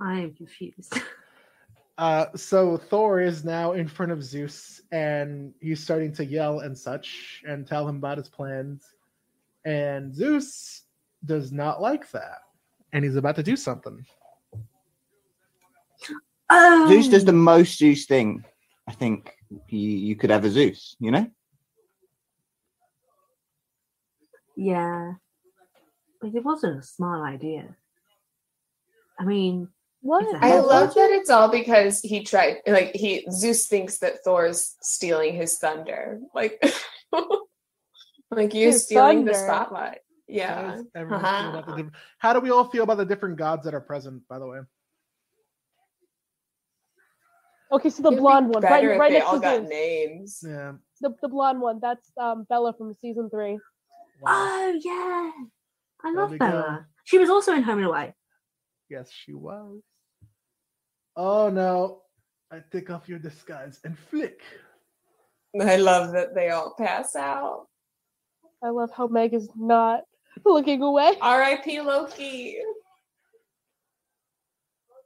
I 0.00 0.20
am 0.20 0.34
confused. 0.34 0.98
Uh, 1.96 2.26
so 2.34 2.76
Thor 2.76 3.20
is 3.20 3.44
now 3.44 3.72
in 3.72 3.86
front 3.86 4.10
of 4.10 4.24
Zeus, 4.24 4.80
and 4.90 5.54
he's 5.60 5.80
starting 5.80 6.12
to 6.14 6.24
yell 6.24 6.60
and 6.60 6.76
such, 6.76 7.42
and 7.46 7.64
tell 7.66 7.88
him 7.88 7.96
about 7.96 8.18
his 8.18 8.28
plans. 8.28 8.84
And 9.64 10.12
Zeus 10.12 10.82
does 11.24 11.52
not 11.52 11.80
like 11.80 12.10
that, 12.10 12.38
and 12.92 13.04
he's 13.04 13.14
about 13.14 13.36
to 13.36 13.44
do 13.44 13.54
something. 13.54 14.04
Oh, 16.50 16.86
Zeus 16.88 17.08
does 17.08 17.24
the 17.24 17.32
most 17.32 17.78
Zeus 17.78 18.06
thing 18.06 18.44
I 18.86 18.92
think 18.92 19.32
you, 19.68 19.78
you 19.78 20.16
could 20.16 20.30
ever 20.30 20.48
Zeus, 20.50 20.96
you 21.00 21.10
know? 21.10 21.26
Yeah, 24.56 25.14
but 26.20 26.34
it 26.34 26.44
wasn't 26.44 26.78
a 26.78 26.82
smart 26.82 27.28
idea. 27.28 27.74
I 29.18 29.24
mean, 29.24 29.68
what? 30.00 30.24
I 30.42 30.60
love 30.60 30.94
that 30.94 31.10
it's 31.10 31.30
all 31.30 31.48
because 31.48 32.00
he 32.00 32.22
tried 32.22 32.58
like 32.66 32.94
he 32.94 33.26
Zeus 33.32 33.66
thinks 33.66 33.98
that 33.98 34.22
Thor's 34.24 34.76
stealing 34.80 35.34
his 35.34 35.58
thunder. 35.58 36.20
Like 36.34 36.62
like 38.30 38.54
you're 38.54 38.70
His 38.70 38.84
stealing 38.84 39.24
the 39.24 39.34
spotlight. 39.34 39.98
Yeah. 40.28 40.76
does 40.76 40.84
everyone 40.94 41.20
feel 41.20 41.50
about 41.50 41.66
the 41.66 41.72
different- 41.72 41.94
How 42.18 42.32
do 42.32 42.40
we 42.40 42.50
all 42.50 42.64
feel 42.64 42.84
about 42.84 42.98
the 42.98 43.04
different 43.06 43.36
gods 43.36 43.64
that 43.64 43.74
are 43.74 43.80
present? 43.80 44.22
By 44.28 44.38
the 44.38 44.46
way, 44.46 44.58
Okay, 47.72 47.90
so 47.90 48.02
the 48.02 48.08
It'd 48.08 48.18
be 48.18 48.20
blonde 48.20 48.48
one, 48.54 48.62
right, 48.62 48.84
if 48.84 48.98
right 49.00 49.10
they 49.10 49.18
next 49.18 49.26
all 49.26 49.34
to 49.34 49.40
got 49.40 49.60
Zeus. 49.60 49.68
names. 49.70 50.44
yeah. 50.46 50.72
The 51.00 51.14
the 51.22 51.28
blonde 51.28 51.60
one. 51.60 51.80
That's 51.80 52.10
um 52.20 52.44
Bella 52.48 52.72
from 52.76 52.94
season 52.94 53.28
three. 53.30 53.58
oh 54.26 54.78
yeah, 54.84 55.32
I 56.04 56.12
There 56.12 56.14
love 56.14 56.30
we 56.30 56.38
go. 56.38 56.46
Bella. 56.46 56.86
She 57.04 57.18
was 57.18 57.28
also 57.30 57.52
in 57.52 57.62
Home 57.62 57.78
and 57.78 57.86
Away. 57.86 58.14
Yes, 58.88 59.10
she 59.10 59.32
was. 59.34 59.80
Oh 61.16 61.48
no! 61.50 62.02
I 62.52 62.60
take 62.70 62.90
off 62.90 63.08
your 63.08 63.18
disguise 63.18 63.80
and 63.84 63.98
flick. 63.98 64.40
I 65.60 65.76
love 65.76 66.12
that 66.12 66.34
they 66.34 66.50
all 66.50 66.74
pass 66.76 67.14
out. 67.16 67.66
I 68.62 68.68
love 68.70 68.90
how 68.96 69.06
Meg 69.08 69.34
is 69.34 69.48
not 69.56 70.02
looking 70.44 70.82
away. 70.82 71.16
R.I.P. 71.20 71.80
Loki. 71.80 72.58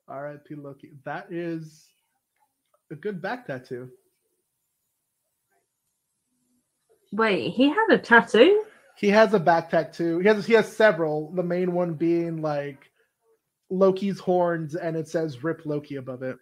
R.I.P. 0.09 0.55
Loki. 0.55 0.93
That 1.05 1.33
is 1.33 1.87
a 2.90 2.97
good 2.97 3.20
back 3.23 3.47
tattoo. 3.47 3.90
Wait, 7.12 7.51
he 7.55 7.69
had 7.69 7.86
a 7.90 7.98
tattoo. 7.98 8.65
He 8.97 9.09
has 9.09 9.32
a 9.35 9.39
back 9.39 9.70
tattoo. 9.70 10.19
He 10.19 10.28
has 10.28 10.47
he 10.47 10.52
has 10.55 10.70
several. 10.70 11.32
The 11.32 11.43
main 11.43 11.73
one 11.73 11.94
being 11.94 12.43
like 12.43 12.90
Loki's 13.70 14.19
horns, 14.19 14.74
and 14.74 14.97
it 14.97 15.09
says 15.09 15.43
"Rip 15.44 15.62
Loki" 15.65 15.97
above 15.97 16.23
it. 16.23 16.36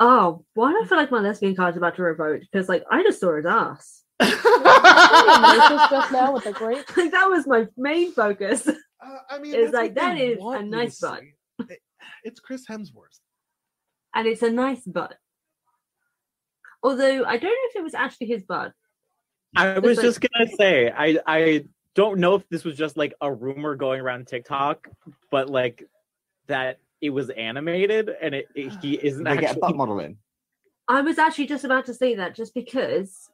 Oh, 0.00 0.44
why 0.54 0.72
do 0.72 0.80
I 0.82 0.86
feel 0.88 0.98
like 0.98 1.10
my 1.12 1.20
lesbian 1.20 1.54
card's 1.54 1.76
about 1.76 1.94
to 1.96 2.02
revoke? 2.02 2.40
Because 2.40 2.68
like 2.68 2.82
I 2.90 3.02
just 3.02 3.20
saw 3.20 3.36
his 3.36 3.46
ass. 3.46 4.00
Just 4.22 6.12
now 6.12 6.32
with 6.32 6.44
the 6.44 6.52
great. 6.52 6.84
Like 6.96 7.10
that 7.12 7.28
was 7.28 7.46
my 7.46 7.66
main 7.76 8.12
focus. 8.12 8.66
Uh, 8.68 8.72
I 9.28 9.38
mean, 9.38 9.54
it's 9.54 9.72
like 9.74 9.94
that 9.94 10.16
is 10.18 10.38
that 10.38 10.42
a 10.42 10.44
want 10.44 10.64
you 10.64 10.70
to 10.70 10.76
nice 10.76 10.98
butt. 11.00 11.20
It- 11.68 11.80
It's 12.22 12.40
Chris 12.40 12.64
Hemsworth. 12.66 13.18
and 14.14 14.26
it's 14.26 14.42
a 14.42 14.50
nice 14.50 14.80
butt. 14.86 15.14
Although 16.84 17.24
I 17.24 17.38
don't 17.38 17.50
know 17.50 17.68
if 17.70 17.76
it 17.76 17.82
was 17.82 17.94
actually 17.94 18.28
his 18.28 18.44
butt. 18.44 18.72
I 19.56 19.78
was 19.78 19.96
like- 19.96 20.04
just 20.04 20.20
gonna 20.20 20.50
say, 20.56 20.90
I 20.90 21.18
I 21.26 21.64
don't 21.94 22.18
know 22.18 22.34
if 22.34 22.48
this 22.50 22.62
was 22.62 22.76
just 22.76 22.96
like 22.96 23.14
a 23.20 23.32
rumor 23.32 23.74
going 23.74 24.00
around 24.00 24.26
TikTok, 24.26 24.88
but 25.30 25.48
like 25.48 25.88
that 26.46 26.78
it 27.00 27.10
was 27.10 27.30
animated 27.30 28.10
and 28.20 28.34
it, 28.34 28.46
it- 28.54 28.72
he 28.82 28.94
isn't 29.02 29.24
They 29.24 29.38
get 29.38 29.56
a 29.56 29.58
butt 29.58 29.76
model 29.76 29.98
in. 30.00 30.18
I 30.86 31.00
was 31.00 31.18
actually 31.18 31.46
just 31.46 31.64
about 31.64 31.86
to 31.86 31.94
say 31.94 32.16
that 32.16 32.34
just 32.34 32.52
because 32.54 33.30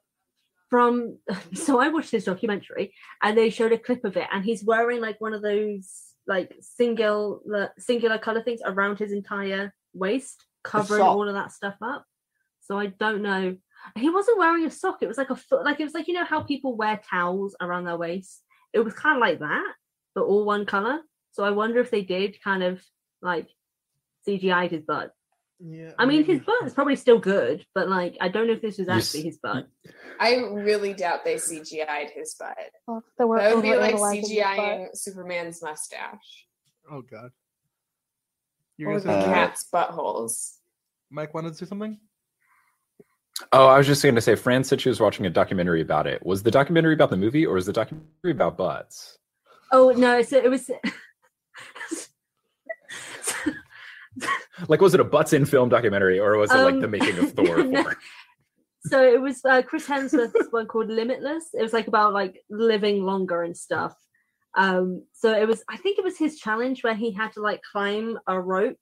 from 0.68 1.18
so 1.54 1.80
I 1.80 1.88
watched 1.88 2.12
this 2.12 2.24
documentary 2.24 2.94
and 3.22 3.36
they 3.36 3.50
showed 3.50 3.72
a 3.72 3.78
clip 3.78 4.04
of 4.04 4.16
it 4.16 4.28
and 4.32 4.44
he's 4.44 4.62
wearing 4.62 5.00
like 5.00 5.20
one 5.20 5.34
of 5.34 5.42
those 5.42 6.14
like 6.28 6.54
single 6.60 7.42
singular 7.78 8.18
color 8.18 8.42
things 8.42 8.60
around 8.64 9.00
his 9.00 9.10
entire 9.10 9.74
waist, 9.92 10.46
covering 10.62 11.02
all 11.02 11.26
of 11.26 11.34
that 11.34 11.50
stuff 11.50 11.74
up. 11.82 12.04
So 12.70 12.78
I 12.78 12.86
don't 12.86 13.22
know. 13.22 13.56
He 13.96 14.10
wasn't 14.10 14.38
wearing 14.38 14.64
a 14.64 14.70
sock. 14.70 15.02
It 15.02 15.08
was 15.08 15.18
like 15.18 15.30
a 15.30 15.34
foot 15.34 15.64
like 15.64 15.80
it 15.80 15.84
was 15.84 15.92
like 15.92 16.06
you 16.06 16.14
know 16.14 16.24
how 16.24 16.42
people 16.42 16.76
wear 16.76 17.00
towels 17.10 17.56
around 17.60 17.84
their 17.84 17.96
waist. 17.96 18.44
It 18.72 18.78
was 18.78 18.94
kind 18.94 19.16
of 19.16 19.20
like 19.20 19.40
that, 19.40 19.72
but 20.14 20.22
all 20.22 20.44
one 20.44 20.66
color. 20.66 21.00
So 21.32 21.42
I 21.42 21.50
wonder 21.50 21.80
if 21.80 21.90
they 21.90 22.02
did 22.02 22.40
kind 22.44 22.62
of 22.62 22.80
like 23.20 23.48
CGI'd 24.24 24.70
his 24.70 24.84
butt. 24.84 25.10
Yeah. 25.58 25.90
I 25.98 26.06
mean, 26.06 26.24
his 26.24 26.38
butt 26.42 26.64
is 26.64 26.72
probably 26.72 26.94
still 26.94 27.18
good, 27.18 27.66
but 27.74 27.88
like, 27.88 28.16
I 28.20 28.28
don't 28.28 28.46
know 28.46 28.52
if 28.52 28.62
this 28.62 28.78
was 28.78 28.88
actually 28.88 29.20
s- 29.20 29.26
his 29.26 29.38
butt. 29.38 29.66
Mm. 29.66 29.92
I 30.20 30.36
really 30.36 30.94
doubt 30.94 31.24
they 31.24 31.34
CGI'd 31.34 32.12
his 32.14 32.36
butt. 32.38 32.56
Oh, 32.86 33.02
they 33.18 33.24
were 33.24 33.38
That 33.38 33.56
would 33.56 33.62
be 33.62 33.74
like 33.74 33.96
overanalyzing. 33.96 34.24
CGIing 34.30 34.88
Superman's 34.94 35.60
mustache 35.60 36.46
Oh 36.88 37.02
God. 37.02 37.32
You're 38.76 38.90
or 38.90 39.00
gonna 39.00 39.02
the 39.02 39.08
say 39.08 39.20
something? 39.20 39.30
Uh, 39.32 39.34
cat's 39.34 39.66
buttholes. 39.74 40.52
Mike 41.10 41.34
wanted 41.34 41.50
to 41.50 41.54
say 41.56 41.66
something. 41.66 41.98
Oh, 43.52 43.66
I 43.66 43.78
was 43.78 43.86
just 43.86 44.02
going 44.02 44.14
to 44.14 44.20
say, 44.20 44.34
Fran 44.34 44.64
said 44.64 44.80
she 44.80 44.88
was 44.88 45.00
watching 45.00 45.26
a 45.26 45.30
documentary 45.30 45.80
about 45.80 46.06
it. 46.06 46.24
Was 46.24 46.42
the 46.42 46.50
documentary 46.50 46.94
about 46.94 47.10
the 47.10 47.16
movie, 47.16 47.46
or 47.46 47.54
was 47.54 47.66
the 47.66 47.72
documentary 47.72 48.32
about 48.32 48.56
butts? 48.56 49.18
Oh 49.72 49.90
no, 49.90 50.20
so 50.22 50.36
it 50.36 50.50
was. 50.50 50.70
Like, 54.68 54.80
was 54.80 54.92
it 54.94 55.00
a 55.00 55.04
butts 55.04 55.32
in 55.32 55.46
film 55.46 55.68
documentary, 55.70 56.18
or 56.18 56.36
was 56.36 56.50
it 56.52 56.56
like 56.58 56.74
Um, 56.74 56.80
the 56.80 56.88
making 56.88 57.16
of 57.18 57.32
Thor? 57.34 57.62
no. 57.64 57.84
So 58.86 59.02
it 59.02 59.20
was 59.20 59.42
uh, 59.44 59.62
Chris 59.62 59.86
Hemsworth's 59.86 60.48
one 60.50 60.66
called 60.66 60.88
Limitless. 60.88 61.50
It 61.54 61.62
was 61.62 61.72
like 61.72 61.86
about 61.86 62.12
like 62.12 62.42
living 62.50 63.04
longer 63.04 63.42
and 63.42 63.56
stuff. 63.56 63.94
Um, 64.56 65.04
so 65.12 65.32
it 65.32 65.46
was, 65.46 65.62
I 65.68 65.76
think 65.76 65.98
it 65.98 66.04
was 66.04 66.18
his 66.18 66.38
challenge 66.38 66.82
where 66.82 66.94
he 66.94 67.12
had 67.12 67.32
to 67.34 67.40
like 67.40 67.60
climb 67.62 68.18
a 68.26 68.40
rope 68.40 68.78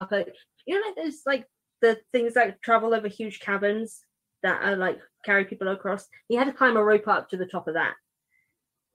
up 0.00 0.12
a, 0.12 0.24
you 0.66 0.74
know, 0.74 0.86
like 0.86 0.96
there's 0.96 1.22
like 1.26 1.46
the 1.80 1.98
things 2.12 2.34
that 2.34 2.62
travel 2.62 2.94
over 2.94 3.08
huge 3.08 3.40
caverns 3.40 4.00
that 4.42 4.62
are 4.62 4.76
like 4.76 4.98
carry 5.24 5.44
people 5.44 5.68
across. 5.68 6.06
He 6.28 6.36
had 6.36 6.46
to 6.46 6.52
climb 6.52 6.76
a 6.76 6.84
rope 6.84 7.08
up 7.08 7.28
to 7.30 7.36
the 7.36 7.46
top 7.46 7.68
of 7.68 7.74
that. 7.74 7.94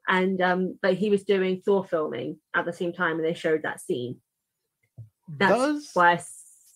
And 0.08 0.42
um, 0.42 0.78
but 0.82 0.96
he 0.96 1.10
was 1.10 1.24
doing 1.24 1.62
Thor 1.62 1.84
filming 1.84 2.38
at 2.56 2.66
the 2.66 2.74
same 2.74 2.94
time, 2.94 3.16
and 3.16 3.26
they 3.26 3.34
showed 3.34 3.64
that 3.64 3.82
scene. 3.82 4.18
That's 5.28 5.54
Does 5.54 5.90
why 5.94 6.12
I 6.14 6.24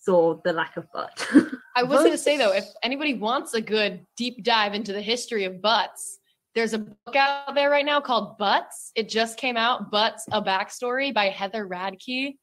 saw 0.02 0.40
the 0.44 0.54
lack 0.54 0.78
of 0.78 0.92
butt. 0.92 1.28
I 1.76 1.84
was 1.84 2.00
going 2.00 2.12
to 2.12 2.18
say 2.18 2.38
though, 2.38 2.54
if 2.54 2.66
anybody 2.82 3.14
wants 3.14 3.54
a 3.54 3.62
good 3.62 4.06
deep 4.18 4.44
dive 4.44 4.74
into 4.74 4.94
the 4.94 5.02
history 5.02 5.46
of 5.46 5.62
butts, 5.62 6.18
there's 6.56 6.74
a 6.74 6.80
book 6.80 7.16
out 7.16 7.54
there 7.54 7.70
right 7.70 7.86
now 7.86 8.02
called 8.02 8.40
Butts. 8.40 8.92
It 8.96 9.10
just 9.10 9.38
came 9.38 9.58
out, 9.58 9.92
Butts: 9.92 10.26
A 10.32 10.42
Backstory 10.42 11.14
by 11.14 11.26
Heather 11.26 11.68
Radke. 11.68 12.36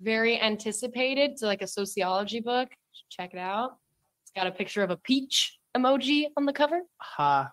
Very 0.00 0.40
anticipated. 0.40 1.32
It's 1.32 1.42
like 1.42 1.62
a 1.62 1.66
sociology 1.66 2.40
book. 2.40 2.68
Check 3.10 3.34
it 3.34 3.38
out. 3.38 3.76
It's 4.22 4.32
got 4.34 4.46
a 4.46 4.50
picture 4.52 4.82
of 4.82 4.90
a 4.90 4.96
peach 4.96 5.58
emoji 5.76 6.26
on 6.36 6.46
the 6.46 6.52
cover. 6.52 6.80
ha? 6.98 7.52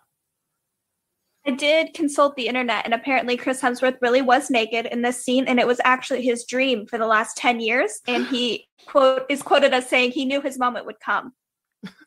I 1.46 1.52
did 1.52 1.94
consult 1.94 2.36
the 2.36 2.48
internet, 2.48 2.84
and 2.84 2.92
apparently 2.92 3.36
Chris 3.36 3.62
Hemsworth 3.62 3.96
really 4.02 4.20
was 4.20 4.50
naked 4.50 4.84
in 4.86 5.00
this 5.00 5.24
scene, 5.24 5.46
and 5.48 5.58
it 5.58 5.66
was 5.66 5.80
actually 5.84 6.20
his 6.22 6.44
dream 6.44 6.86
for 6.86 6.98
the 6.98 7.06
last 7.06 7.36
ten 7.38 7.60
years. 7.60 8.00
And 8.06 8.26
he 8.26 8.68
quote 8.86 9.24
is 9.30 9.42
quoted 9.42 9.72
as 9.72 9.88
saying 9.88 10.10
he 10.10 10.26
knew 10.26 10.42
his 10.42 10.58
moment 10.58 10.84
would 10.84 11.00
come 11.00 11.32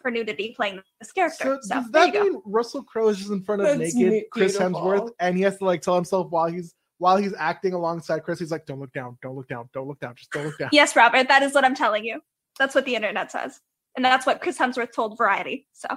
for 0.03 0.11
nudity 0.11 0.53
playing 0.55 0.81
this 1.01 1.11
character. 1.11 1.43
So 1.43 1.60
So, 1.64 1.76
does 1.76 1.89
there 1.91 2.05
that 2.05 2.07
you 2.07 2.14
go. 2.14 2.23
mean 2.23 2.41
Russell 2.45 2.84
Crowe 2.84 3.07
is 3.10 3.18
just 3.18 3.31
in 3.31 3.41
front 3.41 3.61
of 3.64 3.68
That's 3.80 3.95
naked 3.95 4.11
ne- 4.14 4.26
Chris 4.31 4.55
beautiful. 4.55 4.81
Hemsworth, 4.81 5.10
and 5.19 5.35
he 5.35 5.41
has 5.43 5.57
to 5.57 5.65
like 5.65 5.81
tell 5.81 5.95
himself 5.95 6.30
while 6.30 6.47
he's 6.47 6.76
while 6.99 7.18
he's 7.18 7.34
acting 7.38 7.73
alongside 7.73 8.19
Chris, 8.23 8.38
he's 8.39 8.51
like, 8.51 8.68
"Don't 8.68 8.80
look 8.80 8.93
down, 8.93 9.18
don't 9.23 9.35
look 9.35 9.47
down, 9.47 9.68
don't 9.73 9.88
look 9.88 9.99
down, 9.99 10.14
just 10.15 10.30
don't 10.31 10.45
look 10.45 10.57
down." 10.60 10.69
Yes, 10.72 10.95
Robert, 10.95 11.27
that 11.27 11.41
is 11.41 11.53
what 11.55 11.65
I'm 11.65 11.73
telling 11.76 12.05
you. 12.05 12.22
That's 12.60 12.76
what 12.76 12.86
the 12.86 12.96
internet 12.96 13.32
says. 13.32 13.60
And 13.96 14.04
that's 14.04 14.26
what 14.26 14.42
Chris 14.42 14.58
Hemsworth 14.58 14.94
told 14.94 15.18
Variety. 15.18 15.68
So 15.74 15.88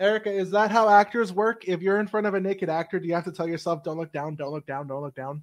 Erica, 0.00 0.30
is 0.30 0.50
that 0.50 0.70
how 0.70 0.88
actors 0.88 1.32
work? 1.32 1.68
If 1.68 1.82
you're 1.82 2.00
in 2.00 2.06
front 2.06 2.26
of 2.26 2.34
a 2.34 2.40
naked 2.40 2.70
actor, 2.70 2.98
do 2.98 3.06
you 3.06 3.14
have 3.14 3.24
to 3.24 3.32
tell 3.32 3.48
yourself, 3.48 3.82
"Don't 3.82 3.98
look 3.98 4.12
down, 4.12 4.34
don't 4.34 4.52
look 4.52 4.66
down, 4.66 4.86
don't 4.86 5.02
look 5.02 5.14
down"? 5.14 5.42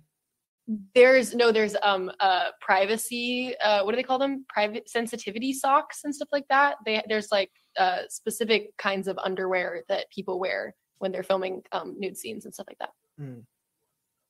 There's 0.96 1.36
no, 1.36 1.52
there's 1.52 1.76
um 1.84 2.12
uh 2.20 2.50
privacy. 2.60 3.56
Uh, 3.64 3.84
what 3.84 3.92
do 3.92 3.98
they 3.98 4.04
call 4.04 4.20
them? 4.20 4.46
Private 4.50 4.90
sensitivity 4.90 5.54
socks 5.54 6.02
and 6.04 6.14
stuff 6.14 6.30
like 6.32 6.48
that. 6.50 6.78
They 6.86 7.04
there's 7.08 7.32
like 7.32 7.52
uh 7.78 8.02
specific 8.10 8.76
kinds 8.78 9.08
of 9.08 9.18
underwear 9.20 9.84
that 9.90 10.10
people 10.12 10.40
wear 10.40 10.76
when 11.00 11.12
they're 11.12 11.24
filming 11.24 11.64
um 11.72 11.96
nude 12.00 12.18
scenes 12.18 12.46
and 12.46 12.54
stuff 12.54 12.68
like 12.68 12.80
that. 12.80 12.92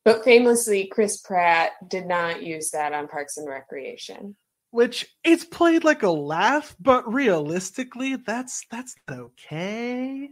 But 0.04 0.24
famously, 0.24 0.86
Chris 0.86 1.20
Pratt 1.20 1.72
did 1.88 2.06
not 2.06 2.42
use 2.42 2.70
that 2.72 2.92
on 2.92 3.08
Parks 3.08 3.36
and 3.36 3.48
Recreation. 3.48 4.36
Which 4.72 5.06
it's 5.22 5.44
played 5.44 5.84
like 5.84 6.02
a 6.02 6.10
laugh, 6.10 6.74
but 6.80 7.10
realistically, 7.12 8.16
that's 8.16 8.64
that's 8.70 8.94
okay. 9.08 10.30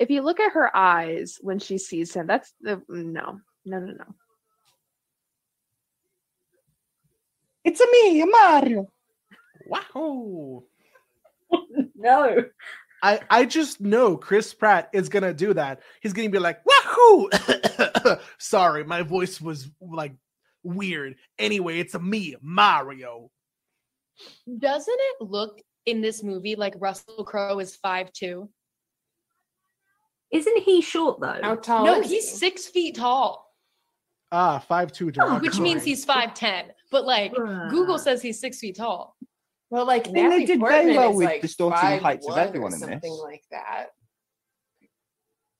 If 0.00 0.10
you 0.10 0.22
look 0.22 0.40
at 0.40 0.52
her 0.52 0.74
eyes 0.74 1.38
when 1.42 1.58
she 1.58 1.76
sees 1.78 2.14
him, 2.14 2.26
that's 2.26 2.54
the 2.62 2.82
no, 2.88 3.38
no, 3.66 3.78
no, 3.78 3.92
no. 3.92 4.14
It's 7.64 7.80
a 7.80 7.86
me, 7.90 8.22
a 8.22 8.26
Mario. 8.26 8.88
Wow. 9.66 10.64
no. 11.94 12.44
I, 13.02 13.20
I 13.28 13.44
just 13.44 13.82
know 13.82 14.16
Chris 14.16 14.54
Pratt 14.54 14.88
is 14.94 15.10
gonna 15.10 15.34
do 15.34 15.52
that. 15.52 15.80
He's 16.00 16.14
gonna 16.14 16.30
be 16.30 16.38
like, 16.38 16.60
wahoo! 16.64 17.28
Sorry, 18.38 18.84
my 18.84 19.02
voice 19.02 19.40
was 19.40 19.70
like 19.80 20.14
weird. 20.64 21.16
Anyway, 21.38 21.78
it's 21.78 21.94
a 21.94 21.98
me, 22.00 22.36
Mario. 22.42 23.30
Doesn't 24.58 24.98
it 24.98 25.22
look 25.22 25.60
in 25.86 26.00
this 26.00 26.22
movie 26.22 26.56
like 26.56 26.74
Russell 26.78 27.24
Crowe 27.24 27.58
is 27.58 27.76
five 27.76 28.12
two? 28.12 28.48
Isn't 30.32 30.62
he 30.62 30.80
short 30.80 31.20
though? 31.20 31.38
How 31.42 31.54
tall? 31.56 31.84
No, 31.84 32.00
is 32.00 32.10
he's 32.10 32.30
he? 32.30 32.36
six 32.36 32.66
feet 32.66 32.96
tall, 32.96 33.52
Ah, 34.32 34.58
five 34.58 34.90
two 34.90 35.12
which 35.40 35.60
means 35.60 35.84
he's 35.84 36.04
five 36.04 36.34
ten. 36.34 36.66
But 36.90 37.04
like 37.04 37.32
Google 37.70 37.98
says 37.98 38.20
he's 38.20 38.40
six 38.40 38.58
feet 38.58 38.76
tall. 38.76 39.16
Well, 39.70 39.86
like 39.86 40.02
I 40.02 40.04
think 40.04 40.14
they 40.16 40.22
Natalie 40.22 40.46
did 40.46 40.60
very 40.60 40.96
well 40.96 41.14
with 41.14 41.26
like 41.26 41.40
distorting 41.40 41.78
the 41.90 41.98
heights 41.98 42.28
of 42.28 42.36
everyone 42.36 42.72
in 42.72 42.80
this. 42.80 42.88
something 42.88 43.12
this. 43.12 43.20
like 43.20 43.42
that. 43.50 43.86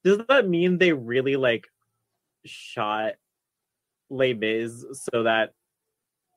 Does 0.05 0.19
that 0.29 0.49
mean 0.49 0.79
they 0.79 0.93
really 0.93 1.37
like 1.37 1.67
shot 2.45 3.13
Les 4.11 4.35
Mis 4.35 4.85
so 4.93 5.23
that 5.23 5.51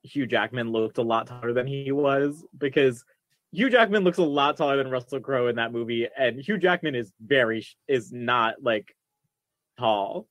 Hugh 0.04 0.26
Jackman 0.26 0.72
looked 0.72 0.98
a 0.98 1.04
lot 1.04 1.28
taller 1.28 1.54
than 1.54 1.68
he 1.68 1.92
was? 1.92 2.46
Because 2.58 3.04
Hugh 3.52 3.70
Jackman 3.70 4.04
looks 4.04 4.18
a 4.18 4.24
lot 4.24 4.58
taller 4.58 4.78
than 4.78 4.92
Russell 4.92 5.20
Crowe 5.20 5.48
in 5.48 5.56
that 5.56 5.72
movie, 5.72 6.08
and 6.18 6.40
Hugh 6.40 6.58
Jackman 6.58 6.96
is 6.96 7.12
very 7.20 7.66
is 7.88 8.12
not 8.12 8.56
like 8.62 8.96
tall. 9.80 10.28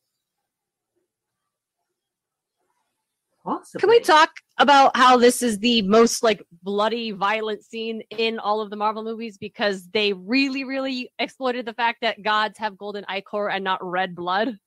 Possibly. 3.47 3.81
Can 3.81 3.91
we 3.91 4.01
talk 4.01 4.31
about 4.59 4.97
how 4.97 5.17
this 5.17 5.41
is 5.41 5.61
the 5.61 5.81
most 5.83 6.25
like 6.25 6.43
bloody, 6.65 7.13
violent 7.13 7.63
scene 7.63 8.03
in 8.11 8.41
all 8.41 8.61
of 8.61 8.71
the 8.71 8.77
Marvel 8.77 9.05
movies 9.05 9.39
because 9.39 9.87
they 9.89 10.13
really, 10.13 10.65
really 10.65 11.13
exploited 11.21 11.65
the 11.65 11.73
fact 11.73 11.99
that 12.03 12.25
gods 12.25 12.59
have 12.59 12.77
golden 12.77 13.05
ichor 13.09 13.49
and 13.49 13.63
not 13.63 13.79
red 13.85 14.17
blood? 14.17 14.59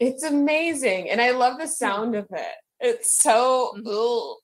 It's 0.00 0.22
amazing, 0.22 1.10
and 1.10 1.20
I 1.20 1.30
love 1.32 1.58
the 1.58 1.66
sound 1.66 2.14
of 2.14 2.26
it. 2.32 2.54
It's 2.80 3.16
so 3.18 3.76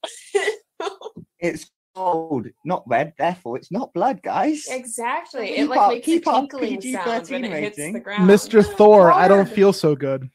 It's 1.38 1.70
gold, 1.94 2.48
not 2.64 2.82
red. 2.88 3.12
Therefore, 3.16 3.56
it's 3.56 3.70
not 3.70 3.92
blood, 3.92 4.20
guys. 4.22 4.66
exactly. 4.68 5.48
Keep 5.48 5.58
It 5.58 5.66
like 5.68 5.78
our- 5.78 5.88
makes 5.90 6.04
keep 6.06 6.26
our 6.26 6.40
tinkling 6.40 6.80
sound 6.80 7.28
when 7.30 7.42
PG-13 7.42 7.44
it 7.44 7.62
hits 7.62 7.78
rating. 7.78 7.92
the 7.94 8.00
ground. 8.00 8.28
Mr. 8.28 8.64
Thor, 8.64 9.12
I 9.12 9.28
don't 9.28 9.48
feel 9.48 9.72
so 9.72 9.94
good. 9.94 10.28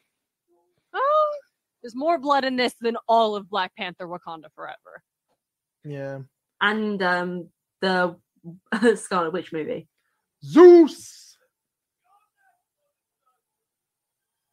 Oh, 0.94 1.38
there's 1.82 1.94
more 1.94 2.18
blood 2.18 2.44
in 2.44 2.56
this 2.56 2.74
than 2.80 2.96
all 3.08 3.36
of 3.36 3.50
Black 3.50 3.74
Panther 3.76 4.06
Wakanda 4.08 4.46
Forever. 4.54 5.02
Yeah. 5.84 6.20
And 6.62 7.02
um 7.02 7.48
the 7.82 8.16
Scarlet 8.96 9.32
Witch 9.34 9.52
movie. 9.52 9.86
Zeus. 10.44 11.19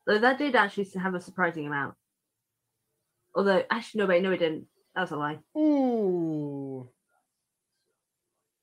Though 0.08 0.20
that 0.20 0.38
did 0.38 0.56
actually 0.56 0.90
have 1.00 1.14
a 1.14 1.22
surprising 1.22 1.68
amount. 1.68 1.94
Although 3.36 3.64
actually 3.70 4.00
no 4.00 4.06
wait, 4.08 4.24
no 4.24 4.32
it 4.32 4.38
didn't. 4.38 4.66
That's 4.96 5.12
a 5.12 5.18
lie. 5.18 5.40
Ooh. 5.56 6.90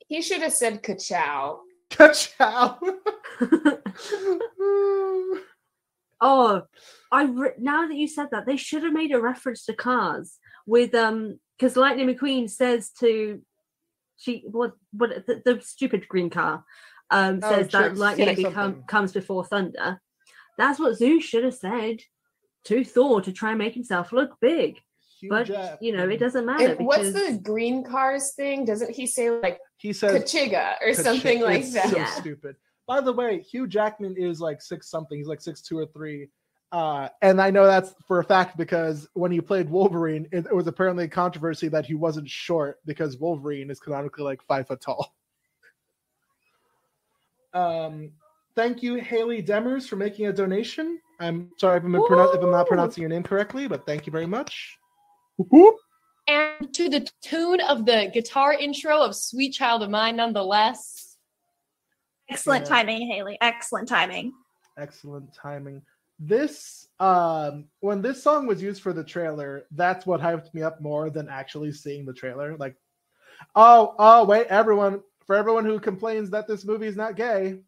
He 0.09 0.23
should 0.23 0.43
have 0.43 0.53
said 0.53 0.83
ka-chow. 0.83 1.61
Ka-chow. 1.91 2.79
Oh, 6.27 6.63
I 7.13 7.25
re- 7.25 7.51
now 7.59 7.87
that 7.87 7.97
you 7.97 8.09
said 8.09 8.29
that, 8.31 8.47
they 8.47 8.57
should 8.57 8.83
have 8.83 8.95
made 8.95 9.13
a 9.13 9.21
reference 9.21 9.67
to 9.67 9.75
cars 9.75 10.39
with 10.65 10.95
um 10.95 11.39
because 11.59 11.77
Lightning 11.77 12.09
McQueen 12.09 12.49
says 12.49 12.91
to 13.01 13.43
she 14.17 14.43
what 14.51 14.73
what 14.93 15.27
the, 15.27 15.43
the 15.45 15.61
stupid 15.61 16.09
green 16.09 16.31
car 16.31 16.65
um 17.11 17.41
Oh, 17.43 17.51
says 17.51 17.69
that 17.73 17.99
lightning 17.99 18.35
become, 18.35 18.85
comes 18.85 19.13
before 19.13 19.45
thunder. 19.45 20.01
That's 20.59 20.79
what 20.79 20.97
Zeus 20.97 21.25
should 21.25 21.45
have 21.45 21.55
said 21.55 22.01
to 22.65 22.85
Thor 22.85 23.21
to 23.21 23.33
try 23.33 23.51
and 23.51 23.59
make 23.59 23.75
himself 23.75 24.13
look 24.13 24.39
big. 24.41 24.81
but 25.29 25.45
Jack- 25.47 25.79
you 25.81 25.97
know 25.97 26.09
it 26.09 26.19
doesn't 26.19 26.45
matter 26.45 26.73
And 26.77 26.87
what's 26.87 27.13
the 27.13 27.41
green 27.43 27.83
cars 27.85 28.33
thing? 28.35 28.65
Doesn't 28.65 28.95
he 28.95 29.07
say 29.07 29.31
like 29.31 29.59
He 29.79 29.93
says 29.93 30.13
Kachiga 30.23 30.75
or 30.83 30.93
Ka-chi- 30.93 31.03
something 31.03 31.41
like 31.41 31.67
that? 31.73 31.91
So 31.91 32.21
stupid. 32.21 32.57
By 32.87 33.01
the 33.01 33.13
way, 33.13 33.41
Hugh 33.41 33.67
Jackman 33.67 34.17
is 34.17 34.41
like 34.41 34.61
six 34.61 34.91
something. 34.91 35.17
He's 35.17 35.27
like 35.27 35.41
six 35.41 35.63
two 35.63 35.79
or 35.79 35.87
three. 35.87 36.29
Uh, 36.73 37.09
and 37.23 37.41
I 37.41 37.51
know 37.51 37.67
that's 37.67 37.95
for 38.09 38.19
a 38.19 38.25
fact 38.25 38.57
because 38.57 39.09
when 39.15 39.31
he 39.31 39.41
played 39.41 39.71
Wolverine, 39.71 40.27
it, 40.33 40.47
it 40.47 40.55
was 40.55 40.67
apparently 40.67 41.05
a 41.05 41.09
controversy 41.09 41.69
that 41.69 41.87
he 41.87 41.95
wasn't 41.95 42.29
short 42.29 42.81
because 42.85 43.17
Wolverine 43.17 43.71
is 43.71 43.79
canonically 43.79 44.25
like 44.25 44.43
five 44.43 44.67
foot 44.67 44.81
tall. 44.81 45.15
Um, 47.53 48.11
thank 48.57 48.83
you, 48.83 48.97
Haley 48.97 49.43
Demers, 49.43 49.89
for 49.89 49.97
making 49.97 50.27
a 50.27 50.33
donation. 50.33 50.99
I'm 51.21 51.51
sorry 51.59 51.79
if 51.79 51.85
I'm, 51.85 51.93
pronou- 51.93 52.35
if 52.35 52.43
I'm 52.43 52.51
not 52.51 52.67
pronouncing 52.67 53.03
your 53.03 53.11
name 53.11 53.23
correctly, 53.23 53.69
but 53.69 53.87
thank 53.87 54.07
you 54.07 54.13
very 54.13 54.27
much. 54.27 54.77
And 56.27 56.73
to 56.75 56.89
the 56.89 57.07
tune 57.23 57.61
of 57.61 57.85
the 57.87 58.11
guitar 58.13 58.53
intro 58.55 59.01
of 59.03 59.15
Sweet 59.15 59.53
Child 59.53 59.83
of 59.83 59.91
Mine, 59.91 60.17
nonetheless. 60.17 61.17
Excellent 62.31 62.63
Yeah. 62.65 62.77
timing, 62.77 63.07
Haley. 63.11 63.37
Excellent 63.41 63.89
timing. 63.89 64.33
excellent 64.77 65.33
timing 65.33 65.81
this 66.19 66.89
um 66.99 67.65
when 67.79 68.03
this 68.03 68.21
song 68.21 68.45
was 68.45 68.61
used 68.61 68.83
for 68.83 68.93
the 68.93 69.05
trailer 69.05 69.67
that's 69.73 70.05
what 70.05 70.21
hyped 70.21 70.53
me 70.53 70.63
up 70.63 70.81
more 70.81 71.11
than 71.11 71.29
actually 71.29 71.71
seeing 71.71 72.05
the 72.05 72.13
trailer 72.13 72.57
like 72.57 72.75
oh 73.55 73.95
oh 74.01 74.25
wait 74.25 74.49
everyone 74.49 75.01
for 75.27 75.37
everyone 75.37 75.65
who 75.65 75.79
complains 75.79 76.29
that 76.31 76.49
this 76.49 76.65
movie 76.65 76.89
is 76.89 76.97
not 76.97 77.15
gay 77.15 77.61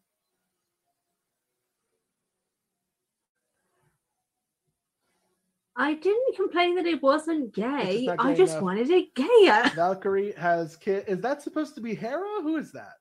I 5.79 5.93
didn't 5.93 6.35
complain 6.35 6.75
that 6.75 6.87
it 6.87 7.03
wasn't 7.03 7.53
gay. 7.53 8.05
not 8.07 8.19
I 8.19 8.33
just 8.33 8.53
enough. 8.53 8.63
wanted 8.63 8.89
it 8.89 9.13
gayer. 9.13 9.69
valkyrie 9.75 10.31
has 10.33 10.75
kid 10.75 11.05
is 11.07 11.21
that 11.21 11.41
supposed 11.43 11.75
to 11.75 11.81
be 11.81 11.93
hera 11.93 12.41
who 12.41 12.57
is 12.57 12.71
that 12.71 12.93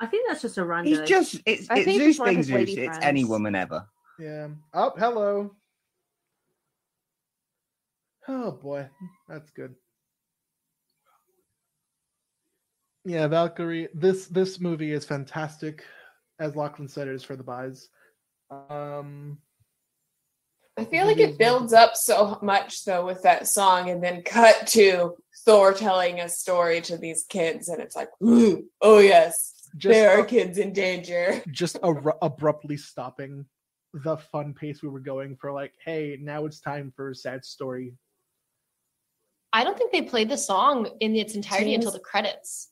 I 0.00 0.06
think 0.06 0.28
that's 0.28 0.42
just 0.42 0.58
a 0.58 0.64
random. 0.64 0.92
He's 0.92 1.08
just 1.08 1.40
it's, 1.46 1.70
I 1.70 1.76
it's 1.76 1.84
think 1.84 2.00
Zeus 2.02 2.16
it's 2.16 2.24
being 2.24 2.36
his 2.38 2.46
Zeus. 2.46 2.54
lady 2.56 2.72
It's 2.80 2.98
any 3.02 3.24
woman 3.24 3.54
ever. 3.54 3.86
yeah 4.18 4.48
oh 4.72 4.92
hello 4.98 5.54
oh 8.28 8.52
boy 8.52 8.88
that's 9.28 9.50
good 9.50 9.74
yeah 13.04 13.26
valkyrie 13.26 13.88
this 13.94 14.26
this 14.28 14.60
movie 14.60 14.92
is 14.92 15.04
fantastic 15.04 15.84
as 16.38 16.56
lachlan 16.56 16.88
said 16.88 17.06
it 17.08 17.14
is 17.14 17.22
for 17.24 17.36
the 17.36 17.42
buys 17.42 17.88
um 18.70 19.36
I 20.76 20.84
feel 20.84 21.06
like 21.06 21.18
it 21.18 21.38
builds 21.38 21.72
up 21.72 21.94
so 21.96 22.38
much 22.42 22.84
though 22.84 23.04
with 23.06 23.22
that 23.22 23.46
song, 23.46 23.90
and 23.90 24.02
then 24.02 24.22
cut 24.22 24.66
to 24.68 25.14
Thor 25.44 25.72
telling 25.72 26.20
a 26.20 26.28
story 26.28 26.80
to 26.82 26.96
these 26.96 27.24
kids, 27.28 27.68
and 27.68 27.80
it's 27.80 27.94
like, 27.94 28.08
ooh, 28.22 28.64
oh 28.80 28.98
yes, 28.98 29.68
Just 29.76 29.92
there 29.92 30.10
are 30.18 30.22
a- 30.22 30.26
kids 30.26 30.58
in 30.58 30.72
danger. 30.72 31.42
just 31.50 31.78
ar- 31.82 32.16
abruptly 32.22 32.76
stopping 32.76 33.46
the 34.02 34.16
fun 34.16 34.52
pace 34.54 34.82
we 34.82 34.88
were 34.88 34.98
going 34.98 35.36
for 35.36 35.52
like 35.52 35.72
hey 35.84 36.18
now 36.20 36.44
it's 36.46 36.58
time 36.58 36.92
for 36.96 37.10
a 37.10 37.14
sad 37.14 37.44
story 37.44 37.94
I 39.52 39.62
don't 39.62 39.78
think 39.78 39.92
they 39.92 40.02
played 40.02 40.28
the 40.28 40.36
song 40.36 40.90
in 40.98 41.14
its 41.14 41.36
entirety 41.36 41.66
Seems- 41.70 41.84
until 41.84 41.92
the 41.92 42.00
credits. 42.04 42.70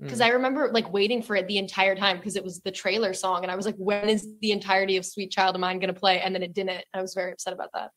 Because 0.00 0.20
Mm. 0.20 0.24
I 0.24 0.28
remember 0.30 0.70
like 0.72 0.92
waiting 0.92 1.22
for 1.22 1.36
it 1.36 1.46
the 1.48 1.58
entire 1.58 1.94
time 1.96 2.18
because 2.18 2.36
it 2.36 2.44
was 2.44 2.60
the 2.60 2.70
trailer 2.70 3.14
song, 3.14 3.42
and 3.42 3.50
I 3.50 3.56
was 3.56 3.64
like, 3.66 3.76
when 3.76 4.08
is 4.08 4.28
the 4.40 4.52
entirety 4.52 4.96
of 4.98 5.06
"Sweet 5.06 5.30
Child 5.30 5.54
of 5.56 5.60
Mine" 5.60 5.78
going 5.78 5.92
to 5.92 5.98
play? 5.98 6.20
And 6.20 6.34
then 6.34 6.42
it 6.42 6.52
didn't. 6.54 6.84
I 6.92 7.00
was 7.02 7.14
very 7.14 7.32
upset 7.32 7.52
about 7.54 7.70
that. 7.74 7.90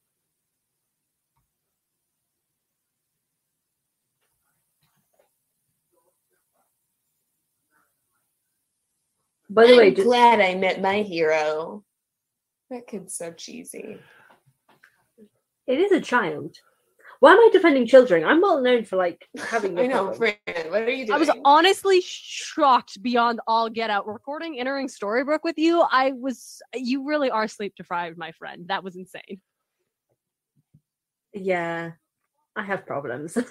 By 9.49 9.67
the 9.67 9.77
way, 9.77 9.87
I'm 9.87 9.95
just- 9.95 10.05
glad 10.05 10.39
I 10.41 10.55
met 10.55 10.81
my 10.81 11.01
hero. 11.01 11.83
That 12.69 12.85
kid's 12.87 13.15
so 13.15 13.33
cheesy. 13.33 13.99
it 15.67 15.79
is 15.79 15.91
a 15.91 16.01
child. 16.01 16.55
Why 17.19 17.33
am 17.33 17.39
I 17.39 17.49
defending 17.51 17.85
children? 17.85 18.23
I'm 18.23 18.39
well 18.39 18.61
known 18.61 18.85
for 18.85 18.95
like 18.95 19.27
having. 19.37 19.77
I 19.79 19.83
a 19.83 19.87
know, 19.87 20.07
problem. 20.07 20.33
Fran. 20.45 20.69
What 20.71 20.83
are 20.83 20.89
you 20.89 21.05
doing? 21.05 21.15
I 21.15 21.19
was 21.19 21.29
honestly 21.43 22.01
shocked 22.01 23.01
beyond 23.01 23.41
all 23.45 23.69
get 23.69 23.89
out. 23.89 24.07
Recording 24.07 24.59
entering 24.59 24.87
Storybrooke 24.87 25.43
with 25.43 25.57
you, 25.57 25.83
I 25.91 26.13
was 26.13 26.61
you 26.73 27.05
really 27.05 27.29
are 27.29 27.47
sleep 27.47 27.73
deprived, 27.75 28.17
my 28.17 28.31
friend. 28.33 28.67
That 28.67 28.83
was 28.83 28.95
insane. 28.95 29.41
Yeah, 31.33 31.91
I 32.55 32.63
have 32.63 32.85
problems. 32.85 33.37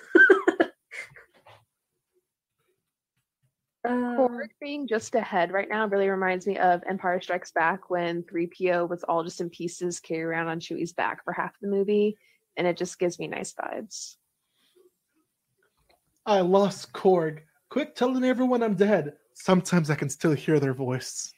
Uh, 3.89 4.17
Korg 4.17 4.49
being 4.61 4.87
just 4.89 5.15
ahead 5.15 5.53
right 5.53 5.69
now 5.69 5.87
really 5.87 6.09
reminds 6.09 6.47
me 6.47 6.59
of 6.59 6.83
Empire 6.87 7.21
Strikes 7.21 7.53
Back 7.53 7.89
when 7.89 8.23
3PO 8.25 8.87
was 8.89 9.05
all 9.05 9.23
just 9.23 9.41
in 9.41 9.49
pieces 9.49 10.01
carried 10.01 10.25
around 10.25 10.49
on 10.49 10.61
Chewie's 10.61 10.93
back 10.93 11.25
for 11.25 11.33
half 11.33 11.55
the 11.63 11.69
movie, 11.69 12.19
and 12.59 12.67
it 12.67 12.77
just 12.77 12.99
gives 12.99 13.19
me 13.19 13.29
nice 13.29 13.55
vibes. 13.55 14.17
I 16.27 16.41
lost 16.41 16.93
Korg. 16.93 17.39
Quick 17.71 17.95
telling 17.95 18.25
everyone 18.25 18.63
I'm 18.63 18.75
dead. 18.75 19.15
Sometimes 19.33 19.89
I 19.89 19.95
can 19.95 20.11
still 20.11 20.33
hear 20.33 20.59
their 20.59 20.75
voice. 20.75 21.33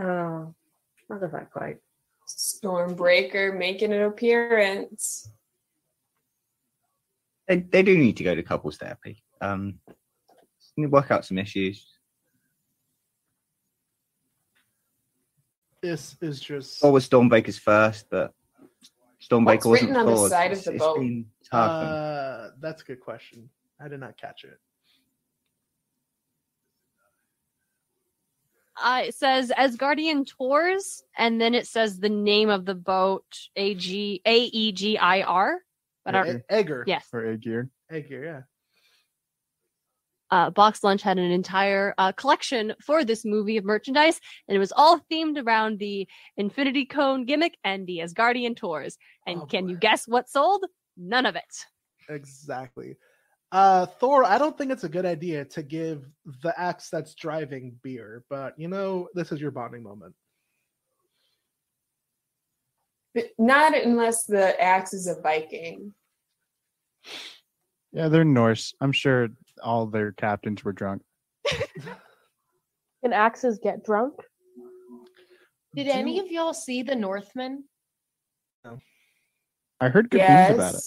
oh, 0.00 0.54
not 1.08 1.20
that 1.20 1.50
quite. 1.52 1.76
Stormbreaker 2.28 3.56
making 3.56 3.92
an 3.92 4.02
appearance. 4.02 5.30
They, 7.46 7.58
they 7.60 7.82
do 7.82 7.96
need 7.96 8.16
to 8.16 8.24
go 8.24 8.34
to 8.34 8.42
couples 8.42 8.78
therapy. 8.78 9.22
Um, 9.40 9.78
need 10.76 10.86
to 10.86 10.90
work 10.90 11.10
out 11.10 11.24
some 11.24 11.38
issues. 11.38 11.95
This 15.82 16.16
is 16.20 16.40
just. 16.40 16.82
always 16.82 17.04
was 17.04 17.08
Stormbreaker's 17.10 17.58
first, 17.58 18.06
but 18.10 18.32
Stormbreaker 19.22 19.44
What's 19.44 19.64
wasn't 19.66 19.90
written 19.90 19.96
on 19.96 20.06
the 20.06 20.16
Thor's. 20.16 20.30
side 20.30 20.52
of 20.52 20.58
It's- 20.58 20.64
the 20.64 20.72
it's 20.74 20.84
boat? 20.84 20.98
been 20.98 21.30
tough 21.44 21.82
and- 21.82 21.90
Uh, 21.90 22.50
that's 22.58 22.82
a 22.82 22.84
good 22.84 23.00
question. 23.00 23.50
I 23.80 23.88
did 23.88 24.00
not 24.00 24.16
catch 24.16 24.44
it. 24.44 24.58
Uh, 28.82 29.04
it 29.06 29.14
says 29.14 29.50
Asgardian 29.56 30.26
Tours, 30.26 31.02
and 31.16 31.40
then 31.40 31.54
it 31.54 31.66
says 31.66 31.98
the 31.98 32.10
name 32.10 32.50
of 32.50 32.66
the 32.66 32.74
boat, 32.74 33.24
A 33.56 33.74
G 33.74 34.20
A 34.26 34.36
E 34.44 34.72
G 34.72 34.98
I 34.98 35.22
R. 35.22 35.62
But 36.04 36.14
our, 36.14 36.42
Egger. 36.50 36.84
yes, 36.86 37.04
For 37.10 37.22
Aegir. 37.24 37.68
Egger, 37.90 38.22
yeah. 38.24 38.42
Uh, 40.30 40.50
Box 40.50 40.82
Lunch 40.82 41.02
had 41.02 41.18
an 41.18 41.30
entire 41.30 41.94
uh, 41.98 42.12
collection 42.12 42.74
for 42.82 43.04
this 43.04 43.24
movie 43.24 43.56
of 43.56 43.64
merchandise, 43.64 44.20
and 44.48 44.56
it 44.56 44.58
was 44.58 44.72
all 44.76 45.00
themed 45.10 45.44
around 45.44 45.78
the 45.78 46.08
Infinity 46.36 46.84
Cone 46.84 47.24
gimmick 47.24 47.56
and 47.64 47.86
the 47.86 47.98
Asgardian 47.98 48.56
Tours. 48.56 48.98
And 49.26 49.42
Oh, 49.42 49.46
can 49.46 49.68
you 49.68 49.76
guess 49.76 50.06
what 50.06 50.28
sold? 50.28 50.64
None 50.96 51.26
of 51.26 51.36
it. 51.36 51.66
Exactly. 52.08 52.96
Uh, 53.52 53.86
Thor, 53.86 54.24
I 54.24 54.38
don't 54.38 54.58
think 54.58 54.72
it's 54.72 54.84
a 54.84 54.88
good 54.88 55.06
idea 55.06 55.44
to 55.44 55.62
give 55.62 56.04
the 56.42 56.58
axe 56.58 56.90
that's 56.90 57.14
driving 57.14 57.78
beer, 57.82 58.24
but 58.28 58.58
you 58.58 58.68
know, 58.68 59.08
this 59.14 59.30
is 59.30 59.40
your 59.40 59.52
bonding 59.52 59.82
moment. 59.82 60.14
But 63.14 63.26
not 63.38 63.74
unless 63.74 64.24
the 64.24 64.60
axe 64.60 64.92
is 64.92 65.06
a 65.06 65.20
Viking. 65.20 65.94
Yeah, 67.92 68.08
they're 68.08 68.24
Norse. 68.24 68.74
I'm 68.80 68.92
sure 68.92 69.28
all 69.62 69.86
their 69.86 70.12
captains 70.12 70.64
were 70.64 70.72
drunk. 70.72 71.02
Can 73.02 73.12
axes 73.12 73.58
get 73.62 73.84
drunk? 73.84 74.14
Did 75.74 75.88
any 75.88 76.18
of 76.18 76.26
y'all 76.28 76.54
see 76.54 76.82
The 76.82 76.94
Northman? 76.94 77.64
I 79.80 79.88
heard 79.88 80.10
good 80.10 80.20
things 80.20 80.54
about 80.54 80.74
it. 80.74 80.84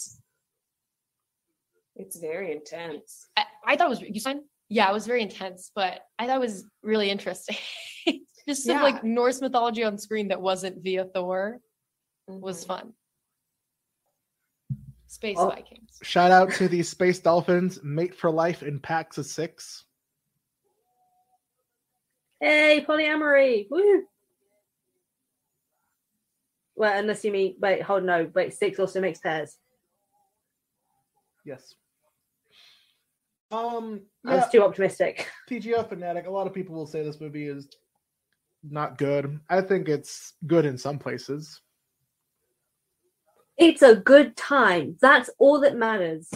It's 1.96 2.20
very 2.20 2.52
intense. 2.52 3.28
I, 3.38 3.44
I 3.66 3.76
thought 3.76 3.88
it 3.88 3.90
was 3.90 4.02
you 4.02 4.20
said 4.20 4.40
yeah, 4.70 4.90
it 4.90 4.94
was 4.94 5.08
very 5.08 5.22
intense, 5.22 5.72
but 5.74 6.02
I 6.18 6.28
thought 6.28 6.38
it 6.38 6.42
was 6.42 6.64
really 6.84 7.10
interesting. 7.10 7.58
Just 8.48 8.64
some 8.64 8.78
Yeah. 8.78 8.84
like 8.84 9.04
Norse 9.04 9.42
mythology 9.42 9.84
on 9.84 9.98
screen 9.98 10.30
that 10.30 10.42
wasn't 10.42 10.84
via 10.84 11.06
Thor 11.06 11.60
was 12.28 12.64
mm-hmm. 12.64 12.74
fun. 12.74 12.94
Space 15.10 15.38
Oh. 15.40 15.50
Vikings. 15.50 16.00
Shout 16.04 16.30
out 16.32 16.52
to 16.54 16.68
the 16.68 16.84
Space 16.84 17.18
Dolphins, 17.20 17.80
mate 17.84 18.14
for 18.14 18.30
life 18.30 18.62
in 18.62 18.80
packs 18.80 19.18
of 19.18 19.26
six. 19.26 19.86
Hey, 22.40 22.86
polyamory! 22.88 23.68
Woo! 23.72 24.04
Well, 26.76 26.98
unless 26.98 27.26
you 27.26 27.32
mean 27.32 27.56
wait, 27.60 27.82
hold 27.82 28.04
no, 28.04 28.30
wait, 28.36 28.54
six 28.54 28.80
also 28.80 29.02
makes 29.02 29.20
pairs. 29.20 29.58
Yes. 31.44 31.74
Um, 33.52 34.02
I 34.24 34.36
was 34.36 34.50
too 34.52 34.64
optimistic. 34.64 35.28
TGF 35.50 35.90
fanatic. 35.90 36.28
A 36.28 36.32
lot 36.32 36.46
of 36.46 36.54
people 36.54 36.76
will 36.76 36.86
say 36.86 37.02
this 37.02 37.20
movie 37.20 37.48
is 37.48 37.68
not 38.62 39.00
good. 39.00 39.40
I 39.50 39.62
think 39.62 39.90
it's 39.90 40.34
good 40.46 40.66
in 40.66 40.78
some 40.78 41.00
places. 41.00 41.62
It's 43.60 43.82
a 43.82 43.96
good 43.96 44.36
time. 44.38 44.96
That's 45.02 45.30
all 45.38 45.60
that 45.62 45.76
matters. 45.76 46.30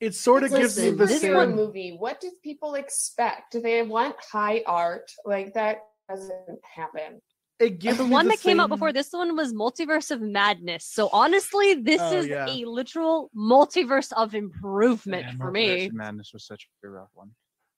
It 0.00 0.14
sort 0.14 0.44
of 0.44 0.50
gives 0.50 0.78
you 0.82 0.94
the 0.94 1.06
this 1.06 1.20
same. 1.20 1.34
one 1.34 1.54
movie. 1.54 1.96
What 1.98 2.20
do 2.20 2.30
people 2.42 2.74
expect? 2.74 3.52
Do 3.52 3.60
they 3.60 3.82
want 3.82 4.16
high 4.20 4.62
art? 4.66 5.10
Like 5.24 5.54
that 5.54 5.78
doesn't 6.08 6.58
happen. 6.62 7.20
It 7.58 7.78
gives 7.78 7.96
the 7.96 8.06
one 8.06 8.26
the 8.26 8.32
that 8.32 8.40
came 8.40 8.60
out 8.60 8.68
before 8.68 8.92
this 8.92 9.10
one 9.12 9.34
was 9.36 9.54
Multiverse 9.54 10.10
of 10.10 10.20
Madness. 10.20 10.84
So 10.84 11.08
honestly, 11.12 11.72
this 11.74 12.00
Oh, 12.02 12.12
is 12.18 12.26
yeah. 12.26 12.46
a 12.46 12.64
literal 12.66 13.30
multiverse 13.34 14.12
of 14.12 14.34
improvement 14.34 15.24
Yeah, 15.24 15.36
for 15.38 15.50
Multiverse 15.50 15.52
me. 15.52 15.86
of 15.86 15.94
Madness 15.94 16.32
was 16.34 16.44
such 16.46 16.68
a 16.84 16.88
rough 16.88 17.08
one. 17.14 17.30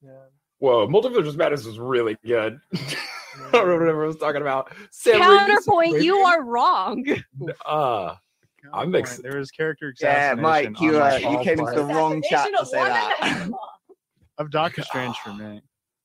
Yeah. 0.03 0.11
Whoa, 0.59 0.89
Multiverse 0.89 1.29
of 1.29 1.37
Madness 1.37 1.65
was 1.65 1.79
really 1.79 2.17
good. 2.27 2.59
I 2.75 3.51
don't 3.53 3.69
remember 3.69 3.99
what 3.99 4.05
I 4.05 4.07
was 4.09 4.17
talking 4.17 4.43
about. 4.43 4.73
Sam 4.91 5.21
Raimi's 5.21 5.47
Counterpoint, 5.65 6.03
you 6.03 6.17
are 6.17 6.43
wrong. 6.43 7.05
Uh, 7.65 8.17
I'm 8.73 8.95
ex- 8.95 9.19
There 9.19 9.39
was 9.39 9.51
character 9.51 9.93
Yeah, 10.01 10.33
assassination. 10.33 10.73
Mike, 10.73 10.81
you 10.81 11.03
uh, 11.03 11.17
you 11.17 11.39
came 11.45 11.59
into 11.61 11.73
the 11.73 11.85
wrong 11.85 12.23
chat 12.29 12.49
to 12.59 12.67
say 12.67 12.79
that. 12.83 13.51
of 14.39 14.51
Doctor 14.51 14.83
Strange 14.83 15.17
for 15.19 15.33
me. 15.33 15.63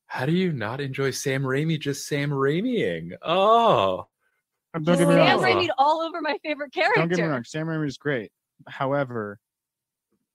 How 0.08 0.26
do 0.26 0.32
you 0.32 0.52
not 0.54 0.80
enjoy 0.80 1.12
Sam 1.12 1.44
Raimi 1.44 1.80
just 1.80 2.08
Sam 2.08 2.30
Raimiing? 2.30 3.14
Oh. 3.24 4.06
Don't 4.74 4.84
get 4.86 5.00
me 5.00 5.06
Sam 5.06 5.40
wrong. 5.42 5.44
Raimi 5.44 5.70
all 5.78 6.02
over 6.02 6.22
my 6.22 6.38
favorite 6.44 6.74
character. 6.74 7.00
Don't 7.02 7.10
get 7.10 7.20
me 7.20 7.26
wrong. 7.26 7.44
Sam 7.44 7.68
Raimi 7.68 7.88
is 7.88 7.98
great. 7.98 8.32
However, 8.68 9.40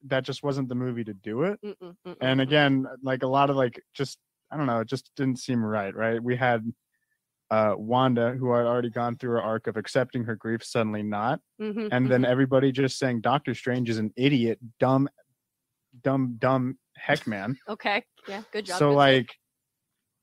that 0.06 0.24
just 0.24 0.42
wasn't 0.42 0.68
the 0.68 0.74
movie 0.74 1.04
to 1.04 1.14
do 1.14 1.42
it. 1.42 1.58
Mm-mm, 1.64 1.94
mm-mm, 2.06 2.16
And 2.20 2.40
again, 2.40 2.86
like 3.02 3.22
a 3.22 3.26
lot 3.26 3.50
of 3.50 3.56
like 3.56 3.80
just 3.94 4.18
I 4.50 4.56
don't 4.56 4.66
know, 4.66 4.80
it 4.80 4.88
just 4.88 5.10
didn't 5.16 5.38
seem 5.38 5.62
right. 5.64 5.94
Right? 5.94 6.22
We 6.22 6.36
had 6.36 6.64
uh 7.50 7.74
Wanda, 7.76 8.32
who 8.32 8.52
had 8.52 8.66
already 8.66 8.90
gone 8.90 9.16
through 9.16 9.32
her 9.32 9.42
arc 9.42 9.66
of 9.66 9.76
accepting 9.76 10.24
her 10.24 10.36
grief, 10.36 10.62
suddenly 10.64 11.02
not, 11.02 11.40
Mhm, 11.60 11.88
and 11.92 12.10
then 12.10 12.22
mhm. 12.22 12.28
everybody 12.28 12.72
just 12.72 12.98
saying 12.98 13.20
Doctor 13.22 13.54
Strange 13.54 13.88
is 13.88 13.98
an 13.98 14.12
idiot, 14.16 14.58
dumb, 14.78 15.08
dumb, 16.02 16.36
dumb 16.38 16.78
heck 16.96 17.26
man. 17.26 17.56
Okay, 17.68 18.04
yeah, 18.28 18.42
good 18.52 18.66
job. 18.66 18.78
So 18.78 18.90
good 18.90 18.96
like, 18.96 19.34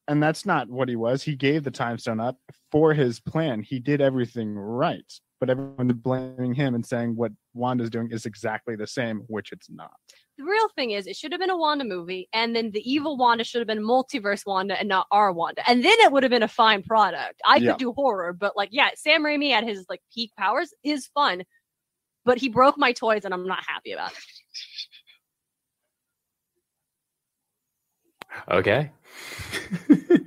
and 0.07 0.21
that's 0.21 0.45
not 0.45 0.69
what 0.69 0.87
he 0.87 0.95
was. 0.95 1.23
He 1.23 1.35
gave 1.35 1.63
the 1.63 1.71
time 1.71 1.97
stone 1.97 2.19
up 2.19 2.37
for 2.71 2.93
his 2.93 3.19
plan. 3.19 3.63
He 3.63 3.79
did 3.79 4.01
everything 4.01 4.53
right, 4.55 5.11
but 5.39 5.49
everyone's 5.49 5.93
blaming 5.93 6.53
him 6.53 6.75
and 6.75 6.85
saying 6.85 7.15
what 7.15 7.31
Wanda's 7.53 7.89
doing 7.89 8.11
is 8.11 8.25
exactly 8.27 8.75
the 8.75 8.85
same, 8.87 9.21
which 9.27 9.51
it's 9.51 9.69
not. 9.69 9.93
The 10.37 10.43
real 10.43 10.67
thing 10.75 10.91
is 10.91 11.07
it 11.07 11.15
should 11.15 11.31
have 11.31 11.39
been 11.39 11.49
a 11.49 11.57
Wanda 11.57 11.85
movie, 11.85 12.27
and 12.33 12.55
then 12.55 12.71
the 12.71 12.81
evil 12.89 13.15
Wanda 13.17 13.43
should 13.43 13.59
have 13.59 13.67
been 13.67 13.81
multiverse 13.83 14.45
Wanda 14.45 14.77
and 14.77 14.89
not 14.89 15.07
our 15.11 15.31
Wanda. 15.31 15.67
And 15.69 15.83
then 15.83 15.97
it 15.99 16.11
would 16.11 16.23
have 16.23 16.29
been 16.29 16.43
a 16.43 16.47
fine 16.47 16.83
product. 16.83 17.41
I 17.45 17.55
Yeah. 17.57 17.71
could 17.71 17.79
do 17.79 17.93
horror, 17.93 18.33
but 18.33 18.55
like, 18.57 18.69
yeah, 18.71 18.89
Sam 18.95 19.23
Raimi 19.23 19.51
at 19.51 19.63
his 19.63 19.85
like 19.89 20.01
peak 20.13 20.31
powers 20.37 20.73
is 20.83 21.07
fun. 21.07 21.43
But 22.25 22.37
he 22.39 22.49
broke 22.49 22.77
my 22.77 22.91
toys 22.91 23.23
and 23.23 23.33
I'm 23.33 23.47
not 23.47 23.63
happy 23.65 23.91
about 23.93 24.11
it. 24.11 24.17
Okay. 28.51 28.91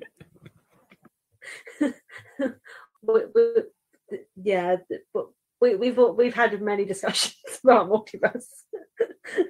We- 3.03 3.25
we- 3.35 4.19
yeah, 4.37 4.77
but 5.15 5.27
we, 5.61 5.75
we've 5.75 5.99
we've 6.17 6.35
had 6.35 6.61
many 6.61 6.85
discussions. 6.85 7.37
smart 7.61 7.89
multiverse. 7.89 8.45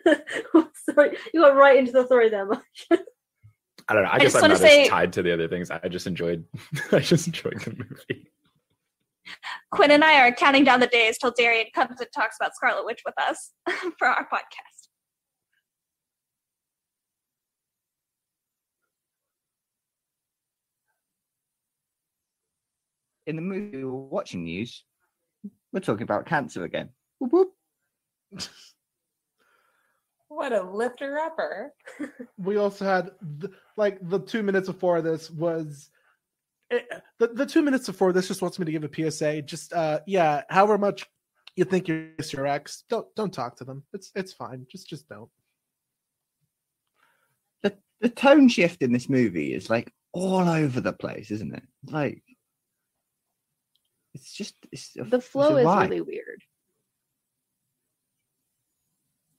Sorry, 0.94 1.16
you 1.32 1.40
got 1.40 1.54
right 1.56 1.78
into 1.78 1.92
the 1.92 2.06
story 2.06 2.28
there, 2.30 2.46
Mark. 2.46 2.64
I 2.90 3.94
don't 3.94 4.02
know. 4.02 4.10
I, 4.10 4.14
I 4.14 4.18
guess 4.18 4.32
just 4.32 4.36
I'm 4.36 4.42
wanna 4.42 4.54
not 4.54 4.60
say- 4.60 4.82
as 4.82 4.88
tied 4.88 5.12
to 5.14 5.22
the 5.22 5.32
other 5.32 5.48
things. 5.48 5.70
I 5.70 5.88
just 5.88 6.06
enjoyed. 6.06 6.44
I 6.92 7.00
just 7.00 7.26
enjoyed 7.26 7.60
the 7.60 7.70
movie. 7.70 8.30
Quinn 9.70 9.90
and 9.90 10.02
I 10.02 10.26
are 10.26 10.32
counting 10.32 10.64
down 10.64 10.80
the 10.80 10.86
days 10.86 11.18
till 11.18 11.30
Darian 11.30 11.66
comes 11.74 12.00
and 12.00 12.08
talks 12.14 12.36
about 12.40 12.54
Scarlet 12.54 12.86
Witch 12.86 13.02
with 13.04 13.14
us 13.18 13.52
for 13.98 14.08
our 14.08 14.26
podcast. 14.26 14.88
In 23.26 23.36
the 23.36 23.42
movie 23.42 23.76
we 23.76 23.84
were 23.84 23.92
watching 23.94 24.44
news, 24.44 24.84
we're 25.72 25.80
talking 25.80 26.02
about 26.02 26.26
cancer 26.26 26.64
again. 26.64 26.90
Whoop, 27.18 27.32
whoop. 27.32 27.52
What 30.30 30.52
a 30.52 30.62
lifter 30.62 31.18
upper. 31.18 31.72
we 32.38 32.58
also 32.58 32.84
had 32.84 33.12
the, 33.38 33.50
like 33.76 33.98
the 34.08 34.18
two 34.18 34.42
minutes 34.42 34.68
before 34.68 35.00
this 35.00 35.30
was 35.30 35.90
it, 36.70 36.86
the, 37.18 37.28
the 37.28 37.46
two 37.46 37.62
minutes 37.62 37.86
before 37.86 38.12
this 38.12 38.28
just 38.28 38.42
wants 38.42 38.58
me 38.58 38.66
to 38.66 38.72
give 38.72 38.84
a 38.84 39.10
psa 39.10 39.40
just 39.40 39.72
uh 39.72 40.00
yeah 40.06 40.42
however 40.50 40.76
much 40.76 41.06
you 41.56 41.64
think 41.64 41.88
you're 41.88 42.10
your 42.30 42.46
ex 42.46 42.84
don't 42.90 43.06
don't 43.16 43.32
talk 43.32 43.56
to 43.56 43.64
them 43.64 43.82
it's 43.94 44.12
it's 44.14 44.34
fine 44.34 44.66
just 44.70 44.86
just 44.86 45.08
don't 45.08 45.30
The 47.62 47.74
the 48.00 48.10
tone 48.10 48.48
shift 48.48 48.82
in 48.82 48.92
this 48.92 49.08
movie 49.08 49.54
is 49.54 49.70
like 49.70 49.90
all 50.12 50.48
over 50.48 50.80
the 50.80 50.92
place, 50.92 51.30
isn't 51.30 51.54
it? 51.54 51.62
Like 51.84 52.22
it's 54.18 54.32
just 54.32 54.54
it's 54.72 54.96
a- 54.96 55.04
The 55.04 55.18
it's 55.18 55.26
flow 55.28 55.56
a 55.56 55.60
is 55.60 55.66
vibe. 55.66 55.88
really 55.90 56.00
weird. 56.02 56.42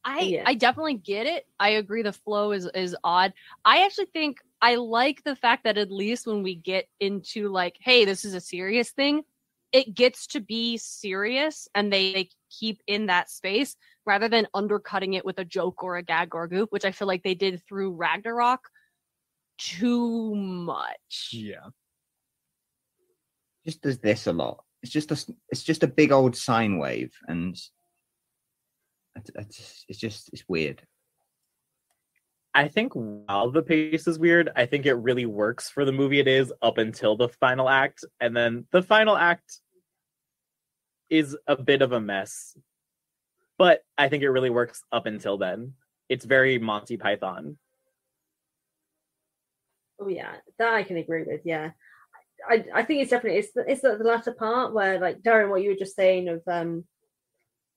I 0.04 0.20
Yeah. 0.22 0.44
I 0.46 0.54
definitely 0.56 0.96
get 0.96 1.26
it. 1.28 1.46
I 1.60 1.70
agree 1.72 2.04
the 2.04 2.14
flow 2.14 2.52
is 2.52 2.66
is 2.74 2.96
odd. 3.04 3.34
I 3.66 3.84
actually 3.86 4.08
think 4.08 4.38
I 4.62 4.76
like 4.76 5.24
the 5.24 5.36
fact 5.36 5.64
that 5.66 5.78
at 5.78 5.92
least 5.92 6.26
when 6.28 6.42
we 6.44 6.56
get 6.56 6.88
into 7.00 7.50
like, 7.50 7.78
hey, 7.82 8.06
this 8.06 8.26
is 8.26 8.34
a 8.34 8.42
serious 8.42 8.92
thing, 8.92 9.24
it 9.72 9.94
gets 9.94 10.28
to 10.28 10.40
be 10.40 10.78
serious 10.78 11.68
and 11.76 11.92
they, 11.94 12.14
they 12.14 12.30
keep 12.50 12.82
in 12.88 13.06
that 13.08 13.30
space 13.30 13.76
rather 14.06 14.28
than 14.30 14.48
undercutting 14.54 15.14
it 15.14 15.24
with 15.26 15.38
a 15.40 15.46
joke 15.46 15.84
or 15.84 15.98
a 15.98 16.04
gag 16.04 16.34
or 16.34 16.44
a 16.44 16.50
goof, 16.50 16.70
which 16.72 16.86
I 16.86 16.92
feel 16.92 17.08
like 17.08 17.24
they 17.24 17.36
did 17.36 17.62
through 17.68 17.94
Ragnarok 17.94 18.62
too 19.58 20.34
much. 20.36 21.30
Yeah. 21.34 21.68
just 23.66 23.82
does 23.82 24.00
this 24.00 24.26
a 24.28 24.34
lot. 24.34 24.64
It's 24.82 24.92
just 24.92 25.12
a 25.12 25.16
s- 25.16 25.32
it's 25.50 25.64
just 25.64 25.84
a 25.84 25.88
big 25.88 26.12
old 26.12 26.36
sine 26.36 26.78
wave, 26.78 27.14
and 27.28 27.56
it's, 29.16 29.32
it's, 29.36 29.86
it's 29.90 30.00
just 30.00 30.30
it's 30.32 30.46
weird. 30.48 30.82
I 32.54 32.68
think 32.68 32.94
while 32.94 33.52
the 33.52 33.62
pace 33.62 34.08
is 34.08 34.18
weird, 34.18 34.50
I 34.56 34.66
think 34.66 34.86
it 34.86 34.96
really 34.96 35.26
works 35.26 35.70
for 35.70 35.86
the 35.86 35.92
movie 35.92 36.20
it 36.20 36.28
is 36.28 36.52
up 36.62 36.78
until 36.78 37.16
the 37.16 37.30
final 37.30 37.70
act. 37.70 38.04
And 38.20 38.36
then 38.36 38.66
the 38.72 38.82
final 38.82 39.16
act 39.16 39.60
is 41.10 41.38
a 41.48 41.56
bit 41.56 41.82
of 41.82 41.92
a 41.92 42.02
mess. 42.02 42.58
But 43.58 43.82
I 43.98 44.10
think 44.10 44.24
it 44.24 44.32
really 44.32 44.50
works 44.50 44.82
up 44.92 45.06
until 45.06 45.38
then. 45.38 45.74
It's 46.10 46.26
very 46.26 46.58
Monty 46.58 46.98
Python. 46.98 47.58
Oh 50.02 50.08
yeah, 50.08 50.32
that 50.58 50.74
I 50.74 50.84
can 50.84 50.98
agree 50.98 51.24
with. 51.28 51.42
Yeah, 51.44 51.72
I 52.48 52.66
I 52.74 52.84
think 52.84 53.02
it's 53.02 53.12
definitely 53.12 53.40
it's 53.40 53.54
the, 53.54 53.66
it's 53.70 53.82
the, 53.82 53.98
the 53.98 54.04
latter 54.04 54.34
part 54.34 54.74
where 54.74 55.00
like 55.00 55.22
Darren, 55.22 55.50
what 55.50 55.64
you 55.64 55.70
were 55.70 55.76
just 55.76 55.96
saying 55.96 56.30
of 56.30 56.42
um, 56.48 56.86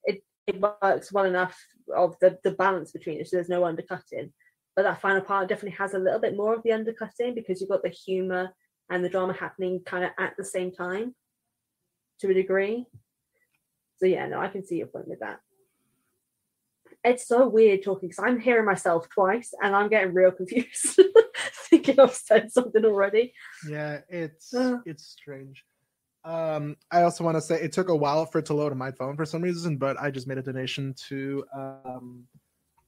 it 0.03 0.23
it 0.47 0.59
works 0.59 1.11
well 1.11 1.25
enough 1.25 1.57
of 1.95 2.15
the 2.21 2.37
the 2.43 2.51
balance 2.51 2.91
between 2.91 3.19
it, 3.19 3.27
so 3.27 3.37
there's 3.37 3.49
no 3.49 3.65
undercutting. 3.65 4.31
But 4.75 4.83
that 4.83 5.01
final 5.01 5.21
part 5.21 5.49
definitely 5.49 5.77
has 5.77 5.93
a 5.93 5.99
little 5.99 6.19
bit 6.19 6.35
more 6.35 6.55
of 6.55 6.63
the 6.63 6.71
undercutting 6.71 7.35
because 7.35 7.61
you've 7.61 7.69
got 7.69 7.83
the 7.83 7.89
humor 7.89 8.53
and 8.89 9.03
the 9.03 9.09
drama 9.09 9.33
happening 9.33 9.81
kind 9.85 10.03
of 10.03 10.11
at 10.19 10.35
the 10.37 10.43
same 10.43 10.71
time, 10.71 11.13
to 12.19 12.29
a 12.29 12.33
degree. 12.33 12.85
So 13.97 14.05
yeah, 14.05 14.27
no, 14.27 14.39
I 14.39 14.47
can 14.47 14.65
see 14.65 14.77
your 14.77 14.87
point 14.87 15.07
with 15.07 15.19
that. 15.19 15.39
It's 17.03 17.27
so 17.27 17.47
weird 17.47 17.83
talking 17.83 18.09
because 18.09 18.23
I'm 18.23 18.39
hearing 18.39 18.65
myself 18.65 19.09
twice 19.09 19.53
and 19.61 19.75
I'm 19.75 19.89
getting 19.89 20.13
real 20.13 20.31
confused, 20.31 20.99
thinking 21.69 21.99
I've 21.99 22.13
said 22.13 22.51
something 22.51 22.83
already. 22.85 23.33
yeah 23.69 23.99
it's 24.09 24.53
Uh. 24.53 24.77
it's 24.85 25.05
strange 25.05 25.63
um 26.25 26.77
i 26.89 27.01
also 27.03 27.21
want 27.23 27.35
to 27.35 27.41
say 27.41 27.55
it 27.61 27.73
took 27.73 27.89
a 27.89 27.95
while 27.95 28.25
for 28.25 28.39
it 28.39 28.45
to 28.45 28.53
load 28.53 28.71
on 28.71 28.77
my 28.77 28.91
phone 28.91 29.17
for 29.17 29.25
some 29.25 29.41
reason 29.41 29.75
but 29.75 29.97
i 29.99 30.09
just 30.09 30.25
made 30.25 30.37
a 30.37 30.41
donation 30.41 30.93
to 31.09 31.43
um 31.53 32.23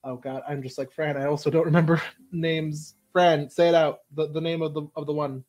oh 0.05 0.15
god 0.15 0.41
i'm 0.47 0.63
just 0.63 0.77
like 0.77 0.89
fran 0.91 1.17
i 1.17 1.25
also 1.25 1.49
don't 1.49 1.65
remember 1.65 2.01
names 2.31 2.95
fran 3.11 3.49
say 3.49 3.67
it 3.67 3.75
out 3.75 3.97
the, 4.13 4.27
the 4.31 4.39
name 4.39 4.61
of 4.61 4.73
the 4.73 4.83
of 4.95 5.05
the 5.05 5.13
one 5.13 5.43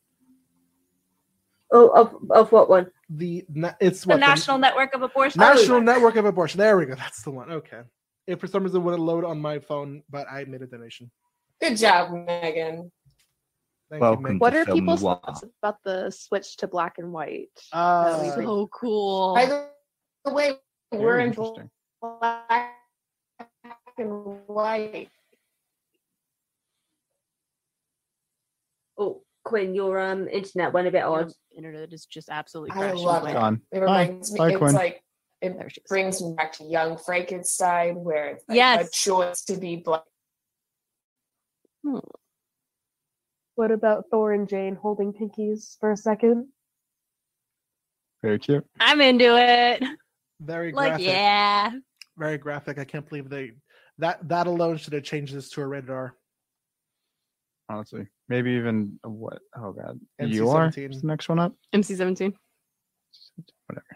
Oh, 1.73 1.89
of, 1.89 2.15
of 2.31 2.53
what 2.53 2.69
one? 2.71 2.87
the 3.11 3.45
na- 3.53 3.73
it's 3.81 4.03
The 4.03 4.11
what 4.11 4.21
National 4.21 4.57
Network 4.57 4.95
of 4.95 5.03
Abortion. 5.03 5.41
National 5.41 5.81
Network 5.81 6.15
of 6.15 6.25
Abortion. 6.25 6.59
There 6.59 6.77
we 6.79 6.87
go. 6.87 6.95
That's 6.95 7.23
the 7.23 7.33
one. 7.33 7.51
Okay. 7.51 7.81
If 8.29 8.39
for 8.39 8.47
some 8.47 8.63
reason 8.63 8.81
it 8.81 8.85
wouldn't 8.85 9.03
load 9.03 9.25
on 9.25 9.41
my 9.41 9.59
phone, 9.59 10.05
but 10.09 10.29
I 10.31 10.45
made 10.45 10.63
a 10.63 10.67
donation. 10.69 11.11
Good 11.61 11.77
job, 11.77 12.13
Megan. 12.25 12.93
Thank 13.91 14.01
Welcome 14.03 14.33
you, 14.33 14.39
What 14.39 14.55
are 14.55 14.65
Film 14.65 14.81
people's 14.81 15.03
Noir. 15.03 15.21
thoughts 15.25 15.45
about 15.63 15.77
the 15.85 16.11
switch 16.11 16.57
to 16.59 16.67
black 16.67 16.99
and 16.99 17.13
white? 17.13 17.51
Uh, 17.73 18.05
that 18.05 18.21
we 18.21 18.27
did? 18.43 18.49
So 18.49 18.67
cool. 18.73 19.35
By 19.35 19.47
the 19.47 20.33
way, 20.33 20.55
we're 20.91 21.19
Very 21.19 21.25
in 21.29 21.71
black 22.01 22.73
and 23.97 24.41
white. 24.49 25.09
Oh, 28.99 29.23
Quinn, 29.45 29.75
your 29.75 30.01
um 30.01 30.27
internet 30.29 30.73
went 30.73 30.89
a 30.89 30.91
bit 30.91 31.05
odd. 31.05 31.31
Internet 31.57 31.93
is 31.93 32.07
just 32.07 32.29
absolutely 32.29 32.73
I 32.83 32.91
love 32.93 33.25
it. 33.27 33.35
Gone. 33.35 33.61
It 33.71 33.77
Bye. 33.81 34.07
reminds 34.09 34.33
me. 34.33 34.39
Bye, 34.39 34.49
it's 34.51 34.59
Quinn. 34.59 34.75
like 34.75 35.03
it 35.43 35.57
brings 35.89 36.21
me 36.23 36.35
back 36.35 36.55
to 36.55 36.65
Young 36.65 36.97
Frankenstein, 36.99 38.03
where 38.03 38.31
it's 38.31 38.45
like 38.49 38.57
Yes. 38.57 38.89
a 38.89 38.91
choice 38.91 39.45
to 39.45 39.57
be 39.57 39.77
black. 39.77 40.03
What 43.57 43.71
about 43.71 44.05
Thor 44.11 44.35
and 44.35 44.47
Jane 44.47 44.77
holding 44.77 45.15
pinkies 45.15 45.79
for 45.81 45.91
a 45.91 45.97
second? 45.97 46.49
Very 48.23 48.39
cute. 48.39 48.65
I'm 48.79 49.01
into 49.01 49.37
it. 49.37 49.83
Very 50.41 50.73
Like, 50.73 51.01
yeah. 51.01 51.73
Very 52.19 52.37
graphic. 52.37 52.79
I 52.79 52.85
can't 52.85 53.09
believe 53.09 53.31
they 53.31 53.53
that 53.99 54.29
that 54.29 54.47
alone 54.47 54.77
should 54.77 54.93
have 54.93 55.05
changed 55.05 55.35
this 55.35 55.49
to 55.51 55.63
a 55.63 55.67
rated 55.67 55.91
R. 55.91 56.15
Honestly, 57.69 58.07
maybe 58.29 58.53
even 58.53 58.99
what? 59.03 59.39
Oh 59.57 59.73
god, 59.73 59.99
you 60.21 60.51
are 60.51 60.69
NC-17. 60.69 60.91
is 60.91 61.01
the 61.01 61.07
next 61.07 61.29
one 61.29 61.39
up. 61.39 61.55
MC17. 61.75 62.35
Whatever. 63.67 63.87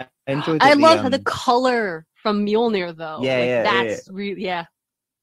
I 0.00 0.06
enjoyed 0.26 0.62
I 0.62 0.70
that 0.70 0.76
the, 0.76 0.82
love 0.82 1.00
how 1.00 1.08
the 1.08 1.18
um, 1.18 1.24
color 1.24 2.06
from 2.16 2.44
Mjolnir 2.44 2.96
though. 2.96 3.20
Yeah, 3.22 3.38
Like, 3.38 3.46
yeah, 3.46 3.46
yeah, 3.46 3.62
that's 3.62 4.08
really 4.10 4.42
yeah. 4.42 4.64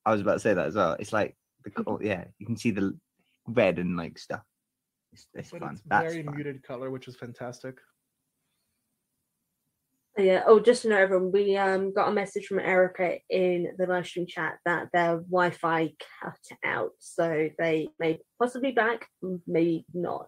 I 0.06 0.12
was 0.12 0.22
about 0.22 0.34
to 0.34 0.40
say 0.40 0.54
that 0.54 0.68
as 0.68 0.76
well. 0.76 0.96
It's 1.00 1.14
like 1.14 1.36
the 1.64 1.72
col- 1.72 2.00
yeah, 2.02 2.24
you 2.40 2.46
can 2.46 2.58
see 2.58 2.72
the 2.72 2.98
red 3.54 3.80
and 3.80 3.98
like 3.98 4.18
stuff. 4.18 4.42
It's, 5.14 5.28
it's 5.34 5.52
But 5.52 5.62
fun. 5.62 5.74
it's 5.74 5.82
That's 5.86 6.14
very 6.14 6.24
fun. 6.24 6.36
muted 6.36 6.64
color, 6.64 6.90
which 6.90 7.08
is 7.08 7.16
fantastic. 7.16 7.76
Yeah. 10.18 10.44
Oh, 10.46 10.60
just 10.60 10.82
to 10.82 10.90
know, 10.90 10.98
everyone, 10.98 11.32
we 11.32 11.56
um 11.58 11.94
got 11.94 12.10
a 12.10 12.14
message 12.14 12.46
from 12.46 12.60
Erica 12.60 13.18
in 13.30 13.74
the 13.78 13.86
live 13.88 14.06
stream 14.06 14.26
chat 14.28 14.58
that 14.66 14.90
their 14.94 15.18
Wi-Fi 15.18 15.94
cut 16.22 16.38
out, 16.66 16.92
so 17.00 17.50
they 17.58 17.90
may 18.00 18.20
possibly 18.40 18.72
back, 18.72 19.08
maybe 19.48 19.86
not. 19.94 20.28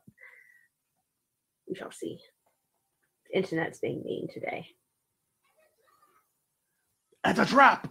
We 1.67 1.75
shall 1.75 1.91
see. 1.91 2.19
Internet's 3.33 3.79
being 3.79 4.03
mean 4.05 4.27
today. 4.33 4.67
It's 7.25 7.39
a 7.39 7.45
trap. 7.45 7.89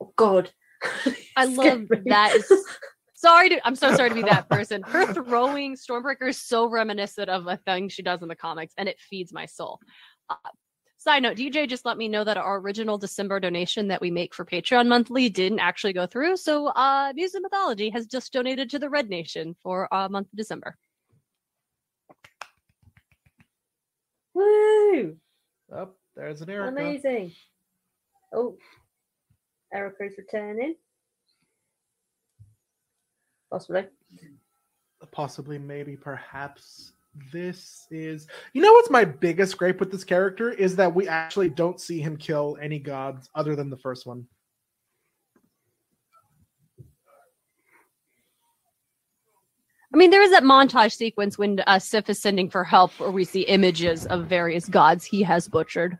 Oh 0.00 0.12
God. 0.16 0.50
I 1.36 1.44
love 1.46 1.86
that. 2.06 2.34
Is, 2.36 2.52
sorry 3.16 3.48
to 3.48 3.66
I'm 3.66 3.74
so 3.74 3.94
sorry 3.94 4.10
to 4.10 4.14
be 4.14 4.22
that 4.22 4.48
person. 4.50 4.82
Her 4.82 5.12
throwing 5.12 5.74
Stormbreaker 5.74 6.28
is 6.28 6.40
so 6.40 6.68
reminiscent 6.68 7.28
of 7.28 7.46
a 7.46 7.56
thing 7.56 7.88
she 7.88 8.02
does 8.02 8.22
in 8.22 8.28
the 8.28 8.36
comics, 8.36 8.74
and 8.78 8.88
it 8.88 9.00
feeds 9.00 9.32
my 9.32 9.46
soul. 9.46 9.80
Uh, 10.30 10.36
side 10.98 11.22
note, 11.22 11.36
DJ 11.36 11.68
just 11.68 11.84
let 11.84 11.96
me 11.96 12.08
know 12.08 12.24
that 12.24 12.36
our 12.36 12.58
original 12.58 12.98
December 12.98 13.40
donation 13.40 13.88
that 13.88 14.00
we 14.00 14.10
make 14.10 14.34
for 14.34 14.44
Patreon 14.44 14.88
monthly 14.88 15.28
didn't 15.28 15.60
actually 15.60 15.92
go 15.92 16.06
through. 16.06 16.36
So 16.36 16.68
uh 16.68 17.12
Muse 17.14 17.34
and 17.34 17.42
Mythology 17.42 17.90
has 17.90 18.06
just 18.06 18.32
donated 18.32 18.70
to 18.70 18.78
the 18.78 18.90
Red 18.90 19.08
Nation 19.08 19.56
for 19.62 19.92
uh 19.92 20.08
month 20.08 20.28
of 20.32 20.36
December. 20.36 20.76
Woo! 24.34 25.16
Oh, 25.72 25.90
there's 26.14 26.42
an 26.42 26.50
Erica. 26.50 26.68
Amazing. 26.68 27.32
Oh, 28.34 28.56
Erica's 29.72 30.14
returning. 30.18 30.74
Possibly. 33.50 33.86
Possibly, 35.12 35.58
maybe, 35.58 35.96
perhaps. 35.96 36.92
this 37.32 37.86
is 37.90 38.26
you 38.52 38.60
know 38.60 38.72
what's 38.72 38.90
my 38.90 39.04
biggest 39.04 39.56
gripe 39.56 39.80
with 39.80 39.90
this 39.90 40.04
character 40.04 40.50
is 40.50 40.76
that 40.76 40.94
we 40.94 41.08
actually 41.08 41.48
don't 41.48 41.80
see 41.80 41.98
him 41.98 42.14
kill 42.16 42.58
any 42.60 42.78
gods 42.78 43.30
other 43.34 43.56
than 43.56 43.70
the 43.70 43.78
first 43.78 44.06
one. 44.06 44.26
I 49.94 49.96
mean, 49.96 50.10
there 50.10 50.20
is 50.20 50.32
that 50.32 50.42
montage 50.42 50.92
sequence 50.92 51.38
when 51.38 51.60
uh, 51.66 51.78
Sif 51.78 52.10
is 52.10 52.20
sending 52.20 52.50
for 52.50 52.64
help, 52.64 52.92
where 53.00 53.10
we 53.10 53.24
see 53.24 53.42
images 53.42 54.04
of 54.06 54.26
various 54.26 54.68
gods 54.68 55.06
he 55.06 55.22
has 55.22 55.48
butchered. 55.48 55.98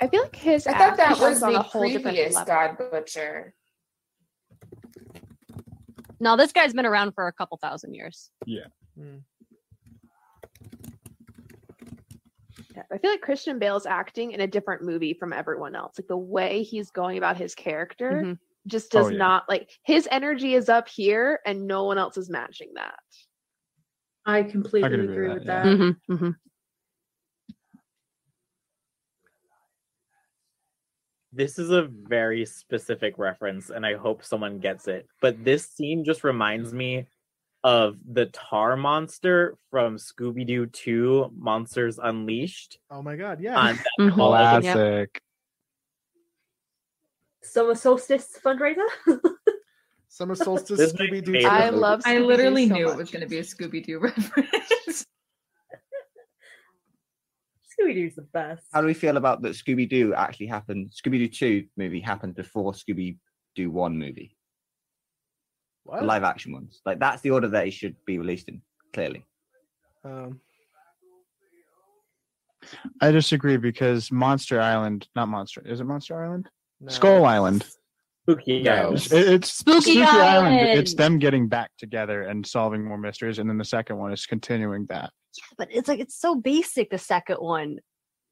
I 0.00 0.06
feel 0.06 0.22
like 0.22 0.36
his. 0.36 0.66
I 0.66 0.78
thought 0.78 0.96
that 0.96 1.18
was 1.18 1.42
on 1.42 1.52
the 1.52 1.58
a 1.60 1.62
whole 1.62 1.82
different 1.82 2.16
previous. 2.16 2.36
God 2.44 2.76
Butcher. 2.78 3.54
Now, 6.20 6.36
this 6.36 6.52
guy's 6.52 6.72
been 6.72 6.86
around 6.86 7.12
for 7.12 7.26
a 7.28 7.32
couple 7.32 7.58
thousand 7.58 7.94
years. 7.94 8.30
Yeah. 8.46 8.66
Yeah, 12.76 12.82
I 12.92 12.98
feel 12.98 13.10
like 13.10 13.20
Christian 13.20 13.58
Bale's 13.58 13.86
acting 13.86 14.32
in 14.32 14.40
a 14.40 14.46
different 14.46 14.82
movie 14.82 15.14
from 15.14 15.32
everyone 15.32 15.74
else. 15.74 15.98
Like 15.98 16.08
the 16.08 16.16
way 16.16 16.62
he's 16.62 16.90
going 16.90 17.18
about 17.18 17.36
his 17.36 17.54
character 17.54 18.22
Mhm. 18.24 18.38
just 18.66 18.94
Oh, 18.94 19.02
does 19.02 19.12
yeah. 19.12 19.18
not 19.18 19.48
like 19.48 19.70
his 19.84 20.08
energy 20.10 20.54
is 20.54 20.68
up 20.68 20.88
here 20.88 21.40
and 21.46 21.66
no 21.66 21.84
one 21.84 21.98
else 21.98 22.16
is 22.16 22.30
matching 22.30 22.72
that. 22.74 22.98
I 24.26 24.42
completely 24.42 24.90
I 24.90 25.02
agree 25.02 25.12
agree 25.14 25.28
with 25.28 25.38
with 25.38 25.46
that, 25.46 25.64
that. 25.64 25.70
yeah. 25.70 25.76
Mm-hmm, 25.76 26.12
mm-hmm. 26.12 26.30
This 31.38 31.56
is 31.56 31.70
a 31.70 31.82
very 31.82 32.44
specific 32.44 33.16
reference, 33.16 33.70
and 33.70 33.86
I 33.86 33.94
hope 33.94 34.24
someone 34.24 34.58
gets 34.58 34.88
it. 34.88 35.06
But 35.20 35.44
this 35.44 35.68
scene 35.68 36.02
just 36.02 36.24
reminds 36.24 36.74
me 36.74 37.06
of 37.62 37.96
the 38.10 38.26
tar 38.26 38.76
monster 38.76 39.56
from 39.70 39.98
Scooby 39.98 40.44
Doo 40.44 40.66
2 40.66 41.30
Monsters 41.38 42.00
Unleashed. 42.02 42.80
Oh 42.90 43.02
my 43.02 43.14
god, 43.14 43.40
yeah. 43.40 43.56
On 43.56 43.76
that 43.76 43.84
Mhm. 44.00 44.14
Classic. 44.14 45.22
Summer 47.44 47.76
solstice 47.76 48.36
fundraiser. 48.44 48.88
Summer 50.08 50.34
solstice 50.44 50.76
This 50.76 50.92
is 50.92 50.98
my 50.98 51.06
Scooby 51.06 51.24
Doo. 51.24 51.46
I 51.46 51.68
love. 51.70 52.02
I 52.04 52.16
Scooby-Doo 52.16 52.24
I 52.24 52.26
literally 52.26 52.66
so 52.68 52.74
knew 52.74 52.90
it 52.90 52.96
was 52.96 53.10
going 53.12 53.22
to 53.22 53.28
be 53.28 53.38
a 53.38 53.42
Scooby 53.44 53.86
Doo 53.86 53.98
reference. 54.00 54.72
Scooby 57.80 57.94
Doo's 57.94 58.14
the 58.16 58.22
best. 58.22 58.66
How 58.72 58.80
do 58.80 58.86
we 58.86 58.94
feel 58.94 59.16
about 59.16 59.42
that 59.42 59.52
Scooby 59.52 59.88
Doo 59.88 60.14
actually 60.14 60.46
happened? 60.46 60.90
Scooby 60.92 61.18
Doo 61.18 61.28
2 61.28 61.66
movie 61.76 62.00
happened 62.00 62.34
before 62.34 62.72
Scooby 62.72 63.16
Doo 63.54 63.70
1 63.70 63.96
movie, 63.98 64.36
What? 65.84 66.00
the 66.00 66.06
live 66.06 66.24
action 66.24 66.52
ones. 66.52 66.80
Like, 66.84 66.98
that's 66.98 67.22
the 67.22 67.30
order 67.30 67.48
that 67.48 67.66
it 67.66 67.72
should 67.72 67.96
be 68.04 68.18
released 68.18 68.48
in, 68.48 68.62
clearly. 68.92 69.24
Um, 70.04 70.40
I 73.00 73.10
disagree 73.10 73.56
because 73.56 74.10
Monster 74.12 74.60
Island, 74.60 75.08
not 75.14 75.28
Monster, 75.28 75.62
is 75.64 75.80
it 75.80 75.84
Monster 75.84 76.22
Island? 76.22 76.48
no. 76.80 76.88
Skull 76.92 77.24
Island. 77.24 77.64
Spooky 78.24 78.62
No. 78.62 78.72
Island. 78.72 78.96
It's, 78.96 79.12
it's 79.12 79.50
Spooky 79.52 80.02
Island. 80.02 80.54
Island. 80.54 80.78
It's 80.78 80.94
them 80.94 81.18
getting 81.18 81.48
back 81.48 81.70
together 81.78 82.22
and 82.22 82.46
solving 82.46 82.84
more 82.84 82.98
mysteries, 82.98 83.38
and 83.38 83.48
then 83.48 83.56
the 83.58 83.64
second 83.64 83.96
one 83.98 84.12
is 84.12 84.26
continuing 84.26 84.84
that. 84.90 85.10
Yeah, 85.36 85.44
but 85.58 85.68
it's 85.70 85.88
like 85.88 86.00
it's 86.00 86.18
so 86.18 86.34
basic. 86.34 86.90
The 86.90 86.98
second 86.98 87.36
one, 87.36 87.78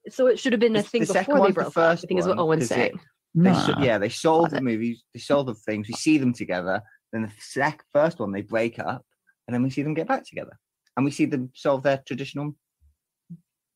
so 0.08 0.26
it 0.26 0.38
should 0.38 0.52
have 0.52 0.60
been 0.60 0.76
a 0.76 0.82
The- 0.82 0.88
thing 0.88 1.00
the 1.02 1.06
second 1.06 1.34
before 1.34 1.36
they 1.36 1.40
one's 1.40 1.54
the 1.54 1.60
broke 1.60 1.66
up. 1.68 1.72
first 1.74 2.04
I 2.04 2.06
think 2.08 2.20
is 2.20 2.26
what 2.26 2.36
one, 2.36 2.46
Owen's 2.46 2.62
'cause 2.68 2.70
it- 2.72 2.74
saying. 2.74 3.00
They 3.34 3.50
Nah. 3.50 3.66
so- 3.66 3.78
yeah, 3.80 3.98
they 3.98 4.08
solve 4.08 4.50
the 4.50 4.56
it? 4.56 4.62
movies, 4.62 5.04
they 5.12 5.20
solve 5.20 5.46
the 5.46 5.54
things. 5.54 5.88
We 5.88 5.94
see 5.94 6.16
them 6.18 6.32
together. 6.32 6.80
Then 7.12 7.22
the 7.22 7.32
sec- 7.38 7.84
first 7.92 8.18
one, 8.18 8.32
they 8.32 8.40
break 8.42 8.78
up, 8.78 9.04
and 9.46 9.54
then 9.54 9.62
we 9.62 9.70
see 9.70 9.82
them 9.82 9.94
get 9.94 10.08
back 10.08 10.24
together, 10.24 10.58
and 10.96 11.04
we 11.04 11.10
see 11.10 11.26
them 11.26 11.50
solve 11.54 11.82
their 11.82 11.98
traditional 12.06 12.56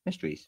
mysteries. 0.05 0.47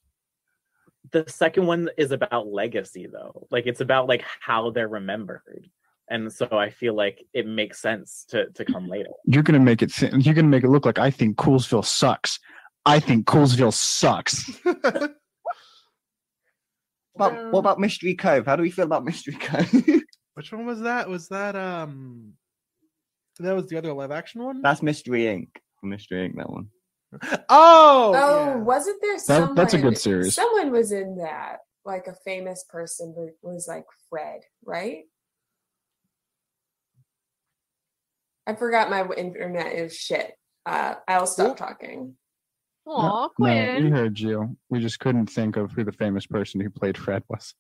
the 1.12 1.26
second 1.28 1.68
one 1.68 1.90
is 1.98 2.12
about 2.14 2.48
legacy 2.48 3.08
though 3.12 3.46
like 3.52 3.68
it's 3.68 3.82
about 3.82 4.08
like 4.08 4.24
how 4.40 4.72
they're 4.72 4.88
remembered 4.88 5.68
and 6.10 6.32
so 6.32 6.48
i 6.54 6.70
feel 6.70 6.94
like 6.94 7.22
it 7.34 7.46
makes 7.46 7.82
sense 7.82 8.24
to 8.30 8.50
to 8.52 8.64
come 8.64 8.88
later 8.88 9.10
You're 9.26 9.44
gonna 9.44 9.60
make 9.60 9.82
it. 9.82 9.92
thi- 9.92 10.12
You're 10.18 10.34
gonna 10.34 10.48
make 10.48 10.64
it 10.64 10.70
look 10.70 10.86
like 10.86 11.00
I 11.00 11.12
think 11.12 11.36
Coolsville 11.36 11.84
sucks. 11.86 12.40
I 12.86 13.00
think 13.00 13.26
Coolsville 13.26 13.74
sucks. 13.74 14.50
But 14.64 15.14
Um, 17.20 17.52
what 17.52 17.60
about 17.60 17.80
Mystery 17.80 18.16
Cove? 18.16 18.48
How 18.48 18.56
do 18.56 18.64
we 18.64 18.72
feel 18.72 18.86
about 18.86 19.06
Mystery 19.06 19.36
Cove? 19.36 19.72
Which 20.34 20.52
one 20.52 20.66
was 20.66 20.82
that? 20.82 21.08
Was 21.08 21.28
that 21.30 21.56
um? 21.56 22.34
That 23.40 23.56
was 23.56 23.68
the 23.68 23.78
other 23.78 23.94
live 23.94 24.10
action 24.12 24.44
one. 24.44 24.62
That's 24.64 24.82
Mystery 24.82 25.22
Inc. 25.24 25.48
Mystery 25.84 26.28
Inc. 26.28 26.36
That 26.38 26.50
one. 26.50 26.70
Oh, 27.50 28.14
Oh, 28.16 28.46
yeah. 28.48 28.56
wasn't 28.56 29.00
there 29.02 29.18
That- 29.28 29.56
that's 29.56 29.76
a 29.76 29.80
good 29.80 29.98
series. 30.00 30.34
Someone 30.34 30.72
was 30.72 30.92
in 30.92 31.18
that, 31.18 31.58
like 31.86 32.08
a 32.08 32.16
famous 32.26 32.66
person 32.68 33.14
who 33.16 33.30
was 33.48 33.68
like 33.68 33.86
Fred, 34.10 34.42
right? 34.66 35.04
I 38.48 38.56
forgot 38.56 38.90
my 38.90 39.08
internet 39.16 39.74
is 39.74 39.96
shit. 39.96 40.34
Uh, 40.66 40.96
I'll 41.08 41.28
stop 41.28 41.58
talking. 41.58 42.16
Aw, 42.86 43.30
No, 43.40 43.80
we 43.82 43.90
heard 43.90 44.20
you. 44.20 44.58
We 44.70 44.80
just 44.80 45.00
couldn't 45.00 45.28
think 45.28 45.56
of 45.56 45.72
who 45.72 45.84
the 45.84 45.92
famous 45.92 46.26
person 46.26 46.60
who 46.60 46.70
played 46.70 46.98
Fred 46.98 47.24
was. 47.30 47.54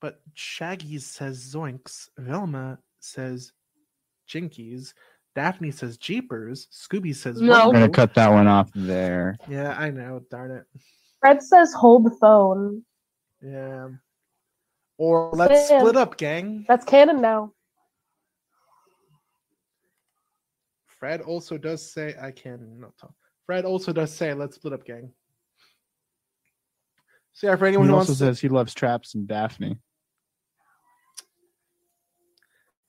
But 0.00 0.20
Shaggy 0.34 0.98
says 0.98 1.52
Zoinks. 1.52 2.08
Velma 2.16 2.78
says 3.00 3.52
Jinkies. 4.28 4.92
Daphne 5.34 5.70
says 5.70 5.96
Jeepers. 5.96 6.68
Scooby 6.72 7.14
says 7.14 7.40
No. 7.40 7.54
I'm 7.54 7.72
gonna 7.72 7.88
cut 7.88 8.14
that 8.14 8.30
one 8.30 8.46
off 8.46 8.70
there. 8.74 9.36
Yeah, 9.48 9.76
I 9.76 9.90
know. 9.90 10.22
Darn 10.30 10.50
it. 10.52 10.64
Fred 11.20 11.42
says 11.42 11.72
hold 11.72 12.04
the 12.04 12.16
phone. 12.20 12.84
Yeah. 13.42 13.88
Or 14.98 15.30
let's 15.34 15.68
Sam. 15.68 15.80
split 15.80 15.96
up, 15.96 16.16
gang. 16.16 16.64
That's 16.68 16.84
canon 16.84 17.20
now. 17.20 17.52
Fred 20.98 21.20
also 21.20 21.58
does 21.58 21.92
say 21.92 22.14
I 22.20 22.30
can 22.30 22.80
not 22.80 22.96
talk. 22.96 23.14
Fred 23.44 23.64
also 23.64 23.92
does 23.92 24.12
say 24.12 24.34
let's 24.34 24.56
split 24.56 24.72
up, 24.72 24.84
gang. 24.84 25.12
So 27.32 27.48
yeah, 27.48 27.56
for 27.56 27.66
anyone 27.66 27.86
He 27.86 27.90
who 27.90 27.96
also 27.96 28.08
wants 28.10 28.18
to, 28.20 28.24
says 28.26 28.40
he 28.40 28.48
loves 28.48 28.74
Traps 28.74 29.14
and 29.14 29.28
Daphne. 29.28 29.78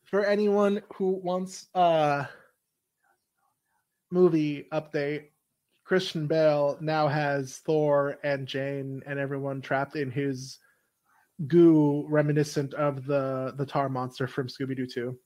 for 0.07 0.23
anyone 0.23 0.81
who 0.95 1.19
wants 1.21 1.67
a 1.75 2.27
movie 4.09 4.65
update, 4.71 5.25
Christian 5.83 6.27
Bale 6.27 6.77
now 6.79 7.09
has 7.09 7.57
Thor 7.57 8.17
and 8.23 8.47
Jane 8.47 9.03
and 9.05 9.19
everyone 9.19 9.61
trapped 9.61 9.97
in 9.97 10.09
his 10.09 10.59
goo 11.47 12.05
reminiscent 12.09 12.73
of 12.73 13.05
the 13.05 13.53
the 13.57 13.65
tar 13.65 13.89
monster 13.89 14.27
from 14.27 14.47
Scooby 14.47 14.75
Doo 14.77 14.87
2. 14.87 15.19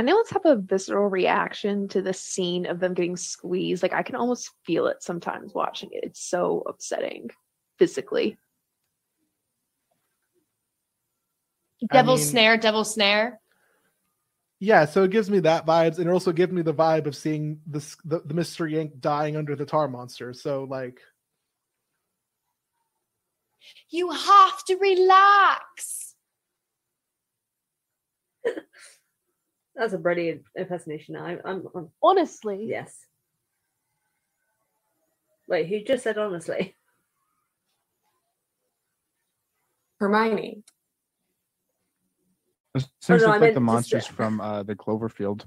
Anyone 0.00 0.24
have 0.30 0.46
a 0.46 0.56
visceral 0.56 1.08
reaction 1.08 1.88
to 1.88 2.00
the 2.00 2.14
scene 2.14 2.64
of 2.66 2.80
them 2.80 2.94
getting 2.94 3.16
squeezed? 3.16 3.82
Like 3.82 3.92
I 3.92 4.02
can 4.02 4.16
almost 4.16 4.50
feel 4.64 4.86
it 4.86 5.02
sometimes 5.02 5.52
watching 5.54 5.90
it. 5.92 6.04
It's 6.04 6.22
so 6.22 6.62
upsetting 6.66 7.30
physically. 7.78 8.38
Devil 11.92 12.16
mean- 12.16 12.24
snare, 12.24 12.56
devil 12.56 12.84
snare. 12.84 13.40
Yeah, 14.58 14.84
so 14.84 15.04
it 15.04 15.10
gives 15.10 15.30
me 15.30 15.40
that 15.40 15.64
vibes, 15.66 15.98
and 15.98 16.06
it 16.06 16.12
also 16.12 16.32
gives 16.32 16.52
me 16.52 16.60
the 16.60 16.74
vibe 16.74 17.06
of 17.06 17.16
seeing 17.16 17.60
this 17.66 17.96
the, 18.04 18.20
the 18.24 18.34
Mystery 18.34 18.74
Inc 18.74 19.00
dying 19.00 19.36
under 19.36 19.56
the 19.56 19.64
tar 19.64 19.88
monster. 19.88 20.32
So 20.34 20.64
like 20.64 21.00
You 23.90 24.10
have 24.10 24.64
to 24.64 24.76
relax. 24.76 26.14
That's 29.74 29.92
a 29.92 29.98
brilliant 29.98 30.42
impersonation. 30.56 31.16
I, 31.16 31.38
I'm, 31.44 31.66
I'm 31.74 31.88
Honestly. 32.02 32.66
yes. 32.68 33.06
Wait, 35.48 35.68
who 35.68 35.82
just 35.82 36.04
said 36.04 36.18
honestly? 36.18 36.76
Hermione. 39.98 40.62
Those 42.74 42.88
Oh, 43.08 43.16
no, 43.16 43.26
I 43.26 43.28
like 43.30 43.40
meant 43.40 43.54
the 43.54 43.60
just, 43.60 43.64
monsters 43.64 44.06
uh, 44.06 44.12
from 44.12 44.40
uh, 44.40 44.62
the 44.62 44.76
Cloverfield. 44.76 45.44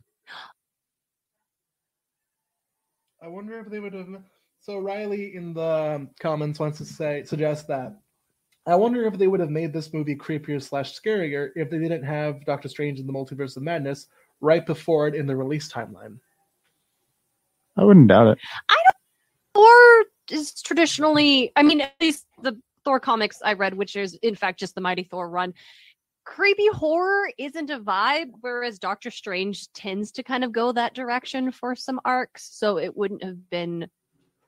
I 3.22 3.28
wonder 3.28 3.60
if 3.60 3.70
they 3.70 3.80
would 3.80 3.94
have. 3.94 4.08
So 4.60 4.80
Riley 4.80 5.36
in 5.36 5.54
the 5.54 5.96
um, 5.96 6.10
comments 6.20 6.60
wants 6.60 6.80
to 6.80 6.86
say 6.86 7.24
suggest 7.24 7.68
that. 7.68 7.98
I 8.66 8.76
wonder 8.76 9.06
if 9.06 9.18
they 9.18 9.28
would 9.28 9.42
have 9.42 9.50
made 9.50 9.74
this 9.74 9.94
movie 9.94 10.16
creepier 10.16 10.62
slash 10.62 10.98
scarier 10.98 11.50
if 11.56 11.70
they 11.70 11.80
didn't 11.80 12.04
have 12.04 12.46
Doctor 12.46 12.70
Strange 12.70 13.00
in 13.00 13.08
the 13.08 13.14
Multiverse 13.14 13.58
of 13.58 13.64
Madness 13.64 14.08
right 14.40 14.66
before 14.66 15.08
it 15.08 15.16
in 15.16 15.28
the 15.28 15.36
release 15.36 15.72
timeline. 15.72 16.18
I 17.76 17.84
wouldn't 17.84 18.08
doubt 18.08 18.28
it. 18.28 18.38
I 18.70 18.76
don't. 18.86 18.96
Thor 19.56 20.06
is 20.32 20.62
traditionally, 20.62 21.52
I 21.56 21.64
mean, 21.64 21.82
at 21.82 21.94
least 22.00 22.26
the 22.42 22.58
Thor 22.86 23.00
comics 23.00 23.42
I 23.44 23.54
read, 23.54 23.74
which 23.74 23.96
is 23.96 24.14
in 24.22 24.36
fact 24.36 24.60
just 24.60 24.76
the 24.76 24.82
Mighty 24.82 25.04
Thor 25.04 25.30
run. 25.30 25.54
Creepy 26.26 26.68
horror 26.70 27.30
isn't 27.38 27.70
a 27.70 27.80
vibe, 27.80 28.32
whereas 28.40 28.80
Doctor 28.80 29.12
Strange 29.12 29.72
tends 29.74 30.12
to 30.14 30.24
kind 30.24 30.44
of 30.44 30.54
go 30.54 30.72
that 30.72 30.94
direction 30.94 31.52
for 31.52 31.76
some 31.76 32.00
arcs. 32.06 32.50
So 32.54 32.78
it 32.78 32.96
wouldn't 32.96 33.24
have 33.24 33.50
been 33.50 33.90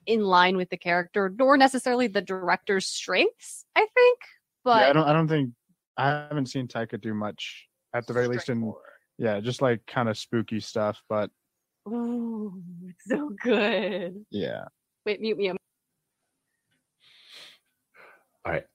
in 0.06 0.22
line 0.22 0.58
with 0.58 0.70
the 0.70 0.78
character, 0.78 1.34
nor 1.38 1.58
necessarily 1.58 2.08
the 2.08 2.22
director's 2.22 2.86
strengths, 2.88 3.66
I 3.76 3.88
think. 3.94 4.20
But 4.64 4.82
yeah, 4.82 4.90
I 4.90 4.94
don't. 4.94 5.08
I 5.08 5.14
don't 5.14 5.28
think 5.28 5.52
I 5.98 6.10
haven't 6.10 6.48
seen 6.48 6.68
Taika 6.68 7.00
do 7.00 7.14
much 7.14 7.68
at 7.94 8.08
the 8.08 8.14
very 8.14 8.28
least 8.28 8.50
in 8.50 8.74
yeah, 9.18 9.40
just 9.40 9.62
like 9.62 9.86
kind 9.88 10.10
of 10.10 10.18
spooky 10.18 10.60
stuff. 10.60 11.02
But 11.08 11.30
Ooh, 11.88 12.62
it's 12.90 13.06
so 13.08 13.32
good. 13.42 14.26
yeah, 14.32 14.66
Wait, 15.06 15.22
mute 15.22 15.38
me. 15.38 15.48
I'm- 15.48 15.58
All 18.46 18.52
right. 18.54 18.66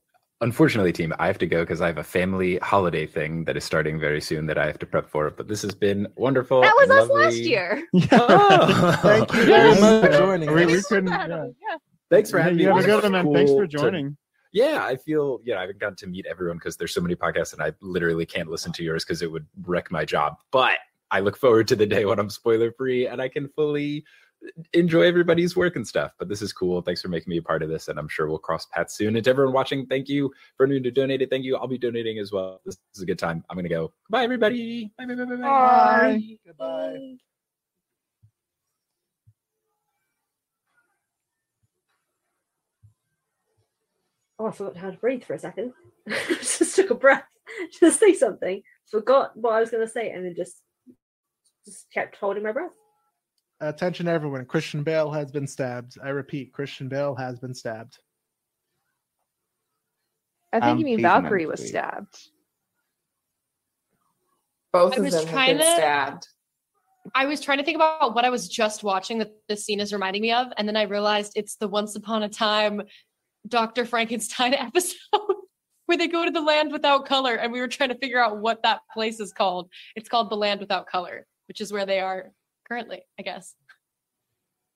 Unfortunately, 0.42 0.90
team, 0.92 1.12
I 1.18 1.26
have 1.26 1.36
to 1.38 1.46
go 1.46 1.60
because 1.62 1.82
I 1.82 1.86
have 1.86 1.98
a 1.98 2.02
family 2.04 2.56
holiday 2.58 3.06
thing 3.06 3.44
that 3.44 3.56
is 3.58 3.64
starting 3.64 4.00
very 4.00 4.22
soon 4.22 4.46
that 4.46 4.56
I 4.56 4.66
have 4.66 4.78
to 4.78 4.86
prep 4.86 5.10
for. 5.10 5.30
But 5.30 5.48
this 5.48 5.60
has 5.62 5.74
been 5.74 6.08
wonderful. 6.16 6.62
That 6.62 6.74
was 6.76 6.88
and 6.88 6.98
us 6.98 7.08
last 7.10 7.34
lovely. 7.34 7.42
year. 7.42 7.82
Oh. 8.12 8.98
Thank 9.02 9.32
you 9.34 9.44
very 9.44 9.80
much 9.80 10.04
for 10.06 10.12
joining 10.18 10.52
We, 10.52 10.64
us. 10.64 10.70
we 10.72 10.82
couldn't. 10.82 11.08
Yeah. 11.12 11.46
Thanks 12.10 12.30
for 12.30 12.38
Yeah, 12.38 12.44
having 12.44 12.58
you 12.58 12.68
me. 12.68 12.74
have 12.74 12.82
a 12.82 12.86
good 12.86 12.94
was 12.94 13.02
one, 13.04 13.12
man. 13.12 13.34
Thanks 13.34 13.50
for 13.50 13.56
cool 13.58 13.66
to- 13.68 13.76
joining. 13.78 14.16
yeah, 14.52 14.82
I 14.84 14.96
feel 14.96 15.40
yeah, 15.44 15.58
I 15.58 15.60
haven't 15.60 15.78
gotten 15.78 15.96
to 15.96 16.06
meet 16.06 16.24
everyone 16.26 16.56
because 16.56 16.76
there's 16.78 16.94
so 16.94 17.00
many 17.02 17.14
podcasts 17.14 17.52
and 17.52 17.62
I 17.62 17.72
literally 17.82 18.24
can't 18.26 18.48
listen 18.48 18.72
to 18.72 18.82
yours 18.82 19.04
because 19.04 19.20
it 19.22 19.30
would 19.30 19.46
wreck 19.66 19.90
my 19.90 20.04
job. 20.06 20.36
But 20.50 20.78
I 21.10 21.20
look 21.20 21.36
forward 21.36 21.68
to 21.68 21.76
the 21.76 21.86
day 21.86 22.06
when 22.06 22.18
I'm 22.18 22.30
spoiler 22.30 22.72
free 22.72 23.06
and 23.06 23.20
I 23.20 23.28
can 23.28 23.48
fully 23.50 24.04
enjoy 24.72 25.02
everybody's 25.02 25.56
work 25.56 25.76
and 25.76 25.86
stuff. 25.86 26.12
But 26.18 26.28
this 26.28 26.42
is 26.42 26.52
cool. 26.52 26.82
Thanks 26.82 27.02
for 27.02 27.08
making 27.08 27.30
me 27.30 27.38
a 27.38 27.42
part 27.42 27.62
of 27.62 27.68
this, 27.68 27.88
and 27.88 27.98
I'm 27.98 28.08
sure 28.08 28.28
we'll 28.28 28.38
cross 28.38 28.66
paths 28.66 28.94
soon. 28.94 29.16
And 29.16 29.24
to 29.24 29.30
everyone 29.30 29.54
watching, 29.54 29.86
thank 29.86 30.08
you 30.08 30.32
for 30.56 30.66
anyone 30.66 30.84
who 30.84 30.90
donated. 30.90 31.30
Thank 31.30 31.44
you. 31.44 31.56
I'll 31.56 31.66
be 31.66 31.78
donating 31.78 32.18
as 32.18 32.32
well. 32.32 32.60
This 32.64 32.78
is 32.94 33.02
a 33.02 33.06
good 33.06 33.18
time. 33.18 33.44
I'm 33.50 33.56
gonna 33.56 33.68
go. 33.68 33.92
Bye, 34.08 34.24
everybody. 34.24 34.90
Bye, 34.98 35.06
bye, 35.06 35.14
bye, 35.14 35.24
bye, 35.24 35.36
bye. 35.36 35.42
Bye. 35.42 36.22
Goodbye. 36.46 37.16
Oh, 44.38 44.46
I 44.46 44.52
forgot 44.52 44.76
how 44.78 44.90
to 44.90 44.96
breathe 44.96 45.22
for 45.22 45.34
a 45.34 45.38
second. 45.38 45.74
just 46.08 46.74
took 46.74 46.88
a 46.88 46.94
breath 46.94 47.24
to 47.80 47.90
say 47.90 48.14
something, 48.14 48.62
forgot 48.90 49.36
what 49.36 49.52
I 49.52 49.60
was 49.60 49.70
going 49.70 49.86
to 49.86 49.92
say, 49.92 50.10
and 50.10 50.24
then 50.24 50.34
just 50.34 50.62
just 51.66 51.90
kept 51.92 52.16
holding 52.16 52.42
my 52.42 52.52
breath. 52.52 52.72
Attention, 53.60 54.08
everyone. 54.08 54.44
Christian 54.46 54.82
Bale 54.82 55.10
has 55.10 55.30
been 55.30 55.46
stabbed. 55.46 55.98
I 56.02 56.08
repeat, 56.10 56.52
Christian 56.52 56.88
Bale 56.88 57.14
has 57.14 57.38
been 57.38 57.54
stabbed. 57.54 57.98
I 60.52 60.60
think 60.60 60.64
Um, 60.72 60.78
you 60.78 60.84
mean 60.84 61.02
Valkyrie 61.02 61.46
was 61.46 61.60
to- 61.60 61.68
stabbed. 61.68 62.18
Both 64.72 64.94
I 64.94 64.96
of 64.96 65.02
was 65.04 65.14
them 65.14 65.26
have 65.26 65.46
been 65.46 65.58
to- 65.58 65.62
stabbed. 65.62 66.28
I 67.14 67.26
was 67.26 67.40
trying 67.40 67.58
to 67.58 67.64
think 67.64 67.76
about 67.76 68.14
what 68.14 68.24
I 68.24 68.30
was 68.30 68.48
just 68.48 68.82
watching 68.82 69.18
that 69.18 69.32
this 69.48 69.64
scene 69.64 69.80
is 69.80 69.92
reminding 69.92 70.22
me 70.22 70.32
of, 70.32 70.52
and 70.56 70.66
then 70.66 70.76
I 70.76 70.82
realized 70.82 71.32
it's 71.36 71.56
the 71.56 71.68
Once 71.68 71.96
Upon 71.96 72.22
a 72.22 72.28
Time 72.28 72.82
Dr. 73.48 73.84
Frankenstein 73.84 74.54
episode 74.54 74.96
where 75.86 75.98
they 75.98 76.08
go 76.08 76.24
to 76.24 76.30
the 76.30 76.40
land 76.40 76.72
without 76.72 77.04
color, 77.06 77.34
and 77.34 77.52
we 77.52 77.60
were 77.60 77.68
trying 77.68 77.88
to 77.90 77.98
figure 77.98 78.22
out 78.22 78.38
what 78.38 78.62
that 78.62 78.80
place 78.92 79.20
is 79.20 79.32
called. 79.32 79.70
It's 79.96 80.08
called 80.08 80.30
the 80.30 80.36
land 80.36 80.60
without 80.60 80.86
color, 80.86 81.26
which 81.48 81.60
is 81.60 81.72
where 81.72 81.84
they 81.86 82.00
are 82.00 82.32
currently, 82.70 83.02
I 83.18 83.22
guess. 83.22 83.54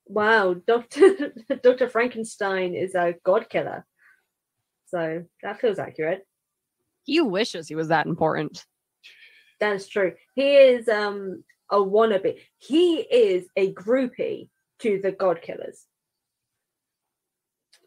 Wow, 0.05 0.55
Doctor 0.67 1.33
Doctor 1.63 1.89
Frankenstein 1.89 2.75
is 2.75 2.93
a 2.95 3.15
god 3.23 3.49
killer. 3.49 3.85
So 4.87 5.23
that 5.41 5.59
feels 5.59 5.79
accurate. 5.79 6.27
He 7.03 7.21
wishes 7.21 7.67
he 7.67 7.75
was 7.75 7.87
that 7.87 8.05
important. 8.05 8.63
That's 9.59 9.87
true. 9.87 10.13
He 10.35 10.55
is 10.55 10.87
um 10.87 11.43
a 11.71 11.77
wannabe. 11.77 12.39
He 12.57 12.97
is 12.97 13.47
a 13.55 13.73
groupie 13.73 14.49
to 14.79 14.99
the 15.01 15.11
god 15.11 15.41
killers. 15.41 15.85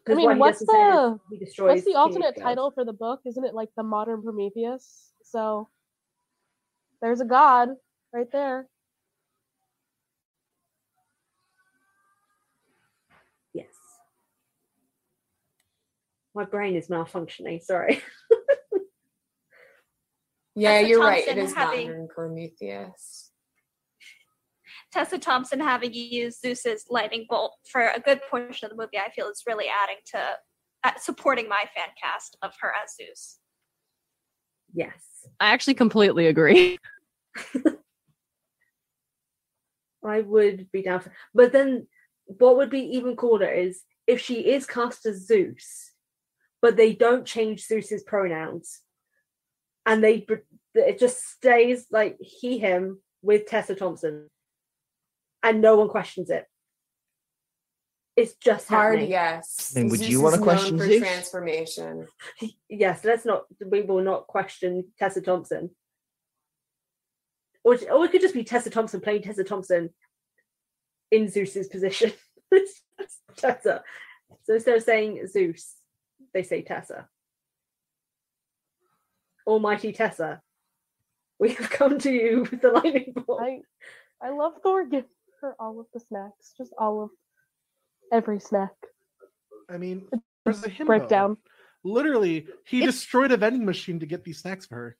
I 0.07 0.15
mean, 0.15 0.25
what 0.25 0.37
what's 0.39 0.59
doesn't 0.59 0.75
say 0.75 1.45
is 1.45 1.55
the 1.55 1.63
what's 1.63 1.85
the 1.85 1.95
alternate 1.95 2.35
title 2.37 2.71
for 2.71 2.83
the 2.83 2.93
book? 2.93 3.21
Isn't 3.25 3.45
it 3.45 3.53
like 3.53 3.69
the 3.77 3.83
modern 3.83 4.23
Prometheus? 4.23 5.11
So 5.23 5.69
there's 7.01 7.21
a 7.21 7.25
god 7.25 7.69
right 8.11 8.29
there. 8.31 8.67
My 16.35 16.45
brain 16.45 16.75
is 16.75 16.87
malfunctioning. 16.87 17.61
Sorry. 17.61 18.01
Yeah, 20.55 20.79
Tessa 20.79 20.89
you're 20.89 20.99
right. 20.99 21.19
It 21.19 21.25
Thompson 21.35 21.45
is 21.45 21.53
having- 21.53 21.87
modern 21.87 22.07
Prometheus. 22.13 23.31
Tessa 24.91 25.17
Thompson 25.17 25.59
having 25.61 25.93
used 25.93 26.41
Zeus's 26.41 26.85
lightning 26.89 27.27
bolt 27.29 27.53
for 27.71 27.81
a 27.95 27.99
good 27.99 28.19
portion 28.29 28.65
of 28.65 28.71
the 28.71 28.75
movie, 28.75 28.97
I 28.97 29.09
feel 29.11 29.29
is 29.29 29.43
really 29.47 29.67
adding 29.67 29.97
to 30.07 30.35
uh, 30.83 30.91
supporting 30.99 31.47
my 31.47 31.63
fan 31.75 31.89
cast 32.01 32.35
of 32.41 32.51
her 32.59 32.73
as 32.83 32.95
Zeus. 32.95 33.37
Yes. 34.73 34.99
I 35.39 35.51
actually 35.51 35.75
completely 35.75 36.27
agree. 36.27 36.77
I 40.05 40.21
would 40.21 40.69
be 40.71 40.81
down 40.81 41.01
for 41.01 41.13
but 41.33 41.51
then 41.53 41.87
what 42.25 42.57
would 42.57 42.69
be 42.69 42.79
even 42.97 43.15
cooler 43.15 43.49
is 43.51 43.83
if 44.07 44.19
she 44.19 44.51
is 44.51 44.65
cast 44.65 45.05
as 45.05 45.27
Zeus, 45.27 45.88
but 46.61 46.77
they 46.77 46.93
don't 46.93 47.25
change 47.25 47.65
Zeus's 47.65 48.03
pronouns. 48.03 48.81
And 49.85 50.03
they 50.03 50.25
it 50.75 50.99
just 50.99 51.27
stays 51.27 51.87
like 51.91 52.17
he 52.19 52.57
him 52.59 53.01
with 53.21 53.47
Tessa 53.47 53.75
Thompson. 53.75 54.27
And 55.41 55.61
no 55.61 55.77
one 55.77 55.89
questions 55.89 56.29
it. 56.29 56.45
It's 58.15 58.33
just 58.35 58.67
Hard 58.67 58.95
happening. 58.95 59.11
yes. 59.11 59.71
Then 59.73 59.87
would 59.87 59.99
Zeus 59.99 60.09
you 60.09 60.21
wanna 60.21 60.39
question 60.39 60.77
for 60.77 60.85
Zeus? 60.85 60.99
transformation? 60.99 62.07
Yes, 62.69 63.03
let's 63.03 63.25
not 63.25 63.45
we 63.65 63.81
will 63.81 64.03
not 64.03 64.27
question 64.27 64.85
Tessa 64.97 65.21
Thompson. 65.21 65.71
Or, 67.63 67.77
or 67.91 68.05
it 68.05 68.11
could 68.11 68.21
just 68.21 68.33
be 68.33 68.43
Tessa 68.43 68.69
Thompson 68.69 69.01
playing 69.01 69.21
Tessa 69.23 69.43
Thompson 69.43 69.89
in 71.11 71.27
Zeus's 71.29 71.67
position. 71.67 72.11
Tessa. 73.37 73.83
So 74.43 74.53
instead 74.53 74.77
of 74.77 74.83
saying 74.83 75.27
Zeus, 75.27 75.75
they 76.33 76.43
say 76.43 76.61
Tessa. 76.61 77.07
Almighty 79.47 79.91
Tessa. 79.91 80.41
We 81.39 81.53
have 81.53 81.69
come 81.69 81.97
to 81.99 82.11
you 82.11 82.47
with 82.51 82.61
the 82.61 82.71
lightning 82.71 83.13
bolt. 83.15 83.41
I 83.41 83.61
I 84.21 84.29
love 84.31 84.53
Thor 84.61 84.85
giving 84.85 85.09
her 85.41 85.55
all 85.59 85.79
of 85.79 85.87
the 85.93 85.99
snacks, 85.99 86.53
just 86.57 86.73
all 86.77 87.03
of 87.03 87.09
every 88.11 88.39
snack. 88.39 88.73
I 89.69 89.77
mean, 89.77 90.07
there's 90.43 90.63
a 90.63 90.69
himbo. 90.69 90.87
Breakdown. 90.87 91.37
Literally, 91.83 92.47
he 92.65 92.85
destroyed 92.85 93.31
a 93.31 93.37
vending 93.37 93.65
machine 93.65 93.99
to 94.01 94.05
get 94.05 94.23
these 94.23 94.39
snacks 94.39 94.65
for 94.65 94.75
her. 94.75 94.97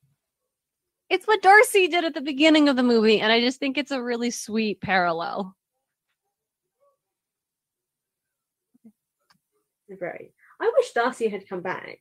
It's 1.09 1.27
what 1.27 1.41
Darcy 1.41 1.87
did 1.87 2.05
at 2.05 2.13
the 2.13 2.21
beginning 2.21 2.69
of 2.69 2.75
the 2.75 2.83
movie, 2.83 3.19
and 3.19 3.31
I 3.31 3.41
just 3.41 3.59
think 3.59 3.77
it's 3.77 3.91
a 3.91 4.01
really 4.01 4.31
sweet 4.31 4.79
parallel. 4.79 5.55
Right. 9.99 10.31
I 10.61 10.71
wish 10.77 10.91
Darcy 10.91 11.29
had 11.29 11.47
come 11.47 11.61
back. 11.61 11.97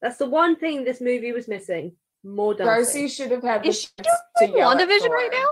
That's 0.00 0.18
the 0.18 0.28
one 0.28 0.56
thing 0.56 0.84
this 0.84 1.00
movie 1.00 1.32
was 1.32 1.48
missing. 1.48 1.92
More 2.24 2.54
Darcy. 2.54 2.92
Darcy 3.00 3.08
should 3.08 3.30
have 3.30 3.42
had 3.42 3.62
the 3.62 3.68
Is 3.68 3.80
she 3.82 3.88
chance 4.02 4.18
to 4.38 4.46
WandaVision 4.48 5.08
right 5.08 5.30
now? 5.32 5.46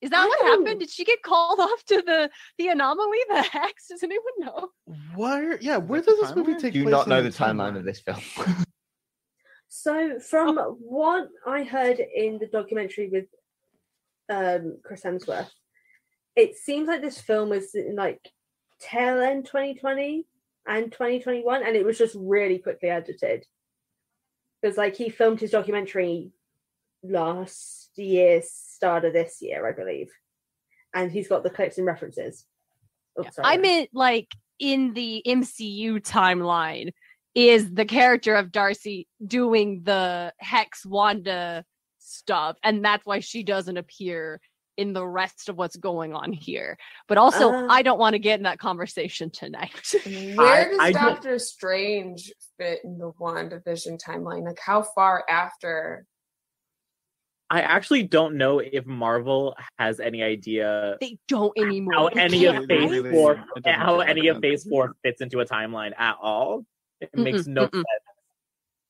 Is 0.00 0.10
that 0.10 0.26
what 0.26 0.44
happened? 0.44 0.80
Did 0.80 0.90
she 0.90 1.04
get 1.04 1.22
called 1.22 1.60
off 1.60 1.84
to 1.84 2.02
the 2.02 2.28
the 2.58 2.68
anomaly, 2.68 3.18
the 3.28 3.42
hex? 3.42 3.88
Does 3.88 4.02
anyone 4.02 4.32
know? 4.38 4.68
Where? 5.14 5.60
Yeah, 5.60 5.76
where 5.76 6.00
does 6.02 6.20
this 6.20 6.34
movie 6.34 6.54
take 6.54 6.72
Do 6.72 6.80
you 6.80 6.84
place? 6.84 6.92
not 6.92 7.08
know 7.08 7.22
the 7.22 7.28
timeline 7.30 7.76
of 7.76 7.84
this 7.84 8.00
film? 8.00 8.20
So, 9.68 10.18
from 10.18 10.58
what 10.58 11.28
I 11.46 11.62
heard 11.62 11.98
in 11.98 12.38
the 12.38 12.46
documentary 12.46 13.08
with 13.08 13.24
um, 14.28 14.78
Chris 14.84 15.02
Hemsworth, 15.02 15.48
it 16.36 16.56
seems 16.56 16.88
like 16.88 17.00
this 17.00 17.20
film 17.20 17.50
was 17.50 17.74
like 17.94 18.20
tail 18.82 19.20
end 19.20 19.46
2020 19.46 20.26
and 20.66 20.92
2021, 20.92 21.62
and 21.62 21.76
it 21.76 21.84
was 21.84 21.98
just 21.98 22.16
really 22.18 22.58
quickly 22.58 22.88
edited. 22.88 23.46
Because 24.60 24.76
like 24.76 24.96
he 24.96 25.08
filmed 25.08 25.40
his 25.40 25.50
documentary 25.50 26.32
last 27.02 27.90
year, 27.96 28.42
start 28.44 29.04
of 29.04 29.12
this 29.12 29.38
year, 29.40 29.66
I 29.66 29.72
believe, 29.72 30.10
and 30.94 31.10
he's 31.10 31.28
got 31.28 31.42
the 31.42 31.50
clips 31.50 31.78
and 31.78 31.86
references. 31.86 32.44
Oh, 33.16 33.24
sorry. 33.30 33.54
I 33.54 33.56
meant 33.58 33.90
like 33.92 34.28
in 34.58 34.94
the 34.94 35.22
MCU 35.26 36.00
timeline 36.00 36.92
is 37.34 37.72
the 37.72 37.84
character 37.84 38.34
of 38.34 38.52
Darcy 38.52 39.08
doing 39.26 39.82
the 39.84 40.32
Hex 40.38 40.86
Wanda 40.86 41.64
stuff, 41.98 42.56
and 42.62 42.84
that's 42.84 43.04
why 43.04 43.20
she 43.20 43.42
doesn't 43.42 43.76
appear 43.76 44.40
in 44.76 44.92
the 44.92 45.06
rest 45.06 45.48
of 45.48 45.56
what's 45.56 45.76
going 45.76 46.14
on 46.14 46.32
here. 46.32 46.78
But 47.08 47.18
also, 47.18 47.50
Uh. 47.52 47.66
I 47.68 47.82
don't 47.82 47.98
want 47.98 48.14
to 48.14 48.18
get 48.18 48.40
in 48.40 48.44
that 48.44 48.58
conversation 48.58 49.30
tonight. 49.30 49.92
Where 50.36 50.70
does 50.70 50.78
I 50.80 50.92
don't- 50.92 51.02
Doctor 51.02 51.38
Strange 51.38 52.32
fit 52.58 52.80
in 52.84 52.98
the 52.98 53.12
WandaVision 53.12 54.00
timeline? 54.02 54.44
Like, 54.44 54.58
how 54.58 54.82
far 54.82 55.24
after? 55.28 56.06
I 57.50 57.60
actually 57.60 58.04
don't 58.04 58.36
know 58.38 58.60
if 58.60 58.86
Marvel 58.86 59.54
has 59.78 60.00
any 60.00 60.22
idea 60.22 60.96
they 61.02 61.18
don't 61.28 61.52
anymore. 61.58 61.92
how 61.94 62.08
They 62.08 62.20
any 62.22 62.44
of 62.46 62.64
Phase? 62.64 62.90
Really, 62.90 63.10
Four, 63.10 63.44
it 63.56 63.66
how 63.74 64.00
any 64.00 64.28
of. 64.28 64.40
Phase 64.40 64.64
Four 64.66 64.94
fits 65.04 65.20
into 65.20 65.40
a 65.40 65.44
timeline 65.44 65.92
at 65.98 66.16
all. 66.22 66.64
It 67.02 67.10
makes 67.14 67.46
no 67.46 67.66
Mm-mm, 67.66 67.72
sense. 67.74 67.84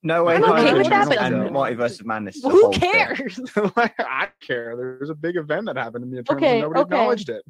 No 0.04 0.24
way. 0.24 0.34
I'm 0.36 0.44
okay 0.44 0.74
with 0.74 0.88
that, 0.88 1.08
but- 1.08 1.18
and 1.18 1.34
Multiverse 1.50 2.00
of 2.00 2.06
Madness. 2.06 2.36
is 2.36 2.44
Who 2.44 2.70
cares? 2.72 3.38
I 3.56 4.28
care. 4.40 4.76
There's 4.76 5.10
a 5.10 5.14
big 5.14 5.36
event 5.36 5.66
that 5.66 5.76
happened 5.76 6.02
in 6.04 6.10
the 6.10 6.18
Eternals 6.18 6.42
Okay, 6.42 6.52
and 6.54 6.62
nobody 6.62 6.80
okay. 6.80 6.94
acknowledged 6.94 7.28
it. 7.28 7.44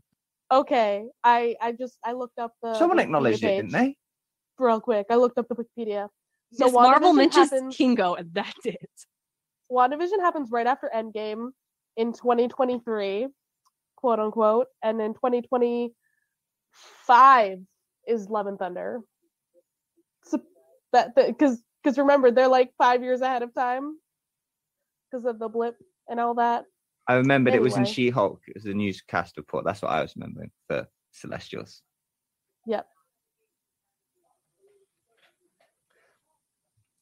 Okay, 0.50 1.06
I 1.24 1.56
I 1.62 1.72
just 1.72 1.98
I 2.04 2.12
looked 2.12 2.38
up 2.38 2.52
the 2.62 2.74
Someone 2.74 2.98
Wikipedia 2.98 3.02
acknowledged 3.04 3.42
it, 3.42 3.56
didn't 3.56 3.72
they? 3.72 3.96
Real 4.58 4.80
quick, 4.80 5.06
I 5.10 5.16
looked 5.16 5.38
up 5.38 5.48
the 5.48 5.54
Wikipedia. 5.54 6.08
So 6.52 6.66
Miss 6.66 6.74
Marvel 6.74 7.12
WandaVision 7.12 7.16
mentions 7.16 7.50
happens, 7.50 7.74
Kingo, 7.76 8.14
and 8.14 8.28
that's 8.34 8.66
it. 8.66 8.76
WandaVision 9.70 10.20
happens 10.20 10.50
right 10.50 10.66
after 10.66 10.90
Endgame 10.94 11.52
in 11.96 12.12
2023, 12.12 13.28
quote 13.96 14.18
unquote, 14.18 14.66
and 14.82 15.00
in 15.00 15.14
2025 15.14 17.58
is 18.06 18.28
Love 18.28 18.46
and 18.46 18.58
Thunder. 18.58 19.00
So 20.24 20.38
that 20.92 21.14
because 21.16 21.62
because 21.82 21.98
remember 21.98 22.30
they're 22.30 22.48
like 22.48 22.72
five 22.78 23.02
years 23.02 23.20
ahead 23.20 23.42
of 23.42 23.54
time 23.54 23.96
because 25.10 25.24
of 25.26 25.38
the 25.38 25.48
blip 25.48 25.76
and 26.08 26.20
all 26.20 26.34
that. 26.34 26.64
I 27.08 27.14
remembered 27.14 27.54
it 27.54 27.62
was 27.62 27.76
in 27.76 27.84
She-Hulk. 27.84 28.40
It 28.46 28.54
was 28.54 28.64
a 28.66 28.74
newscast 28.74 29.36
report. 29.36 29.64
That's 29.64 29.82
what 29.82 29.90
I 29.90 30.02
was 30.02 30.14
remembering 30.16 30.50
for 30.68 30.86
Celestials. 31.10 31.82
Yep. 32.66 32.86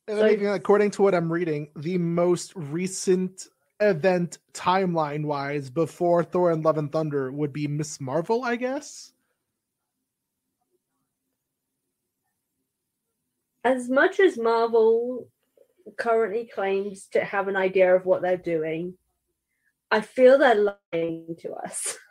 And 0.09 0.19
then 0.19 0.31
even 0.33 0.47
according 0.49 0.91
to 0.93 1.03
what 1.03 1.15
I'm 1.15 1.31
reading, 1.31 1.69
the 1.77 1.99
most 1.99 2.53
recent 2.57 3.47
event 3.81 4.39
timeline 4.53 5.25
wise 5.25 5.71
before 5.71 6.25
Thor 6.25 6.51
and 6.51 6.65
Love 6.65 6.79
and 6.79 6.91
Thunder 6.91 7.31
would 7.31 7.53
be 7.53 7.69
Miss 7.69 8.01
Marvel, 8.01 8.43
I 8.43 8.57
guess. 8.57 9.13
As 13.65 13.89
much 13.89 14.21
as 14.21 14.39
Marvel 14.39 15.29
currently 15.99 16.47
claims 16.53 17.07
to 17.13 17.23
have 17.25 17.49
an 17.49 17.57
idea 17.57 17.95
of 17.95 18.07
what 18.07 18.23
they're 18.23 18.37
doing, 18.37 18.95
I 19.91 20.01
feel 20.01 20.39
they're 20.39 20.77
lying 20.93 21.37
to 21.41 21.53
us. 21.53 21.97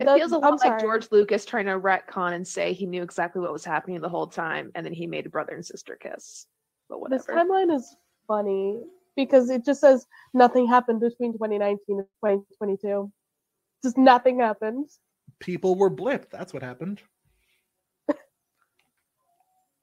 It 0.00 0.06
The- 0.06 0.14
feels 0.16 0.32
a 0.32 0.36
I'm 0.36 0.40
lot 0.40 0.64
like. 0.64 0.80
George 0.80 1.08
Lucas 1.12 1.44
trying 1.44 1.66
to 1.66 1.78
retcon 1.78 2.32
and 2.32 2.48
say 2.48 2.72
he 2.72 2.86
knew 2.86 3.02
exactly 3.02 3.42
what 3.42 3.52
was 3.52 3.66
happening 3.66 4.00
the 4.00 4.08
whole 4.08 4.26
time, 4.26 4.70
and 4.74 4.84
then 4.86 4.94
he 4.94 5.06
made 5.06 5.26
a 5.26 5.28
brother 5.28 5.52
and 5.52 5.62
sister 5.64 5.94
kiss. 6.00 6.46
But 6.88 7.00
what 7.02 7.10
This 7.10 7.26
timeline 7.26 7.70
is 7.70 7.94
funny 8.26 8.80
because 9.14 9.50
it 9.50 9.62
just 9.62 9.82
says 9.82 10.06
nothing 10.32 10.66
happened 10.66 11.00
between 11.00 11.34
2019 11.34 11.98
and 11.98 12.06
2022. 12.24 13.12
Just 13.82 13.98
nothing 13.98 14.40
happened. 14.40 14.88
People 15.38 15.74
were 15.74 15.90
blipped. 15.90 16.30
That's 16.30 16.54
what 16.54 16.62
happened. 16.62 17.02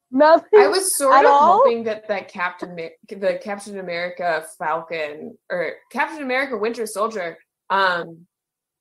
Nothing. 0.09 0.59
I 0.59 0.67
was 0.67 0.97
sort 0.97 1.25
of 1.25 1.31
all? 1.31 1.57
hoping 1.59 1.84
that 1.84 2.07
that 2.07 2.29
Captain 2.29 2.71
Amer- 2.71 2.91
the 3.09 3.39
Captain 3.41 3.77
America 3.77 4.45
Falcon 4.57 5.38
or 5.49 5.73
Captain 5.91 6.23
America 6.23 6.57
Winter 6.57 6.85
Soldier 6.85 7.38
um 7.69 8.25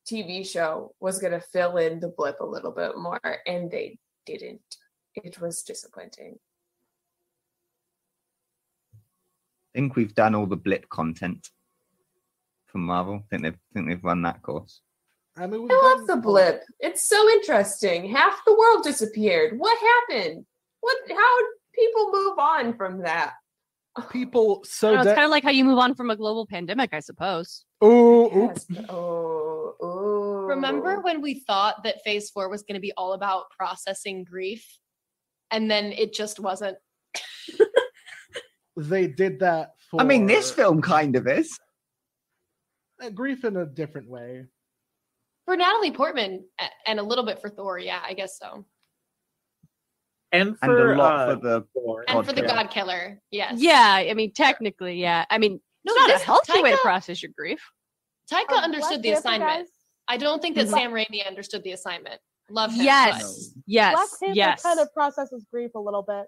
TV 0.09 0.47
show 0.47 0.95
was 1.01 1.19
gonna 1.19 1.41
fill 1.41 1.79
in 1.79 1.99
the 1.99 2.09
blip 2.09 2.39
a 2.41 2.47
little 2.47 2.71
bit 2.71 2.97
more, 2.97 3.21
and 3.47 3.71
they 3.71 3.99
didn't. 4.25 4.61
It 5.17 5.41
was 5.41 5.63
disappointing. 5.63 6.39
I 8.95 9.79
think 9.81 9.97
we've 9.97 10.15
done 10.15 10.35
all 10.35 10.47
the 10.47 10.57
blip 10.57 10.89
content 10.89 11.51
from 12.67 12.87
Marvel. 12.87 13.17
I 13.17 13.27
think 13.31 13.43
they've 13.43 13.59
think 13.75 13.89
they've 13.89 14.05
run 14.05 14.23
that 14.23 14.43
course. 14.43 14.81
I 15.37 15.47
mean, 15.47 15.69
I 15.71 15.97
love 15.99 16.07
the 16.07 16.17
blip. 16.17 16.63
It's 16.79 17.07
so 17.07 17.29
interesting. 17.31 18.09
Half 18.09 18.41
the 18.47 18.57
world 18.57 18.85
disappeared. 18.85 19.59
What 19.59 19.77
happened? 19.79 20.47
What? 20.87 20.99
How 21.11 21.39
people 21.75 22.13
move 22.13 22.39
on 22.39 22.77
from 22.77 23.03
that? 23.03 23.33
people 24.11 24.63
so 24.65 24.89
don't 24.89 24.97
know, 24.97 25.01
it's 25.01 25.09
that 25.09 25.15
kind 25.15 25.25
of 25.25 25.31
like 25.31 25.43
how 25.43 25.51
you 25.51 25.65
move 25.65 25.79
on 25.79 25.95
from 25.95 26.11
a 26.11 26.17
global 26.17 26.47
pandemic, 26.47 26.91
I 26.93 27.01
suppose. 27.01 27.65
oh, 27.81 28.31
Yes. 28.33 28.67
Oh, 28.89 29.75
oh. 29.81 30.47
Remember 30.47 31.01
when 31.01 31.21
we 31.21 31.41
thought 31.41 31.83
that 31.83 32.03
phase 32.05 32.31
four 32.31 32.49
was 32.49 32.63
going 32.63 32.75
to 32.75 32.81
be 32.81 32.93
all 32.97 33.15
about 33.15 33.51
processing 33.51 34.23
grief? 34.23 34.65
And 35.51 35.69
then 35.71 35.87
it 35.87 36.13
just 36.13 36.39
wasn't. 36.39 36.77
they 38.77 39.09
did 39.09 39.41
that 39.41 39.73
for 39.91 40.01
I 40.01 40.05
mean, 40.05 40.27
this 40.27 40.51
film 40.51 40.83
kind 40.83 41.17
of 41.17 41.27
is. 41.27 41.59
uh, 43.03 43.11
grief 43.11 43.45
in 43.45 43.57
a 43.57 43.67
different 43.67 44.09
way. 44.09 44.45
For 45.47 45.57
Natalie 45.57 45.93
Portman 45.93 46.45
and 46.87 47.01
a 47.01 47.03
little 47.03 47.25
bit 47.25 47.41
for 47.41 47.49
Thor, 47.49 47.79
yeah, 47.79 48.01
I 48.05 48.15
guess 48.15 48.39
so. 48.39 48.67
And 50.41 50.49
And 50.51 50.59
for, 50.73 50.93
a 50.93 50.99
lot 50.99 51.29
uh, 51.29 51.35
for 51.35 51.41
the 51.41 51.67
Thor. 51.75 52.05
And 52.09 52.27
for 52.27 52.33
the 52.33 52.43
Podcast. 52.43 52.49
God 52.55 52.71
Killer, 52.71 53.21
yes. 53.31 53.55
Yeah, 53.61 54.05
I 54.09 54.15
mean, 54.15 54.33
technically, 54.33 55.01
yeah. 55.01 55.25
I 55.31 55.39
mean, 55.39 55.61
No, 55.85 55.93
it's 55.93 56.01
not 56.01 56.09
this- 56.09 56.23
a 56.23 56.25
healthy 56.25 56.63
way 56.63 56.71
to 56.73 56.79
process 56.79 57.23
your 57.23 57.33
grief. 57.37 57.61
Taika 58.31 58.51
Are 58.51 58.57
understood 58.57 59.03
the 59.03 59.11
assignment. 59.13 59.69
I 60.09 60.17
don't 60.17 60.41
think 60.43 60.57
that 60.57 60.67
Mhm. 60.67 60.71
Sam 60.71 60.91
Raimi 60.93 61.27
understood 61.27 61.63
the 61.63 61.73
assignment. 61.73 62.21
Love 62.49 62.73
him. 62.73 62.85
Yes, 62.85 63.49
but- 63.49 63.63
yes, 63.67 63.95
Black 63.95 64.09
Panther 64.21 64.35
yes. 64.37 64.63
kind 64.63 64.81
of 64.81 64.93
processes 64.93 65.45
grief 65.51 65.75
a 65.75 65.81
little 65.81 66.03
bit. 66.03 66.27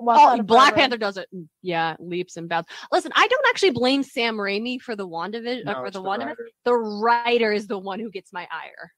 Wakanda 0.00 0.38
Oh, 0.38 0.42
Black 0.42 0.74
Panther 0.74 0.96
does 0.96 1.16
it. 1.16 1.28
Yeah, 1.62 1.96
leaps 1.98 2.36
and 2.36 2.48
bounds. 2.48 2.68
Listen, 2.92 3.10
I 3.16 3.26
don't 3.26 3.46
actually 3.48 3.70
blame 3.70 4.02
Sam 4.04 4.36
Raimi 4.36 4.80
for 4.80 4.94
the 4.94 5.08
WandaVision. 5.08 5.64
No, 5.64 5.72
uh, 5.72 5.80
for 5.84 5.90
the 5.90 6.00
the 6.00 6.08
WandaVision. 6.08 6.26
writer. 6.26 6.48
The 6.64 6.74
writer 6.76 7.52
is 7.52 7.66
the 7.66 7.78
one 7.78 7.98
who 7.98 8.10
gets 8.10 8.32
my 8.32 8.46
ire. 8.50 8.92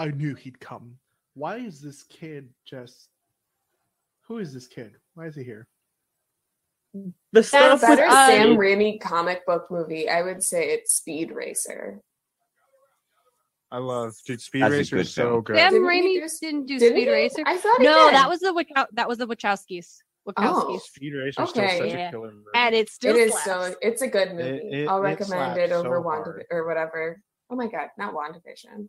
I 0.00 0.06
knew 0.08 0.34
he'd 0.34 0.58
come. 0.58 0.94
Why 1.34 1.56
is 1.58 1.80
this 1.80 2.02
kid 2.04 2.48
just? 2.66 3.08
Who 4.28 4.38
is 4.38 4.54
this 4.54 4.66
kid? 4.66 4.92
Why 5.14 5.26
is 5.26 5.34
he 5.36 5.44
here? 5.44 5.66
the 6.94 7.12
The 7.32 7.42
stuff 7.42 7.72
with 7.74 7.82
better 7.82 8.06
uh, 8.06 8.26
Sam 8.28 8.56
Raimi 8.56 8.98
comic 9.00 9.44
book 9.46 9.66
movie, 9.70 10.08
I 10.08 10.22
would 10.22 10.42
say 10.42 10.70
it's 10.70 10.94
Speed 10.94 11.30
Racer. 11.32 12.00
I 13.70 13.78
love 13.78 14.14
dude. 14.26 14.40
Speed 14.40 14.62
That's 14.62 14.72
Racer 14.72 14.96
is 14.96 15.12
so 15.12 15.22
film. 15.22 15.42
good. 15.42 15.56
Sam 15.56 15.72
Didn't 15.72 15.86
Raimi 15.86 16.14
do- 16.14 16.28
didn't 16.40 16.66
do 16.66 16.78
Didn't 16.78 16.96
Speed 16.96 17.08
he? 17.08 17.12
Racer. 17.12 17.42
I 17.46 17.58
thought 17.58 17.76
No, 17.80 18.10
that 18.10 18.28
was 18.28 18.40
the 18.40 18.52
Wachow- 18.52 18.86
that 18.92 19.06
was 19.06 19.18
the 19.18 19.26
Wachowskis. 19.26 19.98
Wachowskis. 20.26 20.34
Oh. 20.38 20.78
Speed 20.82 21.12
Racer 21.12 21.42
is 21.42 21.50
Okay. 21.50 21.68
still 21.68 21.78
such 21.90 21.90
Yeah. 21.98 22.08
a 22.08 22.10
killer 22.10 22.32
movie. 22.32 22.44
And 22.54 22.74
it's 22.74 22.92
still 22.92 23.14
it 23.14 23.20
is 23.20 23.42
so 23.44 23.74
it's 23.82 24.00
a 24.02 24.08
good 24.08 24.34
movie. 24.34 24.82
it- 24.82 24.88
I'll 24.88 25.00
recommend 25.00 25.28
slaps 25.54 25.58
it 25.58 25.72
over 25.72 25.96
so 25.96 26.00
Wanda 26.00 26.32
or 26.50 26.66
whatever. 26.66 27.20
Oh 27.50 27.56
my 27.56 27.66
god, 27.68 27.90
not 27.98 28.14
WandaVision. 28.14 28.88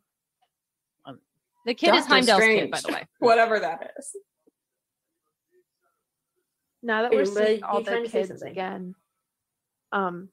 The 1.66 1.74
kid 1.74 1.96
is 1.96 2.06
Doctor 2.06 2.14
Heimdall's 2.14 2.42
kid, 2.42 2.72
by 2.72 2.80
the 2.82 2.94
way. 2.94 3.08
Whatever 3.20 3.60
that 3.60 3.94
is. 3.98 4.16
now 6.84 7.04
that 7.04 7.12
we're 7.12 7.20
Amber, 7.20 7.46
seeing 7.46 7.64
all 7.64 7.82
the 7.82 8.08
kids 8.10 8.42
again 8.42 8.96
um 9.92 10.30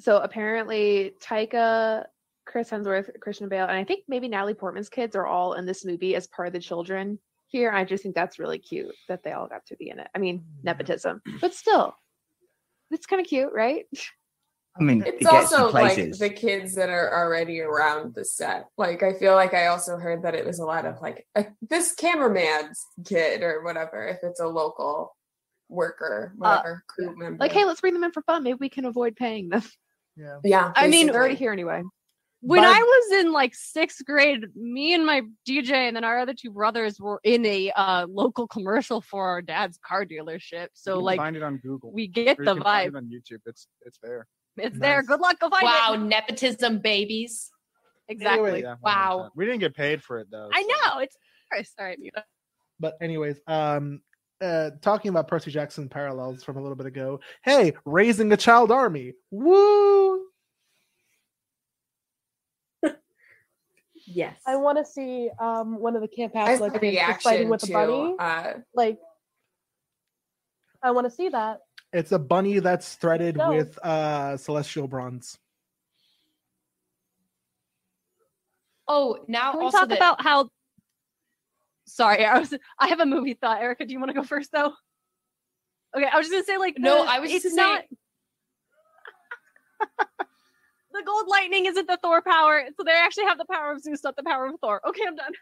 so 0.00 0.18
apparently 0.18 1.14
taika 1.20 2.04
chris 2.46 2.70
hemsworth 2.70 3.08
christian 3.20 3.48
bale 3.48 3.64
and 3.64 3.76
i 3.76 3.84
think 3.84 4.04
maybe 4.08 4.28
natalie 4.28 4.54
portman's 4.54 4.88
kids 4.88 5.16
are 5.16 5.26
all 5.26 5.54
in 5.54 5.66
this 5.66 5.84
movie 5.84 6.14
as 6.14 6.26
part 6.28 6.46
of 6.46 6.52
the 6.52 6.60
children 6.60 7.18
here. 7.50 7.72
I 7.72 7.84
just 7.84 8.02
think 8.02 8.14
that's 8.14 8.38
really 8.38 8.58
cute 8.58 8.94
that 9.08 9.22
they 9.22 9.32
all 9.32 9.48
got 9.48 9.64
to 9.66 9.76
be 9.76 9.88
in 9.88 9.98
it. 9.98 10.08
I 10.14 10.18
mean 10.18 10.44
nepotism 10.62 11.22
but 11.40 11.54
still 11.54 11.96
it's 12.90 13.06
kind 13.06 13.20
of 13.20 13.26
cute 13.26 13.52
right 13.52 13.86
I 14.80 14.82
mean, 14.84 15.02
It's 15.06 15.20
it 15.22 15.30
gets 15.30 15.52
also 15.52 15.70
like 15.72 15.96
the 16.18 16.30
kids 16.30 16.74
that 16.76 16.88
are 16.88 17.12
already 17.24 17.60
around 17.60 18.14
the 18.14 18.24
set. 18.24 18.66
Like 18.76 19.02
I 19.02 19.12
feel 19.14 19.34
like 19.34 19.54
I 19.54 19.66
also 19.66 19.96
heard 19.96 20.22
that 20.22 20.34
it 20.34 20.46
was 20.46 20.58
a 20.58 20.64
lot 20.64 20.84
of 20.86 21.00
like 21.00 21.26
a, 21.34 21.46
this 21.68 21.94
cameraman's 21.94 22.84
kid 23.04 23.42
or 23.42 23.62
whatever. 23.64 24.06
If 24.06 24.18
it's 24.22 24.40
a 24.40 24.46
local 24.46 25.14
worker, 25.68 26.32
whatever 26.36 26.82
crew 26.86 27.14
member. 27.16 27.36
like 27.38 27.52
hey 27.52 27.64
let's 27.66 27.80
bring 27.82 27.92
them 27.92 28.02
in 28.04 28.10
for 28.10 28.22
fun 28.22 28.42
maybe 28.42 28.56
we 28.58 28.70
can 28.70 28.86
avoid 28.86 29.14
paying 29.16 29.50
them 29.50 29.62
Yeah. 30.16 30.38
yeah. 30.42 30.72
I 30.74 30.88
mean, 30.88 31.08
they're 31.08 31.16
already 31.16 31.34
here 31.34 31.52
anyway 31.52 31.82
When 32.40 32.62
But- 32.62 32.68
I 32.74 32.80
was 32.80 33.20
in 33.24 33.32
like 33.32 33.54
sixth 33.54 34.04
grade, 34.06 34.46
me 34.56 34.94
and 34.94 35.04
my 35.04 35.22
DJ 35.46 35.72
and 35.72 35.94
then 35.96 36.04
our 36.04 36.20
other 36.20 36.32
two 36.34 36.50
brothers 36.52 36.98
were 37.00 37.20
in 37.24 37.44
a 37.44 37.70
uh, 37.72 38.06
local 38.08 38.46
commercial 38.46 39.00
for 39.02 39.26
our 39.26 39.42
dad's 39.42 39.76
car 39.86 40.06
dealership. 40.06 40.68
You 40.68 40.68
So 40.74 40.94
can 40.96 41.04
like 41.04 41.18
find 41.18 41.36
it 41.36 41.42
on 41.42 41.56
Google. 41.58 41.92
we 41.92 42.06
get 42.06 42.38
the 42.38 42.44
can 42.54 42.62
find 42.62 42.94
vibe. 42.94 42.94
it 42.94 42.96
on 42.96 43.04
YouTube. 43.10 43.40
It's 43.44 43.66
it's 43.82 43.98
there. 44.02 44.26
It's 44.60 44.78
there. 44.78 45.02
Good 45.02 45.20
luck. 45.20 45.38
Go 45.40 45.48
find 45.50 45.62
Wow, 45.64 45.92
it. 45.94 45.98
Wow, 45.98 46.04
nepotism 46.06 46.78
babies. 46.80 47.50
Exactly. 48.08 48.48
Anyway, 48.50 48.62
Yeah, 48.62 48.76
Wow. 48.82 49.30
We 49.36 49.44
didn't 49.44 49.60
get 49.60 49.74
paid 49.74 50.02
for 50.02 50.18
it 50.18 50.28
though. 50.30 50.48
I 50.52 50.62
so- 50.62 50.68
know. 50.68 50.98
It's 51.00 51.16
Chris. 51.50 51.72
All 51.78 51.84
right, 51.86 51.98
But 52.80 52.94
anyways, 53.00 53.40
um, 53.46 54.00
uh, 54.40 54.70
talking 54.82 55.08
about 55.10 55.26
Percy 55.28 55.50
Jackson 55.50 55.88
parallels 55.88 56.42
from 56.44 56.56
a 56.56 56.60
little 56.62 56.76
bit 56.76 56.86
ago. 56.86 57.20
Hey, 57.44 57.72
raising 57.84 58.32
a 58.32 58.36
child 58.36 58.70
army. 58.70 59.14
Woo! 59.30 60.24
Yes. 64.10 64.40
I 64.46 64.56
want 64.56 64.78
to 64.78 64.84
see 64.86 65.28
um 65.38 65.78
one 65.78 65.94
of 65.94 66.00
the 66.02 66.08
Camp 66.08 66.32
As 66.34 66.60
Half 66.60 66.72
the 66.72 66.78
Blood 66.78 66.80
kids 66.80 67.22
fighting 67.22 67.48
reaction 67.48 67.48
with 67.50 67.62
a 67.62 67.66
to, 67.66 67.72
bunny. 67.74 68.16
uh, 68.18 68.52
like, 68.74 68.98
I 70.82 70.92
want 70.92 71.06
to 71.06 71.10
see 71.10 71.28
that. 71.28 71.58
It's 71.92 72.12
a 72.12 72.18
bunny 72.18 72.58
that's 72.58 72.94
threaded 72.96 73.36
No. 73.36 73.50
with 73.52 73.78
uh 73.78 74.36
celestial 74.36 74.86
bronze. 74.88 75.38
Oh, 78.86 79.24
now 79.28 79.50
Can 79.52 79.60
we 79.60 79.64
also 79.66 79.78
talk 79.80 79.88
that- 79.90 79.98
about 79.98 80.22
how? 80.22 80.48
Sorry, 81.86 82.24
I 82.24 82.38
was. 82.38 82.52
I 82.78 82.88
have 82.88 83.00
a 83.00 83.06
movie 83.06 83.34
thought. 83.34 83.60
Erica, 83.62 83.86
do 83.86 83.92
you 83.92 83.98
want 83.98 84.10
to 84.10 84.14
go 84.14 84.22
first 84.22 84.52
though? 84.52 84.72
Okay, 85.96 86.06
I 86.06 86.16
was 86.18 86.26
just 86.28 86.32
gonna 86.32 86.44
say 86.44 86.58
like 86.58 86.78
No, 86.78 87.04
the- 87.04 87.10
I 87.10 87.18
was 87.20 87.30
it's 87.30 87.44
just 87.44 87.56
not. 87.56 87.84
the 89.98 91.02
gold 91.06 91.28
lightning 91.28 91.64
isn't 91.66 91.86
the 91.86 91.98
Thor 92.02 92.20
power, 92.22 92.64
so 92.76 92.82
they 92.84 92.92
actually 92.92 93.24
have 93.24 93.38
the 93.38 93.46
power 93.50 93.72
of 93.72 93.80
Zeus, 93.80 94.04
not 94.04 94.16
the 94.16 94.22
power 94.22 94.46
of 94.46 94.54
Thor. 94.60 94.80
Okay, 94.86 95.02
I'm 95.06 95.16
done. 95.16 95.32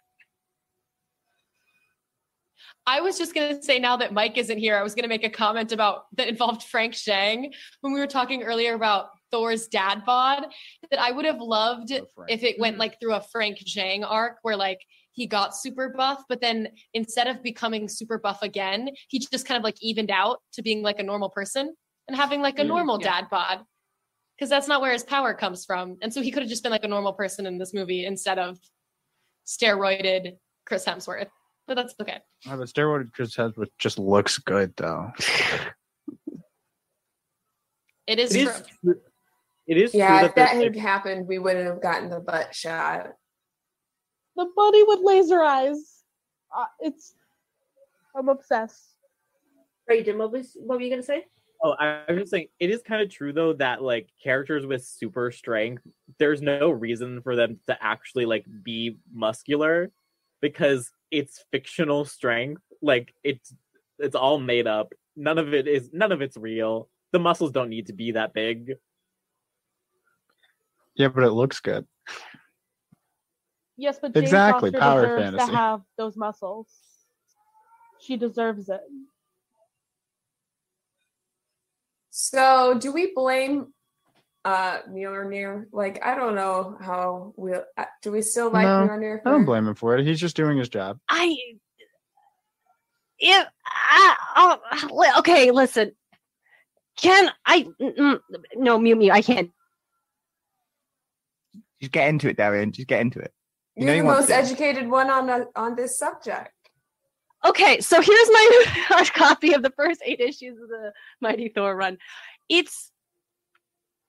I 2.86 3.00
was 3.00 3.18
just 3.18 3.34
gonna 3.34 3.62
say 3.62 3.78
now 3.78 3.96
that 3.96 4.12
Mike 4.12 4.38
isn't 4.38 4.58
here, 4.58 4.76
I 4.76 4.82
was 4.82 4.94
gonna 4.94 5.08
make 5.08 5.24
a 5.24 5.30
comment 5.30 5.72
about 5.72 6.04
that 6.16 6.28
involved 6.28 6.62
Frank 6.62 6.94
Zhang 6.94 7.52
when 7.80 7.92
we 7.92 8.00
were 8.00 8.06
talking 8.06 8.42
earlier 8.42 8.74
about 8.74 9.08
Thor's 9.30 9.66
dad 9.66 10.04
bod. 10.04 10.46
That 10.90 11.00
I 11.00 11.10
would 11.10 11.24
have 11.24 11.40
loved 11.40 11.90
if 11.90 12.42
it 12.42 12.58
went 12.58 12.78
like 12.78 13.00
through 13.00 13.14
a 13.14 13.20
Frank 13.32 13.58
Zhang 13.58 14.04
arc 14.08 14.38
where 14.42 14.56
like 14.56 14.80
he 15.12 15.26
got 15.26 15.56
super 15.56 15.94
buff, 15.96 16.22
but 16.28 16.40
then 16.40 16.68
instead 16.92 17.26
of 17.26 17.42
becoming 17.42 17.88
super 17.88 18.18
buff 18.18 18.42
again, 18.42 18.90
he 19.08 19.18
just 19.18 19.46
kind 19.46 19.56
of 19.56 19.64
like 19.64 19.82
evened 19.82 20.10
out 20.10 20.42
to 20.52 20.62
being 20.62 20.82
like 20.82 20.98
a 20.98 21.02
normal 21.02 21.30
person 21.30 21.74
and 22.06 22.16
having 22.16 22.42
like 22.42 22.58
a 22.58 22.62
Mm, 22.62 22.68
normal 22.68 23.00
yeah. 23.00 23.22
dad 23.22 23.30
bod. 23.30 23.60
Because 24.36 24.50
that's 24.50 24.68
not 24.68 24.82
where 24.82 24.92
his 24.92 25.02
power 25.02 25.32
comes 25.32 25.64
from. 25.64 25.96
And 26.02 26.12
so 26.12 26.20
he 26.20 26.30
could 26.30 26.42
have 26.42 26.50
just 26.50 26.62
been 26.62 26.70
like 26.70 26.84
a 26.84 26.88
normal 26.88 27.14
person 27.14 27.46
in 27.46 27.56
this 27.56 27.72
movie 27.72 28.04
instead 28.04 28.38
of 28.38 28.58
steroided 29.46 30.36
Chris 30.66 30.84
Hemsworth. 30.84 31.28
But 31.66 31.74
that's 31.74 31.94
okay. 32.00 32.18
Oh, 32.48 32.56
the 32.56 32.64
steroid 32.64 33.12
Chris 33.12 33.34
Hemsworth 33.36 33.70
just 33.78 33.98
looks 33.98 34.38
good 34.38 34.72
though. 34.76 35.10
It 38.06 38.18
is 38.20 38.34
It 38.34 38.44
true. 38.44 38.52
is 38.52 38.62
true- 38.84 39.00
It 39.66 39.78
is 39.78 39.94
yeah, 39.94 40.18
true 40.20 40.28
if 40.28 40.34
that 40.36 40.52
that 40.52 40.56
had 40.62 40.74
like, 40.74 40.76
happened, 40.76 41.26
we 41.26 41.38
wouldn't 41.40 41.66
have 41.66 41.82
gotten 41.82 42.08
the 42.08 42.20
butt 42.20 42.54
shot. 42.54 43.08
The 44.36 44.46
bunny 44.54 44.84
with 44.84 45.00
laser 45.02 45.40
eyes. 45.42 46.02
Uh, 46.56 46.66
it's. 46.78 47.14
I'm 48.14 48.28
obsessed. 48.28 48.94
Brayden, 49.90 50.18
what 50.18 50.30
was 50.30 50.56
what 50.60 50.78
were 50.78 50.82
you 50.84 50.90
gonna 50.90 51.02
say? 51.02 51.24
Oh, 51.62 51.72
I 51.80 52.02
I 52.08 52.12
was 52.12 52.20
just 52.22 52.30
saying, 52.30 52.48
it 52.60 52.70
is 52.70 52.82
kind 52.82 53.02
of 53.02 53.10
true 53.10 53.32
though 53.32 53.54
that 53.54 53.82
like 53.82 54.08
characters 54.22 54.66
with 54.66 54.84
super 54.84 55.32
strength, 55.32 55.82
there's 56.18 56.40
no 56.42 56.70
reason 56.70 57.20
for 57.22 57.34
them 57.34 57.58
to 57.66 57.76
actually 57.82 58.24
like 58.26 58.44
be 58.62 58.98
muscular 59.12 59.90
because 60.40 60.90
it's 61.10 61.44
fictional 61.50 62.04
strength. 62.04 62.62
Like 62.82 63.14
it's 63.24 63.54
it's 63.98 64.16
all 64.16 64.38
made 64.38 64.66
up. 64.66 64.92
None 65.16 65.38
of 65.38 65.54
it 65.54 65.66
is 65.66 65.90
none 65.92 66.12
of 66.12 66.22
it's 66.22 66.36
real. 66.36 66.88
The 67.12 67.18
muscles 67.18 67.52
don't 67.52 67.70
need 67.70 67.86
to 67.86 67.92
be 67.92 68.12
that 68.12 68.32
big. 68.34 68.74
Yeah, 70.94 71.08
but 71.08 71.24
it 71.24 71.30
looks 71.30 71.60
good. 71.60 71.86
Yes, 73.76 73.98
but 74.00 74.14
Jane 74.14 74.22
Exactly, 74.22 74.70
Foster 74.70 74.80
power 74.80 75.02
deserves 75.02 75.22
fantasy. 75.22 75.50
to 75.50 75.56
have 75.56 75.80
those 75.98 76.16
muscles. 76.16 76.68
She 78.00 78.16
deserves 78.16 78.68
it. 78.68 78.80
So, 82.10 82.78
do 82.78 82.92
we 82.92 83.12
blame 83.14 83.74
uh 84.46 84.82
Mjolnir? 84.88 85.66
Like, 85.72 86.02
I 86.04 86.14
don't 86.14 86.34
know 86.36 86.76
how 86.80 87.34
we 87.36 87.52
uh, 87.54 87.84
do. 88.02 88.12
We 88.12 88.22
still 88.22 88.50
like 88.50 88.62
no, 88.64 88.86
Mjolnir? 88.88 89.20
I 89.26 89.30
don't 89.30 89.44
blame 89.44 89.66
him 89.66 89.74
for 89.74 89.96
it. 89.96 90.06
He's 90.06 90.20
just 90.20 90.36
doing 90.36 90.56
his 90.56 90.68
job. 90.68 90.98
I. 91.08 91.36
If 93.18 93.46
I, 93.66 94.14
oh, 94.36 95.18
okay, 95.20 95.50
listen. 95.50 95.92
Can 96.96 97.30
I? 97.46 97.66
mm, 97.80 97.96
mm, 97.96 98.20
No, 98.56 98.78
Mew 98.78 98.94
Mew, 98.94 99.10
I 99.10 99.22
can't. 99.22 99.50
Just 101.80 101.92
get 101.92 102.08
into 102.08 102.28
it, 102.28 102.36
Darian. 102.36 102.72
Just 102.72 102.88
get 102.88 103.00
into 103.00 103.18
it. 103.18 103.32
You 103.74 103.86
know 103.86 103.92
You're 103.92 103.96
you 103.96 104.02
the 104.02 104.06
want 104.06 104.18
most 104.20 104.28
to. 104.28 104.34
educated 104.36 104.88
one 104.88 105.10
on 105.10 105.26
the, 105.26 105.48
on 105.56 105.74
this 105.76 105.98
subject. 105.98 106.52
Okay, 107.44 107.80
so 107.80 108.00
here's 108.00 108.28
my 108.30 108.64
hard 108.88 109.12
copy 109.12 109.52
of 109.54 109.62
the 109.62 109.72
first 109.76 110.00
eight 110.04 110.20
issues 110.20 110.60
of 110.60 110.68
the 110.68 110.92
Mighty 111.20 111.48
Thor 111.48 111.74
run. 111.74 111.98
It's. 112.48 112.92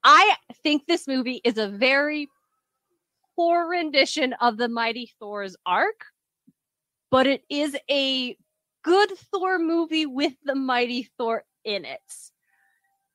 I 0.04 0.36
think 0.64 0.86
this 0.86 1.08
movie 1.08 1.42
is 1.44 1.58
a 1.58 1.68
very 1.68 2.30
poor 3.36 3.70
rendition 3.70 4.34
of 4.42 4.58
the 4.58 4.70
Mighty 4.70 5.12
Thor's 5.20 5.56
arc, 5.66 6.06
but 7.12 7.28
it 7.28 7.44
is 7.50 7.76
a 7.90 8.36
good 8.84 9.10
Thor 9.32 9.60
movie 9.60 10.06
with 10.06 10.34
the 10.44 10.56
Mighty 10.56 11.10
Thor 11.18 11.44
in 11.64 11.86
it. 11.86 12.00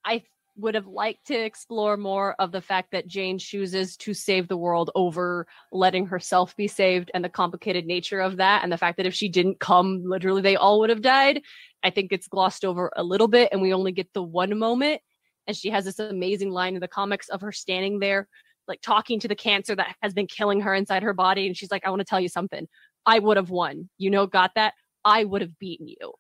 I 0.05 0.23
would 0.57 0.75
have 0.75 0.87
liked 0.87 1.27
to 1.27 1.35
explore 1.35 1.97
more 1.97 2.35
of 2.39 2.53
the 2.53 2.61
fact 2.61 2.91
that 2.93 3.07
Jane 3.07 3.39
chooses 3.39 3.97
to 3.97 4.13
save 4.13 4.49
the 4.49 4.57
world 4.57 4.91
over 4.95 5.47
letting 5.73 6.07
herself 6.07 6.55
be 6.57 6.69
saved 6.69 7.11
and 7.15 7.25
the 7.25 7.29
complicated 7.29 7.87
nature 7.87 8.21
of 8.21 8.37
that 8.37 8.63
and 8.63 8.71
the 8.71 8.77
fact 8.77 8.99
that 8.99 9.07
if 9.07 9.15
she 9.15 9.29
didn't 9.29 9.61
come 9.61 10.03
literally 10.05 10.43
they 10.43 10.57
all 10.57 10.79
would 10.81 10.91
have 10.91 11.01
died 11.01 11.41
i 11.83 11.91
think 11.91 12.13
it's 12.13 12.29
glossed 12.29 12.65
over 12.65 12.93
a 12.97 13.03
little 13.03 13.29
bit 13.29 13.49
and 13.51 13.63
we 13.63 13.73
only 13.73 13.93
get 13.93 14.13
the 14.13 14.23
one 14.23 14.59
moment 14.59 15.01
and 15.47 15.57
she 15.57 15.71
has 15.71 15.85
this 15.85 15.99
amazing 15.99 16.51
line 16.51 16.75
in 16.75 16.81
the 16.81 16.89
comics 16.89 17.29
of 17.29 17.41
her 17.41 17.53
standing 17.53 17.99
there 17.99 18.29
like 18.69 18.81
talking 18.81 19.19
to 19.19 19.29
the 19.29 19.35
cancer 19.35 19.75
that 19.75 19.97
has 20.03 20.15
been 20.15 20.27
killing 20.27 20.61
her 20.61 20.75
inside 20.75 21.03
her 21.03 21.15
body 21.15 21.47
and 21.47 21.57
she's 21.57 21.71
like 21.71 21.85
i 21.87 21.91
want 21.91 22.01
to 22.01 22.05
tell 22.05 22.21
you 22.21 22.29
something 22.29 22.67
i 23.07 23.19
would 23.19 23.37
have 23.37 23.51
won 23.51 23.89
you 23.99 24.11
know 24.11 24.27
got 24.27 24.53
that 24.55 24.75
i 25.05 25.25
would 25.25 25.41
have 25.41 25.59
beaten 25.59 25.89
you 25.89 26.13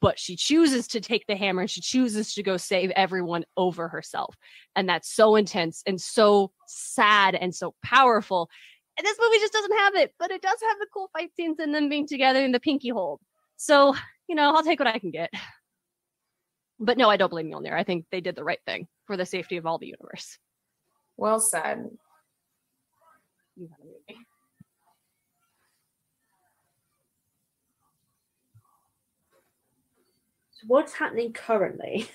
but 0.00 0.18
she 0.18 0.36
chooses 0.36 0.86
to 0.88 1.00
take 1.00 1.26
the 1.26 1.36
hammer 1.36 1.62
and 1.62 1.70
she 1.70 1.80
chooses 1.80 2.34
to 2.34 2.42
go 2.42 2.56
save 2.56 2.90
everyone 2.90 3.44
over 3.56 3.88
herself. 3.88 4.34
And 4.74 4.88
that's 4.88 5.12
so 5.12 5.36
intense 5.36 5.82
and 5.86 6.00
so 6.00 6.52
sad 6.66 7.34
and 7.34 7.54
so 7.54 7.74
powerful. 7.82 8.48
And 8.98 9.06
this 9.06 9.18
movie 9.20 9.38
just 9.38 9.52
doesn't 9.52 9.78
have 9.78 9.94
it, 9.96 10.14
but 10.18 10.30
it 10.30 10.42
does 10.42 10.58
have 10.68 10.78
the 10.78 10.86
cool 10.92 11.10
fight 11.12 11.30
scenes 11.34 11.58
and 11.58 11.74
them 11.74 11.88
being 11.88 12.06
together 12.06 12.44
in 12.44 12.52
the 12.52 12.60
pinky 12.60 12.90
hold. 12.90 13.20
So, 13.56 13.94
you 14.28 14.34
know, 14.34 14.54
I'll 14.54 14.62
take 14.62 14.78
what 14.78 14.88
I 14.88 14.98
can 14.98 15.10
get. 15.10 15.30
But 16.78 16.98
no, 16.98 17.08
I 17.08 17.16
don't 17.16 17.30
blame 17.30 17.50
Mjolnir. 17.50 17.72
I 17.72 17.84
think 17.84 18.06
they 18.10 18.20
did 18.20 18.36
the 18.36 18.44
right 18.44 18.60
thing 18.66 18.86
for 19.06 19.16
the 19.16 19.26
safety 19.26 19.56
of 19.56 19.66
all 19.66 19.78
the 19.78 19.86
universe. 19.86 20.38
Well 21.16 21.40
said. 21.40 21.88
You 23.56 23.68
gotta 23.68 23.84
mute 23.84 24.02
me. 24.08 24.16
So 30.52 30.66
what's 30.66 30.92
happening 30.94 31.32
currently? 31.32 32.08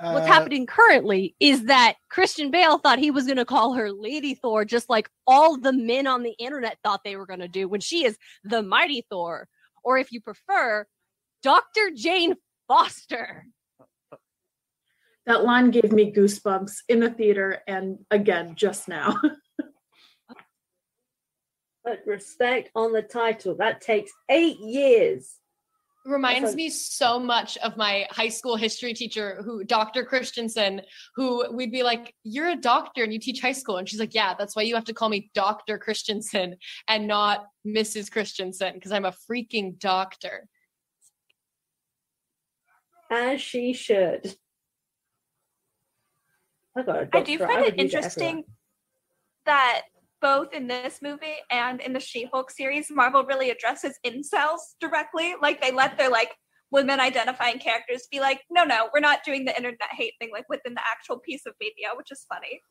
What's 0.00 0.24
Uh, 0.24 0.32
happening 0.32 0.66
currently 0.66 1.34
is 1.40 1.64
that 1.64 1.96
Christian 2.08 2.50
Bale 2.50 2.78
thought 2.78 2.98
he 2.98 3.10
was 3.10 3.26
going 3.26 3.36
to 3.36 3.44
call 3.44 3.74
her 3.74 3.92
Lady 3.92 4.34
Thor, 4.34 4.64
just 4.64 4.88
like 4.88 5.10
all 5.26 5.58
the 5.58 5.74
men 5.74 6.06
on 6.06 6.22
the 6.22 6.34
internet 6.38 6.78
thought 6.82 7.04
they 7.04 7.16
were 7.16 7.26
going 7.26 7.40
to 7.40 7.48
do 7.48 7.68
when 7.68 7.80
she 7.80 8.06
is 8.06 8.16
the 8.42 8.62
Mighty 8.62 9.04
Thor. 9.10 9.46
Or 9.84 9.98
if 9.98 10.10
you 10.10 10.22
prefer, 10.22 10.86
Dr. 11.42 11.90
Jane 11.94 12.34
Foster. 12.70 13.46
That 15.26 15.42
line 15.42 15.72
gave 15.72 15.90
me 15.90 16.12
goosebumps 16.12 16.72
in 16.88 17.00
the 17.00 17.10
theater 17.10 17.58
and 17.66 17.98
again 18.12 18.54
just 18.54 18.86
now. 18.88 19.16
But 21.82 22.00
respect 22.06 22.70
on 22.76 22.92
the 22.92 23.02
title. 23.02 23.56
That 23.56 23.80
takes 23.80 24.12
eight 24.28 24.58
years. 24.60 25.38
reminds 26.04 26.52
a- 26.52 26.56
me 26.56 26.68
so 26.68 27.18
much 27.18 27.56
of 27.58 27.76
my 27.76 28.06
high 28.10 28.28
school 28.28 28.54
history 28.54 28.94
teacher 28.94 29.42
who 29.44 29.64
dr 29.64 30.04
christensen 30.04 30.80
who 31.16 31.44
we'd 31.54 31.72
be 31.72 31.82
like 31.82 32.14
you're 32.22 32.50
a 32.50 32.56
doctor 32.56 33.02
and 33.02 33.12
you 33.12 33.18
teach 33.18 33.40
high 33.40 33.52
school 33.52 33.76
and 33.78 33.86
she's 33.88 34.00
like 34.00 34.14
yeah 34.14 34.34
that's 34.38 34.54
why 34.56 34.62
you 34.62 34.74
have 34.74 34.84
to 34.84 34.94
call 34.94 35.08
me 35.08 35.30
dr 35.34 35.78
christensen 35.78 36.56
and 36.88 37.06
not 37.06 37.46
mrs 37.66 38.10
christensen 38.10 38.72
because 38.74 38.92
i'm 38.92 39.04
a 39.04 39.14
freaking 39.30 39.78
doctor 39.78 40.48
As 43.10 43.40
she 43.40 43.72
should. 43.72 44.36
I 46.76 46.82
got 46.82 46.96
a 46.96 47.08
I 47.12 47.22
do 47.22 47.38
find 47.38 47.60
would 47.60 47.74
it 47.74 47.80
interesting 47.80 48.44
that 49.46 49.82
both 50.20 50.52
in 50.52 50.68
this 50.68 51.00
movie 51.02 51.38
and 51.50 51.80
in 51.80 51.92
the 51.92 52.00
She-Hulk 52.00 52.50
series, 52.50 52.90
Marvel 52.90 53.24
really 53.24 53.50
addresses 53.50 53.98
incels 54.06 54.60
directly. 54.80 55.34
Like 55.40 55.60
they 55.60 55.72
let 55.72 55.98
their 55.98 56.10
like 56.10 56.30
women 56.70 57.00
identifying 57.00 57.58
characters 57.58 58.06
be 58.10 58.20
like, 58.20 58.42
no, 58.50 58.64
no, 58.64 58.88
we're 58.94 59.00
not 59.00 59.24
doing 59.24 59.44
the 59.44 59.56
internet 59.56 59.88
hate 59.90 60.14
thing 60.20 60.30
like 60.32 60.48
within 60.48 60.74
the 60.74 60.82
actual 60.82 61.18
piece 61.18 61.46
of 61.46 61.54
media, 61.60 61.88
which 61.96 62.12
is 62.12 62.24
funny. 62.28 62.62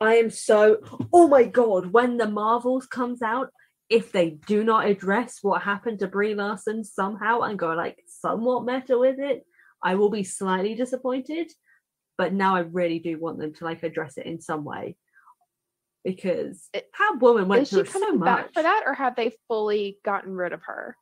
I 0.00 0.16
am 0.16 0.28
so. 0.28 0.78
Oh 1.12 1.28
my 1.28 1.44
god! 1.44 1.92
When 1.92 2.18
the 2.18 2.28
Marvels 2.28 2.86
comes 2.86 3.22
out, 3.22 3.50
if 3.88 4.12
they 4.12 4.30
do 4.30 4.64
not 4.64 4.86
address 4.86 5.38
what 5.42 5.62
happened 5.62 5.98
to 6.00 6.06
Brie 6.08 6.34
Larson 6.34 6.84
somehow 6.84 7.40
and 7.40 7.58
go 7.58 7.74
like 7.74 8.02
somewhat 8.06 8.64
meta 8.64 8.98
with 8.98 9.18
it, 9.18 9.44
I 9.82 9.94
will 9.96 10.10
be 10.10 10.24
slightly 10.24 10.74
disappointed. 10.74 11.52
But 12.16 12.32
now 12.32 12.54
I 12.56 12.60
really 12.60 12.98
do 13.00 13.18
want 13.18 13.38
them 13.38 13.52
to 13.54 13.64
like 13.64 13.82
address 13.82 14.16
it 14.16 14.26
in 14.26 14.40
some 14.40 14.64
way 14.64 14.96
because 16.04 16.68
that 16.72 16.84
woman 17.20 17.48
went 17.48 17.62
Is 17.62 17.68
she 17.70 17.76
through 17.76 17.86
so 17.86 18.00
coming 18.00 18.20
back 18.20 18.44
much. 18.46 18.54
for 18.54 18.62
that, 18.62 18.82
or 18.86 18.94
have 18.94 19.16
they 19.16 19.32
fully 19.48 19.98
gotten 20.04 20.32
rid 20.34 20.52
of 20.52 20.62
her? 20.64 20.96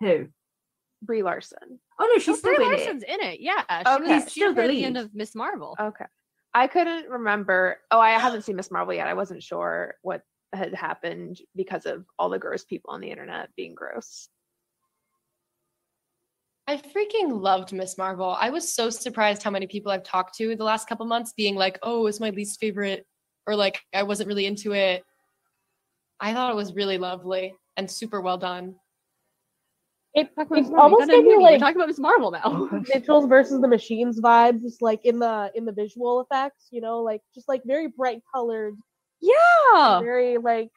Who? 0.00 0.28
Brie 1.02 1.22
Larson. 1.22 1.80
Oh 1.98 2.10
no, 2.12 2.18
she's 2.18 2.38
oh, 2.38 2.42
Brie 2.42 2.54
still 2.54 2.66
in 2.70 2.76
Larson's 2.76 3.02
it. 3.02 3.08
in 3.08 3.20
it. 3.20 3.40
Yeah, 3.40 3.62
Okay. 3.70 4.06
she 4.06 4.12
was 4.12 4.22
She's 4.24 4.32
still 4.32 4.54
the 4.54 4.62
at 4.62 4.68
the 4.68 4.84
end 4.84 4.96
lead. 4.96 5.04
of 5.04 5.14
Miss 5.14 5.34
Marvel. 5.34 5.76
Okay. 5.80 6.04
I 6.54 6.66
couldn't 6.68 7.08
remember. 7.10 7.78
Oh, 7.90 8.00
I 8.00 8.10
haven't 8.12 8.42
seen 8.42 8.56
Miss 8.56 8.70
Marvel 8.70 8.94
yet. 8.94 9.06
I 9.08 9.14
wasn't 9.14 9.42
sure 9.42 9.94
what 10.02 10.22
had 10.52 10.74
happened 10.74 11.40
because 11.54 11.86
of 11.86 12.04
all 12.18 12.28
the 12.28 12.38
gross 12.38 12.64
people 12.64 12.90
on 12.90 13.00
the 13.00 13.10
internet 13.10 13.50
being 13.56 13.74
gross. 13.74 14.28
I 16.68 16.78
freaking 16.78 17.40
loved 17.40 17.72
Miss 17.72 17.96
Marvel. 17.96 18.36
I 18.40 18.50
was 18.50 18.74
so 18.74 18.90
surprised 18.90 19.42
how 19.42 19.50
many 19.50 19.66
people 19.66 19.92
I've 19.92 20.02
talked 20.02 20.36
to 20.38 20.56
the 20.56 20.64
last 20.64 20.88
couple 20.88 21.06
months 21.06 21.32
being 21.36 21.54
like, 21.54 21.78
"Oh, 21.82 22.06
it's 22.06 22.18
my 22.18 22.30
least 22.30 22.58
favorite," 22.58 23.06
or 23.46 23.54
like, 23.54 23.80
"I 23.94 24.02
wasn't 24.02 24.28
really 24.28 24.46
into 24.46 24.72
it." 24.72 25.04
I 26.18 26.32
thought 26.32 26.50
it 26.50 26.56
was 26.56 26.74
really 26.74 26.98
lovely 26.98 27.54
and 27.76 27.88
super 27.90 28.20
well 28.20 28.38
done. 28.38 28.76
It, 30.14 30.30
it 30.38 30.72
almost 30.74 30.74
You 30.74 30.78
got 30.78 31.02
a 31.02 31.06
gave 31.08 31.24
me 31.24 31.24
movie. 31.24 31.36
We're 31.36 31.42
like 31.42 31.60
talking 31.60 31.76
about 31.76 31.88
Miss 31.88 31.98
Marvel 31.98 32.30
now. 32.30 32.68
Mitchell's 32.94 33.26
versus 33.26 33.60
the 33.60 33.68
Machines 33.68 34.20
vibes, 34.20 34.62
just 34.62 34.80
like 34.80 35.04
in 35.04 35.18
the 35.18 35.52
in 35.54 35.66
the 35.66 35.72
visual 35.72 36.20
effects, 36.22 36.68
you 36.70 36.80
know, 36.80 37.00
like 37.00 37.20
just 37.34 37.48
like 37.48 37.62
very 37.64 37.88
bright 37.88 38.22
colored, 38.34 38.76
Yeah. 39.20 40.00
very 40.00 40.38
like, 40.38 40.70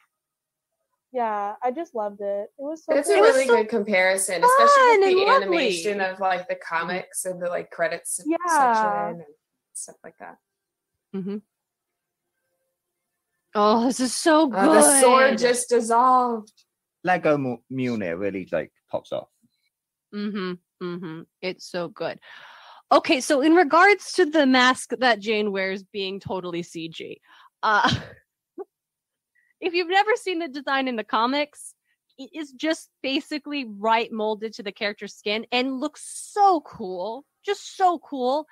yeah, 1.12 1.54
I 1.62 1.70
just 1.72 1.94
loved 1.94 2.20
it. 2.20 2.50
It 2.58 2.62
was 2.62 2.84
so. 2.84 2.94
It's 2.96 3.08
a 3.08 3.14
good. 3.14 3.20
really 3.22 3.46
good 3.46 3.68
comparison, 3.68 4.44
especially 4.44 4.82
with 4.88 4.94
and 4.94 5.02
the 5.02 5.24
lovely. 5.24 5.44
animation 5.44 6.00
of 6.00 6.20
like 6.20 6.48
the 6.48 6.54
comics 6.56 7.24
and 7.24 7.42
the 7.42 7.48
like 7.48 7.70
credits 7.70 8.20
Yeah. 8.24 8.36
section 8.48 9.20
and 9.22 9.34
stuff 9.72 9.96
like 10.04 10.14
that. 10.20 10.36
Mm-hmm. 11.14 11.38
Oh, 13.54 13.86
this 13.86 13.98
is 14.00 14.14
so 14.16 14.46
good. 14.46 14.58
Uh, 14.60 14.72
the 14.74 15.00
sword 15.00 15.38
just 15.38 15.68
dissolved. 15.68 16.52
Lego 17.02 17.36
Mu- 17.36 17.56
Mjolnir 17.72 18.18
really 18.18 18.48
like 18.52 18.70
pops 18.90 19.10
off. 19.12 19.28
Mm-hmm. 20.14 20.52
Mm-hmm. 20.86 21.20
It's 21.42 21.68
so 21.68 21.88
good. 21.88 22.20
Okay, 22.92 23.20
so 23.20 23.40
in 23.40 23.54
regards 23.54 24.12
to 24.14 24.26
the 24.26 24.46
mask 24.46 24.90
that 24.98 25.20
Jane 25.20 25.50
wears 25.52 25.82
being 25.82 26.20
totally 26.20 26.62
CG, 26.62 27.16
uh 27.62 27.92
if 29.60 29.74
you've 29.74 29.88
never 29.88 30.16
seen 30.16 30.38
the 30.38 30.48
design 30.48 30.88
in 30.88 30.96
the 30.96 31.04
comics, 31.04 31.74
it 32.18 32.30
is 32.34 32.52
just 32.52 32.88
basically 33.02 33.64
right 33.64 34.10
molded 34.12 34.54
to 34.54 34.62
the 34.62 34.72
character's 34.72 35.14
skin 35.14 35.46
and 35.52 35.80
looks 35.80 36.02
so 36.32 36.60
cool. 36.60 37.24
Just 37.44 37.76
so 37.76 37.98
cool. 37.98 38.46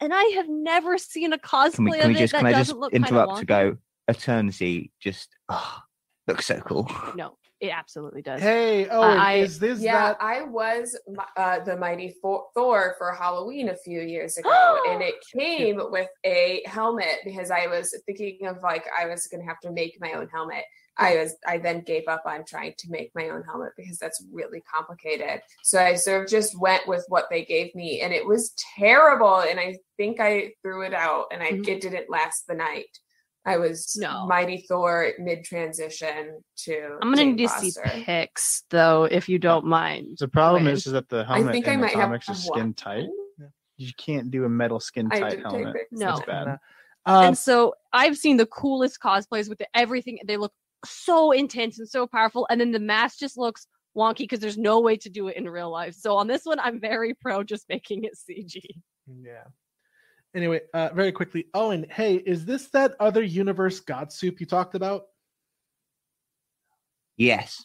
And 0.00 0.12
I 0.12 0.22
have 0.36 0.48
never 0.48 0.98
seen 0.98 1.32
a 1.32 1.38
cosplay 1.38 1.74
Can 1.74 1.84
we, 1.84 1.90
can 1.92 2.00
of 2.00 2.08
we 2.08 2.14
it 2.16 2.18
just 2.18 2.32
that 2.32 2.38
can 2.38 2.46
I 2.46 2.52
doesn't 2.52 2.66
just 2.66 2.78
look 2.78 2.92
interrupt 2.92 3.38
to 3.38 3.46
go 3.46 3.76
Eternity 4.08 4.92
just 5.00 5.28
oh, 5.48 5.80
looks 6.26 6.46
so 6.46 6.60
cool. 6.60 6.90
No, 7.16 7.36
it 7.60 7.70
absolutely 7.70 8.22
does. 8.22 8.40
Hey, 8.40 8.88
Uh, 8.88 8.98
Owen, 8.98 9.18
I- 9.18 9.34
is 9.36 9.58
this 9.58 9.80
yeah, 9.80 10.08
that? 10.08 10.16
I 10.20 10.42
was 10.42 10.96
uh, 11.36 11.60
the 11.60 11.76
mighty 11.76 12.10
Thor, 12.22 12.46
Thor 12.54 12.94
for 12.98 13.12
Halloween 13.12 13.68
a 13.70 13.76
few 13.76 14.00
years 14.00 14.36
ago, 14.38 14.78
and 14.88 15.02
it 15.02 15.14
came 15.34 15.80
with 15.90 16.08
a 16.24 16.62
helmet 16.66 17.20
because 17.24 17.50
I 17.50 17.66
was 17.66 17.94
thinking 18.06 18.46
of 18.46 18.58
like 18.62 18.84
I 18.96 19.06
was 19.06 19.26
gonna 19.26 19.44
have 19.44 19.60
to 19.60 19.70
make 19.72 19.96
my 20.00 20.12
own 20.12 20.28
helmet. 20.28 20.64
I 20.98 21.16
was 21.16 21.34
I 21.46 21.58
then 21.58 21.82
gave 21.82 22.08
up 22.08 22.22
on 22.24 22.44
trying 22.46 22.72
to 22.78 22.90
make 22.90 23.10
my 23.14 23.28
own 23.28 23.42
helmet 23.42 23.72
because 23.76 23.98
that's 23.98 24.24
really 24.32 24.62
complicated. 24.62 25.42
So 25.62 25.78
I 25.78 25.94
sort 25.94 26.24
of 26.24 26.30
just 26.30 26.58
went 26.58 26.86
with 26.88 27.04
what 27.08 27.26
they 27.30 27.44
gave 27.44 27.74
me, 27.74 28.00
and 28.00 28.14
it 28.14 28.26
was 28.26 28.54
terrible. 28.78 29.40
And 29.40 29.60
I 29.60 29.78
think 29.98 30.20
I 30.20 30.52
threw 30.62 30.82
it 30.86 30.94
out, 30.94 31.26
and 31.32 31.42
I 31.42 31.52
Mhm. 31.52 31.68
it 31.68 31.80
didn't 31.82 32.08
last 32.08 32.46
the 32.46 32.54
night. 32.54 32.98
I 33.46 33.58
was 33.58 33.96
No. 33.96 34.26
mighty 34.26 34.66
Thor 34.68 35.12
mid 35.18 35.44
transition 35.44 36.40
to. 36.64 36.98
I'm 37.00 37.10
gonna 37.10 37.16
Jane 37.18 37.36
need 37.36 37.48
to 37.48 37.70
see 37.70 37.72
pics 38.04 38.64
though, 38.70 39.04
if 39.04 39.28
you 39.28 39.38
don't 39.38 39.64
mind. 39.66 40.18
The 40.18 40.28
problem 40.28 40.66
is, 40.66 40.86
is 40.86 40.92
that 40.92 41.08
the 41.08 41.24
I 41.28 41.36
helmet 41.36 41.52
think 41.52 41.66
in 41.66 41.72
I 41.72 41.76
the 41.76 41.82
might 41.82 41.90
have 41.92 42.00
comics 42.02 42.28
is 42.28 42.48
one. 42.48 42.58
skin 42.58 42.74
tight. 42.74 43.08
You 43.76 43.92
can't 43.98 44.30
do 44.30 44.44
a 44.44 44.48
metal 44.48 44.80
skin 44.80 45.08
tight 45.10 45.40
helmet. 45.42 45.76
No. 45.92 46.16
That's 46.16 46.26
bad. 46.26 46.58
Um, 47.04 47.24
and 47.24 47.38
so 47.38 47.74
I've 47.92 48.16
seen 48.16 48.36
the 48.36 48.46
coolest 48.46 49.00
cosplays 49.00 49.48
with 49.48 49.58
the, 49.58 49.68
everything. 49.74 50.18
They 50.26 50.36
look 50.36 50.52
so 50.84 51.30
intense 51.30 51.78
and 51.78 51.88
so 51.88 52.06
powerful, 52.06 52.46
and 52.50 52.60
then 52.60 52.72
the 52.72 52.80
mask 52.80 53.18
just 53.20 53.38
looks 53.38 53.68
wonky 53.96 54.18
because 54.18 54.40
there's 54.40 54.58
no 54.58 54.80
way 54.80 54.96
to 54.96 55.08
do 55.08 55.28
it 55.28 55.36
in 55.36 55.48
real 55.48 55.70
life. 55.70 55.94
So 55.94 56.16
on 56.16 56.26
this 56.26 56.44
one, 56.44 56.58
I'm 56.58 56.80
very 56.80 57.14
pro 57.14 57.44
just 57.44 57.66
making 57.68 58.04
it 58.04 58.12
CG. 58.14 58.60
Yeah. 59.06 59.44
Anyway, 60.36 60.60
uh, 60.74 60.90
very 60.94 61.12
quickly, 61.12 61.46
Owen. 61.54 61.86
Hey, 61.90 62.16
is 62.16 62.44
this 62.44 62.68
that 62.68 62.94
other 63.00 63.22
universe 63.22 63.80
god 63.80 64.12
soup 64.12 64.38
you 64.38 64.44
talked 64.44 64.74
about? 64.74 65.04
Yes. 67.16 67.64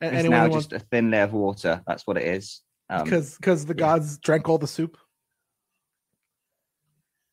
A- 0.00 0.06
It's 0.06 0.14
anyone 0.16 0.38
now 0.40 0.48
who 0.48 0.54
just 0.54 0.72
a 0.72 0.80
thin 0.80 1.12
layer 1.12 1.22
of 1.22 1.32
water. 1.32 1.80
That's 1.86 2.04
what 2.08 2.16
it 2.16 2.24
is. 2.24 2.60
Um, 2.90 3.04
because 3.04 3.36
because 3.36 3.66
the 3.66 3.74
gods 3.74 4.18
drank 4.18 4.48
all 4.48 4.58
the 4.58 4.66
soup. 4.66 4.96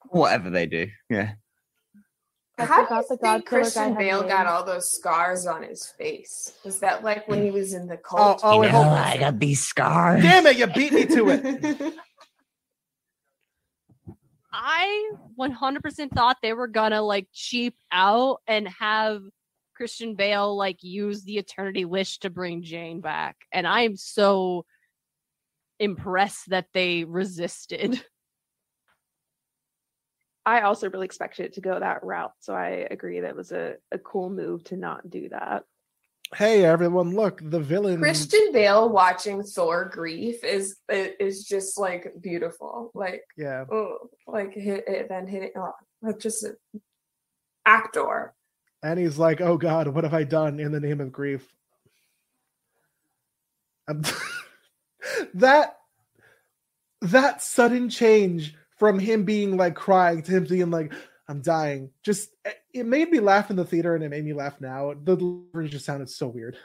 whatever 0.09 0.51
they 0.51 0.67
do. 0.67 0.87
Yeah. 1.09 1.31
How 2.59 2.85
do 2.85 2.95
you 2.95 3.03
think 3.07 3.21
God 3.21 3.45
Christian 3.45 3.95
Bale 3.95 4.21
got 4.23 4.45
all 4.45 4.63
those 4.63 4.91
scars 4.91 5.45
on 5.47 5.63
his 5.63 5.87
face? 5.97 6.53
Was 6.63 6.79
that 6.81 7.03
like 7.03 7.27
when 7.27 7.43
he 7.43 7.49
was 7.51 7.73
in 7.73 7.87
the 7.87 7.95
Oh, 7.95 8.37
cult? 8.37 8.41
oh, 8.43 8.59
wait, 8.59 8.69
hold 8.71 8.85
on. 8.85 9.19
got 9.19 9.39
these 9.39 9.63
scars. 9.63 10.21
Damn 10.21 10.45
it! 10.45 10.57
You 10.57 10.67
beat 10.67 10.93
me 10.93 11.05
to 11.07 11.29
it. 11.29 11.93
I 14.55 15.11
100% 15.37 16.11
thought 16.11 16.37
they 16.41 16.53
were 16.53 16.67
gonna 16.67 17.01
like 17.01 17.27
cheap 17.33 17.75
out 17.91 18.41
and 18.47 18.67
have 18.69 19.21
Christian 19.75 20.15
Bale 20.15 20.55
like 20.55 20.81
use 20.81 21.23
the 21.23 21.37
Eternity 21.37 21.83
Wish 21.83 22.19
to 22.19 22.29
bring 22.29 22.63
Jane 22.63 23.01
back, 23.01 23.35
and 23.51 23.67
I'm 23.67 23.97
so 23.97 24.65
impressed 25.79 26.49
that 26.51 26.67
they 26.73 27.03
resisted. 27.03 28.01
I 30.45 30.61
also 30.61 30.89
really 30.89 31.05
expected 31.05 31.47
it 31.47 31.53
to 31.53 31.61
go 31.61 31.77
that 31.77 32.03
route, 32.03 32.33
so 32.39 32.53
I 32.53 32.87
agree 32.89 33.19
that 33.21 33.35
was 33.35 33.51
a, 33.51 33.75
a 33.91 33.97
cool 33.97 34.29
move 34.29 34.63
to 34.65 34.77
not 34.77 35.09
do 35.09 35.27
that. 35.29 35.63
Hey 36.35 36.65
everyone, 36.65 37.15
look, 37.15 37.39
the 37.41 37.61
villain. 37.61 38.01
Christian 38.01 38.51
Bale 38.51 38.89
watching 38.89 39.41
Thor 39.41 39.85
grief 39.85 40.43
is 40.43 40.75
is 40.89 41.45
just 41.45 41.79
like 41.79 42.11
beautiful. 42.19 42.91
Like 42.93 43.23
Yeah. 43.37 43.63
oh, 43.71 44.09
like 44.27 44.53
hit 44.53 44.83
it 44.85 45.07
then 45.07 45.27
hit 45.27 45.43
it. 45.43 45.53
Oh, 45.55 45.71
like 46.01 46.19
just 46.19 46.43
a 46.43 46.57
actor. 47.65 48.33
And 48.83 48.99
he's 48.99 49.17
like, 49.17 49.39
"Oh 49.39 49.55
God, 49.55 49.87
what 49.87 50.03
have 50.03 50.13
I 50.13 50.25
done 50.25 50.59
in 50.59 50.73
the 50.73 50.81
name 50.81 50.99
of 50.99 51.13
grief?" 51.13 51.47
Um, 53.87 54.01
that 55.35 55.77
that 57.01 57.41
sudden 57.41 57.87
change 57.87 58.55
from 58.77 58.99
him 58.99 59.23
being 59.23 59.55
like 59.55 59.75
crying 59.75 60.21
to 60.23 60.31
him 60.33 60.43
being 60.43 60.69
like, 60.69 60.91
"I'm 61.27 61.41
dying," 61.41 61.91
just 62.03 62.29
eh, 62.45 62.53
it 62.73 62.85
made 62.85 63.09
me 63.09 63.19
laugh 63.19 63.49
in 63.49 63.55
the 63.55 63.65
theater, 63.65 63.95
and 63.95 64.03
it 64.03 64.09
made 64.09 64.25
me 64.25 64.33
laugh 64.33 64.59
now. 64.61 64.93
The 64.93 65.15
delivery 65.15 65.69
just 65.69 65.85
sounded 65.85 66.09
so 66.09 66.27
weird. 66.27 66.57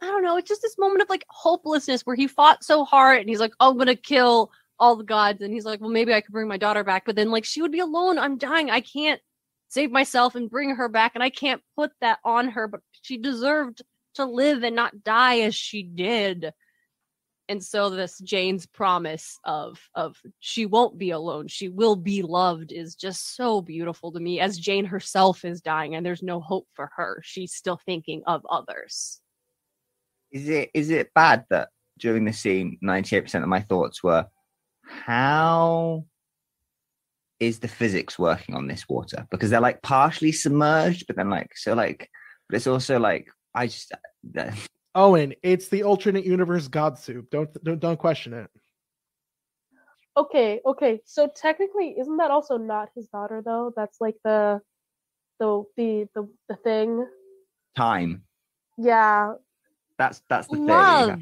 I 0.00 0.06
don't 0.06 0.22
know. 0.22 0.36
It's 0.36 0.48
just 0.48 0.62
this 0.62 0.78
moment 0.78 1.02
of 1.02 1.10
like 1.10 1.24
hopelessness 1.28 2.02
where 2.06 2.16
he 2.16 2.26
fought 2.28 2.64
so 2.64 2.84
hard 2.84 3.20
and 3.20 3.28
he's 3.28 3.40
like, 3.40 3.52
"Oh, 3.60 3.70
I'm 3.70 3.78
gonna 3.78 3.96
kill 3.96 4.52
all 4.78 4.96
the 4.96 5.04
gods," 5.04 5.42
and 5.42 5.52
he's 5.52 5.64
like, 5.64 5.80
"Well, 5.80 5.90
maybe 5.90 6.14
I 6.14 6.20
could 6.20 6.32
bring 6.32 6.48
my 6.48 6.56
daughter 6.56 6.84
back," 6.84 7.04
but 7.04 7.16
then 7.16 7.30
like 7.30 7.44
she 7.44 7.60
would 7.62 7.72
be 7.72 7.80
alone. 7.80 8.18
I'm 8.18 8.38
dying. 8.38 8.70
I 8.70 8.80
can't 8.80 9.20
save 9.68 9.90
myself 9.90 10.34
and 10.34 10.50
bring 10.50 10.76
her 10.76 10.88
back, 10.88 11.12
and 11.14 11.22
I 11.22 11.30
can't 11.30 11.62
put 11.76 11.92
that 12.00 12.20
on 12.24 12.48
her. 12.50 12.68
But 12.68 12.80
she 13.02 13.18
deserved 13.18 13.82
to 14.14 14.24
live 14.24 14.62
and 14.62 14.76
not 14.76 15.02
die 15.04 15.40
as 15.40 15.54
she 15.54 15.82
did. 15.82 16.52
And 17.48 17.64
so 17.64 17.88
this 17.88 18.18
Jane's 18.18 18.66
promise 18.66 19.38
of 19.44 19.80
of 19.94 20.20
she 20.40 20.66
won't 20.66 20.98
be 20.98 21.10
alone, 21.10 21.48
she 21.48 21.68
will 21.68 21.96
be 21.96 22.22
loved 22.22 22.72
is 22.72 22.94
just 22.94 23.34
so 23.34 23.62
beautiful 23.62 24.12
to 24.12 24.20
me 24.20 24.38
as 24.38 24.58
Jane 24.58 24.84
herself 24.84 25.44
is 25.44 25.62
dying 25.62 25.94
and 25.94 26.04
there's 26.04 26.22
no 26.22 26.40
hope 26.40 26.68
for 26.74 26.90
her. 26.96 27.22
She's 27.24 27.54
still 27.54 27.80
thinking 27.86 28.22
of 28.26 28.44
others. 28.50 29.20
Is 30.30 30.48
it 30.48 30.70
is 30.74 30.90
it 30.90 31.14
bad 31.14 31.46
that 31.48 31.70
during 31.98 32.26
the 32.26 32.34
scene, 32.34 32.78
ninety 32.82 33.16
eight 33.16 33.22
percent 33.22 33.44
of 33.44 33.48
my 33.48 33.62
thoughts 33.62 34.02
were, 34.02 34.26
how 34.84 36.04
is 37.40 37.60
the 37.60 37.68
physics 37.68 38.18
working 38.18 38.54
on 38.54 38.66
this 38.66 38.86
water? 38.88 39.26
Because 39.30 39.48
they're 39.48 39.60
like 39.60 39.80
partially 39.80 40.32
submerged, 40.32 41.06
but 41.06 41.16
then 41.16 41.30
like 41.30 41.56
so 41.56 41.72
like, 41.72 42.10
but 42.48 42.56
it's 42.56 42.66
also 42.66 42.98
like 42.98 43.28
I 43.54 43.68
just 43.68 43.92
uh, 44.38 44.50
Owen, 44.94 45.34
it's 45.42 45.68
the 45.68 45.84
alternate 45.84 46.24
universe 46.24 46.68
god 46.68 46.98
soup. 46.98 47.30
Don't 47.30 47.52
don't 47.64 47.80
don't 47.80 47.98
question 47.98 48.32
it. 48.32 48.50
Okay, 50.16 50.60
okay. 50.66 51.00
So 51.04 51.28
technically, 51.28 51.96
isn't 51.98 52.16
that 52.16 52.30
also 52.30 52.56
not 52.56 52.88
his 52.94 53.06
daughter 53.08 53.42
though? 53.44 53.72
That's 53.76 54.00
like 54.00 54.16
the, 54.24 54.60
the 55.38 55.64
the 55.76 56.08
the 56.14 56.28
the 56.48 56.56
thing. 56.56 57.06
Time. 57.76 58.24
Yeah. 58.76 59.34
That's 59.98 60.22
that's 60.28 60.48
the 60.48 60.56
theory. 60.56 60.68
love 60.68 61.18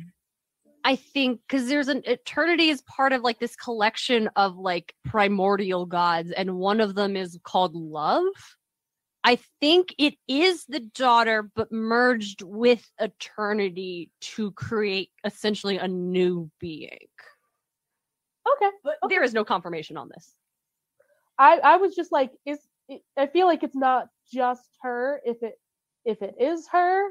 i 0.86 0.94
think 0.94 1.40
because 1.46 1.66
there's 1.66 1.88
an 1.88 2.00
eternity 2.06 2.68
is 2.70 2.80
part 2.82 3.12
of 3.12 3.22
like 3.22 3.38
this 3.40 3.56
collection 3.56 4.30
of 4.36 4.56
like 4.56 4.94
primordial 5.04 5.84
gods 5.84 6.30
and 6.30 6.54
one 6.54 6.80
of 6.80 6.94
them 6.94 7.16
is 7.16 7.38
called 7.42 7.74
love 7.74 8.22
i 9.26 9.38
think 9.60 9.94
it 9.98 10.14
is 10.28 10.64
the 10.66 10.80
daughter 10.80 11.50
but 11.54 11.70
merged 11.70 12.40
with 12.42 12.90
eternity 12.98 14.10
to 14.20 14.50
create 14.52 15.10
essentially 15.24 15.76
a 15.76 15.86
new 15.88 16.50
being 16.60 16.98
Okay. 18.56 18.70
but 18.82 18.94
there 19.10 19.22
is 19.24 19.34
no 19.34 19.44
confirmation 19.44 19.96
on 19.98 20.08
this 20.08 20.34
I 21.38 21.58
I 21.58 21.76
was 21.76 21.94
just 21.94 22.12
like, 22.12 22.30
is 22.46 22.58
it, 22.88 23.02
I 23.16 23.26
feel 23.26 23.46
like 23.46 23.62
it's 23.62 23.76
not 23.76 24.08
just 24.32 24.66
her. 24.82 25.20
If 25.24 25.42
it 25.42 25.58
if 26.04 26.22
it 26.22 26.36
is 26.40 26.66
her, 26.72 27.08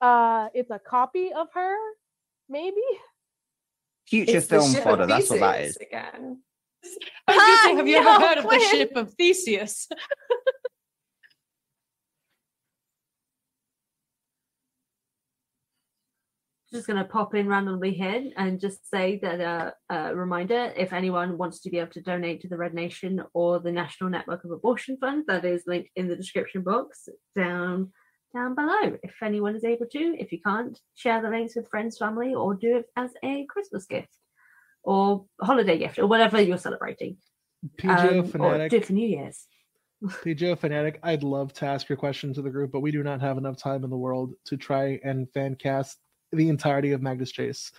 uh, 0.00 0.48
it's 0.54 0.70
a 0.70 0.78
copy 0.78 1.32
of 1.32 1.48
her, 1.54 1.74
maybe. 2.48 2.76
Future 4.06 4.36
It's 4.36 4.46
film 4.46 4.72
ship 4.72 4.84
fodder. 4.84 5.06
That's 5.06 5.28
what 5.30 5.40
that 5.40 5.56
Theseus. 5.58 5.76
Again. 5.76 6.42
I 7.26 7.34
was 7.34 7.42
gonna 7.42 7.56
say, 7.64 7.74
have 7.78 7.88
you 7.88 8.00
no, 8.02 8.10
ever 8.14 8.26
heard 8.26 8.38
of 8.38 8.44
the 8.44 8.48
Quinn. 8.48 8.70
ship 8.70 8.92
of 8.96 9.12
Theseus? 9.14 9.88
just 16.72 16.86
going 16.86 16.98
to 16.98 17.04
pop 17.04 17.34
in 17.34 17.48
randomly 17.48 17.92
here 17.92 18.30
and 18.36 18.60
just 18.60 18.88
say 18.90 19.18
that 19.22 19.40
uh, 19.40 19.70
a 19.90 20.14
reminder 20.14 20.72
if 20.76 20.92
anyone 20.92 21.36
wants 21.38 21.60
to 21.60 21.70
be 21.70 21.78
able 21.78 21.92
to 21.92 22.00
donate 22.00 22.40
to 22.40 22.48
the 22.48 22.56
Red 22.56 22.74
Nation 22.74 23.22
or 23.34 23.60
the 23.60 23.72
National 23.72 24.10
Network 24.10 24.44
of 24.44 24.50
Abortion 24.50 24.96
Fund, 25.00 25.24
that 25.28 25.44
is 25.44 25.64
linked 25.66 25.90
in 25.96 26.08
the 26.08 26.16
description 26.16 26.62
box 26.62 27.08
down 27.36 27.92
down 28.34 28.54
below. 28.54 28.96
If 29.02 29.14
anyone 29.22 29.54
is 29.54 29.64
able 29.64 29.86
to, 29.92 30.16
if 30.18 30.32
you 30.32 30.40
can't, 30.40 30.78
share 30.94 31.20
the 31.20 31.28
links 31.28 31.54
with 31.54 31.68
friends, 31.68 31.98
family, 31.98 32.34
or 32.34 32.54
do 32.54 32.78
it 32.78 32.86
as 32.96 33.10
a 33.22 33.44
Christmas 33.46 33.84
gift 33.84 34.08
or 34.82 35.26
holiday 35.40 35.76
gift 35.78 35.98
or 35.98 36.06
whatever 36.06 36.40
you're 36.40 36.56
celebrating. 36.56 37.18
PJO 37.76 38.10
Um, 38.10 38.18
or 38.20 38.24
fanatic. 38.24 38.70
do 38.70 38.76
it 38.78 38.86
for 38.86 38.94
New 38.94 39.06
Year's. 39.06 39.46
PJO 40.04 40.58
fanatic, 40.58 40.98
I'd 41.02 41.22
love 41.22 41.52
to 41.54 41.66
ask 41.66 41.88
your 41.88 41.98
question 41.98 42.32
to 42.34 42.42
the 42.42 42.50
group, 42.50 42.72
but 42.72 42.80
we 42.80 42.90
do 42.90 43.02
not 43.02 43.20
have 43.20 43.36
enough 43.36 43.56
time 43.56 43.84
in 43.84 43.90
the 43.90 43.98
world 43.98 44.32
to 44.46 44.56
try 44.56 44.98
and 45.04 45.30
fan 45.32 45.54
cast 45.54 45.98
the 46.32 46.48
entirety 46.48 46.92
of 46.92 47.02
Magnus 47.02 47.30
Chase. 47.30 47.72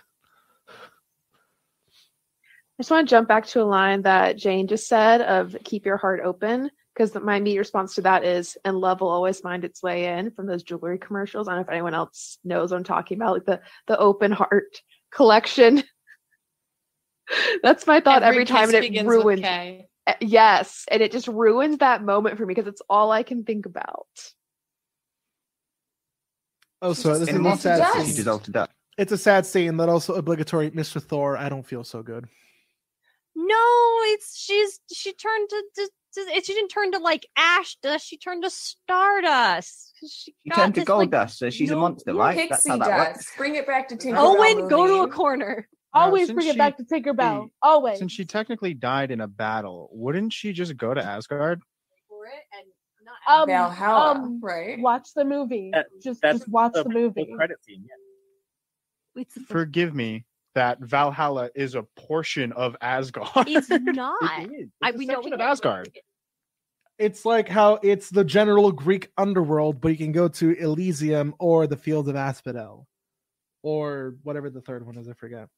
I 0.68 2.82
just 2.82 2.90
want 2.90 3.08
to 3.08 3.10
jump 3.10 3.28
back 3.28 3.46
to 3.46 3.62
a 3.62 3.64
line 3.64 4.02
that 4.02 4.36
Jane 4.36 4.66
just 4.66 4.88
said 4.88 5.20
of 5.20 5.56
keep 5.64 5.86
your 5.86 5.96
heart 5.96 6.20
open 6.24 6.70
because 6.94 7.14
my 7.14 7.36
immediate 7.36 7.60
response 7.60 7.94
to 7.94 8.02
that 8.02 8.24
is 8.24 8.56
and 8.64 8.78
love 8.78 9.00
will 9.00 9.08
always 9.08 9.40
find 9.40 9.64
its 9.64 9.82
way 9.82 10.06
in 10.06 10.30
from 10.32 10.46
those 10.46 10.62
jewelry 10.62 10.98
commercials. 10.98 11.46
I 11.46 11.52
don't 11.52 11.60
know 11.60 11.62
if 11.62 11.70
anyone 11.70 11.94
else 11.94 12.38
knows 12.44 12.70
what 12.70 12.78
I'm 12.78 12.84
talking 12.84 13.18
about, 13.18 13.34
like 13.34 13.46
the 13.46 13.60
the 13.86 13.98
open 13.98 14.32
heart 14.32 14.80
collection. 15.12 15.82
That's 17.62 17.86
my 17.86 18.00
thought 18.00 18.22
every, 18.22 18.44
time 18.44 18.74
and 18.74 18.84
it 18.84 19.06
ruins 19.06 19.40
K. 19.40 19.86
Uh, 20.06 20.14
yes, 20.20 20.84
and 20.90 21.02
it 21.02 21.12
just 21.12 21.28
ruins 21.28 21.78
that 21.78 22.02
moment 22.02 22.36
for 22.36 22.44
me 22.44 22.54
because 22.54 22.68
it's 22.68 22.82
all 22.90 23.10
I 23.10 23.22
can 23.22 23.44
think 23.44 23.66
about. 23.66 24.06
Oh, 26.84 26.92
so 26.92 27.18
this 27.18 27.28
is 27.28 27.34
In 27.34 27.46
a 27.46 27.56
sad 27.56 27.78
sense? 27.78 27.94
scene. 27.94 28.06
She 28.06 28.12
dissolved 28.16 28.44
to 28.46 28.50
dust. 28.50 28.70
It's 28.98 29.10
a 29.12 29.18
sad 29.18 29.46
scene, 29.46 29.76
but 29.76 29.88
also 29.88 30.14
obligatory. 30.14 30.70
Mr. 30.70 31.02
Thor, 31.02 31.36
I 31.36 31.48
don't 31.48 31.66
feel 31.66 31.82
so 31.82 32.02
good. 32.02 32.26
no 33.34 33.56
it's 34.12 34.36
she's 34.38 34.80
she 34.92 35.12
turned 35.12 35.48
to, 35.48 35.62
to, 35.76 35.90
to 36.14 36.20
eh, 36.34 36.40
she 36.44 36.52
didn't 36.54 36.68
turn 36.68 36.92
to 36.92 36.98
like 36.98 37.26
ash 37.36 37.76
dust 37.82 38.06
she 38.06 38.16
turned 38.16 38.44
to 38.44 38.50
stardust 38.50 39.92
'Cause 39.98 40.12
she, 40.12 40.34
She 40.44 40.50
got 40.50 40.56
turned 40.56 40.74
to 40.76 40.84
gold 40.84 40.98
like, 41.00 41.10
dust, 41.10 41.38
so 41.38 41.50
she's 41.50 41.70
a 41.70 41.74
no- 41.74 41.80
monster, 41.80 42.14
right? 42.14 42.48
That's 42.48 42.68
how 42.68 42.76
that 42.76 42.86
dust. 42.86 43.16
works. 43.16 43.32
Bring 43.36 43.54
it 43.56 43.66
back 43.66 43.88
to 43.88 43.96
Tinkerbell. 43.96 44.36
owen 44.38 44.68
go 44.68 44.86
to 44.86 45.02
a 45.02 45.08
corner 45.08 45.68
Always 45.92 46.26
since 46.26 46.34
bring 46.36 46.48
it 46.48 46.52
she- 46.52 46.58
back 46.58 46.76
to 46.76 46.84
Tinkerbell. 46.84 47.50
Always. 47.62 47.98
Since 47.98 48.12
she 48.12 48.24
technically 48.24 48.74
died 48.74 49.10
in 49.10 49.20
a 49.20 49.28
battle, 49.28 49.88
wouldn't 49.92 50.32
she 50.32 50.52
just 50.52 50.76
go 50.76 50.92
to 50.94 51.02
Asgard? 51.02 51.60
for 52.08 52.26
it 52.26 52.42
and 52.52 52.66
not 52.66 52.83
um, 53.28 53.46
Valhalla, 53.48 54.10
um, 54.12 54.40
right? 54.42 54.78
Watch 54.80 55.08
the 55.14 55.24
movie. 55.24 55.70
That- 55.72 55.86
just 56.02 56.22
just 56.22 56.48
watch 56.48 56.72
the 56.74 56.82
full 56.84 56.92
movie. 56.92 57.32
credit 57.36 57.62
scene. 57.64 57.84
Yeah. 59.16 59.22
it's, 59.22 59.34
Forgive 59.46 59.94
me 59.94 60.24
that 60.54 60.78
Valhalla 60.80 61.50
is 61.54 61.74
a 61.74 61.82
portion 61.96 62.52
of 62.52 62.76
Asgard. 62.80 63.48
it's 63.48 63.68
not 63.70 64.16
It 64.42 64.50
is. 64.52 64.68
I, 64.82 64.88
It's 64.90 64.96
a 64.96 64.98
we 64.98 65.06
know 65.06 65.14
section 65.14 65.30
we 65.30 65.32
of 65.34 65.38
know- 65.40 65.44
Asgard. 65.46 65.90
It's 66.96 67.24
like 67.24 67.48
how 67.48 67.80
it's 67.82 68.08
the 68.08 68.22
general 68.24 68.70
Greek 68.70 69.10
underworld, 69.18 69.80
but 69.80 69.88
you 69.88 69.96
can 69.96 70.12
go 70.12 70.28
to 70.28 70.52
Elysium 70.52 71.34
or 71.40 71.66
the 71.66 71.76
Fields 71.76 72.08
of 72.08 72.14
Asphodel, 72.14 72.86
or 73.64 74.14
whatever 74.22 74.48
the 74.48 74.60
third 74.60 74.86
one 74.86 74.96
is. 74.96 75.08
I 75.08 75.14
forget. 75.14 75.48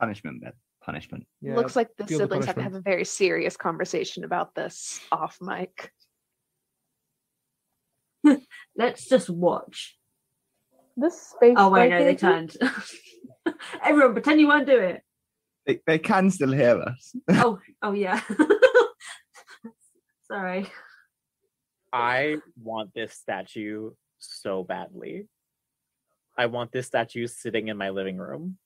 Punishment, 0.00 0.42
Beth. 0.42 0.54
Punishment. 0.82 1.24
Yeah, 1.40 1.54
Looks 1.54 1.76
like 1.76 1.90
the 1.96 2.06
Field 2.06 2.22
of 2.22 2.24
siblings 2.24 2.46
have 2.46 2.56
to 2.56 2.62
have 2.62 2.74
a 2.74 2.80
very 2.80 3.04
serious 3.04 3.56
conversation 3.56 4.24
about 4.24 4.52
this 4.56 4.98
off 5.12 5.38
mic. 5.40 5.92
Let's 8.76 9.06
just 9.08 9.30
watch. 9.30 9.96
This 10.96 11.20
space. 11.20 11.54
Oh, 11.56 11.70
wait, 11.70 11.90
no, 11.90 12.04
they 12.04 12.14
turned. 12.16 12.56
Everyone, 13.84 14.12
pretend 14.12 14.40
you 14.40 14.48
won't 14.48 14.66
do 14.66 14.78
it. 14.78 15.02
They, 15.66 15.80
they 15.86 15.98
can 15.98 16.30
still 16.30 16.52
hear 16.52 16.80
us. 16.80 17.14
Oh, 17.30 17.58
oh, 17.82 17.92
yeah. 17.92 18.20
Sorry. 20.26 20.66
I 21.92 22.36
want 22.62 22.94
this 22.94 23.14
statue 23.14 23.90
so 24.18 24.62
badly. 24.62 25.26
I 26.38 26.46
want 26.46 26.72
this 26.72 26.86
statue 26.86 27.26
sitting 27.26 27.68
in 27.68 27.76
my 27.76 27.90
living 27.90 28.16
room. 28.16 28.58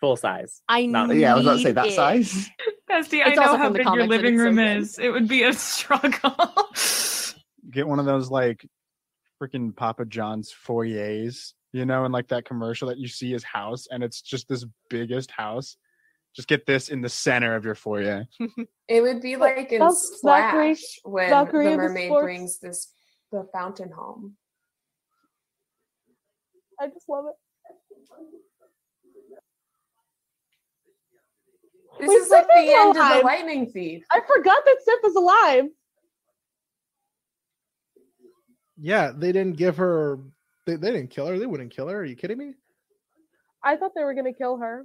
Full 0.00 0.16
size. 0.16 0.60
i 0.68 0.86
Not- 0.86 1.08
need 1.08 1.20
Yeah, 1.20 1.32
I 1.32 1.36
was 1.36 1.46
about 1.46 1.56
to 1.56 1.62
say 1.62 1.72
that 1.72 1.86
it. 1.86 1.92
size. 1.92 2.50
Bestie, 2.90 3.22
I 3.24 3.34
know 3.34 3.56
how 3.56 3.70
big 3.70 3.84
your 3.86 4.06
living 4.06 4.34
it's 4.34 4.42
so 4.42 4.44
room 4.44 4.58
is. 4.58 4.98
It 4.98 5.10
would 5.10 5.28
be 5.28 5.42
a 5.44 5.52
struggle. 5.52 6.36
Get 7.70 7.86
one 7.86 7.98
of 7.98 8.06
those 8.06 8.30
like 8.30 8.66
freaking 9.42 9.74
Papa 9.74 10.04
John's 10.04 10.52
foyers, 10.52 11.54
you 11.72 11.84
know, 11.84 12.04
and 12.04 12.12
like 12.12 12.28
that 12.28 12.44
commercial 12.44 12.88
that 12.88 12.98
you 12.98 13.08
see 13.08 13.32
his 13.32 13.44
house, 13.44 13.86
and 13.90 14.02
it's 14.02 14.22
just 14.22 14.48
this 14.48 14.64
biggest 14.88 15.30
house. 15.30 15.76
Just 16.34 16.48
get 16.48 16.66
this 16.66 16.90
in 16.90 17.00
the 17.00 17.08
center 17.08 17.54
of 17.54 17.64
your 17.64 17.74
foyer. 17.74 18.26
It 18.88 19.00
would 19.00 19.20
be 19.20 19.34
like 19.34 19.72
in 19.72 19.80
Val- 19.80 19.98
Valkyrie- 20.22 20.76
Splash 20.76 21.00
when 21.02 21.28
Valkyrie 21.28 21.64
the 21.64 21.72
of 21.72 21.80
the 21.80 21.88
mermaid 21.88 22.12
brings 22.20 22.60
this 22.60 22.92
the 23.32 23.44
fountain 23.52 23.90
home. 23.90 24.36
I 26.80 26.86
just 26.86 27.08
love 27.08 27.24
it. 27.28 27.34
This 31.98 32.08
Wait, 32.08 32.14
is 32.14 32.30
like 32.30 32.46
Sif 32.46 32.58
is 32.58 32.68
the 32.68 32.74
end 32.74 32.96
of 32.96 33.08
the 33.08 33.24
lightning 33.24 33.66
thief. 33.70 34.04
I 34.12 34.20
forgot 34.20 34.64
that 34.64 34.76
Sif 34.84 35.00
is 35.04 35.16
alive. 35.16 35.64
Yeah, 38.80 39.12
they 39.14 39.32
didn't 39.32 39.56
give 39.56 39.76
her. 39.76 40.18
They, 40.66 40.76
they 40.76 40.90
didn't 40.90 41.10
kill 41.10 41.26
her. 41.26 41.38
They 41.38 41.46
wouldn't 41.46 41.70
kill 41.70 41.88
her. 41.88 42.00
Are 42.00 42.04
you 42.04 42.16
kidding 42.16 42.38
me? 42.38 42.54
I 43.62 43.76
thought 43.76 43.92
they 43.94 44.04
were 44.04 44.14
gonna 44.14 44.32
kill 44.32 44.58
her. 44.58 44.84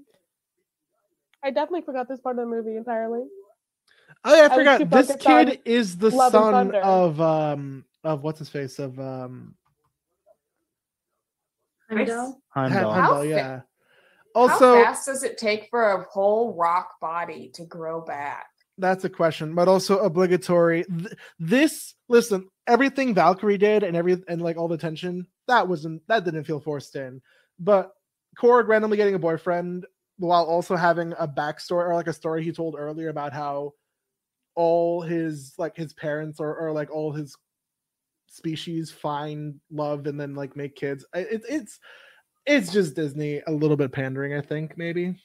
I 1.44 1.50
definitely 1.50 1.82
forgot 1.82 2.08
this 2.08 2.20
part 2.20 2.38
of 2.38 2.46
the 2.46 2.56
movie 2.56 2.78
entirely. 2.78 3.24
Oh 4.24 4.36
yeah, 4.36 4.44
I 4.52 4.58
was 4.58 4.78
forgot. 4.78 4.90
this 4.90 5.16
kid 5.18 5.62
is 5.66 5.98
the 5.98 6.12
Love 6.12 6.32
son 6.32 6.76
of 6.76 7.20
um 7.20 7.86
of 8.04 8.24
what's 8.24 8.40
his 8.40 8.50
face 8.50 8.80
of 8.80 9.00
um 9.00 9.56
Heimdall? 11.90 12.42
Heimdall. 12.50 12.92
How 12.94 13.02
Heimdall, 13.02 13.22
fa- 13.24 13.28
yeah. 13.28 13.62
How 14.36 14.60
fast 14.60 15.08
does 15.08 15.24
it 15.24 15.38
take 15.38 15.68
for 15.70 15.92
a 15.92 16.04
whole 16.10 16.54
rock 16.54 17.00
body 17.02 17.50
to 17.56 17.66
grow 17.66 18.02
back? 18.02 18.48
That's 18.82 19.06
a 19.06 19.10
question, 19.10 19.56
but 19.56 19.68
also 19.68 20.00
obligatory. 20.00 20.84
Th- 20.86 21.14
This 21.40 21.96
listen, 22.10 22.50
everything 22.68 23.14
Valkyrie 23.14 23.58
did 23.58 23.84
and 23.84 23.96
every 23.96 24.22
and 24.28 24.42
like 24.42 24.58
all 24.58 24.68
the 24.68 24.78
tension 24.78 25.26
that 25.48 25.68
wasn't 25.68 26.02
that 26.08 26.26
didn't 26.26 26.44
feel 26.44 26.60
forced 26.60 26.96
in, 26.96 27.22
but 27.60 27.92
Korg 28.38 28.68
randomly 28.68 28.98
getting 28.98 29.16
a 29.16 29.20
boyfriend 29.20 29.86
while 30.18 30.44
also 30.44 30.76
having 30.76 31.14
a 31.20 31.28
backstory 31.28 31.88
or 31.88 31.96
like 31.96 32.08
a 32.08 32.14
story 32.14 32.44
he 32.44 32.52
told 32.52 32.76
earlier 32.78 33.10
about 33.10 33.34
how 33.34 33.74
all 34.56 35.02
his 35.02 35.54
like 35.58 35.76
his 35.76 35.94
parents 35.94 36.40
or 36.40 36.56
or 36.56 36.72
like 36.72 36.92
all 36.92 37.12
his 37.12 37.36
species 38.28 38.92
find 38.92 39.60
love 39.72 40.08
and 40.08 40.20
then 40.20 40.36
like 40.36 40.56
make 40.56 40.76
kids. 40.76 41.06
It, 41.14 41.44
it's 41.50 41.80
it's 42.46 42.72
just 42.72 42.96
Disney 42.96 43.42
a 43.48 43.52
little 43.52 43.78
bit 43.78 43.92
pandering, 43.92 44.34
I 44.34 44.42
think 44.42 44.78
maybe. 44.78 45.16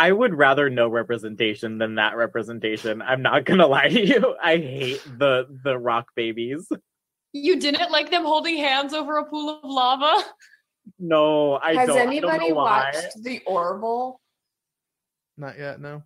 I 0.00 0.12
would 0.12 0.34
rather 0.34 0.70
no 0.70 0.88
representation 0.88 1.76
than 1.76 1.96
that 1.96 2.16
representation. 2.16 3.02
I'm 3.02 3.20
not 3.20 3.44
gonna 3.44 3.66
lie 3.76 3.88
to 3.88 4.06
you. 4.06 4.34
I 4.42 4.56
hate 4.56 5.02
the 5.18 5.46
the 5.62 5.78
rock 5.78 6.06
babies. 6.16 6.66
You 7.34 7.60
didn't 7.60 7.92
like 7.92 8.10
them 8.10 8.24
holding 8.24 8.56
hands 8.56 8.94
over 8.94 9.18
a 9.18 9.26
pool 9.26 9.50
of 9.50 9.60
lava? 9.62 10.24
No, 10.98 11.56
I 11.56 11.74
Has 11.74 11.88
don't. 11.88 11.98
I 11.98 12.00
don't 12.00 12.08
anybody 12.08 12.48
know 12.48 12.54
why. 12.54 12.90
watched 12.94 13.22
The 13.22 13.42
Orville? 13.46 14.20
Not 15.36 15.58
yet. 15.58 15.82
No. 15.82 16.02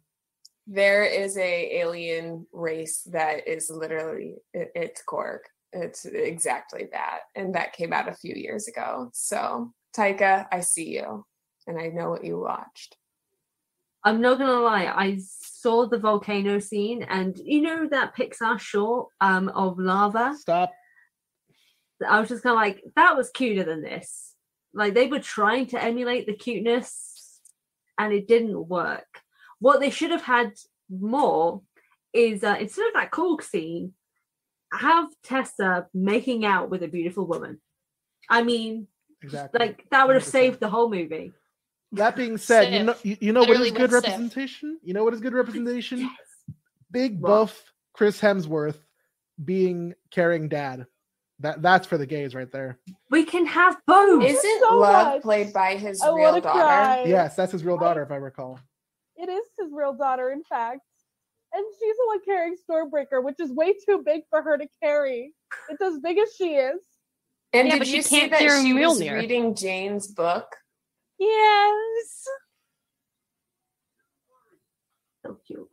There 0.67 1.05
is 1.05 1.39
a 1.39 1.79
alien 1.79 2.49
race 2.53 3.03
that 3.13 3.47
is 3.47 3.71
literally 3.71 4.35
it, 4.53 4.73
it's 4.75 5.03
Korg. 5.09 5.39
It's 5.73 6.05
exactly 6.05 6.89
that, 6.91 7.21
and 7.37 7.55
that 7.55 7.75
came 7.75 7.93
out 7.93 8.09
a 8.09 8.15
few 8.17 8.35
years 8.35 8.67
ago. 8.67 9.11
So 9.13 9.73
Taika, 9.97 10.47
I 10.51 10.61
see 10.61 10.91
you, 10.97 11.25
and 11.69 11.79
I 11.79 11.87
know 11.89 12.11
what 12.11 12.25
you 12.25 12.41
watched. 12.41 12.97
I'm 14.05 14.21
not 14.21 14.39
gonna 14.39 14.61
lie, 14.61 14.87
I 14.87 15.19
saw 15.19 15.87
the 15.87 15.99
volcano 15.99 16.59
scene, 16.59 17.03
and 17.05 17.39
you 17.43 17.63
know 17.63 17.89
that 17.89 18.15
Pixar 18.17 18.59
short 18.59 19.09
um 19.21 19.49
of 19.49 19.79
lava. 19.79 20.35
Stop. 20.39 20.73
I 22.07 22.21
was 22.21 22.29
just 22.29 22.43
kind 22.43 22.55
of 22.55 22.61
like, 22.61 22.83
that 22.97 23.17
was 23.17 23.31
cuter 23.31 23.65
than 23.65 23.83
this. 23.83 24.35
Like 24.75 24.95
they 24.95 25.07
were 25.07 25.21
trying 25.21 25.67
to 25.69 25.83
emulate 25.83 26.27
the 26.27 26.35
cuteness, 26.35 27.41
and 27.99 28.13
it 28.13 28.29
didn't 28.29 28.69
work. 28.69 29.23
What 29.61 29.81
they 29.81 29.91
should 29.91 30.11
have 30.11 30.25
had 30.25 30.53
more 30.91 31.63
is 32.13 32.45
uh, 32.45 32.57
instead 32.61 32.89
of 32.89 32.95
that 32.95 33.11
cool 33.11 33.39
scene, 33.39 33.95
have 34.73 35.09
Tessa 35.23 35.87
making 35.95 36.45
out 36.45 36.69
with 36.69 36.83
a 36.83 36.89
beautiful 36.89 37.27
woman. 37.27 37.61
I 38.29 38.43
mean, 38.43 38.89
Exactly. 39.23 39.59
like 39.59 39.85
that 39.91 40.07
would 40.07 40.17
have 40.17 40.25
saved 40.25 40.61
the 40.61 40.69
whole 40.69 40.91
movie. 40.91 41.33
That 41.97 42.17
being 42.17 42.39
said, 42.39 42.73
you 42.73 42.83
know 42.85 42.93
Sif. 42.95 43.05
you, 43.07 43.17
you 43.21 43.33
know 43.33 43.41
Literally 43.41 43.69
is 43.69 43.73
good 43.73 43.91
with 43.93 44.03
Sif. 44.05 44.05
representation? 44.05 44.79
You 44.83 44.95
know 44.95 45.05
what 45.05 45.15
is 45.15 45.21
good 45.21 45.35
representation? 45.35 46.11
Big 46.91 47.21
buff 47.21 47.73
Chris 47.93 48.21
Hemsworth 48.21 48.79
being 49.45 49.95
carrying 50.11 50.49
dad. 50.49 50.87
That 51.41 51.63
that's 51.63 51.87
for 51.87 51.99
the 51.99 52.07
gays 52.07 52.35
right 52.35 52.51
there. 52.51 52.79
We 53.11 53.25
can 53.25 53.45
have 53.47 53.77
both. 53.87 54.25
Isn't 54.25 54.61
so 54.61 54.77
Love 54.79 55.07
much. 55.15 55.23
played 55.23 55.53
by 55.53 55.77
his 55.77 56.01
I 56.01 56.13
real 56.15 56.41
daughter? 56.41 56.61
cry. 56.61 57.03
Yes, 57.07 57.35
that's 57.37 57.53
his 57.53 57.65
real 57.65 57.77
daughter, 57.77 58.03
if 58.03 58.11
I 58.13 58.17
recall. 58.17 58.61
It 59.17 59.29
is 59.29 59.45
his 59.59 59.71
real 59.73 59.93
daughter, 59.95 60.31
in 60.31 60.43
fact. 60.45 60.81
And 61.53 61.65
she's 61.79 61.97
the 61.97 62.05
one 62.07 62.21
carrying 62.25 62.57
Stormbreaker, 62.69 63.23
which 63.23 63.37
is 63.41 63.51
way 63.53 63.75
too 63.75 64.03
big 64.05 64.23
for 64.31 64.43
her 64.43 64.57
to 64.59 64.67
carry. 64.83 65.33
It's 65.69 65.83
as 65.83 65.99
big 66.01 66.19
as 66.19 66.29
she 66.37 66.55
is. 66.55 66.81
And 67.53 67.69
Yeah, 67.69 67.75
did 67.75 67.79
but 67.81 67.87
she 67.89 67.97
you 67.97 68.03
see 68.03 68.19
can't 68.21 68.31
that 68.33 68.41
carry 68.41 68.63
she 68.65 68.73
was 68.73 69.01
reading 69.01 69.55
Jane's 69.55 70.09
book? 70.09 70.47
Yes. 71.19 72.25
So 75.25 75.39
cute. 75.47 75.69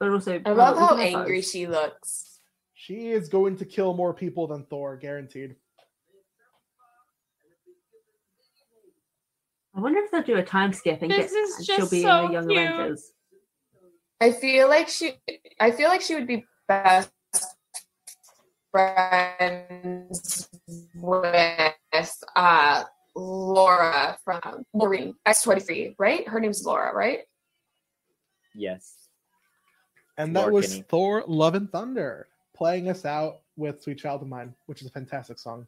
But 0.00 0.10
also, 0.10 0.40
I 0.44 0.50
love 0.52 0.76
oh, 0.76 0.96
we 0.96 1.02
how 1.02 1.18
angry 1.20 1.38
both. 1.38 1.48
she 1.48 1.66
looks. 1.66 2.40
She 2.74 3.08
is 3.08 3.28
going 3.28 3.56
to 3.58 3.64
kill 3.64 3.94
more 3.94 4.12
people 4.12 4.46
than 4.46 4.64
Thor, 4.64 4.96
guaranteed. 4.96 5.56
I 9.76 9.80
wonder 9.80 10.00
if 10.00 10.10
they'll 10.10 10.22
do 10.22 10.36
a 10.36 10.42
time 10.42 10.72
skip 10.72 11.02
and 11.02 11.10
This 11.10 11.32
get 11.32 11.38
is 11.38 11.56
and 11.56 11.66
she'll 11.66 11.88
be 11.88 12.02
so 12.02 12.26
in 12.26 12.26
the 12.28 12.32
Young 12.32 12.48
cute. 12.48 12.62
Avengers. 12.62 13.12
I 14.20 14.32
feel 14.32 14.68
like 14.68 14.88
she 14.88 15.14
I 15.58 15.70
feel 15.70 15.88
like 15.88 16.00
she 16.00 16.14
would 16.14 16.26
be 16.26 16.44
best 16.68 17.10
friends 18.70 20.48
with 20.94 21.73
uh 22.36 22.84
Laura 23.16 24.18
from 24.24 24.64
Maureen 24.72 25.14
X23, 25.26 25.94
right? 25.98 26.26
Her 26.28 26.40
name's 26.40 26.64
Laura, 26.64 26.92
right? 26.94 27.20
Yes. 28.54 29.08
And 30.18 30.34
that 30.34 30.40
Laura 30.40 30.52
was 30.52 30.68
Kinney. 30.68 30.84
Thor 30.88 31.24
Love 31.26 31.54
and 31.54 31.70
Thunder 31.70 32.28
playing 32.56 32.88
us 32.88 33.04
out 33.04 33.40
with 33.56 33.82
Sweet 33.82 33.98
Child 33.98 34.22
of 34.22 34.28
Mine, 34.28 34.54
which 34.66 34.80
is 34.80 34.88
a 34.88 34.90
fantastic 34.90 35.38
song. 35.38 35.66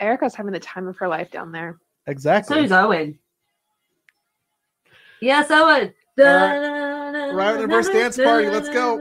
Erica's 0.00 0.34
having 0.34 0.52
the 0.52 0.60
time 0.60 0.86
of 0.88 0.96
her 0.98 1.08
life 1.08 1.30
down 1.30 1.52
there. 1.52 1.78
Exactly. 2.06 2.56
So 2.56 2.62
is 2.62 2.72
Owen. 2.72 3.18
Yes, 5.20 5.50
Owen. 5.50 5.94
Right, 6.16 7.58
reverse 7.58 7.88
dance 7.88 8.16
party, 8.16 8.48
let's 8.48 8.68
go. 8.68 8.98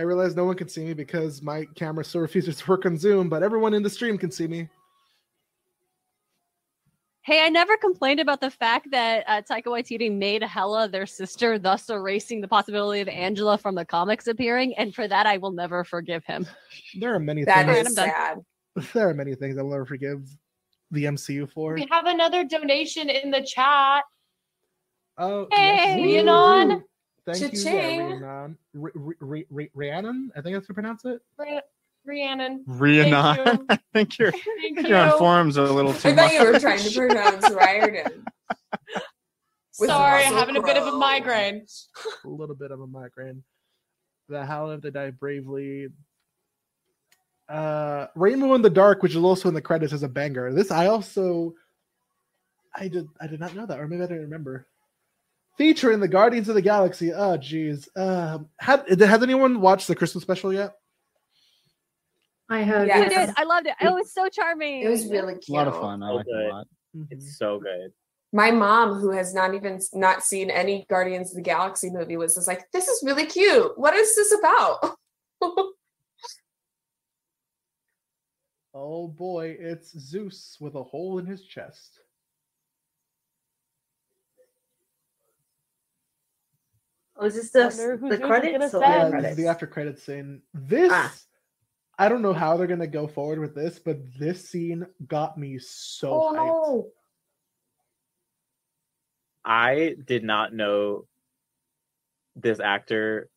Macarena. 0.00 0.12
I 0.12 0.16
realize 0.22 0.36
no 0.36 0.44
one 0.44 0.56
can 0.56 0.68
see 0.68 0.84
me 0.84 0.94
because 0.94 1.42
my 1.42 1.66
camera 1.74 2.04
still 2.04 2.20
refuses 2.20 2.56
to 2.58 2.66
work 2.70 2.86
on 2.86 2.96
Zoom, 2.98 3.28
but 3.28 3.42
everyone 3.42 3.74
in 3.74 3.82
the 3.82 3.90
stream 3.90 4.18
can 4.18 4.30
see 4.30 4.46
me. 4.46 4.68
Hey, 7.22 7.42
I 7.44 7.50
never 7.50 7.76
complained 7.76 8.18
about 8.18 8.40
the 8.40 8.50
fact 8.50 8.88
that 8.92 9.24
uh, 9.28 9.42
Taika 9.42 9.66
Waititi 9.66 10.10
made 10.10 10.42
Hela 10.42 10.88
their 10.88 11.06
sister, 11.06 11.58
thus 11.58 11.88
erasing 11.90 12.40
the 12.40 12.48
possibility 12.48 13.00
of 13.00 13.08
Angela 13.08 13.58
from 13.58 13.74
the 13.74 13.84
comics 13.84 14.26
appearing, 14.26 14.74
and 14.78 14.94
for 14.94 15.06
that 15.06 15.26
I 15.26 15.36
will 15.36 15.52
never 15.52 15.84
forgive 15.84 16.24
him. 16.24 16.46
There 16.98 17.14
are 17.14 17.20
many 17.20 17.44
That 17.44 17.66
things. 17.66 17.88
is 17.88 17.94
sad. 17.94 18.38
There 18.94 19.08
are 19.08 19.14
many 19.14 19.34
things 19.34 19.58
I'll 19.58 19.68
never 19.68 19.84
forgive 19.84 20.22
the 20.92 21.04
MCU 21.04 21.50
for. 21.52 21.74
We 21.74 21.86
have 21.90 22.06
another 22.06 22.44
donation 22.44 23.10
in 23.10 23.30
the 23.30 23.42
chat. 23.42 24.04
Oh, 25.18 25.48
Hey, 25.52 26.00
yes. 26.00 26.24
Yanon. 26.24 26.82
Thank 27.34 27.52
you, 27.54 27.60
uh, 27.60 27.64
Cha-ching. 27.64 28.00
Rhiannon. 28.00 28.58
R- 28.80 28.92
R- 28.96 29.14
R- 29.20 29.44
R- 29.60 29.66
Rhiannon? 29.74 30.32
I 30.36 30.40
think 30.40 30.54
that's 30.56 30.66
how 30.66 30.72
you 30.72 30.74
pronounce 30.74 31.04
it. 31.04 31.20
Rhi- 31.38 31.60
Rhiannon. 32.04 32.64
Rhiannon. 32.66 33.66
Thank 33.92 34.18
you. 34.18 34.28
I 34.28 34.30
think 34.30 34.76
you're 34.76 34.76
Thank 34.76 34.88
you're 34.88 34.98
on 34.98 35.18
forums 35.18 35.56
a 35.56 35.62
little 35.64 35.92
too 35.92 36.08
I 36.10 36.14
thought 36.14 36.24
much. 36.24 36.32
you 36.32 36.52
were 36.52 36.58
trying 36.60 36.78
to 36.78 36.90
pronounce 36.94 37.50
Riordan. 37.50 38.24
With 39.78 39.88
Sorry, 39.88 40.22
Russell 40.24 40.36
having 40.36 40.56
a 40.56 40.62
bit 40.62 40.76
of 40.76 40.86
a 40.86 40.92
migraine. 40.96 41.64
a 42.24 42.28
little 42.28 42.54
bit 42.54 42.70
of 42.70 42.80
a 42.80 42.86
migraine. 42.86 43.42
The 44.28 44.44
How 44.44 44.66
Live 44.68 44.82
to 44.82 44.90
Die 44.90 45.10
Bravely. 45.10 45.88
Uh, 47.48 48.06
Rainbow 48.14 48.54
in 48.54 48.62
the 48.62 48.70
Dark, 48.70 49.02
which 49.02 49.12
is 49.12 49.22
also 49.24 49.48
in 49.48 49.54
the 49.54 49.62
credits, 49.62 49.92
as 49.92 50.02
a 50.02 50.08
banger. 50.08 50.52
This 50.52 50.70
I 50.70 50.86
also, 50.86 51.54
I 52.76 52.88
did 52.88 53.08
I 53.20 53.26
did 53.26 53.40
not 53.40 53.54
know 53.56 53.66
that, 53.66 53.80
or 53.80 53.88
maybe 53.88 54.02
I 54.02 54.06
didn't 54.06 54.22
remember. 54.22 54.66
Featuring 55.56 56.00
the 56.00 56.08
Guardians 56.08 56.48
of 56.48 56.54
the 56.54 56.62
Galaxy. 56.62 57.12
Oh, 57.12 57.36
geez. 57.36 57.88
Um, 57.96 58.48
had 58.58 58.88
has 58.88 59.22
anyone 59.22 59.60
watched 59.60 59.88
the 59.88 59.94
Christmas 59.94 60.22
special 60.22 60.52
yet? 60.52 60.74
I 62.48 62.60
have. 62.60 62.88
I 62.88 63.08
did. 63.08 63.30
I 63.36 63.44
loved 63.44 63.66
it. 63.66 63.74
It 63.80 63.92
was 63.92 64.12
so 64.12 64.28
charming. 64.28 64.82
It 64.82 64.88
was 64.88 65.08
really 65.08 65.34
cute. 65.34 65.50
A 65.50 65.52
lot 65.52 65.68
of 65.68 65.74
fun. 65.74 66.02
I 66.02 66.08
So 66.08 66.14
like 66.14 66.26
it 66.28 66.46
a 66.46 66.48
lot. 66.48 66.66
It's 67.10 67.38
so 67.38 67.60
good. 67.60 67.92
My 68.32 68.50
mom, 68.50 68.94
who 68.94 69.10
has 69.10 69.34
not 69.34 69.54
even 69.54 69.80
not 69.92 70.22
seen 70.22 70.50
any 70.50 70.86
Guardians 70.88 71.30
of 71.30 71.36
the 71.36 71.42
Galaxy 71.42 71.90
movie, 71.90 72.16
was 72.16 72.34
just 72.34 72.48
like, 72.48 72.70
"This 72.72 72.88
is 72.88 73.02
really 73.04 73.26
cute. 73.26 73.78
What 73.78 73.94
is 73.94 74.16
this 74.16 74.32
about?" 74.32 74.96
Oh 78.72 79.08
boy, 79.08 79.56
it's 79.58 79.98
Zeus 79.98 80.56
with 80.60 80.76
a 80.76 80.82
hole 80.82 81.18
in 81.18 81.26
his 81.26 81.42
chest. 81.42 81.98
Oh, 87.20 87.26
is 87.26 87.34
this 87.34 87.50
the, 87.50 87.98
the 88.08 88.16
credits? 88.16 88.52
gonna 88.52 88.54
or 88.54 88.58
the 88.58 88.68
send. 88.68 88.82
Yeah, 88.82 89.04
this 89.04 89.10
credits? 89.10 89.30
is 89.32 89.36
the 89.36 89.46
after 89.46 89.66
credits 89.66 90.02
scene. 90.02 90.40
This 90.54 90.90
Ah. 90.92 91.14
I 91.98 92.08
don't 92.08 92.22
know 92.22 92.32
how 92.32 92.56
they're 92.56 92.66
gonna 92.66 92.86
go 92.86 93.06
forward 93.06 93.38
with 93.38 93.54
this, 93.54 93.78
but 93.78 93.98
this 94.18 94.48
scene 94.48 94.86
got 95.06 95.36
me 95.36 95.58
so 95.58 96.10
oh 96.10 96.32
hyped. 96.32 96.46
no! 96.46 96.86
I 99.44 99.96
did 100.06 100.24
not 100.24 100.54
know 100.54 101.06
this 102.36 102.58
actor 102.58 103.28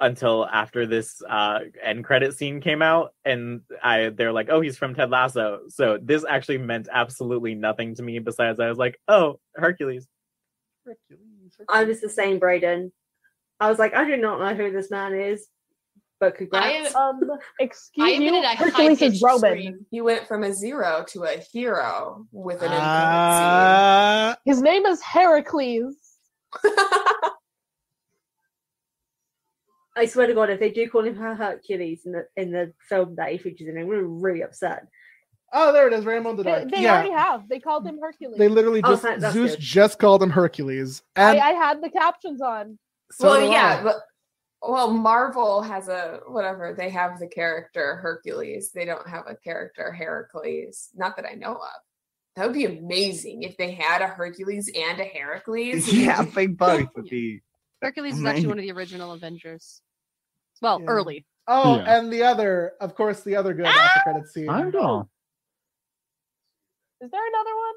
until 0.00 0.46
after 0.46 0.86
this 0.86 1.22
uh 1.28 1.60
end 1.82 2.04
credit 2.04 2.34
scene 2.34 2.62
came 2.62 2.80
out 2.80 3.12
and 3.26 3.60
I 3.82 4.08
they're 4.08 4.32
like, 4.32 4.48
"Oh, 4.48 4.62
he's 4.62 4.78
from 4.78 4.94
Ted 4.94 5.10
Lasso." 5.10 5.64
So 5.68 5.98
this 6.00 6.24
actually 6.26 6.58
meant 6.58 6.88
absolutely 6.90 7.54
nothing 7.54 7.94
to 7.96 8.02
me 8.02 8.20
besides 8.20 8.58
I 8.58 8.70
was 8.70 8.78
like, 8.78 8.98
"Oh, 9.06 9.38
Hercules." 9.54 10.08
Hercules, 10.86 11.58
I 11.68 11.84
was 11.84 12.00
the 12.00 12.08
same, 12.08 12.38
Braden. 12.38 12.90
I 13.62 13.70
was 13.70 13.78
like, 13.78 13.94
I 13.94 14.04
do 14.04 14.16
not 14.16 14.40
know 14.40 14.54
who 14.56 14.72
this 14.72 14.90
man 14.90 15.14
is, 15.14 15.46
but 16.18 16.34
congrats. 16.34 16.96
I 16.96 17.08
Um, 17.10 17.20
excuse 17.60 18.08
I 18.08 18.10
you, 18.14 18.42
Hercules 18.42 19.00
is 19.00 19.22
Roman. 19.22 19.38
scream. 19.38 19.86
You 19.92 20.02
went 20.02 20.26
from 20.26 20.42
a 20.42 20.52
zero 20.52 21.04
to 21.10 21.22
a 21.22 21.36
hero 21.52 22.26
with 22.32 22.60
an 22.62 22.70
Ah, 22.72 24.36
His 24.44 24.60
name 24.62 24.84
is 24.84 25.00
Heracles. 25.00 25.94
I 26.64 27.36
swear 30.06 30.26
to 30.26 30.34
God, 30.34 30.50
if 30.50 30.58
they 30.58 30.72
do 30.72 30.90
call 30.90 31.04
him 31.04 31.14
Hercules 31.14 32.02
in 32.04 32.10
the 32.12 32.26
in 32.36 32.50
the 32.50 32.72
film 32.88 33.14
that 33.16 33.30
he 33.30 33.38
features 33.38 33.68
in, 33.68 33.78
I'm 33.78 33.86
really, 33.86 34.02
really 34.04 34.42
upset. 34.42 34.88
oh, 35.52 35.72
there 35.72 35.86
it 35.86 35.92
is, 35.92 36.04
Rainbow 36.04 36.30
in 36.30 36.36
the 36.36 36.42
They, 36.42 36.50
Dark. 36.50 36.70
they 36.72 36.82
yeah, 36.82 36.94
already 36.94 37.12
have. 37.12 37.48
They 37.48 37.60
called 37.60 37.86
him 37.86 38.00
Hercules. 38.02 38.38
they 38.38 38.48
literally 38.48 38.80
Oh, 38.82 38.90
just 38.90 39.02
that- 39.04 39.20
that's 39.20 39.34
Zeus 39.34 39.52
good. 39.52 39.60
just 39.60 39.98
called 40.00 40.20
him 40.20 40.30
Hercules, 40.30 41.04
I, 41.14 41.30
and 41.30 41.38
I 41.40 41.50
had 41.52 41.80
the 41.80 41.90
captions 41.90 42.42
on. 42.42 42.76
So 43.12 43.28
well, 43.28 43.50
yeah, 43.50 43.82
but 43.82 43.96
well, 44.62 44.90
Marvel 44.90 45.62
has 45.62 45.88
a 45.88 46.20
whatever. 46.26 46.74
They 46.76 46.90
have 46.90 47.18
the 47.18 47.26
character 47.26 47.96
Hercules. 47.96 48.70
They 48.72 48.84
don't 48.84 49.06
have 49.08 49.26
a 49.26 49.36
character 49.36 49.92
Heracles. 49.92 50.90
Not 50.94 51.16
that 51.16 51.26
I 51.26 51.34
know 51.34 51.54
of. 51.54 51.80
That 52.36 52.46
would 52.46 52.54
be 52.54 52.64
amazing 52.64 53.42
if 53.42 53.56
they 53.56 53.72
had 53.72 54.00
a 54.00 54.06
Hercules 54.06 54.70
and 54.74 55.00
a 55.00 55.04
Heracles. 55.04 55.92
yeah, 55.92 56.20
I 56.20 56.24
think 56.24 56.56
both 56.58 56.88
would 56.96 57.08
be. 57.08 57.42
Hercules 57.82 58.18
is 58.18 58.24
actually 58.24 58.46
one 58.46 58.58
of 58.58 58.62
the 58.62 58.72
original 58.72 59.12
Avengers. 59.12 59.82
Well, 60.60 60.80
Yeah. 60.80 60.86
early. 60.86 61.26
Oh, 61.48 61.76
Yeah. 61.76 61.98
and 61.98 62.12
the 62.12 62.22
other, 62.22 62.74
of 62.80 62.94
course, 62.94 63.22
the 63.22 63.34
other 63.36 63.52
good 63.52 63.66
ah! 63.66 63.70
after 63.70 64.00
credit 64.00 64.28
scene. 64.28 64.48
I 64.48 64.62
know. 64.62 65.08
Is 67.00 67.10
there 67.10 67.26
another 67.26 67.56
one? 67.56 67.74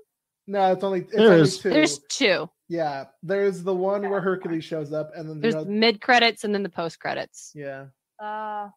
No, 0.47 0.71
it's 0.73 0.83
only 0.83 1.01
it's 1.01 1.15
There 1.15 1.29
only 1.31 1.41
is. 1.41 1.57
two. 1.59 1.69
There's 1.69 1.99
two. 2.09 2.49
Yeah, 2.69 3.05
there's 3.23 3.63
the 3.63 3.73
one 3.75 4.09
where 4.09 4.21
Hercules 4.21 4.63
shows 4.63 4.91
up, 4.93 5.11
and 5.15 5.29
then 5.29 5.39
There's 5.39 5.53
the 5.55 5.61
other, 5.61 5.69
mid 5.69 6.01
credits 6.01 6.43
and 6.43 6.53
then 6.53 6.63
the 6.63 6.69
post 6.69 6.99
credits. 6.99 7.51
yeah. 7.55 7.85
Uh, 8.21 8.69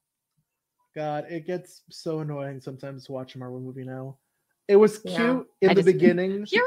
God, 0.97 1.27
it 1.31 1.47
gets 1.47 1.83
so 1.91 2.21
annoying 2.21 2.61
sometimes 2.61 3.05
to 3.07 3.13
watch 3.13 3.35
a 3.35 3.39
Marvel 3.39 3.61
movie 3.61 3.85
now. 3.85 4.19
It 4.67 4.77
was 4.77 4.99
cute 4.99 5.13
Yeah. 5.15 5.43
in 5.63 5.71
I 5.71 5.75
the 5.75 5.83
just- 5.83 5.87
beginning. 5.87 6.45
Hero. 6.51 6.67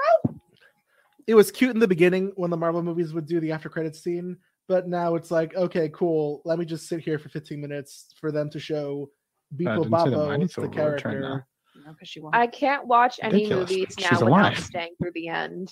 It 1.27 1.35
was 1.35 1.51
cute 1.51 1.71
in 1.71 1.79
the 1.79 1.87
beginning 1.87 2.31
when 2.35 2.49
the 2.49 2.57
Marvel 2.57 2.81
movies 2.81 3.13
would 3.13 3.25
do 3.27 3.39
the 3.39 3.51
after 3.51 3.69
credits 3.69 4.01
scene, 4.03 4.37
but 4.67 4.87
now 4.87 5.15
it's 5.15 5.29
like, 5.29 5.55
okay, 5.55 5.89
cool. 5.89 6.41
Let 6.45 6.57
me 6.57 6.65
just 6.65 6.87
sit 6.87 6.99
here 7.01 7.19
for 7.19 7.29
15 7.29 7.61
minutes 7.61 8.07
for 8.19 8.31
them 8.31 8.49
to 8.51 8.59
show 8.59 9.09
Beeple 9.55 9.65
didn't 9.65 9.83
the 9.83 9.89
Mighty 9.89 10.09
Babo, 10.11 10.25
the 10.25 10.29
road 10.39 10.49
turn 10.51 10.71
character. 10.71 11.47
No, 11.85 11.93
because 11.93 12.09
she 12.09 12.19
won. 12.19 12.33
I 12.35 12.47
can't 12.47 12.85
watch 12.87 13.19
any 13.21 13.35
Ridiculous. 13.43 13.69
movies 13.69 13.95
She's 13.97 14.11
now 14.11 14.19
without 14.19 14.27
alive. 14.29 14.59
staying 14.59 14.93
through 15.01 15.11
the 15.13 15.27
end. 15.29 15.69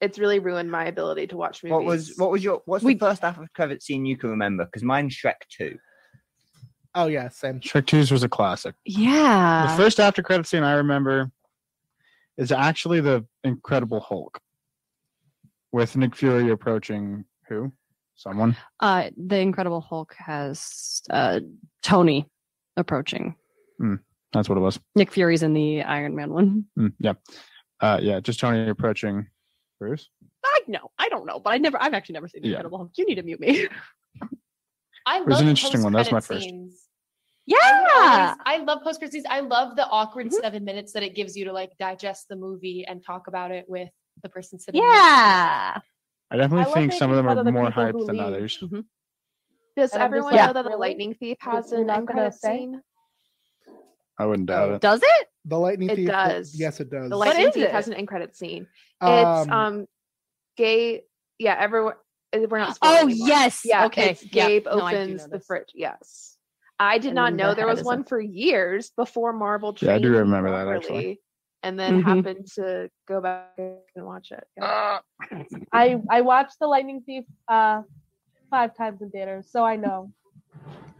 It's 0.00 0.18
really 0.18 0.38
ruined 0.38 0.70
my 0.70 0.86
ability 0.86 1.26
to 1.28 1.36
watch 1.36 1.62
movies. 1.62 1.72
What 1.74 1.84
was 1.84 2.14
what 2.16 2.30
was 2.30 2.42
your 2.42 2.62
what's 2.64 2.84
the 2.84 2.94
first 2.96 3.22
after 3.22 3.46
credit 3.54 3.82
scene 3.82 4.06
you 4.06 4.16
can 4.16 4.30
remember? 4.30 4.64
Because 4.64 4.82
mine's 4.82 5.14
Shrek 5.14 5.34
Two. 5.54 5.76
Oh 6.94 7.06
yeah, 7.06 7.28
same. 7.28 7.60
Shrek 7.60 7.84
2's 7.84 8.10
was 8.10 8.22
a 8.24 8.28
classic. 8.28 8.74
Yeah. 8.84 9.68
The 9.76 9.82
first 9.82 10.00
after 10.00 10.22
credit 10.22 10.46
scene 10.46 10.62
I 10.64 10.72
remember 10.74 11.30
is 12.36 12.50
actually 12.50 13.00
the 13.00 13.24
Incredible 13.44 14.00
Hulk 14.00 14.40
with 15.70 15.96
Nick 15.96 16.16
Fury 16.16 16.50
approaching 16.50 17.24
who? 17.48 17.72
Someone. 18.16 18.56
Uh, 18.80 19.10
the 19.16 19.38
Incredible 19.38 19.80
Hulk 19.80 20.14
has 20.18 21.00
uh, 21.10 21.40
Tony 21.82 22.26
approaching. 22.76 23.36
Hmm, 23.78 23.94
that's 24.32 24.48
what 24.48 24.58
it 24.58 24.60
was. 24.62 24.78
Nick 24.94 25.10
Fury's 25.12 25.42
in 25.42 25.52
the 25.52 25.82
Iron 25.82 26.14
Man 26.14 26.32
one. 26.32 26.64
Hmm, 26.76 26.88
yeah. 26.98 27.14
Uh, 27.80 27.98
yeah, 28.02 28.20
just 28.20 28.40
Tony 28.40 28.68
approaching 28.68 29.26
Bruce. 29.78 30.08
I 30.44 30.60
know. 30.68 30.90
I 30.98 31.08
don't 31.08 31.26
know, 31.26 31.38
but 31.40 31.50
I 31.52 31.58
never. 31.58 31.80
I've 31.80 31.94
actually 31.94 32.14
never 32.14 32.28
seen 32.28 32.42
the 32.42 32.48
Yeah. 32.48 32.54
Incredible 32.56 32.78
Hulk. 32.78 32.90
You 32.96 33.06
need 33.06 33.14
to 33.16 33.22
mute 33.22 33.40
me. 33.40 33.66
I 35.06 35.18
It 35.18 35.26
was 35.26 35.34
love 35.34 35.42
an 35.42 35.48
interesting 35.48 35.82
one. 35.82 35.92
That's 35.92 36.10
my 36.12 36.18
post-credit 36.18 36.40
first. 36.42 36.48
scenes. 36.50 36.82
Yeah. 37.46 37.56
I, 37.62 38.34
always- 38.34 38.38
I 38.44 38.64
love 38.64 38.82
post 38.82 38.98
credit 39.00 39.12
scenes. 39.12 39.26
I 39.28 39.40
love 39.40 39.76
the 39.76 39.86
awkward 39.88 40.26
Mm-hmm. 40.26 40.36
seven 40.42 40.64
minutes 40.64 40.92
that 40.92 41.02
it 41.02 41.14
gives 41.14 41.36
you 41.36 41.44
to 41.46 41.52
like 41.52 41.72
digest 41.78 42.28
the 42.28 42.36
movie 42.36 42.84
and 42.86 43.04
talk 43.04 43.26
about 43.26 43.50
it 43.50 43.64
with 43.68 43.88
the 44.22 44.28
person 44.28 44.58
sitting. 44.58 44.80
next 44.80 44.90
to 44.92 44.96
you. 44.96 45.02
Yeah. 45.06 45.78
I 46.32 46.36
definitely 46.36 46.70
I 46.70 46.74
think 46.74 46.92
some 46.92 47.10
of 47.10 47.16
them 47.16 47.26
are 47.26 47.42
the 47.42 47.50
more 47.50 47.70
hyped 47.70 48.06
than 48.06 48.16
leave. 48.18 48.26
others. 48.26 48.58
Mm-hmm. 48.62 48.80
Does 49.76 49.92
And 49.92 50.02
I'm 50.02 50.10
just 50.10 50.16
everyone 50.16 50.34
like, 50.36 50.46
know 50.46 50.52
that 50.62 50.70
the? 50.70 50.76
Lightning 50.76 51.14
Thief 51.14 51.38
has 51.40 51.72
an 51.72 51.86
not 51.86 51.98
end 51.98 52.06
gonna 52.08 52.20
credit 52.20 52.34
say? 52.34 52.58
scene? 52.58 52.82
I 54.20 54.26
wouldn't 54.26 54.46
doubt 54.46 54.72
it. 54.72 54.80
Does 54.80 55.00
it? 55.02 55.28
The 55.46 55.58
lightning 55.58 55.88
It 55.90 55.96
thief. 55.96 56.08
does. 56.08 56.54
Yes, 56.58 56.80
it 56.80 56.90
does. 56.90 57.08
The 57.08 57.16
Lightning 57.16 57.48
is 57.48 57.54
Thief 57.54 57.64
it? 57.64 57.70
has 57.72 57.88
an 57.88 57.94
end 57.94 58.06
credit 58.08 58.36
scene. 58.36 58.66
It's 59.02 59.48
Um, 59.48 59.50
um, 59.50 59.86
gay. 60.56 61.04
Yeah, 61.38 61.56
everyone. 61.58 61.94
uh, 62.34 62.40
We're 62.48 62.58
not. 62.58 62.68
Oh, 62.70 62.72
spoiling 62.74 63.10
anymore. 63.12 63.28
yes. 63.28 63.62
Yeah. 63.64 63.86
Okay. 63.86 64.10
It's 64.10 64.24
Gabe 64.24 64.66
No, 64.66 64.72
opens 64.82 65.22
know 65.22 65.28
the 65.28 65.40
fridge. 65.40 65.70
Yes. 65.74 66.36
I 66.78 66.98
did 66.98 67.08
And 67.08 67.14
not 67.16 67.32
know 67.34 67.54
there 67.54 67.66
was 67.66 67.82
one 67.82 68.00
a- 68.00 68.04
for 68.04 68.20
years 68.20 68.90
before 68.96 69.32
Marvel. 69.32 69.74
Yeah, 69.80 69.94
I 69.94 69.98
do 69.98 70.08
trained 70.10 70.16
remember 70.20 70.50
that, 70.50 70.68
actually. 70.68 70.88
properly, 70.88 71.20
And 71.62 71.78
then 71.78 72.02
Mhm. 72.02 72.04
happened 72.04 72.46
to 72.56 72.90
go 73.08 73.20
back 73.20 73.52
and 73.58 74.04
watch 74.06 74.32
it. 74.32 74.44
Yeah. 74.56 74.98
I 75.72 76.00
I 76.10 76.20
watched 76.22 76.58
The 76.60 76.66
Lightning 76.66 77.02
Thief 77.02 77.24
uh 77.48 77.82
five 78.50 78.74
times 78.76 79.00
in 79.02 79.10
theaters, 79.10 79.50
so 79.50 79.64
I 79.64 79.76
know. 79.76 80.12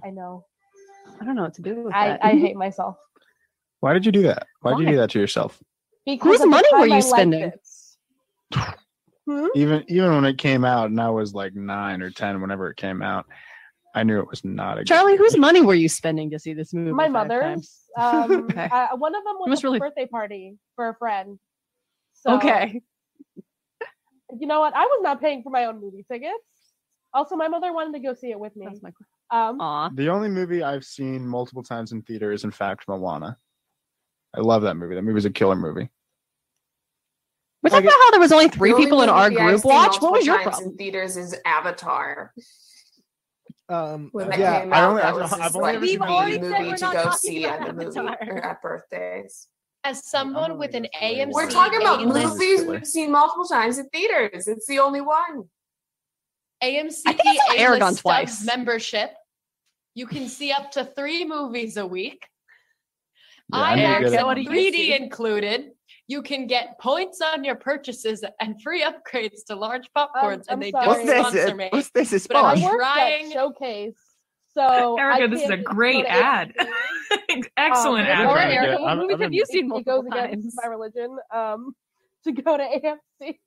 I 0.04 0.10
know. 0.10 0.44
I 1.20 1.24
don't 1.24 1.34
know 1.34 1.42
what 1.42 1.54
to 1.54 1.62
do 1.62 1.74
with 1.84 1.94
I, 1.94 2.08
that. 2.08 2.24
I 2.24 2.30
hate 2.44 2.56
myself. 2.56 2.96
Why 3.80 3.92
did 3.92 4.04
you 4.06 4.12
do 4.12 4.22
that? 4.24 4.46
Why 4.60 4.72
did 4.72 4.80
you 4.80 4.86
do 4.92 4.96
that 4.96 5.10
to 5.10 5.18
yourself? 5.18 5.60
Because 6.06 6.38
Whose 6.40 6.46
money 6.46 6.68
were 6.72 6.86
you 6.86 6.94
I 6.94 7.00
spending? 7.00 7.52
Hmm? 9.28 9.46
Even 9.54 9.84
even 9.88 10.14
when 10.14 10.24
it 10.24 10.38
came 10.38 10.64
out, 10.64 10.90
and 10.90 11.00
I 11.00 11.10
was 11.10 11.34
like 11.34 11.54
nine 11.54 12.02
or 12.02 12.10
ten, 12.10 12.40
whenever 12.40 12.68
it 12.70 12.76
came 12.76 13.00
out, 13.02 13.26
I 13.94 14.02
knew 14.02 14.18
it 14.18 14.28
was 14.28 14.44
not 14.44 14.78
a 14.78 14.84
Charlie, 14.84 15.12
movie. 15.12 15.24
whose 15.24 15.36
money 15.38 15.60
were 15.60 15.74
you 15.74 15.88
spending 15.88 16.30
to 16.30 16.38
see 16.38 16.52
this 16.54 16.72
movie? 16.72 16.92
My 16.92 17.04
five 17.04 17.12
mother's. 17.12 17.42
times? 17.42 17.76
Um, 17.98 18.44
Okay. 18.50 18.68
uh, 18.70 18.88
one 18.96 19.14
of 19.14 19.22
them 19.24 19.34
was 19.38 19.48
must 19.50 19.62
a 19.62 19.66
really- 19.66 19.78
birthday 19.78 20.06
party 20.06 20.56
for 20.76 20.88
a 20.88 20.96
friend. 20.96 21.38
So, 22.14 22.36
Okay. 22.36 22.80
You 24.38 24.46
know 24.46 24.60
what? 24.60 24.74
I 24.76 24.84
was 24.84 25.00
not 25.02 25.20
paying 25.20 25.42
for 25.42 25.50
my 25.50 25.64
own 25.64 25.80
movie 25.80 26.04
tickets. 26.10 26.34
Also, 27.12 27.34
my 27.34 27.48
mother 27.48 27.72
wanted 27.72 27.92
to 27.94 27.98
go 27.98 28.14
see 28.14 28.30
it 28.30 28.38
with 28.38 28.54
me. 28.54 28.66
That's 28.66 28.80
my 28.82 28.90
Um, 29.32 29.60
Aw. 29.60 29.90
The 29.94 30.08
only 30.08 30.28
movie 30.28 30.62
I've 30.62 30.84
seen 30.84 31.26
multiple 31.26 31.64
times 31.64 31.90
in 31.92 32.02
theater 32.02 32.30
is, 32.30 32.44
in 32.44 32.52
fact, 32.52 32.84
Moana. 32.86 33.36
I 34.34 34.40
love 34.40 34.62
that 34.62 34.76
movie. 34.76 34.94
That 34.94 35.02
movie's 35.02 35.24
a 35.24 35.30
killer 35.30 35.56
movie. 35.56 35.88
Was 37.62 37.72
that 37.72 37.82
about 37.82 37.92
how 37.92 38.10
there 38.12 38.20
was 38.20 38.32
only 38.32 38.48
three 38.48 38.70
The 38.70 38.74
only 38.76 38.86
people 38.86 39.02
in 39.02 39.08
our 39.10 39.28
group 39.30 39.64
watch? 39.64 40.00
What 40.00 40.12
was 40.12 40.24
your 40.26 40.36
times 40.36 40.48
problem? 40.48 40.70
In 40.72 40.76
theaters 40.78 41.16
is 41.16 41.36
Avatar. 41.44 42.32
Um, 43.68 44.08
When 44.12 44.30
that 44.30 44.38
yeah, 44.38 44.60
came 44.60 44.72
I 44.72 44.82
only- 44.84 45.02
that 45.02 45.08
I've- 45.14 45.18
was 45.20 45.32
I've 45.32 45.54
only 45.56 45.66
like 45.66 45.74
ever 45.76 45.86
seen 45.86 46.00
We've 46.00 46.08
already 46.08 46.32
said 46.32 46.42
movie 46.42 46.68
we're 46.70 46.76
to 46.76 46.90
go 47.04 47.10
see 47.12 47.44
at 47.44 47.66
the 47.66 47.72
movie 47.72 47.98
or 48.00 48.38
at 48.44 48.62
birthdays. 48.62 49.48
As 49.84 50.04
someone 50.08 50.58
with 50.58 50.74
an 50.74 50.86
AMC, 51.00 51.32
We're 51.34 51.50
talking 51.50 51.80
about 51.80 52.00
A-list- 52.02 52.34
movies 52.34 52.64
we've 52.64 52.86
seen 52.86 53.10
multiple 53.12 53.44
times 53.46 53.78
in 53.78 53.88
theaters. 53.90 54.48
It's 54.48 54.66
the 54.66 54.78
only 54.80 55.00
one. 55.00 55.48
AMC 56.62 57.02
I 57.06 57.12
think 57.12 57.26
I 57.26 57.34
saw 57.36 57.42
A-list 57.52 57.60
Aragon 57.60 57.88
Stubs 57.94 58.00
twice. 58.02 58.44
membership. 58.44 59.14
You 59.94 60.06
can 60.06 60.28
see 60.28 60.50
up 60.52 60.70
to 60.72 60.84
three 60.84 61.24
movies 61.24 61.76
a 61.76 61.86
week. 61.86 62.26
Yeah, 63.52 63.58
I 63.60 63.74
need 63.74 63.82
to 63.82 63.88
IMAX 63.88 64.00
get 64.10 64.12
it. 64.12 64.26
and 64.26 64.44
you 64.44 64.50
3D 64.50 65.00
included. 65.00 65.70
You 66.08 66.22
can 66.22 66.46
get 66.48 66.78
points 66.80 67.20
on 67.20 67.44
your 67.44 67.54
purchases 67.54 68.24
and 68.40 68.60
free 68.62 68.82
upgrades 68.82 69.44
to 69.46 69.54
large 69.54 69.88
popcorns, 69.96 70.44
I'm 70.48 70.54
and 70.54 70.62
they 70.62 70.70
sorry. 70.72 70.86
don't 70.86 71.06
What's 71.06 71.30
sponsor 71.30 71.54
me. 71.54 71.68
What's 71.70 71.90
this? 71.90 72.12
A 72.24 72.28
But 72.28 72.36
I'm 72.36 72.44
I 72.44 72.54
sponsor? 72.60 72.76
trying- 72.78 73.32
Showcase, 73.32 73.94
so 74.52 74.96
Erica, 74.98 75.22
I 75.24 75.26
this 75.28 75.42
is 75.42 75.50
a 75.50 75.56
great 75.56 76.04
ad. 76.06 76.52
Excellent 77.56 78.08
Um, 78.08 78.12
ad. 78.12 78.26
Or 78.26 78.38
Erica, 78.38 78.72
get- 78.72 78.80
what 78.80 78.88
I'm- 78.88 78.98
movies 78.98 79.14
I've 79.14 79.20
have 79.20 79.32
you 79.32 79.44
seen 79.46 79.66
It 79.66 79.68
multiple 79.68 80.02
goes 80.02 80.10
times? 80.10 80.32
against 80.32 80.58
my 80.60 80.68
religion. 80.68 81.16
Um, 81.32 81.74
to 82.24 82.32
go 82.32 82.56
to 82.56 82.62
AMC. 83.22 83.38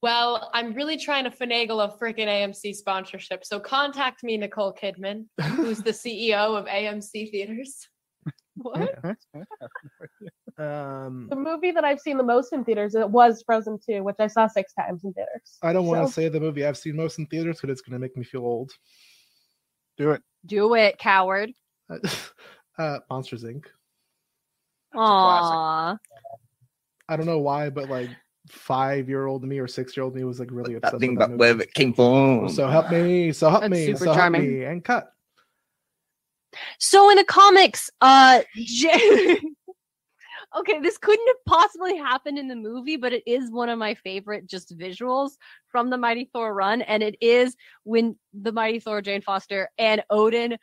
Well, 0.00 0.50
I'm 0.54 0.74
really 0.74 0.96
trying 0.96 1.24
to 1.24 1.30
finagle 1.30 1.84
a 1.84 1.98
freaking 1.98 2.28
AMC 2.28 2.74
sponsorship. 2.76 3.44
So 3.44 3.58
contact 3.58 4.22
me, 4.22 4.36
Nicole 4.36 4.72
Kidman, 4.72 5.26
who's 5.56 5.82
the 5.82 5.90
CEO 6.30 6.56
of 6.56 6.66
AMC 6.66 7.30
Theaters. 7.30 7.88
What? 8.60 8.98
um, 10.58 11.28
The 11.30 11.36
movie 11.36 11.70
that 11.70 11.84
I've 11.84 12.00
seen 12.00 12.16
the 12.16 12.24
most 12.24 12.52
in 12.52 12.64
theaters 12.64 12.96
it 12.96 13.08
was 13.08 13.44
Frozen 13.46 13.78
2, 13.88 14.02
which 14.02 14.16
I 14.18 14.26
saw 14.26 14.48
six 14.48 14.72
times 14.74 15.04
in 15.04 15.12
theaters. 15.12 15.58
I 15.62 15.72
don't 15.72 15.86
want 15.86 16.04
to 16.04 16.12
say 16.12 16.28
the 16.28 16.40
movie 16.40 16.66
I've 16.66 16.76
seen 16.76 16.96
most 16.96 17.20
in 17.20 17.26
theaters 17.26 17.56
because 17.60 17.70
it's 17.70 17.82
going 17.82 17.92
to 17.92 18.00
make 18.00 18.16
me 18.16 18.24
feel 18.24 18.40
old. 18.40 18.72
Do 19.96 20.10
it. 20.10 20.22
Do 20.44 20.74
it, 20.74 20.98
coward. 20.98 21.52
uh, 22.78 22.98
Monsters 23.08 23.44
Inc. 23.44 23.66
Aww. 24.92 25.96
I 27.08 27.16
don't 27.16 27.26
know 27.26 27.38
why, 27.38 27.70
but 27.70 27.88
like 27.88 28.10
five 28.50 29.08
year 29.08 29.26
old 29.26 29.44
me 29.44 29.58
or 29.58 29.66
six 29.68 29.96
year 29.96 30.04
old 30.04 30.14
me 30.14 30.24
was 30.24 30.40
like 30.40 30.50
really 30.50 30.74
obsessed 30.74 30.92
That 30.92 31.00
thing 31.00 31.10
with 31.10 31.18
that 31.20 31.24
about 31.26 31.38
where 31.38 31.52
movie. 31.54 31.64
it 31.64 31.74
came 31.74 31.92
from. 31.92 32.48
So 32.48 32.68
help 32.68 32.90
me, 32.90 33.32
so 33.32 33.50
help 33.50 33.62
That's 33.62 33.72
me, 33.72 33.86
super 33.86 34.04
so 34.06 34.12
help 34.12 34.32
me, 34.32 34.64
and 34.64 34.84
cut. 34.84 35.12
So 36.78 37.10
in 37.10 37.16
the 37.16 37.24
comics, 37.24 37.90
uh, 38.00 38.42
J- 38.56 39.38
okay, 40.58 40.80
this 40.80 40.98
couldn't 40.98 41.26
have 41.26 41.44
possibly 41.46 41.96
happened 41.96 42.38
in 42.38 42.48
the 42.48 42.56
movie, 42.56 42.96
but 42.96 43.12
it 43.12 43.22
is 43.26 43.50
one 43.50 43.68
of 43.68 43.78
my 43.78 43.94
favorite 43.94 44.46
just 44.46 44.76
visuals 44.76 45.32
from 45.68 45.90
the 45.90 45.98
Mighty 45.98 46.30
Thor 46.32 46.54
run, 46.54 46.82
and 46.82 47.02
it 47.02 47.16
is 47.20 47.54
when 47.84 48.16
the 48.32 48.52
Mighty 48.52 48.80
Thor, 48.80 49.02
Jane 49.02 49.22
Foster, 49.22 49.68
and 49.78 50.02
Odin 50.10 50.56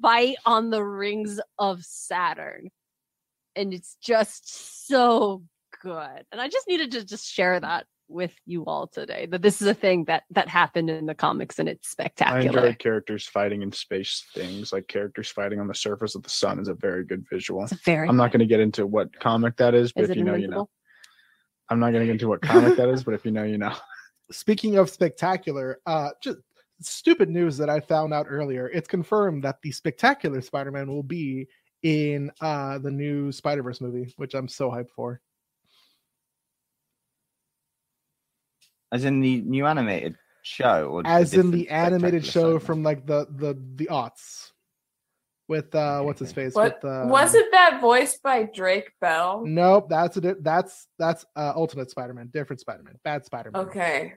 fight 0.00 0.36
on 0.46 0.70
the 0.70 0.82
rings 0.84 1.40
of 1.58 1.82
Saturn, 1.84 2.70
and 3.54 3.74
it's 3.74 3.96
just 4.00 4.86
so 4.88 5.42
good. 5.86 6.24
And 6.32 6.40
I 6.40 6.48
just 6.48 6.66
needed 6.66 6.90
to 6.92 7.04
just 7.04 7.32
share 7.32 7.58
that 7.60 7.86
with 8.08 8.34
you 8.44 8.64
all 8.66 8.86
today 8.86 9.26
that 9.26 9.42
this 9.42 9.60
is 9.60 9.66
a 9.66 9.74
thing 9.74 10.04
that 10.04 10.22
that 10.30 10.48
happened 10.48 10.88
in 10.88 11.06
the 11.06 11.14
comics 11.14 11.58
and 11.58 11.68
it's 11.68 11.88
spectacular. 11.88 12.60
I 12.60 12.66
enjoy 12.66 12.76
characters 12.76 13.26
fighting 13.26 13.62
in 13.62 13.72
space 13.72 14.24
things, 14.34 14.72
like 14.72 14.88
characters 14.88 15.28
fighting 15.28 15.60
on 15.60 15.66
the 15.66 15.74
surface 15.74 16.14
of 16.14 16.22
the 16.22 16.30
sun 16.30 16.58
is 16.58 16.68
a 16.68 16.74
very 16.74 17.04
good 17.04 17.24
visual. 17.30 17.64
It's 17.64 17.72
very 17.84 18.08
I'm 18.08 18.16
not 18.16 18.32
going 18.32 18.40
to 18.40 18.46
get 18.46 18.60
into 18.60 18.86
what 18.86 19.18
comic 19.18 19.56
that 19.56 19.74
is, 19.74 19.92
but 19.92 20.04
Is 20.04 20.10
if 20.10 20.16
you 20.16 20.24
know, 20.24 20.34
you 20.34 20.48
know. 20.48 20.68
I'm 21.68 21.80
not 21.80 21.90
going 21.90 22.00
to 22.00 22.06
get 22.06 22.12
into 22.12 22.28
what 22.28 22.42
comic 22.42 22.76
that 22.76 22.88
is, 22.88 23.02
but 23.02 23.14
if 23.14 23.24
you 23.24 23.32
know, 23.32 23.42
you 23.42 23.58
know. 23.58 23.74
Speaking 24.30 24.76
of 24.76 24.88
spectacular, 24.88 25.78
uh, 25.86 26.10
just 26.22 26.38
stupid 26.80 27.28
news 27.28 27.56
that 27.56 27.70
I 27.70 27.80
found 27.80 28.12
out 28.12 28.26
earlier. 28.28 28.68
It's 28.68 28.88
confirmed 28.88 29.44
that 29.44 29.56
the 29.62 29.72
spectacular 29.72 30.40
Spider-Man 30.40 30.88
will 30.88 31.02
be 31.02 31.46
in 31.82 32.30
uh 32.40 32.78
the 32.78 32.90
new 32.90 33.30
Spider-Verse 33.30 33.80
movie, 33.80 34.12
which 34.16 34.34
I'm 34.34 34.48
so 34.48 34.70
hyped 34.70 34.90
for. 34.90 35.20
As 38.92 39.04
in 39.04 39.20
the 39.20 39.42
new 39.42 39.66
animated 39.66 40.16
show, 40.42 40.88
or 40.90 41.02
as 41.04 41.34
in 41.34 41.50
the 41.50 41.68
animated 41.68 42.24
Spectacular 42.24 42.60
show 42.60 42.64
from 42.64 42.82
like 42.82 43.06
the 43.06 43.26
the 43.30 43.58
the 43.74 43.86
aughts 43.86 44.52
with 45.48 45.74
uh 45.74 46.00
what's 46.02 46.20
his 46.20 46.32
face 46.32 46.54
What 46.54 46.82
with 46.82 46.84
uh 46.84 47.06
wasn't 47.08 47.50
that 47.52 47.80
voiced 47.80 48.22
by 48.22 48.44
Drake 48.44 48.90
Bell? 49.00 49.44
nope 49.44 49.88
that's 49.88 50.16
a 50.16 50.36
that's 50.40 50.86
that's 50.98 51.24
uh 51.36 51.52
ultimate 51.54 51.90
spider-man 51.90 52.30
different 52.32 52.60
spider-man 52.60 52.94
bad 53.04 53.24
spider-man 53.24 53.66
Okay. 53.66 54.14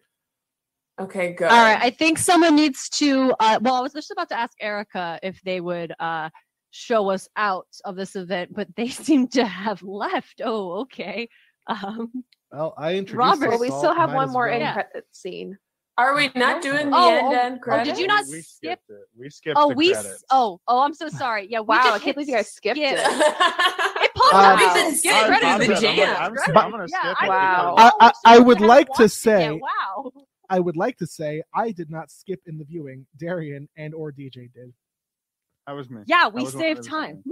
Okay, 0.99 1.31
good. 1.31 1.49
All 1.49 1.63
right, 1.63 1.79
I 1.81 1.91
think 1.91 2.17
someone 2.17 2.57
needs 2.57 2.89
to. 2.89 3.33
Uh, 3.39 3.57
well, 3.61 3.75
I 3.75 3.79
was 3.79 3.93
just 3.93 4.11
about 4.11 4.27
to 4.29 4.37
ask 4.37 4.51
Erica 4.59 5.17
if 5.23 5.41
they 5.43 5.61
would 5.61 5.93
uh, 5.97 6.29
show 6.71 7.09
us 7.09 7.29
out 7.37 7.67
of 7.85 7.95
this 7.95 8.17
event, 8.17 8.53
but 8.53 8.67
they 8.75 8.89
seem 9.07 9.29
to 9.29 9.45
have 9.45 9.81
left. 9.81 10.41
Oh, 10.43 10.81
okay. 10.81 11.29
Um, 11.67 12.25
well 12.51 12.73
i 12.77 12.95
introduced 12.95 13.17
Robert, 13.17 13.49
Well, 13.49 13.59
we 13.59 13.67
still 13.67 13.93
have 13.93 14.13
one 14.13 14.31
more 14.31 14.47
well. 14.47 14.61
end 14.61 14.73
credit 14.73 15.05
scene. 15.11 15.57
Are 15.97 16.15
we 16.15 16.31
not 16.33 16.61
doing 16.61 16.89
the 16.91 16.95
Oh, 16.95 17.09
end 17.09 17.27
oh, 17.27 17.31
end 17.33 17.59
oh, 17.67 17.83
did 17.83 17.97
you 17.97 18.07
not 18.07 18.23
We 18.31 18.41
skip? 18.41 18.79
skipped 18.79 18.89
it. 18.89 19.01
We 19.17 19.29
skipped 19.29 19.57
Oh, 19.59 19.69
the 19.69 19.75
we. 19.75 19.91
credits. 19.91 20.23
Oh, 20.31 20.61
oh, 20.65 20.79
I'm 20.83 20.93
so 20.93 21.09
sorry. 21.09 21.47
Yeah, 21.49 21.59
Wow, 21.59 21.91
I 21.93 21.99
can't 21.99 22.15
believe 22.15 22.29
you 22.29 22.35
guys 22.35 22.49
skipped 22.49 22.77
skip. 22.77 22.97
it. 22.97 22.99
It 24.01 24.13
popped 24.15 24.33
Uh, 24.33 24.37
up. 24.37 24.59
We've 24.59 24.67
as 24.69 24.73
been 24.75 24.93
a 24.93 24.95
skip 24.95 25.11
through 25.11 25.27
credit. 25.27 25.41
the 25.41 25.47
I'm 25.47 25.59
gonna- 25.67 25.81
jam. 25.81 26.15
I'm, 26.21 26.33
Right. 26.33 26.47
I'm 26.65 26.71
gonna 26.71 26.85
Yeah, 26.89 27.01
skip 27.13 27.21
I 27.21 27.25
it. 27.25 27.29
Wow. 27.29 27.75
I, 27.77 27.91
I, 27.99 28.11
I 28.25 28.39
would 28.39 28.61
like 28.61 28.87
to 28.87 28.91
watched 28.91 29.01
it 29.01 29.09
say. 29.09 29.51
Wow. 29.51 30.11
i 30.49 30.59
would 30.59 30.77
like 30.77 30.97
to 30.97 31.05
say 31.05 31.43
i 31.53 31.69
did 31.71 31.89
not 31.91 32.09
skip 32.09 32.39
in 32.47 32.57
the 32.57 32.63
viewing 32.63 33.05
darian 33.17 33.67
and 33.77 33.93
or 33.93 34.11
dj 34.13 34.51
did 34.53 34.73
That 35.67 35.73
was 35.73 35.89
me. 35.89 36.01
Yeah, 36.07 36.29
we 36.29 36.43
was 36.43 36.55
what 36.55 36.63
I 36.63 36.67
saved 36.67 36.77
was 36.79 36.87
time. 36.87 37.23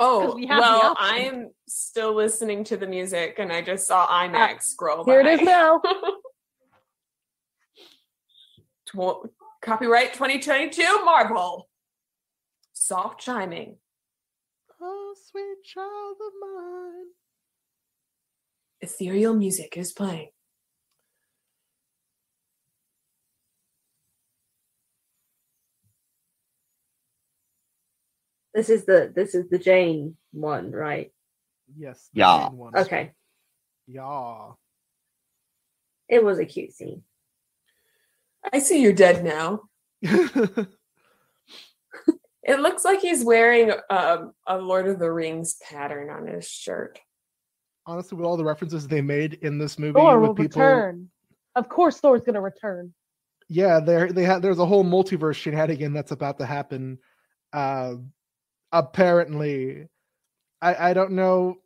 Oh, 0.00 0.26
'Cause 0.26 0.34
we 0.36 0.46
have 0.46 0.60
well. 0.60 0.96
I 0.98 1.18
am 1.20 1.50
still 1.66 2.14
listening 2.14 2.62
to 2.64 2.76
the 2.76 2.86
music 2.86 3.36
and 3.38 3.52
I 3.52 3.62
just 3.62 3.86
saw 3.86 4.04
uh, 4.04 4.28
IMAX 4.28 4.62
scroll 4.64 5.04
Here 5.04 5.22
by. 5.24 5.30
it 5.32 5.40
is 5.40 5.46
now. 5.46 5.80
Tw- 8.86 9.28
Copyright 9.60 10.14
2022 10.14 11.04
Marvel. 11.04 11.68
Soft 12.72 13.20
chiming. 13.20 13.76
oh 14.80 15.14
sweet 15.30 15.62
child 15.64 16.16
of 16.24 16.32
mine 16.40 17.06
Ethereal 18.80 19.34
music 19.34 19.76
is 19.76 19.92
playing. 19.92 20.28
This 28.58 28.70
is 28.70 28.84
the 28.86 29.12
this 29.14 29.36
is 29.36 29.48
the 29.48 29.58
Jane 29.58 30.16
one, 30.32 30.72
right? 30.72 31.12
yes 31.76 32.08
the 32.12 32.18
Yeah. 32.18 32.48
main 32.50 32.58
one. 32.58 32.76
Okay. 32.76 33.12
yeah 33.86 34.50
It 36.08 36.24
was 36.24 36.40
a 36.40 36.44
cute 36.44 36.72
scene. 36.72 37.04
I 38.52 38.58
see 38.58 38.82
you're 38.82 38.92
dead 38.92 39.22
now. 39.22 39.60
It 42.42 42.60
looks 42.60 42.82
like 42.84 43.00
he's 43.00 43.24
wearing 43.24 43.72
um, 43.90 44.32
a 44.46 44.56
Lord 44.56 44.88
of 44.88 44.98
the 44.98 45.12
Rings 45.12 45.56
pattern 45.62 46.08
on 46.08 46.26
his 46.26 46.48
shirt. 46.48 46.98
honestly 47.86 48.16
with 48.16 48.26
all 48.26 48.36
the 48.38 48.44
references 48.44 48.88
they 48.88 49.02
made 49.02 49.34
in 49.42 49.58
this 49.58 49.78
movie 49.78 49.92
Thor 50.00 50.18
with 50.18 50.28
will 50.30 50.34
people 50.34 50.62
return. 50.62 51.10
Of 51.54 51.68
course, 51.68 52.00
Thor's 52.00 52.22
gonna 52.22 52.40
return. 52.40 52.92
yeah 53.48 53.78
there 53.80 54.10
they 54.12 54.24
had 54.24 54.42
there's 54.42 54.58
a 54.58 54.66
whole 54.66 54.84
multiverse 54.84 55.36
shenanigan 55.36 55.92
that's 55.92 56.10
about 56.12 56.38
to 56.38 56.46
happen 56.46 56.98
uh 57.52 57.94
apparently. 58.72 59.88
I 60.60 60.90
i 60.90 60.94
don't 60.94 61.12
know. 61.12 61.56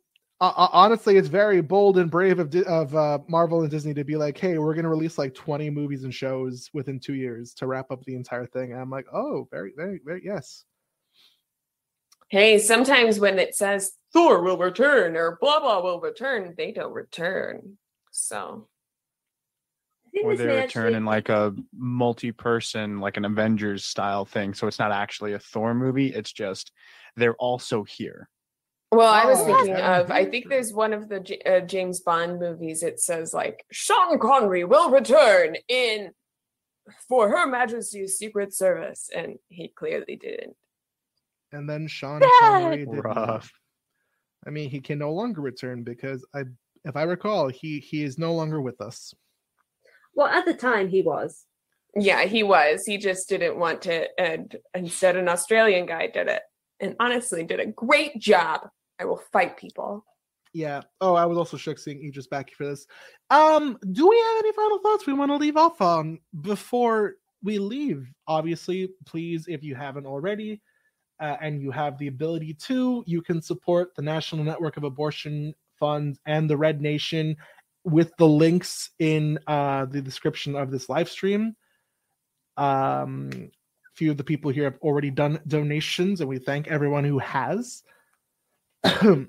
Uh, 0.41 0.53
uh, 0.57 0.67
honestly 0.73 1.15
it's 1.17 1.29
very 1.29 1.61
bold 1.61 1.97
and 1.97 2.11
brave 2.11 2.39
of 2.39 2.53
of 2.67 2.93
uh 2.95 3.19
marvel 3.29 3.61
and 3.61 3.71
disney 3.71 3.93
to 3.93 4.03
be 4.03 4.17
like 4.17 4.37
hey 4.37 4.57
we're 4.57 4.73
going 4.73 4.83
to 4.83 4.89
release 4.89 5.17
like 5.17 5.33
20 5.33 5.69
movies 5.69 6.03
and 6.03 6.13
shows 6.13 6.69
within 6.73 6.99
2 6.99 7.13
years 7.13 7.53
to 7.53 7.67
wrap 7.67 7.91
up 7.91 8.03
the 8.03 8.15
entire 8.15 8.45
thing. 8.45 8.71
And 8.73 8.81
i'm 8.81 8.89
like 8.89 9.05
oh 9.13 9.47
very 9.51 9.71
very 9.75 10.01
very 10.03 10.21
yes. 10.23 10.65
Hey, 12.29 12.57
sometimes 12.57 13.19
when 13.19 13.37
it 13.37 13.55
says 13.55 13.91
Thor 14.11 14.41
will 14.41 14.57
return 14.57 15.15
or 15.15 15.37
blah 15.39 15.59
blah 15.59 15.81
will 15.81 15.99
return, 15.99 16.55
they 16.57 16.71
don't 16.71 16.91
return. 16.91 17.77
So 18.09 18.67
Or 20.23 20.35
they 20.35 20.45
may 20.45 20.61
return 20.61 20.63
actually- 20.63 20.93
in 20.97 21.05
like 21.05 21.29
a 21.29 21.55
multi-person, 21.75 22.99
like 22.99 23.17
an 23.17 23.25
Avengers 23.25 23.85
style 23.85 24.25
thing. 24.25 24.53
So 24.53 24.67
it's 24.67 24.79
not 24.79 24.91
actually 24.91 25.33
a 25.33 25.39
Thor 25.39 25.73
movie. 25.73 26.13
It's 26.13 26.31
just 26.31 26.71
they're 27.15 27.35
also 27.35 27.83
here. 27.83 28.29
Well, 28.91 29.11
I 29.11 29.25
was 29.25 29.39
Oh, 29.41 29.45
thinking 29.45 29.75
yeah. 29.75 30.01
of. 30.01 30.11
I 30.11 30.25
think 30.25 30.49
there's 30.49 30.71
one 30.71 30.93
of 30.93 31.09
the 31.09 31.19
J- 31.19 31.41
uh, 31.45 31.61
James 31.61 32.01
Bond 32.01 32.39
movies. 32.39 32.83
It 32.83 32.99
says 32.99 33.33
like 33.33 33.65
Sean 33.71 34.19
Connery 34.19 34.65
will 34.65 34.91
return 34.91 35.55
in 35.67 36.11
for 37.09 37.29
Her 37.29 37.47
Majesty's 37.47 38.17
Secret 38.17 38.53
Service, 38.53 39.09
and 39.15 39.39
he 39.49 39.69
clearly 39.69 40.15
didn't. 40.15 40.55
and 41.53 41.67
then 41.69 41.87
sean 41.87 42.19
Dad! 42.19 42.29
Connery 42.39 42.77
did 42.77 42.89
not. 42.89 43.03
Rough. 43.03 43.51
i 44.45 44.49
mean 44.49 44.69
he 44.69 44.79
can 44.81 44.97
no 44.99 45.13
longer 45.13 45.39
return 45.41 45.83
because 45.83 46.25
i 46.33 46.41
if 46.83 46.95
i 46.95 47.03
recall 47.03 47.47
he 47.47 47.79
he 47.79 48.03
is 48.03 48.17
no 48.17 48.33
longer 48.33 48.59
with 48.59 48.81
us 48.81 49.13
Well, 50.15 50.27
at 50.27 50.45
the 50.45 50.53
time 50.53 50.89
he 50.89 51.01
was. 51.01 51.45
Yeah, 51.95 52.23
he 52.23 52.43
was. 52.43 52.85
He 52.85 52.97
just 52.97 53.29
didn't 53.29 53.57
want 53.57 53.83
to, 53.83 54.07
and 54.19 54.55
instead 54.73 55.15
an 55.15 55.29
Australian 55.29 55.85
guy 55.85 56.07
did 56.07 56.27
it, 56.27 56.41
and 56.79 56.95
honestly 56.99 57.43
did 57.43 57.59
a 57.59 57.67
great 57.67 58.19
job. 58.19 58.61
I 58.99 59.05
will 59.05 59.21
fight 59.31 59.57
people. 59.57 60.05
Yeah. 60.53 60.81
Oh, 61.01 61.15
I 61.15 61.25
was 61.25 61.37
also 61.37 61.57
shook 61.57 61.79
seeing 61.79 61.99
Aegis 61.99 62.27
back 62.27 62.51
for 62.51 62.65
this. 62.65 62.85
Um, 63.31 63.77
do 63.91 64.07
we 64.07 64.17
have 64.17 64.37
any 64.39 64.53
final 64.53 64.79
thoughts 64.79 65.07
we 65.07 65.13
want 65.13 65.31
to 65.31 65.37
leave 65.37 65.57
off 65.57 65.81
on 65.81 66.19
before 66.41 67.15
we 67.41 67.57
leave? 67.57 68.07
Obviously, 68.27 68.89
please, 69.05 69.45
if 69.47 69.63
you 69.63 69.75
haven't 69.75 70.05
already, 70.05 70.61
uh, 71.19 71.37
and 71.41 71.61
you 71.61 71.71
have 71.71 71.97
the 71.97 72.07
ability 72.07 72.53
to, 72.53 73.03
you 73.07 73.21
can 73.21 73.41
support 73.41 73.95
the 73.95 74.01
National 74.01 74.43
Network 74.43 74.77
of 74.77 74.83
Abortion 74.83 75.53
Funds 75.79 76.19
and 76.27 76.49
the 76.49 76.57
Red 76.57 76.81
Nation 76.81 77.35
with 77.83 78.15
the 78.17 78.27
links 78.27 78.91
in 78.99 79.39
uh, 79.47 79.85
the 79.85 80.01
description 80.01 80.55
of 80.55 80.71
this 80.71 80.89
live 80.89 81.09
stream. 81.09 81.55
Um, 82.57 83.29
a 83.33 83.95
few 83.95 84.11
of 84.11 84.17
the 84.17 84.23
people 84.23 84.51
here 84.51 84.65
have 84.65 84.79
already 84.81 85.11
done 85.11 85.39
donations, 85.47 86.21
and 86.21 86.29
we 86.29 86.39
thank 86.39 86.67
everyone 86.67 87.03
who 87.03 87.19
has. 87.19 87.83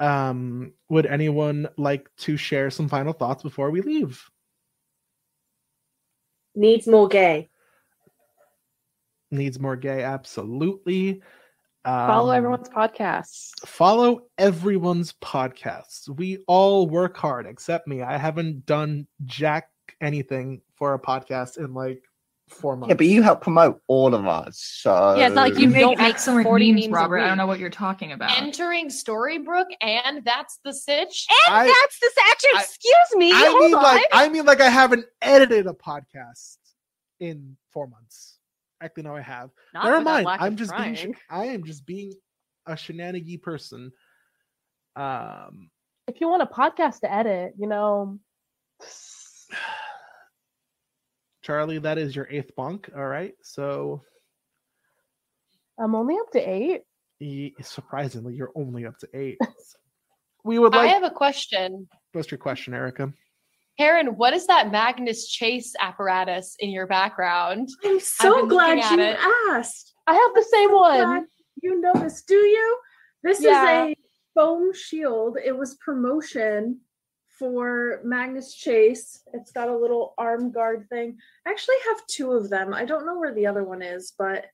um 0.00 0.72
would 0.88 1.06
anyone 1.06 1.68
like 1.76 2.10
to 2.16 2.36
share 2.36 2.68
some 2.68 2.88
final 2.88 3.12
thoughts 3.12 3.44
before 3.44 3.70
we 3.70 3.80
leave 3.80 4.28
Needs 6.56 6.86
more 6.88 7.06
gay. 7.08 7.48
needs 9.30 9.60
more 9.60 9.76
gay 9.76 10.02
absolutely 10.02 11.22
Follow 11.84 12.30
Um, 12.32 12.36
everyone's 12.36 12.68
podcasts. 12.70 13.50
follow 13.66 14.22
everyone's 14.38 15.12
podcasts 15.22 16.08
we 16.08 16.38
all 16.48 16.86
work 16.88 17.16
hard 17.16 17.46
except 17.46 17.86
me 17.86 18.00
i 18.02 18.16
haven't 18.16 18.64
done 18.64 19.06
jack 19.26 19.68
anything 20.00 20.62
for 20.76 20.94
a 20.94 20.98
podcast 20.98 21.58
in 21.58 21.74
like 21.74 22.02
four 22.48 22.76
months 22.76 22.90
Yeah, 22.90 22.96
but 22.96 23.06
you 23.06 23.22
help 23.22 23.40
promote 23.42 23.80
all 23.88 24.14
of 24.14 24.26
us. 24.26 24.58
So 24.82 25.14
Yeah, 25.16 25.26
it's 25.26 25.34
not 25.34 25.50
like 25.50 25.58
you 25.58 25.68
You 25.68 25.74
don't 25.80 25.90
make 25.92 25.98
make 25.98 26.08
excellent 26.14 26.44
40 26.44 26.72
memes, 26.72 26.84
memes 26.84 26.92
Robert. 26.92 27.18
I 27.20 27.26
don't 27.26 27.38
know 27.38 27.46
what 27.46 27.58
you're 27.58 27.70
talking 27.70 28.12
about. 28.12 28.36
Entering 28.40 28.88
Storybrooke, 28.88 29.72
and 29.80 30.22
that's 30.24 30.58
the 30.62 30.74
sitch. 30.74 31.26
And 31.46 31.54
I- 31.54 31.66
that's 31.66 31.98
the 32.00 32.10
actually. 32.30 32.50
I- 32.58 32.60
Excuse 32.62 33.16
me. 33.16 33.32
i 33.32 33.46
hold 33.46 33.62
mean 33.62 33.74
on. 33.74 33.82
like 33.82 34.04
i 34.12 34.28
mean 34.28 34.44
like 34.44 34.60
i 34.60 34.68
haven't 34.68 35.06
edited 35.22 35.66
a 35.66 35.72
podcast 35.72 36.58
in 37.20 37.56
four 37.72 37.86
months 37.88 38.33
actually 38.84 39.04
no 39.04 39.16
i 39.16 39.20
have 39.20 39.50
Not 39.72 39.84
Never 39.84 40.00
mind. 40.00 40.26
I'm 40.28 40.52
of 40.52 40.56
just 40.56 40.76
being. 40.76 40.94
trying. 40.94 41.14
sh- 41.14 41.18
I 41.30 41.46
am 41.46 41.64
just 41.64 41.86
being 41.86 42.12
a 42.66 42.72
shenanigy 42.72 43.40
person. 43.40 43.92
Um, 44.96 45.70
If 46.06 46.20
you 46.20 46.28
want 46.28 46.42
a 46.42 46.46
podcast 46.46 47.00
to 47.00 47.12
edit, 47.12 47.54
you 47.58 47.66
know, 47.66 48.18
Charlie, 51.42 51.78
that 51.78 51.98
is 51.98 52.14
your 52.14 52.28
eighth 52.30 52.54
bunk. 52.56 52.90
All 52.96 53.06
right. 53.06 53.34
So, 53.42 54.02
I'm 55.78 55.94
only 55.94 56.16
up 56.16 56.30
to 56.32 56.40
eight. 56.40 56.82
surprisingly, 57.62 58.34
you're 58.34 58.52
only 58.54 58.86
up 58.86 58.98
to 58.98 59.08
eight. 59.14 59.38
we 60.44 60.58
would 60.58 60.72
Like... 60.72 60.90
I 60.90 60.92
have 60.92 61.02
a 61.02 61.10
question. 61.10 61.88
What's 62.12 62.30
your 62.30 62.38
question, 62.38 62.74
Erica? 62.74 63.12
Karen, 63.78 64.16
what 64.16 64.32
is 64.34 64.46
that 64.46 64.70
Magnus 64.70 65.28
Chase 65.28 65.74
apparatus 65.80 66.56
in 66.60 66.70
your 66.70 66.86
background? 66.86 67.68
I'm 67.84 67.98
so 68.00 68.46
glad 68.46 68.78
you 68.78 69.00
it. 69.00 69.18
asked. 69.50 69.94
I 70.06 70.14
have 70.14 70.34
the 70.34 70.48
same 70.50 70.72
one. 70.72 71.26
You 71.62 71.80
noticed, 71.80 72.26
do 72.28 72.34
you? 72.36 72.78
This 73.22 73.40
Yeah. 73.42 73.86
is 73.86 73.90
a 73.92 73.96
foam 74.34 74.72
shield. 74.72 75.38
It 75.42 75.56
was 75.56 75.76
promotion 75.76 76.80
for 77.38 78.00
Magnus 78.04 78.54
Chase. 78.54 79.24
It's 79.32 79.50
got 79.50 79.68
a 79.68 79.76
little 79.76 80.14
arm 80.18 80.52
guard 80.52 80.86
thing. 80.88 81.18
I 81.46 81.50
actually 81.50 81.76
have 81.88 82.06
two 82.06 82.32
of 82.32 82.50
them. 82.50 82.72
I 82.72 82.84
don't 82.84 83.06
know 83.06 83.18
where 83.18 83.34
the 83.34 83.46
other 83.46 83.64
one 83.64 83.82
is, 83.82 84.12
but 84.16 84.46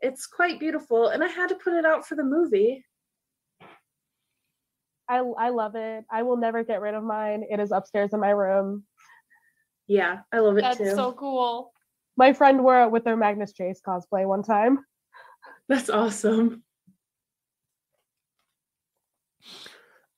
it's 0.00 0.26
quite 0.26 0.60
beautiful. 0.60 1.08
And 1.08 1.24
I 1.24 1.28
had 1.28 1.48
to 1.48 1.54
put 1.54 1.72
it 1.72 1.86
out 1.86 2.06
for 2.06 2.16
the 2.16 2.24
movie. 2.24 2.84
I 5.08 5.18
I 5.18 5.48
love 5.50 5.74
it. 5.74 6.04
I 6.10 6.22
will 6.22 6.36
never 6.36 6.64
get 6.64 6.80
rid 6.80 6.94
of 6.94 7.02
mine. 7.02 7.44
It 7.48 7.60
is 7.60 7.72
upstairs 7.72 8.12
in 8.12 8.20
my 8.20 8.30
room. 8.30 8.84
Yeah, 9.86 10.18
I 10.32 10.40
love 10.40 10.58
it 10.58 10.62
That's 10.62 10.78
too. 10.78 10.94
so 10.94 11.12
cool. 11.12 11.72
My 12.16 12.32
friend 12.32 12.62
wore 12.62 12.82
it 12.82 12.90
with 12.90 13.04
their 13.04 13.16
Magnus 13.16 13.52
Chase 13.52 13.80
cosplay 13.86 14.26
one 14.26 14.42
time. 14.42 14.84
That's 15.68 15.88
awesome. 15.88 16.62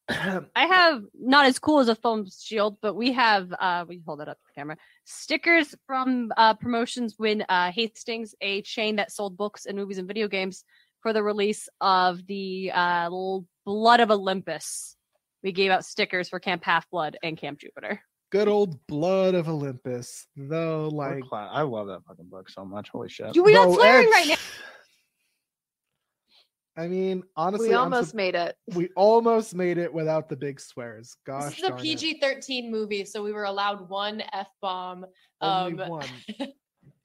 I 0.09 0.67
have 0.67 1.05
not 1.15 1.47
as 1.47 1.61
cool 1.61 1.79
as 1.79 1.89
a 1.89 1.95
foam 1.95 2.27
shield, 2.29 2.79
but 2.83 2.95
we 2.95 3.13
have 3.13 3.53
uh 3.61 3.85
we 3.89 4.03
hold 4.05 4.21
it 4.21 4.29
up 4.29 4.39
to 4.39 4.45
the 4.49 4.61
camera. 4.61 4.77
Stickers 5.05 5.73
from 5.87 6.33
uh 6.37 6.55
promotions 6.55 7.15
when 7.17 7.45
uh 7.49 7.71
Hastings, 7.71 8.35
a 8.41 8.61
chain 8.63 8.97
that 8.97 9.13
sold 9.13 9.37
books 9.37 9.67
and 9.67 9.79
movies 9.79 9.99
and 9.99 10.09
video 10.09 10.27
games 10.27 10.65
for 11.01 11.13
the 11.13 11.23
release 11.23 11.69
of 11.81 12.27
the 12.27 12.73
uh 12.75 13.05
L- 13.05 13.47
Blood 13.65 14.01
of 14.01 14.11
Olympus. 14.11 14.97
We 15.43 15.53
gave 15.53 15.71
out 15.71 15.85
stickers 15.85 16.29
for 16.29 16.39
Camp 16.41 16.65
Half 16.65 16.91
Blood 16.91 17.17
and 17.23 17.37
Camp 17.37 17.59
Jupiter. 17.61 18.01
Good 18.31 18.47
old 18.49 18.87
blood 18.87 19.35
of 19.35 19.49
Olympus, 19.49 20.27
though. 20.37 20.89
Like, 20.89 21.25
cla- 21.25 21.51
I 21.53 21.63
love 21.63 21.89
that 21.89 22.05
fucking 22.07 22.27
book 22.29 22.49
so 22.49 22.65
much. 22.65 22.89
Holy 22.91 23.09
shit. 23.09 23.35
You- 23.35 23.43
We're 23.43 23.55
not 23.55 23.69
though 23.69 23.75
swearing 23.75 24.09
it's- 24.09 24.29
right 24.29 24.29
now. 24.29 24.37
I 26.77 26.87
mean, 26.87 27.25
honestly, 27.37 27.71
we 27.71 27.75
I'm 27.75 27.81
almost 27.83 28.11
sup- 28.11 28.17
made 28.17 28.35
it. 28.37 28.57
we 28.75 28.89
almost 28.97 29.55
made 29.55 29.77
it 29.77 29.93
without 29.93 30.29
the 30.29 30.37
big 30.37 30.61
swears. 30.61 31.17
Gosh, 31.27 31.57
This 31.57 31.65
is 31.65 31.69
a. 31.71 31.75
PG 31.75 32.21
thirteen 32.21 32.71
movie, 32.71 33.05
so 33.05 33.23
we 33.23 33.33
were 33.33 33.45
allowed 33.45 33.89
one 33.91 34.23
f 34.33 34.49
bomb. 34.63 35.05
Only 35.41 35.83
Um, 35.83 35.91
one. 35.91 36.09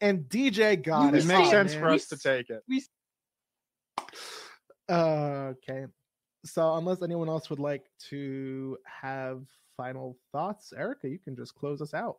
And 0.02 0.26
DJ 0.30 0.76
got 0.82 1.14
It 1.16 1.24
it. 1.24 1.26
makes 1.26 1.50
sense 1.50 1.72
man. 1.74 1.82
for 1.82 1.90
us 1.90 2.08
to 2.10 2.18
take 2.18 2.48
it. 2.50 2.64
Uh, 4.88 5.54
okay. 5.58 5.86
So 6.46 6.76
unless 6.76 7.02
anyone 7.02 7.28
else 7.28 7.50
would 7.50 7.60
like 7.60 7.86
to 8.10 8.78
have 8.86 9.44
final 9.76 10.18
thoughts, 10.32 10.72
Erica, 10.78 11.10
you 11.10 11.20
can 11.20 11.36
just 11.36 11.56
close 11.56 11.82
us 11.82 11.94
out. 11.94 12.18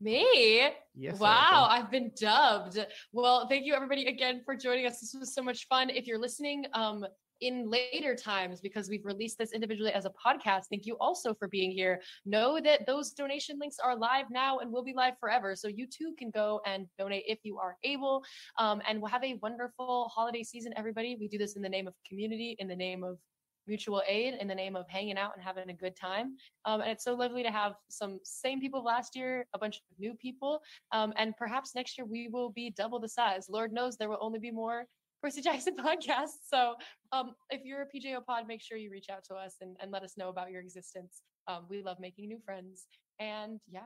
Me? 0.00 0.70
Yes, 0.94 1.20
Wow. 1.20 1.68
I've 1.70 1.90
been 1.90 2.10
dubbed. 2.18 2.78
Well, 3.12 3.46
thank 3.48 3.66
you 3.66 3.74
everybody 3.74 4.06
again 4.06 4.40
for 4.44 4.56
joining 4.56 4.86
us. 4.86 4.98
This 5.00 5.14
was 5.14 5.34
so 5.34 5.42
much 5.42 5.68
fun. 5.68 5.90
If 5.90 6.06
you're 6.06 6.18
listening 6.18 6.64
um 6.72 7.04
in 7.40 7.70
later 7.70 8.14
times 8.14 8.60
because 8.60 8.88
we've 8.88 9.04
released 9.04 9.38
this 9.38 9.52
individually 9.52 9.92
as 9.92 10.04
a 10.04 10.10
podcast, 10.10 10.64
thank 10.70 10.86
you 10.86 10.96
also 11.00 11.34
for 11.34 11.48
being 11.48 11.70
here. 11.70 12.00
Know 12.24 12.60
that 12.60 12.86
those 12.86 13.12
donation 13.12 13.58
links 13.58 13.76
are 13.82 13.96
live 13.96 14.26
now 14.30 14.58
and 14.58 14.70
will 14.70 14.84
be 14.84 14.94
live 14.94 15.14
forever. 15.18 15.56
So 15.56 15.68
you 15.68 15.86
too 15.86 16.14
can 16.18 16.30
go 16.30 16.60
and 16.66 16.86
donate 16.98 17.24
if 17.26 17.38
you 17.42 17.58
are 17.58 17.76
able. 17.84 18.22
Um, 18.58 18.82
and 18.86 19.00
we'll 19.00 19.10
have 19.10 19.24
a 19.24 19.38
wonderful 19.42 20.10
holiday 20.14 20.42
season, 20.42 20.72
everybody. 20.76 21.16
We 21.18 21.28
do 21.28 21.38
this 21.38 21.56
in 21.56 21.62
the 21.62 21.68
name 21.68 21.86
of 21.86 21.94
community, 22.08 22.56
in 22.58 22.68
the 22.68 22.76
name 22.76 23.04
of 23.04 23.18
mutual 23.66 24.02
aid 24.08 24.34
in 24.34 24.48
the 24.48 24.54
name 24.54 24.74
of 24.74 24.88
hanging 24.88 25.16
out 25.16 25.32
and 25.34 25.42
having 25.42 25.70
a 25.70 25.72
good 25.72 25.96
time. 25.96 26.36
Um, 26.64 26.80
and 26.80 26.90
it's 26.90 27.04
so 27.04 27.14
lovely 27.14 27.42
to 27.42 27.50
have 27.50 27.74
some 27.88 28.18
same 28.24 28.60
people 28.60 28.82
last 28.82 29.14
year, 29.14 29.46
a 29.54 29.58
bunch 29.58 29.76
of 29.76 29.98
new 29.98 30.14
people, 30.14 30.60
um, 30.92 31.12
and 31.16 31.36
perhaps 31.36 31.74
next 31.74 31.96
year 31.96 32.04
we 32.04 32.28
will 32.28 32.50
be 32.50 32.70
double 32.70 32.98
the 32.98 33.08
size. 33.08 33.46
Lord 33.48 33.72
knows 33.72 33.96
there 33.96 34.08
will 34.08 34.18
only 34.20 34.40
be 34.40 34.50
more 34.50 34.86
Percy 35.22 35.42
Jackson 35.42 35.76
podcast. 35.78 36.38
So 36.46 36.74
um, 37.12 37.32
if 37.50 37.62
you're 37.64 37.82
a 37.82 37.86
PJO 37.86 38.24
pod, 38.24 38.44
make 38.46 38.62
sure 38.62 38.78
you 38.78 38.90
reach 38.90 39.08
out 39.10 39.24
to 39.24 39.34
us 39.34 39.56
and, 39.60 39.76
and 39.80 39.90
let 39.90 40.02
us 40.02 40.14
know 40.16 40.28
about 40.28 40.50
your 40.50 40.60
existence. 40.60 41.22
Um, 41.48 41.66
we 41.68 41.82
love 41.82 41.98
making 42.00 42.28
new 42.28 42.38
friends. 42.44 42.86
And 43.18 43.60
yeah, 43.70 43.80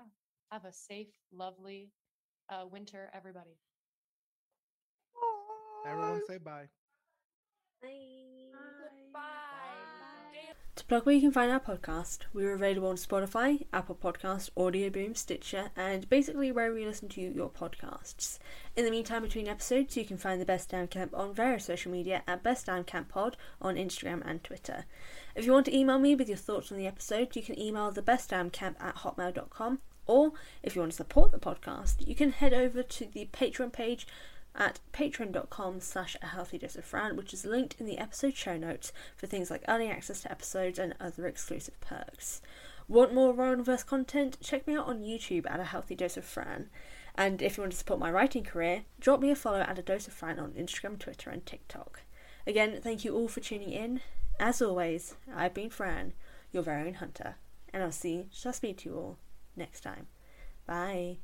have 0.50 0.64
a 0.64 0.72
safe, 0.72 1.08
lovely 1.32 1.90
uh, 2.50 2.64
winter, 2.70 3.10
everybody. 3.14 3.58
Everyone 5.86 6.20
say 6.26 6.38
bye. 6.38 6.68
bye. 7.82 7.90
bye. 9.12 9.53
To 10.76 10.84
plug 10.86 11.06
where 11.06 11.14
you 11.14 11.20
can 11.20 11.30
find 11.30 11.52
our 11.52 11.60
podcast, 11.60 12.20
we 12.32 12.44
are 12.44 12.52
available 12.52 12.88
on 12.88 12.96
Spotify, 12.96 13.64
Apple 13.72 13.94
Podcast, 13.94 14.50
Audio 14.56 14.90
Boom, 14.90 15.14
Stitcher, 15.14 15.70
and 15.76 16.08
basically 16.10 16.50
wherever 16.50 16.76
you 16.76 16.86
listen 16.86 17.08
to 17.10 17.20
your 17.20 17.48
podcasts. 17.48 18.40
In 18.74 18.84
the 18.84 18.90
meantime, 18.90 19.22
between 19.22 19.46
episodes, 19.46 19.96
you 19.96 20.04
can 20.04 20.16
find 20.16 20.40
the 20.40 20.44
Best 20.44 20.70
Damn 20.70 20.88
Camp 20.88 21.14
on 21.14 21.32
various 21.32 21.66
social 21.66 21.92
media 21.92 22.24
at 22.26 22.42
Best 22.42 22.66
Damn 22.66 22.82
Camp 22.82 23.08
Pod 23.08 23.36
on 23.62 23.76
Instagram 23.76 24.28
and 24.28 24.42
Twitter. 24.42 24.84
If 25.36 25.46
you 25.46 25.52
want 25.52 25.66
to 25.66 25.76
email 25.76 26.00
me 26.00 26.16
with 26.16 26.26
your 26.28 26.38
thoughts 26.38 26.72
on 26.72 26.78
the 26.78 26.88
episode, 26.88 27.36
you 27.36 27.42
can 27.42 27.56
email 27.56 27.92
the 27.92 28.02
Best 28.02 28.30
Damn 28.30 28.50
Camp 28.50 28.76
at 28.80 28.96
hotmail.com. 28.96 29.78
Or 30.06 30.32
if 30.64 30.74
you 30.74 30.82
want 30.82 30.90
to 30.90 30.96
support 30.96 31.30
the 31.30 31.38
podcast, 31.38 32.04
you 32.04 32.16
can 32.16 32.32
head 32.32 32.52
over 32.52 32.82
to 32.82 33.06
the 33.06 33.28
Patreon 33.32 33.72
page 33.72 34.08
at 34.56 34.80
patreon.com 34.92 35.80
slash 35.80 36.16
a 36.22 36.26
healthy 36.26 36.58
dose 36.58 36.76
of 36.76 36.84
fran 36.84 37.16
which 37.16 37.34
is 37.34 37.44
linked 37.44 37.80
in 37.80 37.86
the 37.86 37.98
episode 37.98 38.36
show 38.36 38.56
notes 38.56 38.92
for 39.16 39.26
things 39.26 39.50
like 39.50 39.64
early 39.68 39.88
access 39.88 40.22
to 40.22 40.30
episodes 40.30 40.78
and 40.78 40.94
other 41.00 41.26
exclusive 41.26 41.78
perks. 41.80 42.40
Want 42.86 43.14
more 43.14 43.32
Riordanverse 43.34 43.86
content? 43.86 44.38
Check 44.40 44.66
me 44.66 44.76
out 44.76 44.86
on 44.86 45.02
youtube 45.02 45.50
at 45.50 45.60
a 45.60 45.64
healthy 45.64 45.94
dose 45.94 46.16
of 46.16 46.24
fran. 46.24 46.70
And 47.16 47.42
if 47.42 47.56
you 47.56 47.62
want 47.62 47.72
to 47.72 47.78
support 47.78 48.00
my 48.00 48.10
writing 48.10 48.44
career 48.44 48.84
drop 49.00 49.20
me 49.20 49.30
a 49.30 49.36
follow 49.36 49.60
at 49.60 49.78
a 49.78 49.82
dose 49.82 50.06
of 50.06 50.12
fran 50.12 50.38
on 50.38 50.52
instagram 50.52 50.98
twitter 50.98 51.30
and 51.30 51.44
tiktok. 51.44 52.02
Again 52.46 52.80
thank 52.82 53.04
you 53.04 53.14
all 53.14 53.28
for 53.28 53.40
tuning 53.40 53.72
in. 53.72 54.00
As 54.38 54.62
always 54.62 55.16
i've 55.34 55.54
been 55.54 55.70
fran 55.70 56.12
your 56.52 56.62
very 56.62 56.86
own 56.86 56.94
hunter 56.94 57.36
and 57.72 57.82
i'll 57.82 57.92
see 57.92 58.28
shall 58.32 58.52
speak 58.52 58.78
to 58.78 58.90
you 58.90 58.96
all 58.96 59.18
next 59.56 59.80
time. 59.80 60.06
Bye 60.66 61.18